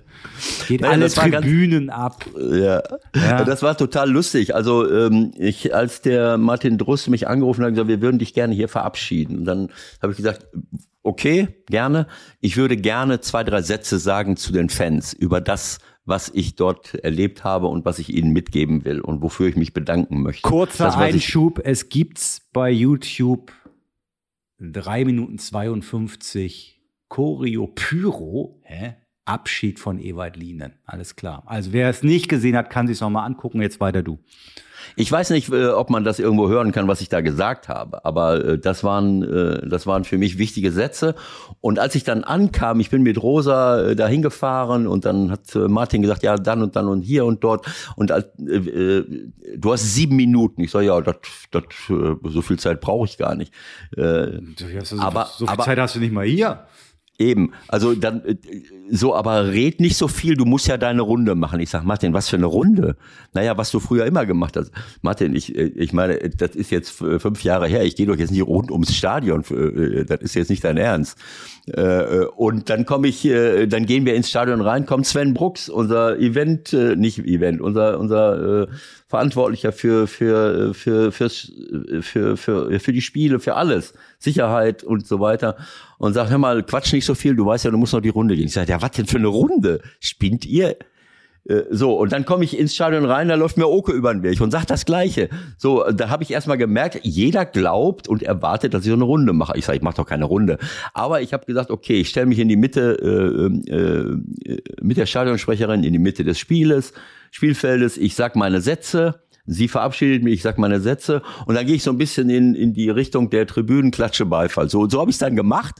geht 0.66 0.82
Nein, 0.82 1.02
alle 1.02 1.08
Tribünen 1.08 1.88
ab. 1.88 2.26
Ja. 2.36 2.82
ja. 3.14 3.44
das 3.44 3.62
war 3.62 3.76
total 3.76 4.10
lustig. 4.10 4.54
Also 4.54 4.90
ähm, 4.90 5.32
ich, 5.36 5.74
als 5.74 6.02
der 6.02 6.36
Martin 6.36 6.76
Druss 6.76 7.08
mich 7.08 7.26
angerufen 7.26 7.64
hat, 7.64 7.70
gesagt, 7.70 7.88
wir 7.88 8.02
würden 8.02 8.18
dich 8.18 8.34
gerne 8.34 8.54
hier 8.54 8.68
verabschieden. 8.68 9.38
Und 9.38 9.44
dann 9.46 9.70
habe 10.02 10.12
ich 10.12 10.18
gesagt, 10.18 10.46
okay, 11.02 11.48
gerne. 11.66 12.06
Ich 12.40 12.58
würde 12.58 12.76
gerne 12.76 13.20
zwei, 13.20 13.44
drei 13.44 13.62
Sätze 13.62 13.98
sagen 13.98 14.36
zu 14.36 14.52
den 14.52 14.68
Fans 14.68 15.14
über 15.14 15.40
das, 15.40 15.78
was 16.08 16.30
ich 16.34 16.56
dort 16.56 16.94
erlebt 16.94 17.44
habe 17.44 17.66
und 17.66 17.84
was 17.84 17.98
ich 17.98 18.12
Ihnen 18.14 18.32
mitgeben 18.32 18.84
will 18.84 19.00
und 19.00 19.22
wofür 19.22 19.48
ich 19.48 19.56
mich 19.56 19.74
bedanken 19.74 20.22
möchte. 20.22 20.42
Kurzer 20.48 20.86
das, 20.86 20.96
Einschub, 20.96 21.60
es 21.62 21.90
gibt's 21.90 22.48
bei 22.52 22.70
YouTube 22.70 23.52
drei 24.58 25.04
Minuten 25.04 25.38
52 25.38 26.80
Choreo 27.08 27.66
Pyro, 27.68 28.60
hä? 28.64 28.96
Abschied 29.24 29.78
von 29.78 30.00
Ewald 30.00 30.36
Lienen. 30.36 30.72
Alles 30.86 31.14
klar. 31.14 31.42
Also 31.44 31.74
wer 31.74 31.90
es 31.90 32.02
nicht 32.02 32.28
gesehen 32.28 32.56
hat, 32.56 32.70
kann 32.70 32.86
sich 32.86 32.96
es 32.96 33.00
nochmal 33.02 33.26
angucken. 33.26 33.60
Jetzt 33.60 33.78
weiter 33.78 34.02
du. 34.02 34.18
Ich 34.96 35.10
weiß 35.10 35.30
nicht, 35.30 35.50
äh, 35.52 35.68
ob 35.68 35.90
man 35.90 36.04
das 36.04 36.18
irgendwo 36.18 36.48
hören 36.48 36.72
kann, 36.72 36.88
was 36.88 37.00
ich 37.00 37.08
da 37.08 37.20
gesagt 37.20 37.68
habe, 37.68 38.04
aber 38.04 38.44
äh, 38.44 38.58
das 38.58 38.84
waren, 38.84 39.22
äh, 39.22 39.68
das 39.68 39.86
waren 39.86 40.04
für 40.04 40.18
mich 40.18 40.38
wichtige 40.38 40.72
Sätze. 40.72 41.14
Und 41.60 41.78
als 41.78 41.94
ich 41.94 42.04
dann 42.04 42.24
ankam, 42.24 42.80
ich 42.80 42.90
bin 42.90 43.02
mit 43.02 43.22
Rosa 43.22 43.94
dahin 43.94 44.22
gefahren 44.22 44.86
und 44.86 45.04
dann 45.04 45.30
hat 45.30 45.54
Martin 45.54 46.02
gesagt, 46.02 46.22
ja, 46.22 46.36
dann 46.36 46.62
und 46.62 46.76
dann 46.76 46.88
und 46.88 47.02
hier 47.02 47.24
und 47.24 47.42
dort. 47.44 47.66
Und 47.96 48.10
äh, 48.10 48.22
du 49.56 49.72
hast 49.72 49.94
sieben 49.94 50.16
Minuten. 50.16 50.62
Ich 50.62 50.70
sage, 50.70 50.86
ja, 50.86 51.00
dat, 51.00 51.18
dat, 51.50 51.64
so 51.88 52.42
viel 52.42 52.58
Zeit 52.58 52.80
brauche 52.80 53.06
ich 53.06 53.18
gar 53.18 53.34
nicht. 53.34 53.52
Äh, 53.96 54.40
so, 54.82 54.98
aber, 54.98 55.26
so 55.26 55.46
viel 55.46 55.52
aber, 55.52 55.64
Zeit 55.64 55.78
hast 55.78 55.94
du 55.94 56.00
nicht 56.00 56.12
mal 56.12 56.26
hier. 56.26 56.66
Eben, 57.20 57.52
also 57.66 57.96
dann 57.96 58.24
äh, 58.24 58.36
so, 58.90 59.12
aber 59.12 59.48
red 59.48 59.80
nicht 59.80 59.96
so 59.96 60.06
viel, 60.06 60.36
du 60.36 60.44
musst 60.44 60.68
ja 60.68 60.76
deine 60.76 61.02
Runde 61.02 61.34
machen. 61.34 61.58
Ich 61.58 61.68
sag, 61.68 61.82
Martin, 61.82 62.12
was 62.12 62.28
für 62.28 62.36
eine 62.36 62.46
Runde? 62.46 62.96
Naja, 63.34 63.58
was 63.58 63.72
du 63.72 63.80
früher 63.80 64.06
immer 64.06 64.24
gemacht 64.24 64.56
hast. 64.56 64.70
Martin, 65.02 65.34
ich, 65.34 65.52
äh, 65.56 65.64
ich 65.64 65.92
meine, 65.92 66.16
das 66.16 66.54
ist 66.54 66.70
jetzt 66.70 66.90
fünf 66.90 67.42
Jahre 67.42 67.66
her, 67.66 67.84
ich 67.84 67.96
gehe 67.96 68.06
doch 68.06 68.16
jetzt 68.16 68.30
nicht 68.30 68.46
rund 68.46 68.70
ums 68.70 68.94
Stadion, 68.94 69.42
äh, 69.50 70.04
das 70.04 70.20
ist 70.20 70.34
jetzt 70.34 70.48
nicht 70.48 70.62
dein 70.62 70.76
Ernst. 70.76 71.18
Und 72.36 72.70
dann 72.70 72.86
komme 72.86 73.08
ich, 73.08 73.28
dann 73.68 73.84
gehen 73.84 74.06
wir 74.06 74.14
ins 74.14 74.30
Stadion 74.30 74.62
rein, 74.62 74.86
kommt 74.86 75.04
Sven 75.04 75.34
Brooks, 75.34 75.68
unser 75.68 76.18
Event, 76.18 76.72
nicht 76.72 77.18
Event, 77.18 77.60
unser, 77.60 78.00
unser 78.00 78.68
Verantwortlicher 79.06 79.72
für, 79.72 80.06
für, 80.06 80.72
für, 80.72 81.12
für, 81.12 81.28
für, 81.28 82.36
für, 82.38 82.80
für 82.80 82.92
die 82.92 83.02
Spiele, 83.02 83.38
für 83.38 83.56
alles, 83.56 83.92
Sicherheit 84.18 84.82
und 84.82 85.06
so 85.06 85.20
weiter. 85.20 85.56
Und 85.98 86.14
sagt, 86.14 86.30
hör 86.30 86.38
mal, 86.38 86.62
quatsch 86.62 86.92
nicht 86.92 87.04
so 87.04 87.14
viel, 87.14 87.34
du 87.34 87.44
weißt 87.44 87.64
ja, 87.64 87.70
du 87.70 87.76
musst 87.76 87.92
noch 87.92 88.00
die 88.00 88.08
Runde 88.08 88.36
gehen. 88.36 88.46
Ich 88.46 88.52
sage, 88.52 88.70
ja, 88.70 88.80
was 88.80 88.92
denn 88.92 89.06
für 89.06 89.18
eine 89.18 89.26
Runde? 89.28 89.80
Spinnt 90.00 90.46
ihr? 90.46 90.76
Äh, 91.48 91.64
so, 91.70 91.98
und 91.98 92.12
dann 92.12 92.24
komme 92.24 92.44
ich 92.44 92.58
ins 92.58 92.74
Stadion 92.74 93.04
rein, 93.04 93.28
da 93.28 93.34
läuft 93.34 93.56
mir 93.56 93.66
Oke 93.66 93.92
über 93.92 94.12
den 94.12 94.22
Weg 94.22 94.40
und 94.40 94.50
sagt 94.50 94.70
das 94.70 94.84
Gleiche. 94.84 95.28
So, 95.56 95.84
da 95.90 96.10
habe 96.10 96.22
ich 96.22 96.30
erstmal 96.30 96.58
gemerkt, 96.58 97.00
jeder 97.02 97.44
glaubt 97.44 98.08
und 98.08 98.22
erwartet, 98.22 98.74
dass 98.74 98.82
ich 98.82 98.88
so 98.88 98.94
eine 98.94 99.04
Runde 99.04 99.32
mache. 99.32 99.56
Ich 99.56 99.64
sage, 99.64 99.78
ich 99.78 99.82
mache 99.82 99.96
doch 99.96 100.06
keine 100.06 100.26
Runde. 100.26 100.58
Aber 100.94 101.20
ich 101.22 101.32
habe 101.32 101.46
gesagt, 101.46 101.70
okay, 101.70 102.00
ich 102.00 102.10
stelle 102.10 102.26
mich 102.26 102.38
in 102.38 102.48
die 102.48 102.56
Mitte 102.56 102.98
äh, 103.00 103.72
äh, 103.72 104.62
mit 104.80 104.96
der 104.96 105.06
Stadionsprecherin 105.06 105.84
in 105.84 105.92
die 105.92 105.98
Mitte 105.98 106.24
des 106.24 106.38
Spieles, 106.38 106.92
Spielfeldes, 107.30 107.96
ich 107.96 108.14
sag 108.14 108.36
meine 108.36 108.60
Sätze, 108.60 109.22
sie 109.48 109.66
verabschiedet 109.66 110.22
mich, 110.22 110.34
ich 110.34 110.42
sag 110.42 110.58
meine 110.58 110.80
Sätze 110.80 111.22
und 111.46 111.54
dann 111.54 111.66
gehe 111.66 111.74
ich 111.74 111.82
so 111.82 111.90
ein 111.90 111.98
bisschen 111.98 112.30
in, 112.30 112.54
in 112.54 112.74
die 112.74 112.90
Richtung 112.90 113.30
der 113.30 113.46
Tribünen, 113.46 113.90
klatsche 113.90 114.26
Beifall. 114.26 114.68
So, 114.68 114.88
so 114.88 115.00
habe 115.00 115.10
ich 115.10 115.14
es 115.14 115.20
dann 115.20 115.34
gemacht, 115.34 115.76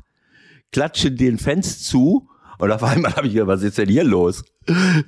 klatsche 0.72 1.12
den 1.12 1.38
Fans 1.38 1.82
zu 1.84 2.28
und 2.58 2.72
auf 2.72 2.82
einmal 2.82 3.14
habe 3.14 3.26
ich 3.28 3.34
gedacht, 3.34 3.48
was 3.48 3.62
ist 3.62 3.78
denn 3.78 3.88
hier 3.88 4.04
los? 4.04 4.44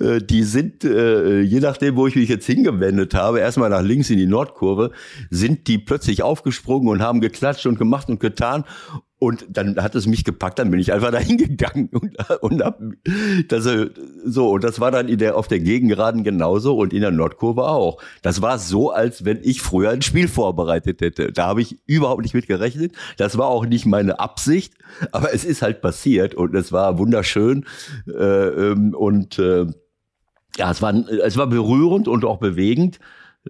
Äh, 0.00 0.20
die 0.22 0.42
sind, 0.42 0.84
äh, 0.84 1.40
je 1.40 1.61
nachdem, 1.61 1.96
wo 1.96 2.06
ich 2.06 2.16
mich 2.16 2.28
jetzt 2.28 2.46
hingewendet 2.46 3.14
habe, 3.14 3.40
erstmal 3.40 3.70
nach 3.70 3.82
links 3.82 4.11
in 4.11 4.18
die 4.18 4.26
Nordkurve, 4.26 4.92
sind 5.30 5.66
die 5.66 5.78
plötzlich 5.78 6.22
aufgesprungen 6.22 6.88
und 6.88 7.02
haben 7.02 7.20
geklatscht 7.20 7.66
und 7.66 7.78
gemacht 7.78 8.08
und 8.08 8.20
getan. 8.20 8.64
Und 9.22 9.44
dann 9.50 9.76
hat 9.76 9.94
es 9.94 10.06
mich 10.06 10.24
gepackt, 10.24 10.58
dann 10.58 10.70
bin 10.70 10.80
ich 10.80 10.94
einfach 10.94 11.11
dahin 11.12 11.36
gegangen 11.36 11.90
und, 11.92 12.16
und 12.40 12.64
hab, 12.64 12.80
das, 13.48 13.68
so, 14.24 14.50
und 14.50 14.64
das 14.64 14.80
war 14.80 14.90
dann 14.90 15.08
in 15.08 15.18
der, 15.18 15.36
auf 15.36 15.46
der 15.46 15.61
Gegengeraden 15.61 16.24
genauso 16.24 16.78
und 16.78 16.94
in 16.94 17.02
der 17.02 17.11
Nordkurve 17.11 17.64
auch. 17.64 18.02
Das 18.22 18.40
war 18.40 18.58
so, 18.58 18.90
als 18.90 19.26
wenn 19.26 19.40
ich 19.42 19.61
früher 19.61 19.90
ein 19.90 20.00
Spiel 20.00 20.26
vorbereitet 20.26 21.02
hätte. 21.02 21.32
Da 21.32 21.48
habe 21.48 21.61
ich 21.61 21.76
überhaupt 21.86 22.22
nicht 22.22 22.32
mit 22.32 22.46
gerechnet. 22.46 22.94
Das 23.18 23.36
war 23.36 23.48
auch 23.48 23.66
nicht 23.66 23.84
meine 23.84 24.20
Absicht, 24.20 24.72
aber 25.12 25.34
es 25.34 25.44
ist 25.44 25.61
halt 25.61 25.82
passiert 25.82 26.34
und 26.34 26.54
es 26.54 26.72
war 26.72 26.96
wunderschön. 26.96 27.66
Äh, 28.08 28.12
ähm, 28.12 28.94
und 28.94 29.38
äh, 29.38 29.49
ja, 30.57 30.70
es 30.70 30.82
war, 30.82 30.94
es 30.94 31.36
war 31.36 31.46
berührend 31.46 32.09
und 32.09 32.24
auch 32.24 32.38
bewegend. 32.38 32.98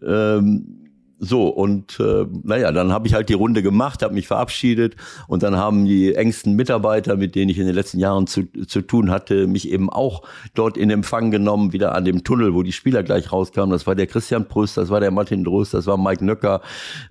Ähm, 0.02 0.80
so, 1.22 1.48
und 1.48 2.00
äh, 2.00 2.24
naja, 2.44 2.72
dann 2.72 2.92
habe 2.92 3.06
ich 3.06 3.12
halt 3.12 3.28
die 3.28 3.34
Runde 3.34 3.62
gemacht, 3.62 4.02
habe 4.02 4.14
mich 4.14 4.26
verabschiedet 4.26 4.96
und 5.28 5.42
dann 5.42 5.54
haben 5.54 5.84
die 5.84 6.14
engsten 6.14 6.56
Mitarbeiter, 6.56 7.16
mit 7.16 7.34
denen 7.34 7.50
ich 7.50 7.58
in 7.58 7.66
den 7.66 7.74
letzten 7.74 7.98
Jahren 7.98 8.26
zu, 8.26 8.44
zu 8.66 8.80
tun 8.80 9.10
hatte, 9.10 9.46
mich 9.46 9.68
eben 9.68 9.90
auch 9.90 10.22
dort 10.54 10.78
in 10.78 10.88
Empfang 10.88 11.30
genommen, 11.30 11.74
wieder 11.74 11.94
an 11.94 12.06
dem 12.06 12.24
Tunnel, 12.24 12.54
wo 12.54 12.62
die 12.62 12.72
Spieler 12.72 13.02
gleich 13.02 13.32
rauskamen. 13.32 13.70
Das 13.70 13.86
war 13.86 13.94
der 13.94 14.06
Christian 14.06 14.48
Prüst, 14.48 14.78
das 14.78 14.88
war 14.88 15.00
der 15.00 15.10
Martin 15.10 15.44
Drust, 15.44 15.74
das 15.74 15.86
war 15.86 15.98
Mike 15.98 16.24
Nöcker. 16.24 16.62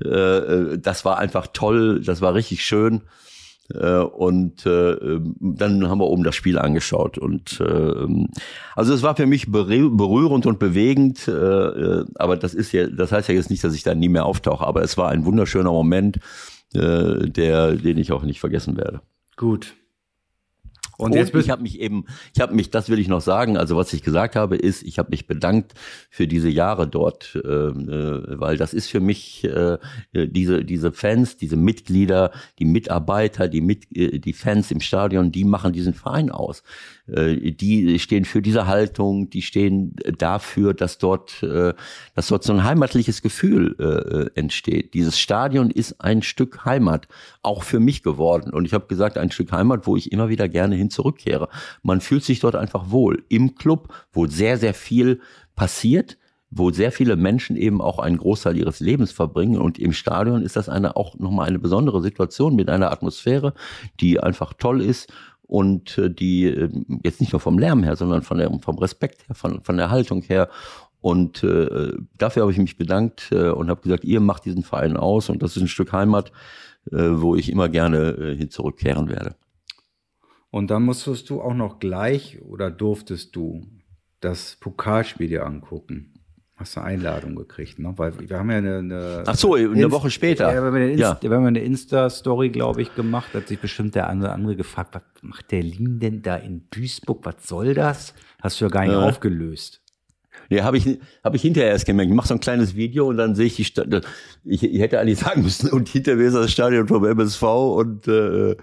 Äh, 0.04 0.10
äh 0.10 0.80
das 0.80 1.06
war 1.06 1.20
einfach 1.20 1.46
toll, 1.54 2.02
das 2.04 2.20
war 2.20 2.34
richtig 2.34 2.66
schön. 2.66 3.02
Äh, 3.74 4.00
und 4.00 4.66
äh, 4.66 5.20
dann 5.40 5.88
haben 5.88 6.00
wir 6.00 6.08
oben 6.08 6.24
das 6.24 6.36
Spiel 6.36 6.58
angeschaut. 6.58 7.18
Und 7.18 7.60
äh, 7.62 8.28
also 8.76 8.94
es 8.94 9.04
war 9.04 9.16
für 9.16 9.26
mich 9.26 9.52
berührend 9.52 10.46
und 10.46 10.60
bewegend, 10.60 11.28
äh, 11.28 11.32
äh, 11.32 12.06
aber 12.16 12.38
das 12.38 12.54
ist 12.54 12.72
ja, 12.72 12.88
das 12.88 13.12
heißt 13.12 13.30
ja 13.30 13.36
jetzt 13.36 13.50
nicht, 13.50 13.64
dass 13.64 13.76
ich 13.76 13.84
da 13.84 13.96
nie 13.96 14.10
mehr 14.10 14.26
auftauche, 14.26 14.66
aber 14.66 14.82
es 14.82 14.98
war 14.98 15.10
ein 15.10 15.26
wunderschöner 15.26 15.72
Moment, 15.72 16.20
äh, 16.74 17.28
der, 17.30 17.76
den 17.76 17.98
ich 17.98 18.12
auch 18.12 18.24
nicht 18.24 18.40
vergessen 18.40 18.78
werde. 18.78 19.02
Gut. 19.38 19.76
Und, 21.00 21.16
und 21.16 21.36
ich 21.36 21.50
habe 21.50 21.62
mich 21.62 21.80
eben, 21.80 22.04
ich 22.36 22.42
habe 22.42 22.54
mich, 22.54 22.72
das 22.72 22.90
will 22.90 23.00
ich 23.00 23.08
noch 23.08 23.22
sagen, 23.22 23.56
also 23.56 23.78
was 23.78 23.94
ich 23.94 24.04
gesagt 24.04 24.36
habe, 24.36 24.58
ist, 24.58 24.84
ich 24.84 25.00
habe 25.00 25.12
mich 25.12 25.28
bedankt 25.28 25.74
für 26.10 26.28
diese 26.28 26.50
Jahre 26.50 26.90
dort, 26.90 27.36
äh, 27.36 27.48
äh, 27.48 28.40
weil 28.40 28.58
das 28.58 28.74
ist 28.74 28.90
für 28.90 29.00
mich 29.00 29.46
äh, 29.46 29.78
diese 30.14 30.66
diese 30.66 30.92
Fans, 30.92 31.38
diese 31.38 31.56
Mitglieder, 31.56 32.32
die 32.60 32.66
Mitarbeiter, 32.66 33.48
die 33.48 33.62
mit, 33.62 33.96
äh, 33.96 34.20
die 34.20 34.34
Fans 34.34 34.72
im 34.72 34.82
Stadion, 34.82 35.32
die 35.32 35.46
machen 35.46 35.72
diesen 35.72 35.94
Verein 35.94 36.32
aus. 36.32 36.64
Äh, 37.14 37.52
die 37.52 38.00
stehen 38.00 38.26
für 38.26 38.42
diese 38.42 38.68
Haltung, 38.68 39.30
die 39.30 39.42
stehen 39.42 39.96
dafür, 40.18 40.74
dass 40.74 40.98
dort, 40.98 41.44
äh, 41.44 41.74
dass 42.16 42.28
dort 42.28 42.44
so 42.44 42.54
ein 42.54 42.64
heimatliches 42.64 43.22
Gefühl 43.22 43.76
äh, 43.80 44.40
entsteht. 44.40 44.94
Dieses 44.94 45.20
Stadion 45.20 45.72
ist 45.72 46.02
ein 46.02 46.22
Stück 46.22 46.66
Heimat, 46.66 47.08
auch 47.42 47.64
für 47.64 47.80
mich 47.80 48.04
geworden. 48.04 48.54
Und 48.54 48.66
ich 48.66 48.74
habe 48.74 48.88
gesagt, 48.88 49.18
ein 49.18 49.32
Stück 49.32 49.52
Heimat, 49.52 49.88
wo 49.88 49.96
ich 49.96 50.12
immer 50.12 50.30
wieder 50.30 50.50
gerne 50.50 50.76
hin 50.76 50.90
zurückkehre. 50.90 51.50
Man 51.84 52.02
fühlt 52.02 52.24
sich 52.24 52.40
dort 52.40 52.56
einfach 52.56 52.92
wohl. 52.92 53.24
Im 53.30 53.56
Club, 53.56 53.94
wo 54.12 54.28
sehr, 54.28 54.58
sehr 54.58 54.74
viel 54.74 55.22
passiert, 55.56 56.18
wo 56.52 56.72
sehr 56.72 56.92
viele 56.92 57.16
Menschen 57.16 57.56
eben 57.56 57.82
auch 57.82 58.00
einen 58.00 58.18
Großteil 58.18 58.58
ihres 58.58 58.80
Lebens 58.80 59.12
verbringen. 59.12 59.60
Und 59.60 59.78
im 59.78 59.94
Stadion 59.94 60.42
ist 60.42 60.56
das 60.56 60.70
eine 60.70 60.96
auch 60.96 61.18
nochmal 61.20 61.48
eine 61.48 61.60
besondere 61.60 62.02
Situation 62.02 62.56
mit 62.56 62.70
einer 62.70 62.92
Atmosphäre, 62.92 63.54
die 64.00 64.20
einfach 64.20 64.54
toll 64.54 64.82
ist 64.82 65.12
und 65.50 65.98
äh, 65.98 66.12
die 66.12 66.46
äh, 66.46 66.70
jetzt 67.04 67.20
nicht 67.20 67.34
nur 67.34 67.40
vom 67.40 67.58
Lärm 67.58 67.84
her, 67.84 67.96
sondern 67.96 68.22
von 68.22 68.38
der, 68.38 68.52
vom 68.62 68.78
Respekt 68.78 69.28
her, 69.28 69.36
von, 69.36 69.64
von 69.64 69.78
der 69.78 69.90
Haltung 69.90 70.22
her. 70.22 70.48
Und 71.02 71.44
äh, 71.44 71.94
dafür 72.18 72.44
habe 72.44 72.52
ich 72.52 72.60
mich 72.60 72.78
bedankt 72.78 73.32
äh, 73.32 73.50
und 73.50 73.70
habe 73.70 73.82
gesagt, 73.82 74.04
ihr 74.04 74.20
macht 74.20 74.46
diesen 74.46 74.64
Verein 74.64 74.96
aus 74.96 75.30
und 75.30 75.42
das 75.42 75.58
ist 75.58 75.64
ein 75.64 75.68
Stück 75.68 75.92
Heimat, 75.92 76.32
äh, 76.92 76.98
wo 76.98 77.36
ich 77.36 77.52
immer 77.52 77.68
gerne 77.68 78.10
äh, 78.12 78.36
hin 78.36 78.52
zurückkehren 78.52 79.10
werde. 79.10 79.36
Und 80.52 80.70
dann 80.70 80.84
musstest 80.84 81.30
du 81.30 81.42
auch 81.42 81.56
noch 81.56 81.80
gleich 81.80 82.42
oder 82.44 82.70
durftest 82.70 83.36
du 83.36 83.66
das 84.20 84.56
Pokalspiel 84.60 85.30
dir 85.30 85.46
angucken? 85.46 86.19
Hast 86.60 86.76
du 86.76 86.82
Einladung 86.82 87.38
gekriegt, 87.38 87.80
ne? 87.80 87.94
Weil 87.96 88.12
wir 88.20 88.38
haben 88.38 88.52
ja 88.52 88.58
eine. 88.58 88.80
eine 88.80 89.24
Ach 89.26 89.36
so, 89.36 89.54
eine 89.54 89.66
Inst 89.66 89.92
Woche 89.92 90.12
später. 90.12 90.50
Ja, 90.50 90.56
wir 90.56 90.68
haben 90.68 90.76
eine, 90.76 90.92
Inst 90.92 91.24
ja. 91.24 91.32
eine 91.32 91.60
Insta-Story, 91.62 92.50
glaube 92.50 92.82
ich, 92.82 92.94
gemacht. 92.96 93.34
Hat 93.34 93.48
sich 93.48 93.60
bestimmt 93.60 93.96
der 93.96 94.10
andere, 94.10 94.34
andere 94.34 94.58
gefragt, 94.58 94.94
was 94.94 95.04
macht 95.22 95.52
der 95.52 95.64
Lin 95.64 96.02
denn 96.02 96.22
da 96.22 96.36
in 96.36 96.64
Duisburg? 96.70 97.20
Was 97.24 97.48
soll 97.48 97.76
das? 97.76 98.14
Hast 98.42 98.60
du 98.60 98.66
ja 98.66 98.70
gar 98.70 98.84
nicht 98.84 98.92
ja. 98.92 99.00
aufgelöst. 99.00 99.82
Nee, 100.50 100.62
habe 100.62 100.78
ich, 100.78 101.00
hab 101.24 101.34
ich 101.34 101.42
hinterher 101.42 101.72
erst 101.72 101.86
gemerkt. 101.86 102.10
Ich 102.10 102.16
mache 102.16 102.28
so 102.28 102.34
ein 102.34 102.42
kleines 102.42 102.76
Video 102.76 103.08
und 103.08 103.16
dann 103.16 103.36
sehe 103.36 103.46
ich 103.46 103.56
die 103.56 103.64
Stadt. 103.64 103.88
Ich, 104.44 104.62
ich 104.62 104.82
hätte 104.82 105.00
eigentlich 105.00 105.20
sagen 105.20 105.44
müssen, 105.44 105.70
und 105.70 105.88
hinter 105.88 106.16
mir 106.16 106.28
ist 106.28 106.34
das 106.34 106.52
Stadion 106.52 106.90
vom 106.90 107.06
MSV 107.06 107.44
und 107.44 108.06
äh, 108.10 108.58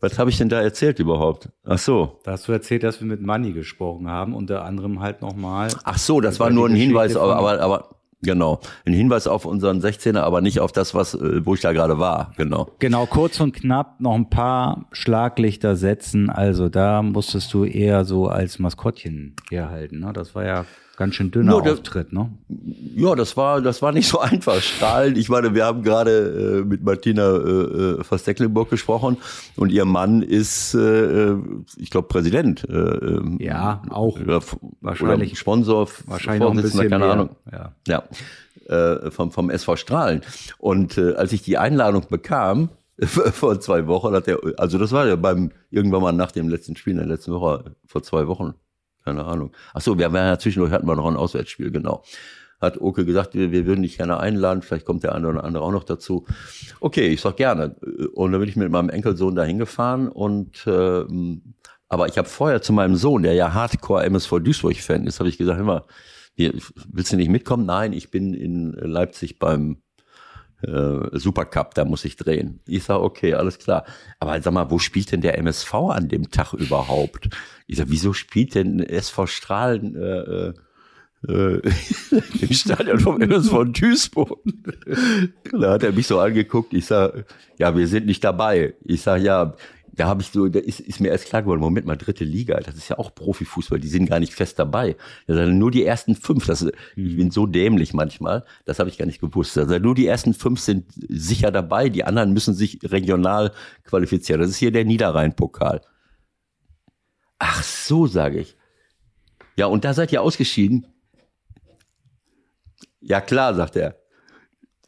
was 0.00 0.18
habe 0.18 0.30
ich 0.30 0.38
denn 0.38 0.48
da 0.48 0.60
erzählt 0.60 0.98
überhaupt? 0.98 1.48
Ach 1.64 1.78
so. 1.78 2.20
Da 2.24 2.32
hast 2.32 2.46
du 2.48 2.52
erzählt, 2.52 2.82
dass 2.82 3.00
wir 3.00 3.06
mit 3.06 3.22
Manni 3.22 3.52
gesprochen 3.52 4.08
haben, 4.08 4.34
unter 4.34 4.64
anderem 4.64 5.00
halt 5.00 5.22
nochmal. 5.22 5.68
Ach 5.84 5.98
so, 5.98 6.20
das 6.20 6.38
war 6.38 6.50
nur 6.50 6.68
ein 6.68 6.74
Hinweis, 6.74 7.16
aber, 7.16 7.36
aber, 7.36 7.60
aber 7.60 7.96
Genau. 8.22 8.60
Ein 8.84 8.94
Hinweis 8.94 9.26
auf 9.26 9.44
unseren 9.44 9.80
16er, 9.80 10.20
aber 10.20 10.40
nicht 10.40 10.58
auf 10.60 10.72
das, 10.72 10.94
was, 10.94 11.14
äh, 11.14 11.44
wo 11.44 11.54
ich 11.54 11.60
da 11.60 11.72
gerade 11.72 11.98
war. 11.98 12.32
Genau. 12.36 12.68
Genau, 12.78 13.06
kurz 13.06 13.40
und 13.40 13.54
knapp 13.54 14.00
noch 14.00 14.14
ein 14.14 14.30
paar 14.30 14.86
Schlaglichter 14.90 15.76
setzen. 15.76 16.30
Also 16.30 16.68
da 16.68 17.02
musstest 17.02 17.52
du 17.52 17.64
eher 17.64 18.04
so 18.04 18.26
als 18.26 18.58
Maskottchen 18.58 19.36
herhalten. 19.50 20.00
Ne? 20.00 20.12
Das 20.12 20.34
war 20.34 20.44
ja 20.44 20.64
Ganz 20.96 21.14
schön 21.14 21.30
dünner 21.30 21.62
ja, 21.62 21.72
Auftritt, 21.72 22.14
ne? 22.14 22.30
Ja, 22.94 23.14
das 23.14 23.36
war, 23.36 23.60
das 23.60 23.82
war 23.82 23.92
nicht 23.92 24.08
so 24.08 24.18
einfach. 24.20 24.60
Strahlen. 24.62 25.14
Ich 25.16 25.28
meine, 25.28 25.54
wir 25.54 25.66
haben 25.66 25.82
gerade 25.82 26.62
äh, 26.62 26.64
mit 26.64 26.82
Martina 26.82 27.36
äh, 27.36 28.02
Verstecklenburg 28.02 28.68
äh, 28.68 28.70
gesprochen 28.70 29.18
und 29.56 29.70
ihr 29.70 29.84
Mann 29.84 30.22
ist, 30.22 30.74
äh, 30.74 30.78
äh 30.78 31.38
ich 31.76 31.90
glaube, 31.90 32.08
Präsident. 32.08 32.66
Äh, 32.68 32.72
ähm, 32.72 33.36
ja, 33.40 33.82
auch. 33.90 34.18
Oder, 34.18 34.40
wahrscheinlich. 34.80 35.32
Oder 35.32 35.36
Sponsor, 35.36 35.88
wahrscheinlich 36.06 36.40
noch 36.40 36.50
ein 36.50 36.62
bisschen 36.62 36.88
keine 36.88 37.04
mehr. 37.04 37.12
Ahnung. 37.12 37.30
Ja. 37.52 37.72
ja. 37.86 38.02
Äh, 38.68 39.10
vom, 39.10 39.30
vom 39.30 39.50
SV 39.50 39.76
Strahlen. 39.76 40.22
Und 40.58 40.96
äh, 40.96 41.14
als 41.14 41.32
ich 41.32 41.42
die 41.42 41.58
Einladung 41.58 42.06
bekam, 42.08 42.70
vor 43.02 43.60
zwei 43.60 43.86
Wochen 43.86 44.14
hat 44.14 44.26
er, 44.28 44.38
also 44.56 44.78
das 44.78 44.92
war 44.92 45.06
ja 45.06 45.16
beim, 45.16 45.50
irgendwann 45.70 46.00
mal 46.00 46.12
nach 46.12 46.32
dem 46.32 46.48
letzten 46.48 46.74
Spiel 46.74 46.92
in 46.92 46.98
der 46.98 47.06
letzten 47.06 47.32
Woche, 47.32 47.76
vor 47.86 48.02
zwei 48.02 48.26
Wochen, 48.26 48.54
keine 49.06 49.24
Ahnung. 49.24 49.52
Ach 49.72 49.80
so, 49.80 49.98
wir 49.98 50.12
waren 50.12 50.26
ja 50.26 50.38
zwischendurch 50.38 50.72
hatten 50.72 50.86
wir 50.86 50.96
noch 50.96 51.06
ein 51.06 51.16
Auswärtsspiel, 51.16 51.70
genau. 51.70 52.02
Hat 52.60 52.80
Oke 52.80 53.04
gesagt, 53.04 53.34
wir, 53.34 53.52
wir 53.52 53.64
würden 53.64 53.82
dich 53.82 53.98
gerne 53.98 54.18
einladen, 54.18 54.62
vielleicht 54.62 54.84
kommt 54.84 55.04
der 55.04 55.14
eine 55.14 55.28
oder 55.28 55.44
andere 55.44 55.62
auch 55.62 55.70
noch 55.70 55.84
dazu. 55.84 56.26
Okay, 56.80 57.06
ich 57.08 57.20
sag 57.20 57.36
gerne. 57.36 57.76
Und 58.14 58.32
dann 58.32 58.40
bin 58.40 58.48
ich 58.48 58.56
mit 58.56 58.70
meinem 58.70 58.90
Enkelsohn 58.90 59.36
da 59.36 59.44
hingefahren 59.44 60.08
und 60.08 60.66
äh, 60.66 61.04
aber 61.88 62.08
ich 62.08 62.18
habe 62.18 62.28
vorher 62.28 62.62
zu 62.62 62.72
meinem 62.72 62.96
Sohn, 62.96 63.22
der 63.22 63.34
ja 63.34 63.54
Hardcore 63.54 64.04
MSV 64.06 64.40
Duisburg-Fan 64.40 65.06
ist, 65.06 65.20
habe 65.20 65.28
ich 65.28 65.38
gesagt, 65.38 65.60
immer, 65.60 65.86
willst 66.36 67.12
du 67.12 67.16
nicht 67.16 67.30
mitkommen? 67.30 67.64
Nein, 67.64 67.92
ich 67.92 68.10
bin 68.10 68.34
in 68.34 68.72
Leipzig 68.72 69.38
beim 69.38 69.82
äh, 70.62 71.18
Supercup, 71.18 71.74
da 71.74 71.84
muss 71.84 72.04
ich 72.04 72.16
drehen. 72.16 72.60
Ich 72.66 72.84
sage, 72.84 73.02
okay, 73.02 73.34
alles 73.34 73.58
klar. 73.58 73.84
Aber 74.18 74.40
sag 74.40 74.52
mal, 74.52 74.70
wo 74.70 74.78
spielt 74.78 75.12
denn 75.12 75.20
der 75.20 75.38
MSV 75.38 75.74
an 75.74 76.08
dem 76.08 76.30
Tag 76.30 76.54
überhaupt? 76.54 77.28
Ich 77.66 77.76
sage, 77.76 77.90
wieso 77.90 78.12
spielt 78.12 78.54
denn 78.54 78.80
SV 78.80 79.26
Strahlen 79.26 79.96
äh, 79.96 80.52
äh, 81.28 81.60
im 82.40 82.52
Stadion 82.52 83.00
vom 83.00 83.20
MSV 83.20 83.64
Duisburg? 83.66 84.38
da 85.52 85.72
hat 85.72 85.82
er 85.82 85.92
mich 85.92 86.06
so 86.06 86.18
angeguckt. 86.20 86.72
Ich 86.72 86.86
sage, 86.86 87.26
ja, 87.58 87.76
wir 87.76 87.88
sind 87.88 88.06
nicht 88.06 88.24
dabei. 88.24 88.74
Ich 88.82 89.02
sage, 89.02 89.24
ja, 89.24 89.54
da 89.96 90.06
habe 90.06 90.20
ich 90.20 90.28
so, 90.28 90.48
da 90.48 90.60
ist, 90.60 90.80
ist 90.80 91.00
mir 91.00 91.08
erst 91.08 91.26
klar 91.26 91.42
geworden, 91.42 91.60
Moment 91.60 91.86
mal, 91.86 91.96
dritte 91.96 92.24
Liga, 92.24 92.60
das 92.60 92.76
ist 92.76 92.88
ja 92.88 92.98
auch 92.98 93.14
Profifußball, 93.14 93.80
die 93.80 93.88
sind 93.88 94.06
gar 94.06 94.20
nicht 94.20 94.34
fest 94.34 94.58
dabei. 94.58 94.96
Das 95.26 95.36
sind 95.36 95.58
nur 95.58 95.70
die 95.70 95.84
ersten 95.84 96.14
fünf, 96.14 96.46
das, 96.46 96.62
ich 96.62 97.16
bin 97.16 97.30
so 97.30 97.46
dämlich 97.46 97.94
manchmal, 97.94 98.44
das 98.66 98.78
habe 98.78 98.90
ich 98.90 98.98
gar 98.98 99.06
nicht 99.06 99.20
gewusst. 99.20 99.56
Also 99.56 99.78
nur 99.78 99.94
die 99.94 100.06
ersten 100.06 100.34
fünf 100.34 100.60
sind 100.60 100.84
sicher 101.08 101.50
dabei, 101.50 101.88
die 101.88 102.04
anderen 102.04 102.32
müssen 102.32 102.54
sich 102.54 102.78
regional 102.84 103.52
qualifizieren. 103.84 104.40
Das 104.40 104.50
ist 104.50 104.58
hier 104.58 104.70
der 104.70 104.84
Niederrhein-Pokal. 104.84 105.80
Ach 107.38 107.62
so, 107.62 108.06
sage 108.06 108.40
ich. 108.40 108.56
Ja, 109.56 109.66
und 109.66 109.84
da 109.84 109.94
seid 109.94 110.12
ihr 110.12 110.20
ausgeschieden? 110.20 110.86
Ja, 113.00 113.20
klar, 113.22 113.54
sagt 113.54 113.76
er. 113.76 113.96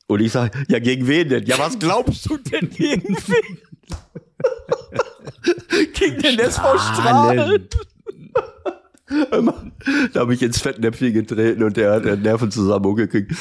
Und 0.06 0.20
ich 0.20 0.32
sage, 0.32 0.58
ja, 0.68 0.78
gegen 0.78 1.06
wen 1.06 1.28
denn? 1.28 1.46
Ja, 1.46 1.58
was 1.58 1.78
glaubst 1.78 2.28
du 2.28 2.36
denn 2.36 2.68
gegen 2.70 3.16
wen? 3.16 3.58
Gegen 5.94 6.22
den 6.22 6.38
SV 6.38 6.78
Strahlen. 6.78 7.68
Da 10.12 10.20
habe 10.20 10.34
ich 10.34 10.42
ins 10.42 10.60
Fettnäpfchen 10.60 11.12
getreten 11.12 11.62
und 11.62 11.76
der 11.76 11.92
hat 11.92 12.04
den 12.04 12.22
Nervenzusammenbruch 12.22 12.96
gekriegt. 12.96 13.32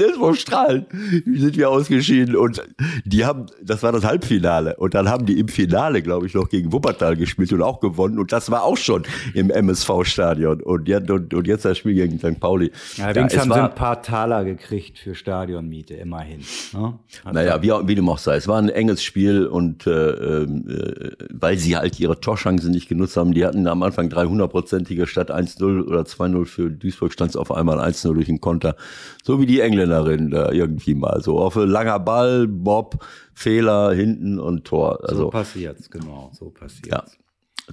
Das 0.00 0.20
war 0.20 0.34
Strahlen. 0.34 0.86
Wie 1.26 1.40
sind 1.40 1.56
wir 1.56 1.68
ausgeschieden? 1.68 2.36
Und 2.36 2.62
die 3.04 3.24
haben, 3.24 3.46
das 3.62 3.82
war 3.82 3.92
das 3.92 4.04
Halbfinale. 4.04 4.76
Und 4.76 4.94
dann 4.94 5.08
haben 5.08 5.26
die 5.26 5.38
im 5.38 5.48
Finale, 5.48 6.02
glaube 6.02 6.26
ich, 6.26 6.34
noch 6.34 6.48
gegen 6.48 6.72
Wuppertal 6.72 7.16
gespielt 7.16 7.52
und 7.52 7.62
auch 7.62 7.80
gewonnen. 7.80 8.18
Und 8.18 8.32
das 8.32 8.50
war 8.50 8.64
auch 8.64 8.76
schon 8.76 9.02
im 9.34 9.50
MSV-Stadion. 9.50 10.62
Und, 10.62 10.88
und, 10.88 11.34
und, 11.34 11.46
jetzt 11.46 11.64
das 11.64 11.78
Spiel 11.78 11.94
gegen 11.94 12.18
St. 12.18 12.40
Pauli. 12.40 12.70
Ja, 12.96 13.12
ja, 13.12 13.22
haben 13.22 13.28
sie 13.28 13.60
ein 13.60 13.74
paar 13.74 14.02
Taler 14.02 14.44
gekriegt 14.44 14.98
für 14.98 15.14
Stadionmiete, 15.14 15.94
immerhin. 15.94 16.40
Ne? 16.72 16.98
Naja, 17.30 17.62
wie, 17.62 17.68
wie 17.88 17.94
du 17.94 18.10
auch 18.10 18.18
sei. 18.18 18.36
Es 18.36 18.48
war 18.48 18.58
ein 18.58 18.68
enges 18.68 19.02
Spiel 19.02 19.46
und 19.46 19.86
äh, 19.86 19.90
äh, 19.90 21.12
weil 21.30 21.58
sie 21.58 21.76
halt 21.76 21.98
ihre 22.00 22.20
Torchancen 22.20 22.70
nicht 22.70 22.88
genutzt 22.88 23.16
haben, 23.16 23.32
die 23.32 23.44
hatten 23.44 23.66
am 23.66 23.82
Anfang 23.82 24.08
300-prozentige 24.08 25.06
statt 25.10 25.30
1-0 25.30 25.86
oder 25.86 26.02
2-0 26.02 26.46
für 26.46 26.70
Duisburg 26.70 27.12
stand 27.12 27.30
es 27.30 27.36
auf 27.36 27.52
einmal 27.52 27.78
1-0 27.78 28.14
durch 28.14 28.26
den 28.26 28.40
Konter. 28.40 28.76
So 29.22 29.40
wie 29.40 29.46
die 29.46 29.60
Engländerin 29.60 30.30
da 30.30 30.50
irgendwie 30.50 30.94
mal. 30.94 31.20
So 31.20 31.38
auf 31.38 31.56
langer 31.56 31.98
Ball, 31.98 32.46
Bob, 32.48 33.04
Fehler 33.34 33.92
hinten 33.92 34.38
und 34.38 34.64
Tor. 34.64 35.00
Also, 35.02 35.24
so 35.24 35.30
passiert's, 35.30 35.90
genau, 35.90 36.30
so 36.32 36.50
passiert's. 36.50 36.88
Ja. 36.88 37.04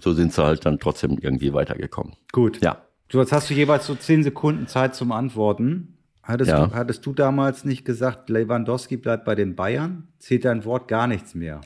So 0.01 0.14
sind 0.14 0.34
sie 0.34 0.43
halt 0.43 0.65
dann 0.65 0.80
trotzdem 0.80 1.18
irgendwie 1.19 1.53
weitergekommen. 1.53 2.14
Gut. 2.31 2.61
Ja. 2.61 2.84
Du, 3.09 3.19
jetzt 3.19 3.31
hast 3.31 3.49
du 3.49 3.53
jeweils 3.53 3.85
so 3.85 3.95
zehn 3.95 4.23
Sekunden 4.23 4.68
Zeit 4.68 4.95
zum 4.95 5.11
Antworten. 5.11 5.97
Hattest, 6.23 6.51
ja. 6.51 6.68
du, 6.68 6.73
hattest 6.73 7.05
du 7.05 7.14
damals 7.14 7.64
nicht 7.64 7.85
gesagt, 7.85 8.30
Lewandowski 8.30 8.97
bleibt 8.97 9.23
bei 9.23 9.34
den 9.34 9.55
Bayern? 9.55 10.09
Zählt 10.19 10.43
dein 10.43 10.65
Wort 10.65 10.89
gar 10.89 11.07
nichts 11.07 11.34
mehr? 11.35 11.61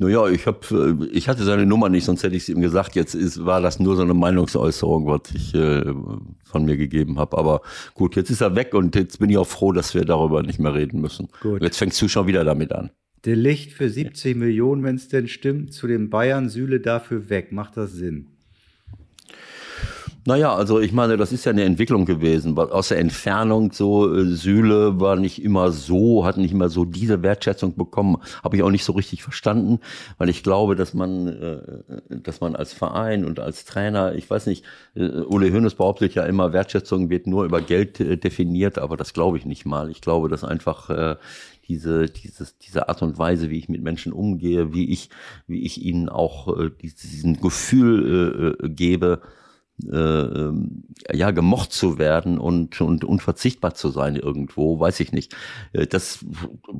Naja, 0.00 0.26
ich 0.28 0.46
hab, 0.46 0.70
äh, 0.70 0.94
ich 1.12 1.28
hatte 1.28 1.44
seine 1.44 1.66
Nummer 1.66 1.90
nicht, 1.90 2.06
sonst 2.06 2.22
hätte 2.22 2.34
ich 2.34 2.44
es 2.44 2.48
ihm 2.48 2.62
gesagt. 2.62 2.96
Jetzt 2.96 3.14
ist, 3.14 3.44
war 3.44 3.60
das 3.60 3.80
nur 3.80 3.96
so 3.96 4.02
eine 4.02 4.14
Meinungsäußerung, 4.14 5.06
was 5.06 5.20
ich 5.34 5.54
äh, 5.54 5.92
von 6.42 6.64
mir 6.64 6.78
gegeben 6.78 7.18
habe. 7.18 7.36
Aber 7.36 7.60
gut, 7.92 8.16
jetzt 8.16 8.30
ist 8.30 8.40
er 8.40 8.56
weg 8.56 8.72
und 8.72 8.96
jetzt 8.96 9.18
bin 9.18 9.28
ich 9.28 9.36
auch 9.36 9.46
froh, 9.46 9.72
dass 9.72 9.94
wir 9.94 10.06
darüber 10.06 10.42
nicht 10.42 10.58
mehr 10.58 10.74
reden 10.74 11.02
müssen. 11.02 11.28
Gut. 11.42 11.62
Jetzt 11.62 11.76
fängst 11.76 12.00
du 12.00 12.08
schon 12.08 12.26
wieder 12.26 12.44
damit 12.44 12.72
an. 12.72 12.90
Der 13.26 13.36
Licht 13.36 13.72
für 13.72 13.90
70 13.90 14.38
Millionen, 14.38 14.82
wenn 14.84 14.96
es 14.96 15.08
denn 15.08 15.28
stimmt, 15.28 15.74
zu 15.74 15.86
den 15.86 16.08
Bayern, 16.08 16.48
Süle 16.48 16.80
dafür 16.80 17.28
weg. 17.28 17.52
Macht 17.52 17.76
das 17.76 17.92
Sinn? 17.92 18.28
Naja, 20.26 20.54
also 20.54 20.80
ich 20.80 20.92
meine, 20.92 21.16
das 21.16 21.32
ist 21.32 21.44
ja 21.46 21.52
eine 21.52 21.64
Entwicklung 21.64 22.04
gewesen. 22.04 22.56
Aus 22.58 22.88
der 22.88 22.98
Entfernung 22.98 23.72
so, 23.72 24.14
äh, 24.14 24.24
Sühle 24.24 25.00
war 25.00 25.16
nicht 25.16 25.42
immer 25.42 25.72
so, 25.72 26.24
hat 26.24 26.36
nicht 26.36 26.52
immer 26.52 26.68
so 26.68 26.84
diese 26.84 27.22
Wertschätzung 27.22 27.74
bekommen. 27.76 28.18
Habe 28.44 28.56
ich 28.56 28.62
auch 28.62 28.70
nicht 28.70 28.84
so 28.84 28.92
richtig 28.92 29.22
verstanden, 29.22 29.80
weil 30.18 30.28
ich 30.28 30.42
glaube, 30.42 30.76
dass 30.76 30.92
man, 30.94 31.28
äh, 31.28 31.60
dass 32.08 32.40
man 32.40 32.54
als 32.54 32.72
Verein 32.72 33.24
und 33.24 33.40
als 33.40 33.64
Trainer, 33.64 34.14
ich 34.14 34.28
weiß 34.28 34.46
nicht, 34.46 34.64
äh, 34.94 35.04
Ule 35.04 35.52
Hoeneß 35.52 35.74
behauptet 35.74 36.14
ja 36.14 36.24
immer, 36.24 36.52
Wertschätzung 36.52 37.08
wird 37.08 37.26
nur 37.26 37.44
über 37.44 37.60
Geld 37.62 37.98
definiert, 38.22 38.78
aber 38.78 38.96
das 38.96 39.14
glaube 39.14 39.38
ich 39.38 39.46
nicht 39.46 39.64
mal. 39.64 39.90
Ich 39.90 40.00
glaube, 40.00 40.28
dass 40.28 40.44
einfach 40.44 41.18
diese, 41.70 42.06
dieses, 42.06 42.58
diese 42.58 42.88
Art 42.88 43.00
und 43.00 43.16
Weise, 43.16 43.48
wie 43.48 43.58
ich 43.58 43.68
mit 43.68 43.80
Menschen 43.80 44.12
umgehe, 44.12 44.74
wie 44.74 44.90
ich, 44.90 45.08
wie 45.46 45.62
ich 45.62 45.82
ihnen 45.82 46.08
auch 46.08 46.58
äh, 46.58 46.70
diesen 46.82 47.40
Gefühl 47.40 48.56
äh, 48.60 48.66
äh 48.66 48.68
gebe, 48.68 49.20
äh, 49.90 49.96
ähm, 49.96 50.84
ja 51.12 51.30
gemocht 51.30 51.72
zu 51.72 51.98
werden 51.98 52.38
und, 52.38 52.80
und 52.80 53.04
unverzichtbar 53.04 53.74
zu 53.74 53.90
sein 53.90 54.16
irgendwo, 54.16 54.78
weiß 54.78 55.00
ich 55.00 55.12
nicht. 55.12 55.34
Äh, 55.72 55.86
das, 55.86 56.24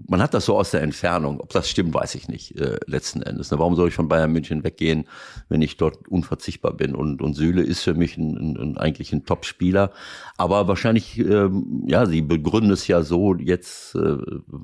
man 0.09 0.23
hat 0.23 0.35
das 0.35 0.45
so 0.45 0.57
aus 0.57 0.71
der 0.71 0.83
Entfernung. 0.83 1.41
Ob 1.41 1.51
das 1.51 1.69
stimmt, 1.69 1.95
weiß 1.95 2.15
ich 2.15 2.29
nicht 2.29 2.57
äh, 2.59 2.79
letzten 2.87 3.23
Endes. 3.23 3.51
Warum 3.51 3.77
soll 3.77 3.89
ich 3.89 3.95
von 3.95 4.09
Bayern 4.09 4.33
München 4.33 4.65
weggehen, 4.65 5.07
wenn 5.49 5.63
ich 5.63 5.77
dort 5.77 6.09
unverzichtbar 6.09 6.73
bin? 6.73 6.95
Und, 6.95 7.23
und 7.23 7.35
Süle 7.35 7.63
ist 7.63 7.83
für 7.83 7.95
mich 7.95 8.17
ein, 8.17 8.37
ein, 8.37 8.57
ein 8.57 8.77
eigentlich 8.77 9.13
ein 9.13 9.25
Top-Spieler. 9.25 9.93
Aber 10.37 10.69
wahrscheinlich, 10.69 11.19
ähm, 11.19 11.85
ja, 11.87 12.07
sie 12.07 12.23
begründen 12.23 12.73
es 12.73 12.87
ja 12.87 13.03
so 13.03 13.35
jetzt, 13.35 13.95
äh, 13.95 14.17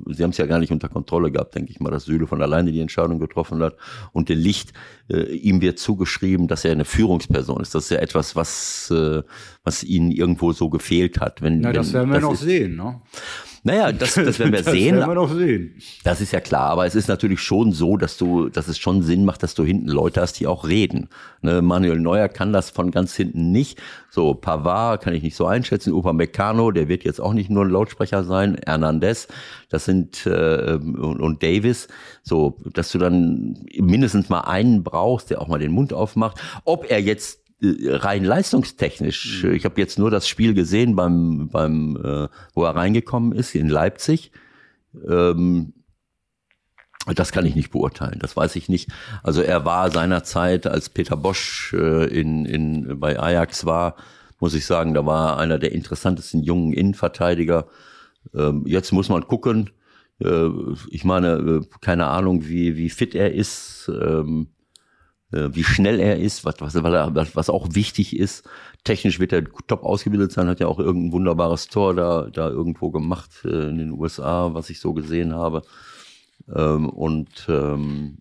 sie 0.06 0.22
haben 0.22 0.30
es 0.30 0.38
ja 0.38 0.46
gar 0.46 0.58
nicht 0.58 0.72
unter 0.72 0.88
Kontrolle 0.88 1.30
gehabt, 1.30 1.54
denke 1.54 1.70
ich 1.70 1.80
mal, 1.80 1.90
dass 1.90 2.04
Süle 2.04 2.26
von 2.26 2.42
alleine 2.42 2.72
die 2.72 2.80
Entscheidung 2.80 3.18
getroffen 3.18 3.62
hat. 3.62 3.76
Und 4.12 4.28
der 4.28 4.36
Licht, 4.36 4.72
äh, 5.08 5.22
ihm 5.36 5.60
wird 5.60 5.78
zugeschrieben, 5.78 6.48
dass 6.48 6.64
er 6.64 6.72
eine 6.72 6.84
Führungsperson 6.84 7.60
ist. 7.60 7.74
Das 7.74 7.84
ist 7.84 7.90
ja 7.90 7.98
etwas, 7.98 8.25
was, 8.34 8.90
äh, 8.90 9.22
was 9.62 9.84
ihnen 9.84 10.10
irgendwo 10.10 10.52
so 10.52 10.70
gefehlt 10.70 11.20
hat. 11.20 11.42
Wenn, 11.42 11.60
Na, 11.60 11.72
das 11.72 11.92
wenn, 11.92 12.00
werden 12.00 12.12
wir 12.12 12.20
noch 12.20 12.32
ist, 12.32 12.40
sehen, 12.40 12.76
ne? 12.76 13.00
Naja, 13.66 13.90
das, 13.90 14.14
das 14.14 14.38
werden 14.38 14.52
wir 14.52 14.62
das 14.62 14.72
sehen. 14.72 14.94
Werden 14.94 15.10
wir 15.10 15.14
noch 15.16 15.32
sehen. 15.32 15.74
Das 16.04 16.20
ist 16.20 16.32
ja 16.32 16.38
klar, 16.38 16.70
aber 16.70 16.86
es 16.86 16.94
ist 16.94 17.08
natürlich 17.08 17.40
schon 17.40 17.72
so, 17.72 17.96
dass 17.96 18.16
du, 18.16 18.48
dass 18.48 18.68
es 18.68 18.78
schon 18.78 19.02
Sinn 19.02 19.24
macht, 19.24 19.42
dass 19.42 19.56
du 19.56 19.64
hinten 19.64 19.88
Leute 19.88 20.20
hast, 20.20 20.34
die 20.34 20.46
auch 20.46 20.68
reden. 20.68 21.08
Ne, 21.42 21.62
Manuel 21.62 21.98
Neuer 21.98 22.28
kann 22.28 22.52
das 22.52 22.70
von 22.70 22.92
ganz 22.92 23.16
hinten 23.16 23.50
nicht. 23.50 23.82
So, 24.08 24.34
Pavard 24.34 25.02
kann 25.02 25.14
ich 25.14 25.24
nicht 25.24 25.34
so 25.34 25.46
einschätzen. 25.46 25.92
Upamecano, 25.92 26.70
der 26.70 26.86
wird 26.86 27.02
jetzt 27.02 27.20
auch 27.20 27.32
nicht 27.32 27.50
nur 27.50 27.64
ein 27.64 27.70
Lautsprecher 27.70 28.22
sein. 28.22 28.56
Hernandez, 28.64 29.26
das 29.68 29.84
sind 29.84 30.26
äh, 30.26 30.78
und, 30.78 31.20
und 31.20 31.42
Davis. 31.42 31.88
So, 32.22 32.58
dass 32.72 32.92
du 32.92 32.98
dann 32.98 33.66
mindestens 33.76 34.28
mal 34.28 34.42
einen 34.42 34.84
brauchst, 34.84 35.30
der 35.30 35.40
auch 35.42 35.48
mal 35.48 35.58
den 35.58 35.72
Mund 35.72 35.92
aufmacht. 35.92 36.40
Ob 36.64 36.88
er 36.88 37.00
jetzt 37.00 37.45
rein 37.62 38.24
leistungstechnisch. 38.24 39.44
Mhm. 39.44 39.52
Ich 39.54 39.64
habe 39.64 39.80
jetzt 39.80 39.98
nur 39.98 40.10
das 40.10 40.28
Spiel 40.28 40.54
gesehen, 40.54 40.96
beim, 40.96 41.48
beim, 41.48 41.96
äh, 41.96 42.28
wo 42.54 42.64
er 42.64 42.76
reingekommen 42.76 43.32
ist 43.32 43.54
in 43.54 43.68
Leipzig. 43.68 44.32
Ähm, 45.08 45.72
das 47.14 47.30
kann 47.30 47.46
ich 47.46 47.54
nicht 47.54 47.70
beurteilen, 47.70 48.18
das 48.18 48.36
weiß 48.36 48.56
ich 48.56 48.68
nicht. 48.68 48.90
Also 49.22 49.40
er 49.40 49.64
war 49.64 49.90
seinerzeit, 49.92 50.66
als 50.66 50.88
Peter 50.88 51.16
Bosch 51.16 51.72
äh, 51.72 52.06
in, 52.06 52.44
in, 52.44 52.98
bei 52.98 53.18
Ajax 53.18 53.64
war, 53.64 53.94
muss 54.40 54.54
ich 54.54 54.66
sagen, 54.66 54.92
da 54.92 55.06
war 55.06 55.38
einer 55.38 55.58
der 55.58 55.72
interessantesten 55.72 56.42
jungen 56.42 56.72
Innenverteidiger. 56.72 57.68
Ähm, 58.34 58.64
jetzt 58.66 58.92
muss 58.92 59.08
man 59.08 59.26
gucken. 59.28 59.70
Äh, 60.18 60.48
ich 60.90 61.04
meine, 61.04 61.28
äh, 61.28 61.60
keine 61.80 62.08
Ahnung, 62.08 62.48
wie, 62.48 62.76
wie 62.76 62.90
fit 62.90 63.14
er 63.14 63.32
ist. 63.32 63.88
Ähm, 63.88 64.48
äh, 64.48 64.55
wie 65.30 65.64
schnell 65.64 65.98
er 65.98 66.18
ist, 66.18 66.44
was, 66.44 66.54
was, 66.60 67.36
was 67.36 67.50
auch 67.50 67.68
wichtig 67.72 68.16
ist. 68.16 68.48
Technisch 68.84 69.18
wird 69.18 69.32
er 69.32 69.44
top 69.66 69.82
ausgebildet 69.82 70.32
sein, 70.32 70.48
hat 70.48 70.60
ja 70.60 70.68
auch 70.68 70.78
irgendein 70.78 71.12
wunderbares 71.12 71.68
Tor 71.68 71.94
da, 71.94 72.28
da 72.32 72.48
irgendwo 72.48 72.90
gemacht 72.90 73.30
äh, 73.44 73.68
in 73.68 73.78
den 73.78 73.90
USA, 73.90 74.54
was 74.54 74.70
ich 74.70 74.78
so 74.78 74.94
gesehen 74.94 75.34
habe. 75.34 75.62
Ähm, 76.54 76.88
und 76.88 77.46
ähm, 77.48 78.18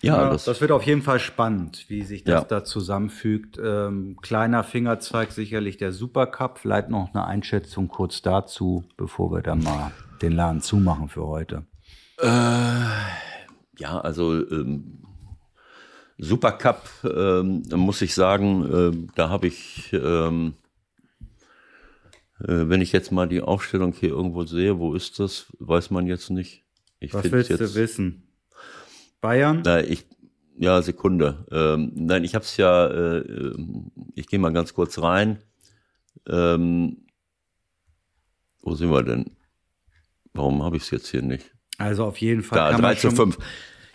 ja, 0.00 0.22
ja 0.22 0.30
das, 0.30 0.44
das, 0.44 0.60
wird 0.60 0.70
auf 0.70 0.82
jeden 0.82 1.02
Fall 1.02 1.18
spannend, 1.18 1.86
wie 1.88 2.02
sich 2.02 2.24
das 2.24 2.42
ja. 2.42 2.46
da 2.48 2.64
zusammenfügt. 2.64 3.58
Ähm, 3.62 4.16
kleiner 4.20 4.64
Fingerzeig 4.64 5.32
sicherlich 5.32 5.76
der 5.76 5.92
Supercup. 5.92 6.58
Vielleicht 6.58 6.90
noch 6.90 7.14
eine 7.14 7.26
Einschätzung 7.26 7.88
kurz 7.88 8.22
dazu, 8.22 8.84
bevor 8.96 9.32
wir 9.32 9.42
dann 9.42 9.62
mal 9.62 9.92
den 10.22 10.32
Laden 10.32 10.60
zumachen 10.60 11.08
für 11.08 11.26
heute. 11.26 11.66
Äh, 12.18 12.28
ja, 13.78 13.98
also 14.00 14.34
ähm, 14.34 15.03
Supercup, 16.18 16.82
ähm, 17.04 17.62
muss 17.74 18.02
ich 18.02 18.14
sagen, 18.14 18.64
äh, 18.72 19.08
da 19.14 19.28
habe 19.28 19.48
ich, 19.48 19.92
ähm, 19.92 20.54
äh, 22.40 22.68
wenn 22.68 22.80
ich 22.80 22.92
jetzt 22.92 23.10
mal 23.10 23.28
die 23.28 23.40
Aufstellung 23.40 23.92
hier 23.92 24.10
irgendwo 24.10 24.44
sehe, 24.44 24.78
wo 24.78 24.94
ist 24.94 25.18
das, 25.18 25.46
weiß 25.58 25.90
man 25.90 26.06
jetzt 26.06 26.30
nicht. 26.30 26.64
Ich 27.00 27.12
Was 27.14 27.30
willst 27.30 27.50
jetzt, 27.50 27.60
du 27.60 27.74
wissen? 27.74 28.28
Bayern? 29.20 29.62
Na, 29.64 29.82
ich, 29.82 30.06
ja, 30.56 30.80
Sekunde. 30.82 31.46
Ähm, 31.50 31.92
nein, 31.94 32.24
ich 32.24 32.34
habe 32.34 32.44
es 32.44 32.56
ja, 32.56 32.86
äh, 32.86 33.54
ich 34.14 34.28
gehe 34.28 34.38
mal 34.38 34.52
ganz 34.52 34.72
kurz 34.72 34.98
rein. 35.00 35.38
Ähm, 36.28 36.98
wo 38.62 38.74
sind 38.74 38.90
wir 38.90 39.02
denn? 39.02 39.32
Warum 40.32 40.62
habe 40.62 40.76
ich 40.76 40.84
es 40.84 40.90
jetzt 40.90 41.08
hier 41.08 41.22
nicht? 41.22 41.50
Also 41.78 42.04
auf 42.04 42.18
jeden 42.18 42.42
Fall. 42.42 42.72
Da, 42.72 42.78
3 42.78 42.94
zu 42.94 43.10
5. 43.10 43.38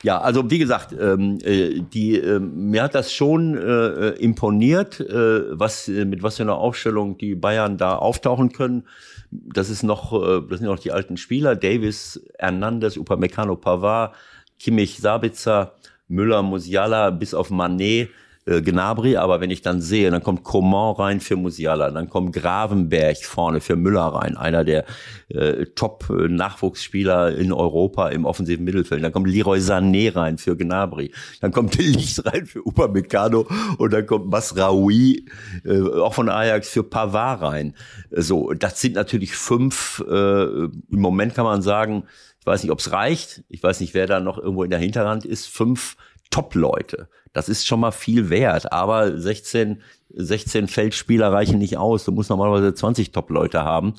Ja, 0.01 0.19
also 0.21 0.49
wie 0.49 0.59
gesagt, 0.59 0.95
ähm, 0.97 1.39
äh, 1.43 1.81
die, 1.81 2.17
äh, 2.17 2.39
mir 2.39 2.83
hat 2.83 2.95
das 2.95 3.11
schon 3.11 3.57
äh, 3.57 4.09
imponiert, 4.11 5.01
äh, 5.01 5.59
was 5.59 5.89
äh, 5.89 6.05
mit 6.05 6.23
was 6.23 6.37
für 6.37 6.43
einer 6.43 6.57
Aufstellung 6.57 7.17
die 7.17 7.35
Bayern 7.35 7.77
da 7.77 7.95
auftauchen 7.97 8.53
können. 8.53 8.83
Das 9.29 9.69
ist 9.69 9.83
noch, 9.83 10.13
äh, 10.13 10.41
das 10.49 10.59
sind 10.59 10.67
noch 10.67 10.79
die 10.79 10.93
alten 10.93 11.17
Spieler: 11.17 11.57
Davis, 11.57 12.21
Hernandez, 12.37 12.95
Upamecano, 12.95 13.57
Pavard, 13.57 14.15
Kimmich, 14.57 14.99
Sabitzer, 14.99 15.73
Müller, 16.07 16.43
Musiala, 16.43 17.09
bis 17.09 17.33
auf 17.33 17.49
Manet 17.49 18.09
äh, 18.49 18.61
Gnabry, 18.61 19.15
aber 19.15 19.41
wenn 19.41 19.51
ich 19.51 19.61
dann 19.61 19.79
sehe, 19.81 20.09
dann 20.09 20.23
kommt 20.23 20.43
Coman 20.43 20.95
rein 20.95 21.19
für 21.19 21.35
Musiala, 21.35 21.91
dann 21.91 22.09
kommt 22.09 22.33
Gravenberg 22.33 23.17
vorne 23.23 23.61
für 23.61 23.75
Müller 23.75 24.07
rein, 24.07 24.37
einer 24.37 24.63
der 24.63 24.85
äh, 25.29 25.65
Top-Nachwuchsspieler 25.75 27.35
in 27.35 27.53
Europa 27.53 28.09
im 28.09 28.25
offensiven 28.25 28.65
Mittelfeld. 28.65 29.03
Dann 29.03 29.11
kommt 29.11 29.27
Leroy 29.27 29.59
Sané 29.59 30.15
rein 30.15 30.37
für 30.37 30.57
Gnabry, 30.57 31.11
dann 31.41 31.51
kommt 31.51 31.77
Licht 31.77 32.25
rein 32.25 32.45
für 32.47 32.65
Upamecano 32.65 33.47
und 33.77 33.93
dann 33.93 34.07
kommt 34.07 34.31
Masraoui, 34.31 35.25
äh, 35.63 35.81
auch 35.81 36.15
von 36.15 36.29
Ajax, 36.29 36.69
für 36.69 36.83
Pavard 36.83 37.41
rein. 37.41 37.75
So, 38.11 38.53
das 38.53 38.81
sind 38.81 38.95
natürlich 38.95 39.35
fünf, 39.35 40.03
äh, 40.09 40.43
im 40.43 40.79
Moment 40.89 41.35
kann 41.35 41.45
man 41.45 41.61
sagen, 41.61 42.05
ich 42.39 42.45
weiß 42.45 42.63
nicht, 42.63 42.71
ob 42.71 42.79
es 42.79 42.91
reicht, 42.91 43.43
ich 43.49 43.61
weiß 43.61 43.79
nicht, 43.81 43.93
wer 43.93 44.07
da 44.07 44.19
noch 44.19 44.37
irgendwo 44.37 44.63
in 44.63 44.69
der 44.69 44.79
Hinterhand 44.79 45.25
ist, 45.25 45.47
fünf 45.47 45.97
Top-Leute. 46.29 47.09
Das 47.33 47.49
ist 47.49 47.67
schon 47.67 47.79
mal 47.79 47.91
viel 47.91 48.29
wert. 48.29 48.71
Aber 48.71 49.17
16, 49.17 49.81
16 50.09 50.67
Feldspieler 50.67 51.31
reichen 51.31 51.59
nicht 51.59 51.77
aus. 51.77 52.05
Du 52.05 52.11
musst 52.11 52.29
normalerweise 52.29 52.73
20 52.73 53.11
Top-Leute 53.11 53.63
haben, 53.63 53.93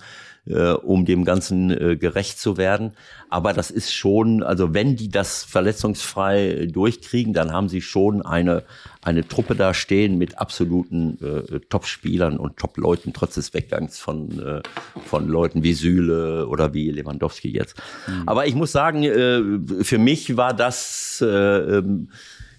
äh, 0.47 0.71
um 0.73 1.05
dem 1.05 1.25
Ganzen 1.25 1.71
äh, 1.71 1.97
gerecht 1.97 2.39
zu 2.39 2.57
werden. 2.57 2.93
Aber 3.29 3.53
das 3.53 3.71
ist 3.71 3.93
schon, 3.95 4.43
also 4.43 4.75
wenn 4.75 4.97
die 4.97 5.09
das 5.09 5.45
verletzungsfrei 5.45 6.69
durchkriegen, 6.71 7.33
dann 7.33 7.53
haben 7.53 7.69
sie 7.69 7.81
schon 7.81 8.23
eine, 8.23 8.65
eine 9.03 9.27
Truppe 9.27 9.55
da 9.55 9.73
stehen 9.73 10.19
mit 10.19 10.39
absoluten 10.39 11.19
äh, 11.23 11.61
Top-Spielern 11.69 12.39
und 12.39 12.57
Top-Leuten, 12.57 13.13
trotz 13.13 13.35
des 13.35 13.55
Weggangs 13.55 13.99
von, 13.99 14.41
äh, 14.41 14.63
von 15.07 15.29
Leuten 15.29 15.63
wie 15.63 15.75
Süle 15.75 16.49
oder 16.49 16.75
wie 16.75 16.91
Lewandowski 16.91 17.51
jetzt. 17.51 17.77
Mhm. 18.09 18.23
Aber 18.27 18.47
ich 18.47 18.55
muss 18.55 18.73
sagen, 18.73 19.05
äh, 19.05 19.85
für 19.85 19.99
mich 19.99 20.37
war 20.37 20.55
das 20.55 21.23
äh, 21.25 21.27
ähm, 21.27 22.09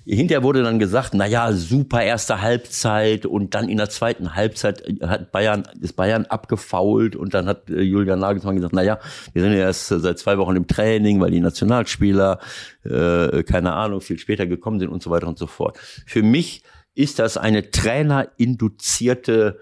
Hinterher 0.05 0.43
wurde 0.43 0.63
dann 0.63 0.79
gesagt, 0.79 1.13
na 1.13 1.27
ja, 1.27 1.51
super 1.53 2.01
erste 2.01 2.41
Halbzeit 2.41 3.25
und 3.25 3.53
dann 3.53 3.69
in 3.69 3.77
der 3.77 3.89
zweiten 3.89 4.35
Halbzeit 4.35 4.83
hat 5.01 5.31
Bayern, 5.31 5.63
ist 5.79 5.95
Bayern 5.95 6.25
abgefault 6.25 7.15
und 7.15 7.33
dann 7.33 7.45
hat 7.45 7.69
äh, 7.69 7.81
Julian 7.81 8.19
Nagelsmann 8.19 8.55
gesagt, 8.55 8.73
na 8.73 8.81
ja, 8.81 8.99
wir 9.33 9.43
sind 9.43 9.53
ja 9.53 9.59
erst 9.59 9.87
seit 9.87 10.17
zwei 10.17 10.37
Wochen 10.37 10.55
im 10.55 10.67
Training, 10.67 11.19
weil 11.21 11.31
die 11.31 11.39
Nationalspieler, 11.39 12.39
äh, 12.83 13.43
keine 13.43 13.73
Ahnung, 13.73 14.01
viel 14.01 14.17
später 14.17 14.47
gekommen 14.47 14.79
sind 14.79 14.89
und 14.89 15.03
so 15.03 15.11
weiter 15.11 15.27
und 15.27 15.37
so 15.37 15.47
fort. 15.47 15.77
Für 16.07 16.23
mich 16.23 16.63
ist 16.95 17.19
das 17.19 17.37
eine 17.37 17.69
trainerinduzierte 17.69 19.59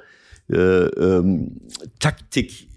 äh, 0.49 0.55
ähm, 0.55 1.61
Taktik 1.99 2.69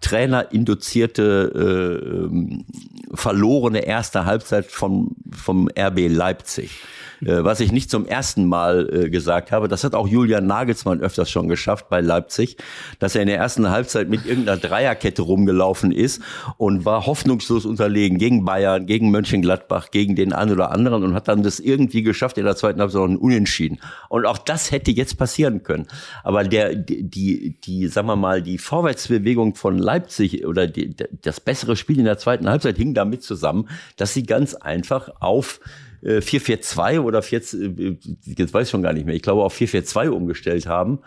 trainerinduzierte 0.00 1.52
äh, 1.54 2.06
ähm, 2.06 2.64
verlorene 3.12 3.84
erste 3.84 4.24
Halbzeit 4.24 4.66
vom, 4.66 5.16
vom 5.32 5.68
RB 5.78 6.08
Leipzig 6.08 6.82
äh, 7.22 7.44
was 7.44 7.60
ich 7.60 7.72
nicht 7.72 7.90
zum 7.90 8.06
ersten 8.06 8.46
Mal 8.46 8.88
äh, 8.92 9.10
gesagt 9.10 9.52
habe. 9.52 9.68
Das 9.68 9.84
hat 9.84 9.94
auch 9.94 10.08
Julian 10.08 10.46
Nagelsmann 10.46 11.00
öfters 11.00 11.30
schon 11.30 11.48
geschafft 11.48 11.88
bei 11.88 12.00
Leipzig, 12.00 12.56
dass 12.98 13.14
er 13.14 13.22
in 13.22 13.28
der 13.28 13.36
ersten 13.36 13.68
Halbzeit 13.70 14.08
mit 14.08 14.24
irgendeiner 14.24 14.58
Dreierkette 14.58 15.22
rumgelaufen 15.22 15.92
ist 15.92 16.22
und 16.56 16.84
war 16.84 17.06
hoffnungslos 17.06 17.66
unterlegen 17.66 18.18
gegen 18.18 18.44
Bayern, 18.44 18.86
gegen 18.86 19.10
Mönchengladbach, 19.10 19.90
gegen 19.90 20.16
den 20.16 20.32
einen 20.32 20.52
oder 20.52 20.70
anderen 20.70 21.04
und 21.04 21.14
hat 21.14 21.28
dann 21.28 21.42
das 21.42 21.60
irgendwie 21.60 22.02
geschafft, 22.02 22.38
in 22.38 22.44
der 22.44 22.56
zweiten 22.56 22.80
Halbzeit 22.80 23.00
noch 23.00 23.20
Unentschieden. 23.20 23.78
Und 24.08 24.24
auch 24.24 24.38
das 24.38 24.70
hätte 24.70 24.90
jetzt 24.90 25.18
passieren 25.18 25.62
können. 25.62 25.86
Aber 26.24 26.44
der, 26.44 26.74
die, 26.74 27.02
die, 27.02 27.60
die 27.60 27.88
sagen 27.88 28.06
wir 28.06 28.16
mal, 28.16 28.42
die 28.42 28.58
Vorwärtsbewegung 28.58 29.54
von 29.54 29.78
Leipzig 29.78 30.46
oder 30.46 30.66
die, 30.66 30.94
das 31.22 31.40
bessere 31.40 31.76
Spiel 31.76 31.98
in 31.98 32.04
der 32.04 32.18
zweiten 32.18 32.48
Halbzeit 32.48 32.76
hing 32.76 32.94
damit 32.94 33.22
zusammen, 33.22 33.68
dass 33.96 34.14
sie 34.14 34.22
ganz 34.22 34.54
einfach 34.54 35.10
auf 35.20 35.60
442 36.02 37.00
oder 37.00 37.20
4, 37.20 37.38
äh, 37.38 37.96
jetzt 38.24 38.54
weiß 38.54 38.66
ich 38.66 38.70
schon 38.70 38.82
gar 38.82 38.94
nicht 38.94 39.04
mehr, 39.04 39.14
ich 39.14 39.22
glaube 39.22 39.42
auf 39.42 39.52
442 39.52 40.10
umgestellt 40.10 40.66
haben. 40.66 41.00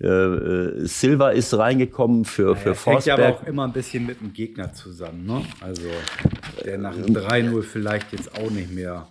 Äh, 0.00 0.08
äh, 0.08 0.86
Silva 0.86 1.30
ist 1.30 1.56
reingekommen 1.56 2.24
für, 2.24 2.56
für 2.56 2.74
Forsberg. 2.74 3.18
Hängt 3.18 3.28
aber 3.28 3.42
auch 3.42 3.46
immer 3.46 3.64
ein 3.64 3.72
bisschen 3.72 4.06
mit 4.06 4.20
dem 4.20 4.32
Gegner 4.32 4.72
zusammen, 4.72 5.24
ne? 5.24 5.42
Also 5.60 5.88
der 6.64 6.78
nach 6.78 6.96
dem 6.96 7.14
3-0 7.14 7.62
vielleicht 7.62 8.12
jetzt 8.12 8.34
auch 8.34 8.50
nicht 8.50 8.72
mehr 8.72 9.06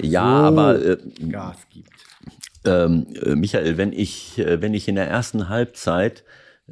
ja, 0.00 0.22
so 0.22 0.46
aber 0.46 0.84
äh, 0.84 0.98
Gas 1.28 1.56
gibt. 1.70 1.90
Ähm, 2.64 3.06
Michael, 3.36 3.78
wenn 3.78 3.92
ich, 3.92 4.34
wenn 4.36 4.74
ich 4.74 4.86
in 4.88 4.96
der 4.96 5.08
ersten 5.08 5.48
Halbzeit 5.48 6.24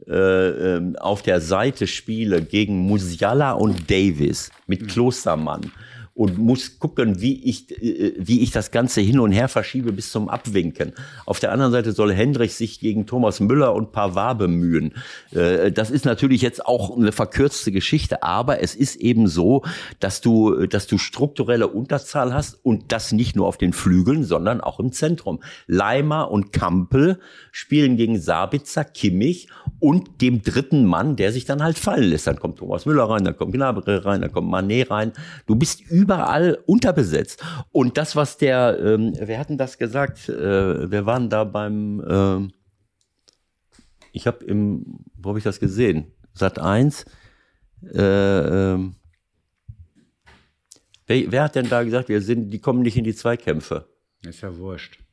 äh, 0.09 0.15
ähm, 0.15 0.97
auf 0.97 1.23
der 1.23 1.41
Seite 1.41 1.87
spiele 1.87 2.43
gegen 2.43 2.79
Musiala 2.79 3.53
und 3.53 3.91
Davis 3.91 4.51
mit 4.67 4.83
mhm. 4.83 4.87
Klostermann 4.89 5.73
und 6.15 6.39
muss 6.39 6.79
gucken, 6.79 7.21
wie 7.21 7.43
ich, 7.45 7.71
äh, 7.83 8.15
wie 8.19 8.41
ich 8.41 8.53
das 8.53 8.71
Ganze 8.71 9.01
hin 9.01 9.19
und 9.19 9.33
her 9.33 9.49
verschiebe 9.49 9.93
bis 9.93 10.13
zum 10.13 10.29
Abwinken. 10.29 10.93
Auf 11.27 11.41
der 11.41 11.51
anderen 11.53 11.73
Seite 11.73 11.93
soll 11.93 12.13
Hendrich 12.13 12.55
sich 12.55 12.79
gegen 12.79 13.07
Thomas 13.07 13.41
Müller 13.41 13.75
und 13.75 13.93
Pavard 13.93 14.39
bemühen. 14.39 14.93
Äh, 15.33 15.73
das 15.73 15.91
ist 15.91 16.05
natürlich 16.05 16.41
jetzt 16.41 16.65
auch 16.65 16.97
eine 16.97 17.11
verkürzte 17.11 17.73
Geschichte, 17.73 18.23
aber 18.23 18.63
es 18.63 18.77
ist 18.77 18.97
eben 18.97 19.27
so, 19.27 19.63
dass 19.99 20.21
du, 20.21 20.67
dass 20.67 20.87
du 20.87 20.99
strukturelle 20.99 21.67
Unterzahl 21.67 22.33
hast 22.33 22.65
und 22.65 22.93
das 22.93 23.11
nicht 23.11 23.35
nur 23.35 23.49
auf 23.49 23.59
den 23.59 23.73
Flügeln, 23.73 24.23
sondern 24.23 24.61
auch 24.61 24.79
im 24.79 24.93
Zentrum. 24.93 25.43
Leimer 25.67 26.31
und 26.31 26.53
Kampel 26.53 27.19
spielen 27.51 27.97
gegen 27.97 28.21
Sabitzer, 28.21 28.85
Kimmich 28.85 29.49
und 29.81 30.21
dem 30.21 30.43
dritten 30.43 30.85
Mann, 30.85 31.17
der 31.17 31.33
sich 31.33 31.45
dann 31.45 31.63
halt 31.63 31.79
fallen 31.79 32.11
lässt. 32.11 32.29
Dann 32.29 32.39
kommt 32.39 32.59
Thomas 32.59 32.87
Müller 32.87 33.05
rein, 33.05 33.25
dann 33.25 33.37
kommt 33.37 33.53
Gnabry 33.53 33.97
rein, 33.97 34.21
dann 34.21 34.33
kommt 34.33 34.49
Manet 34.49 34.91
rein. 34.91 35.13
Du 35.47 35.57
bist 35.57 35.83
überall 36.05 36.59
unterbesetzt. 36.67 37.43
Und 37.73 37.97
das, 37.97 38.15
was 38.15 38.37
der, 38.37 38.79
ähm, 38.79 39.15
wer 39.19 39.39
hat 39.39 39.49
denn 39.49 39.59
das 39.59 39.79
gesagt? 39.79 40.29
Äh, 40.29 40.91
wir 40.91 41.07
waren 41.07 41.31
da 41.31 41.45
beim, 41.45 42.01
äh, 42.01 42.49
ich 44.13 44.27
habe 44.27 44.45
im, 44.45 45.01
wo 45.17 45.31
habe 45.31 45.39
ich 45.39 45.45
das 45.45 45.61
gesehen? 45.61 46.13
Sat 46.35 46.59
1. 46.59 47.07
Äh, 47.95 47.99
äh, 47.99 48.91
wer, 51.07 51.33
wer 51.33 51.43
hat 51.43 51.55
denn 51.55 51.69
da 51.71 51.83
gesagt, 51.83 52.11
wir 52.11 52.21
sind, 52.21 52.51
die 52.51 52.61
kommen 52.61 52.83
nicht 52.83 52.99
in 52.99 53.05
die 53.05 53.15
Zweikämpfe? 53.15 53.89
Ist 54.23 54.43
ja 54.43 54.55
wurscht. 54.57 55.04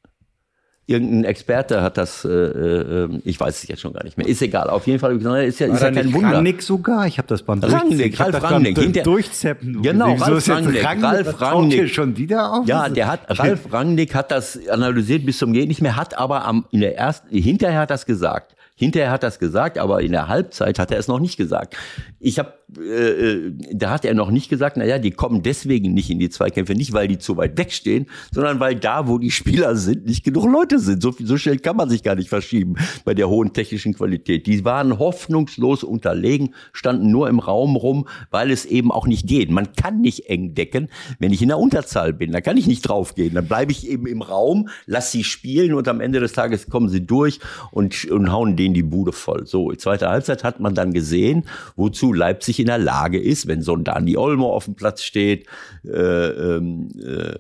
Irgendein 0.92 1.24
Experte 1.24 1.82
hat 1.82 1.98
das, 1.98 2.26
äh, 2.26 2.30
äh, 2.30 3.20
ich 3.24 3.40
weiß 3.40 3.64
es 3.64 3.68
jetzt 3.68 3.82
schon 3.82 3.94
gar 3.94 4.04
nicht 4.04 4.18
mehr. 4.18 4.28
Ist 4.28 4.42
egal. 4.42 4.70
Auf 4.70 4.88
jeden 4.88 5.00
Fall 5.00 5.16
ist 5.16 5.60
ja, 5.60 5.68
ist 5.68 5.82
ja 5.82 5.92
kein 5.92 6.14
Wunder. 6.14 6.34
Rangnick 6.34 6.62
sogar. 6.62 7.08
Ich 7.08 7.18
habe 7.18 7.28
das 7.28 7.44
beim 7.44 7.60
Rangnick, 7.60 8.20
Ralf 8.20 8.44
Rangnick, 8.44 8.78
hinter 8.78 9.04
durchzeppen. 9.04 9.82
Genau, 9.82 10.14
Ralf 10.16 10.50
Rangnick, 10.50 10.86
Ralf 10.86 11.42
Rangnick 11.42 11.90
schon 11.90 12.18
wieder 12.18 12.54
auf. 12.54 12.68
Ja, 12.68 12.90
der 12.90 13.08
hat 13.08 13.40
Ralf 13.40 13.72
Rangnick 13.72 14.14
hat 14.16 14.32
das 14.32 14.60
analysiert 14.68 15.26
bis 15.26 15.38
zum 15.38 15.54
geht 15.54 15.68
nicht 15.68 15.82
mehr, 15.82 15.96
hat 15.96 16.18
aber 16.18 16.46
am 16.46 16.66
in 16.72 16.82
der 16.82 16.98
ersten 16.98 17.36
hinterher 17.36 17.82
hat 17.82 17.90
das 17.90 18.06
gesagt. 18.06 18.56
Hinterher 18.82 19.12
hat 19.12 19.22
er 19.22 19.30
es 19.30 19.38
gesagt, 19.38 19.78
aber 19.78 20.02
in 20.02 20.12
der 20.12 20.28
Halbzeit 20.28 20.80
hat 20.80 20.90
er 20.90 20.98
es 20.98 21.08
noch 21.08 21.20
nicht 21.20 21.38
gesagt. 21.38 21.78
Ich 22.20 22.40
habe, 22.40 22.54
äh, 22.80 22.82
äh, 22.82 23.54
da 23.72 23.92
hat 23.92 24.06
er 24.06 24.16
noch 24.16 24.32
nicht 24.32 24.50
gesagt, 24.50 24.76
naja, 24.76 24.98
die 24.98 25.12
kommen 25.12 25.44
deswegen 25.44 25.94
nicht 25.94 26.10
in 26.10 26.18
die 26.18 26.32
Zweikämpfe, 26.32 26.74
nicht 26.74 26.92
weil 26.92 27.08
die 27.08 27.20
zu 27.20 27.38
weit 27.38 27.60
wegstehen, 27.60 28.08
sondern 28.32 28.60
weil 28.60 28.74
da, 28.74 29.08
wo 29.08 29.20
die 29.20 29.30
Spieler 29.30 29.76
sind, 29.76 30.08
nicht 30.08 30.24
genug 30.24 30.52
Leute 30.52 30.80
sind. 30.80 31.04
So, 31.04 31.14
so 31.20 31.38
schnell 31.38 31.60
kann 31.60 31.76
man 31.76 31.92
sich 31.92 32.02
gar 32.02 32.16
nicht 32.16 32.30
verschieben 32.30 32.74
bei 33.06 33.14
der 33.14 33.30
hohen 33.30 33.54
technischen 33.54 33.94
Qualität. 33.94 34.48
Die 34.48 34.66
waren 34.66 34.98
hoffnungslos 34.98 35.84
unterlegen, 35.84 36.56
standen 36.74 37.12
nur 37.12 37.30
im 37.30 37.38
Raum 37.38 37.76
rum, 37.76 38.08
weil 38.32 38.50
es 38.50 38.66
eben 38.66 38.92
auch 38.92 39.06
nicht 39.06 39.28
geht. 39.28 39.52
Man 39.52 39.74
kann 39.74 40.02
nicht 40.02 40.28
eng 40.28 40.56
decken, 40.56 40.88
wenn 41.20 41.32
ich 41.32 41.44
in 41.44 41.50
der 41.50 41.60
Unterzahl 41.60 42.14
bin. 42.14 42.32
Da 42.32 42.42
kann 42.42 42.58
ich 42.58 42.66
nicht 42.66 42.82
draufgehen. 42.82 43.36
Dann 43.36 43.46
bleibe 43.46 43.72
ich 43.72 43.88
eben 43.88 44.08
im 44.08 44.24
Raum, 44.24 44.70
lass 44.88 45.12
sie 45.12 45.24
spielen 45.24 45.76
und 45.76 45.88
am 45.88 46.02
Ende 46.02 46.20
des 46.20 46.34
Tages 46.34 46.68
kommen 46.68 46.90
sie 46.90 47.06
durch 47.06 47.40
und, 47.70 48.06
und 48.06 48.32
hauen 48.32 48.56
den 48.56 48.71
die 48.74 48.84
Bude 48.84 49.12
voll. 49.12 49.46
So, 49.48 49.72
zweite 49.74 50.10
Halbzeit 50.10 50.44
hat 50.44 50.60
man 50.60 50.76
dann 50.76 50.94
gesehen, 50.94 51.46
wozu 51.76 52.14
Leipzig 52.14 52.60
in 52.60 52.68
der 52.68 52.78
Lage 52.78 53.20
ist, 53.20 53.48
wenn 53.48 53.62
so 53.62 53.76
ein 53.76 53.84
Dani 53.84 54.18
Olmo 54.18 54.54
auf 54.54 54.66
dem 54.66 54.76
Platz 54.76 55.04
steht. 55.04 55.48
Äh, 55.84 55.90
ähm, 55.90 56.90
äh, 57.00 57.36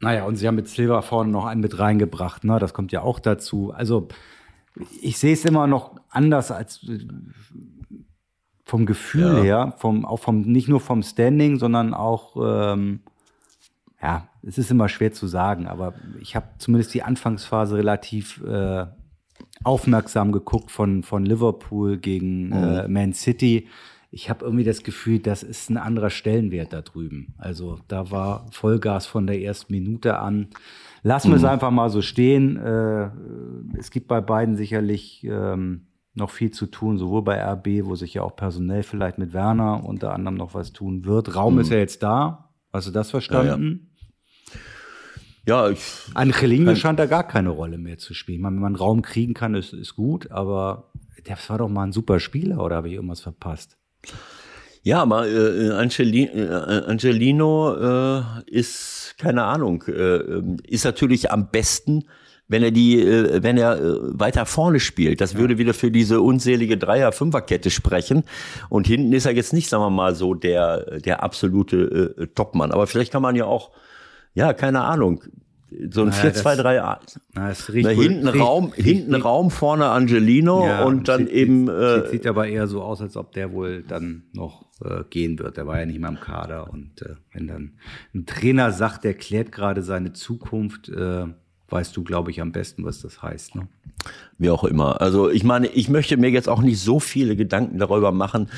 naja, 0.00 0.24
und 0.24 0.36
sie 0.36 0.46
haben 0.46 0.56
mit 0.56 0.68
Silva 0.68 1.02
vorne 1.02 1.30
noch 1.30 1.46
einen 1.46 1.60
mit 1.60 1.78
reingebracht, 1.78 2.44
ne? 2.44 2.58
Das 2.58 2.74
kommt 2.74 2.92
ja 2.92 3.02
auch 3.02 3.18
dazu. 3.18 3.72
Also 3.72 4.08
ich 5.00 5.18
sehe 5.18 5.32
es 5.32 5.44
immer 5.44 5.66
noch 5.66 5.96
anders 6.10 6.50
als 6.50 6.82
äh, 6.88 6.98
vom 8.64 8.84
Gefühl 8.84 9.38
ja. 9.38 9.42
her, 9.42 9.74
vom, 9.78 10.04
auch 10.04 10.18
vom, 10.18 10.42
nicht 10.42 10.68
nur 10.68 10.80
vom 10.80 11.02
Standing, 11.02 11.58
sondern 11.58 11.94
auch, 11.94 12.36
ähm, 12.36 13.00
ja, 14.02 14.28
es 14.42 14.58
ist 14.58 14.70
immer 14.70 14.88
schwer 14.88 15.12
zu 15.12 15.26
sagen, 15.28 15.66
aber 15.66 15.94
ich 16.20 16.36
habe 16.36 16.46
zumindest 16.58 16.92
die 16.92 17.02
Anfangsphase 17.02 17.76
relativ 17.76 18.42
äh, 18.44 18.86
aufmerksam 19.64 20.32
geguckt 20.32 20.70
von, 20.70 21.02
von 21.02 21.24
Liverpool 21.24 21.98
gegen 21.98 22.48
mhm. 22.48 22.52
äh, 22.52 22.88
Man 22.88 23.12
City. 23.12 23.68
Ich 24.10 24.30
habe 24.30 24.44
irgendwie 24.44 24.64
das 24.64 24.82
Gefühl, 24.82 25.18
das 25.18 25.42
ist 25.42 25.70
ein 25.70 25.76
anderer 25.76 26.10
Stellenwert 26.10 26.72
da 26.72 26.82
drüben. 26.82 27.34
Also 27.38 27.80
da 27.88 28.10
war 28.10 28.46
Vollgas 28.50 29.06
von 29.06 29.26
der 29.26 29.40
ersten 29.40 29.72
Minute 29.72 30.18
an. 30.18 30.48
Lassen 31.02 31.28
wir 31.28 31.38
mhm. 31.38 31.44
es 31.44 31.50
einfach 31.50 31.70
mal 31.70 31.90
so 31.90 32.02
stehen. 32.02 32.56
Äh, 32.56 33.10
es 33.78 33.90
gibt 33.90 34.08
bei 34.08 34.20
beiden 34.20 34.56
sicherlich 34.56 35.24
ähm, 35.24 35.86
noch 36.14 36.30
viel 36.30 36.50
zu 36.50 36.66
tun, 36.66 36.98
sowohl 36.98 37.22
bei 37.22 37.42
RB, 37.42 37.84
wo 37.84 37.94
sich 37.94 38.14
ja 38.14 38.22
auch 38.22 38.36
personell 38.36 38.82
vielleicht 38.82 39.18
mit 39.18 39.32
Werner 39.32 39.84
unter 39.84 40.14
anderem 40.14 40.36
noch 40.36 40.54
was 40.54 40.72
tun 40.72 41.04
wird. 41.04 41.36
Raum 41.36 41.54
mhm. 41.54 41.60
ist 41.60 41.70
ja 41.70 41.78
jetzt 41.78 42.02
da. 42.02 42.50
Hast 42.72 42.88
du 42.88 42.92
das 42.92 43.10
verstanden? 43.10 43.88
Ja, 43.90 43.95
ich. 45.70 45.80
Angelino 46.14 46.74
scheint 46.74 46.98
da 46.98 47.06
gar 47.06 47.26
keine 47.26 47.50
Rolle 47.50 47.78
mehr 47.78 47.98
zu 47.98 48.14
spielen. 48.14 48.42
wenn 48.42 48.58
man 48.58 48.74
Raum 48.74 49.02
kriegen 49.02 49.32
kann, 49.32 49.54
ist, 49.54 49.72
ist 49.72 49.94
gut, 49.94 50.30
aber 50.30 50.90
das 51.24 51.48
war 51.48 51.58
doch 51.58 51.68
mal 51.68 51.84
ein 51.84 51.92
super 51.92 52.20
Spieler, 52.20 52.62
oder 52.62 52.76
habe 52.76 52.88
ich 52.88 52.94
irgendwas 52.94 53.20
verpasst? 53.20 53.76
Ja, 54.82 55.02
aber 55.02 55.28
äh, 55.28 55.70
Angelino, 55.70 56.32
äh, 56.32 56.84
Angelino 56.86 57.74
äh, 57.74 58.22
ist, 58.46 59.14
keine 59.18 59.44
Ahnung, 59.44 59.82
äh, 59.88 59.92
ähm, 59.92 60.58
ist 60.64 60.84
natürlich 60.84 61.30
am 61.32 61.50
besten, 61.50 62.04
wenn 62.46 62.62
er 62.62 62.70
die, 62.70 63.00
äh, 63.00 63.42
wenn 63.42 63.56
er 63.56 63.98
weiter 64.18 64.46
vorne 64.46 64.78
spielt. 64.78 65.20
Das 65.20 65.32
ja. 65.32 65.40
würde 65.40 65.58
wieder 65.58 65.74
für 65.74 65.90
diese 65.90 66.20
unselige 66.20 66.76
Dreier-Fünfer-Kette 66.76 67.70
sprechen. 67.70 68.22
Und 68.68 68.86
hinten 68.86 69.12
ist 69.12 69.26
er 69.26 69.34
jetzt 69.34 69.52
nicht, 69.52 69.68
sagen 69.68 69.82
wir 69.82 69.90
mal, 69.90 70.14
so 70.14 70.34
der, 70.34 71.00
der 71.00 71.24
absolute 71.24 72.30
Topmann. 72.36 72.70
Aber 72.70 72.86
vielleicht 72.86 73.10
kann 73.10 73.22
man 73.22 73.34
ja 73.34 73.44
auch 73.44 73.72
ja, 74.36 74.52
keine 74.52 74.82
Ahnung. 74.82 75.22
So 75.90 76.02
ein 76.02 76.08
naja, 76.08 76.30
4-2-3. 76.30 76.98
Na, 77.34 77.52
na, 77.72 77.88
hinten 77.88 78.28
riecht, 78.28 78.40
Raum, 78.40 78.72
hinten 78.74 79.14
Raum, 79.14 79.50
vorne 79.50 79.86
Angelino 79.86 80.64
ja, 80.64 80.84
und 80.84 81.08
dann 81.08 81.26
sieht, 81.26 81.30
eben. 81.30 81.68
Äh, 81.68 82.08
sieht 82.10 82.26
aber 82.26 82.46
eher 82.46 82.66
so 82.66 82.82
aus, 82.82 83.00
als 83.00 83.16
ob 83.16 83.32
der 83.32 83.52
wohl 83.52 83.82
dann 83.82 84.24
noch 84.32 84.66
äh, 84.84 85.04
gehen 85.08 85.38
wird. 85.38 85.56
Der 85.56 85.66
war 85.66 85.80
ja 85.80 85.86
nicht 85.86 85.98
mehr 85.98 86.10
im 86.10 86.20
Kader. 86.20 86.70
Und 86.70 87.00
äh, 87.02 87.14
wenn 87.32 87.48
dann 87.48 87.78
ein 88.14 88.26
Trainer 88.26 88.72
sagt, 88.72 89.04
der 89.04 89.14
klärt 89.14 89.52
gerade 89.52 89.82
seine 89.82 90.12
Zukunft, 90.12 90.90
äh, 90.90 91.26
weißt 91.68 91.96
du, 91.96 92.04
glaube 92.04 92.30
ich, 92.30 92.40
am 92.40 92.52
besten, 92.52 92.84
was 92.84 93.00
das 93.02 93.22
heißt. 93.22 93.56
Ne? 93.56 93.68
Wie 94.38 94.50
auch 94.50 94.64
immer. 94.64 95.00
Also 95.00 95.30
ich 95.30 95.42
meine, 95.42 95.66
ich 95.68 95.88
möchte 95.88 96.16
mir 96.16 96.30
jetzt 96.30 96.48
auch 96.48 96.62
nicht 96.62 96.80
so 96.80 97.00
viele 97.00 97.34
Gedanken 97.36 97.78
darüber 97.78 98.12
machen, 98.12 98.48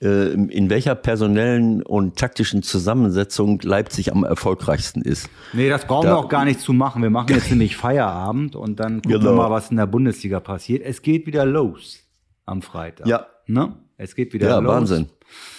äh, 0.00 0.32
in 0.32 0.68
welcher 0.70 0.94
personellen 0.94 1.82
und 1.82 2.16
taktischen 2.16 2.62
Zusammensetzung 2.62 3.60
Leipzig 3.62 4.12
am 4.12 4.24
erfolgreichsten 4.24 5.02
ist. 5.02 5.28
Nee, 5.52 5.68
das 5.68 5.86
brauchen 5.86 6.06
da, 6.06 6.14
wir 6.14 6.18
auch 6.18 6.28
gar 6.28 6.44
nicht 6.44 6.60
zu 6.60 6.72
machen. 6.72 7.02
Wir 7.02 7.10
machen 7.10 7.28
jetzt 7.34 7.50
nämlich 7.50 7.76
Feierabend 7.76 8.56
und 8.56 8.80
dann 8.80 9.02
gucken 9.02 9.20
genau. 9.20 9.32
wir 9.32 9.36
mal, 9.36 9.50
was 9.50 9.70
in 9.70 9.76
der 9.76 9.86
Bundesliga 9.86 10.40
passiert. 10.40 10.82
Es 10.84 11.02
geht 11.02 11.26
wieder 11.26 11.46
los 11.46 12.00
am 12.44 12.62
Freitag. 12.62 13.06
Ja. 13.06 13.26
Ne? 13.46 13.76
Es 13.96 14.14
geht 14.14 14.32
wieder 14.32 14.48
ja, 14.48 14.58
los. 14.58 14.70
Ja, 14.70 14.76
Wahnsinn. 14.76 15.06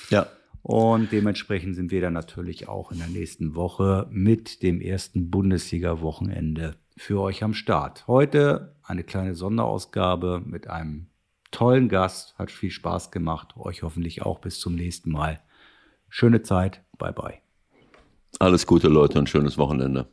Ja. 0.10 0.28
Und 0.62 1.14
dementsprechend 1.14 1.76
sind 1.76 1.92
wir 1.92 2.02
dann 2.02 2.12
natürlich 2.12 2.68
auch 2.68 2.92
in 2.92 2.98
der 2.98 3.08
nächsten 3.08 3.56
Woche 3.56 4.08
mit 4.12 4.64
dem 4.64 4.82
ersten 4.82 5.30
Bundesliga-Wochenende 5.30 6.76
für 6.98 7.22
euch 7.22 7.44
am 7.44 7.54
Start. 7.54 8.08
Heute 8.08 8.76
eine 8.84 9.04
kleine 9.04 9.36
Sonderausgabe 9.36 10.42
mit 10.46 10.68
einem 10.68 11.08
tollen 11.52 11.90
Gast. 11.90 12.38
Hat 12.38 12.52
viel 12.52 12.72
Spaß 12.72 13.12
gemacht. 13.12 13.56
Euch 13.58 13.84
hoffentlich 13.84 14.24
auch 14.24 14.40
bis 14.40 14.60
zum 14.60 14.76
nächsten 14.76 15.12
Mal. 15.12 15.40
Schöne 16.10 16.42
Zeit. 16.42 16.84
Bye 16.98 17.14
bye. 17.14 17.36
Alles 18.40 18.68
Gute, 18.68 18.88
Leute, 18.88 19.20
und 19.20 19.30
schönes 19.30 19.58
Wochenende. 19.58 20.08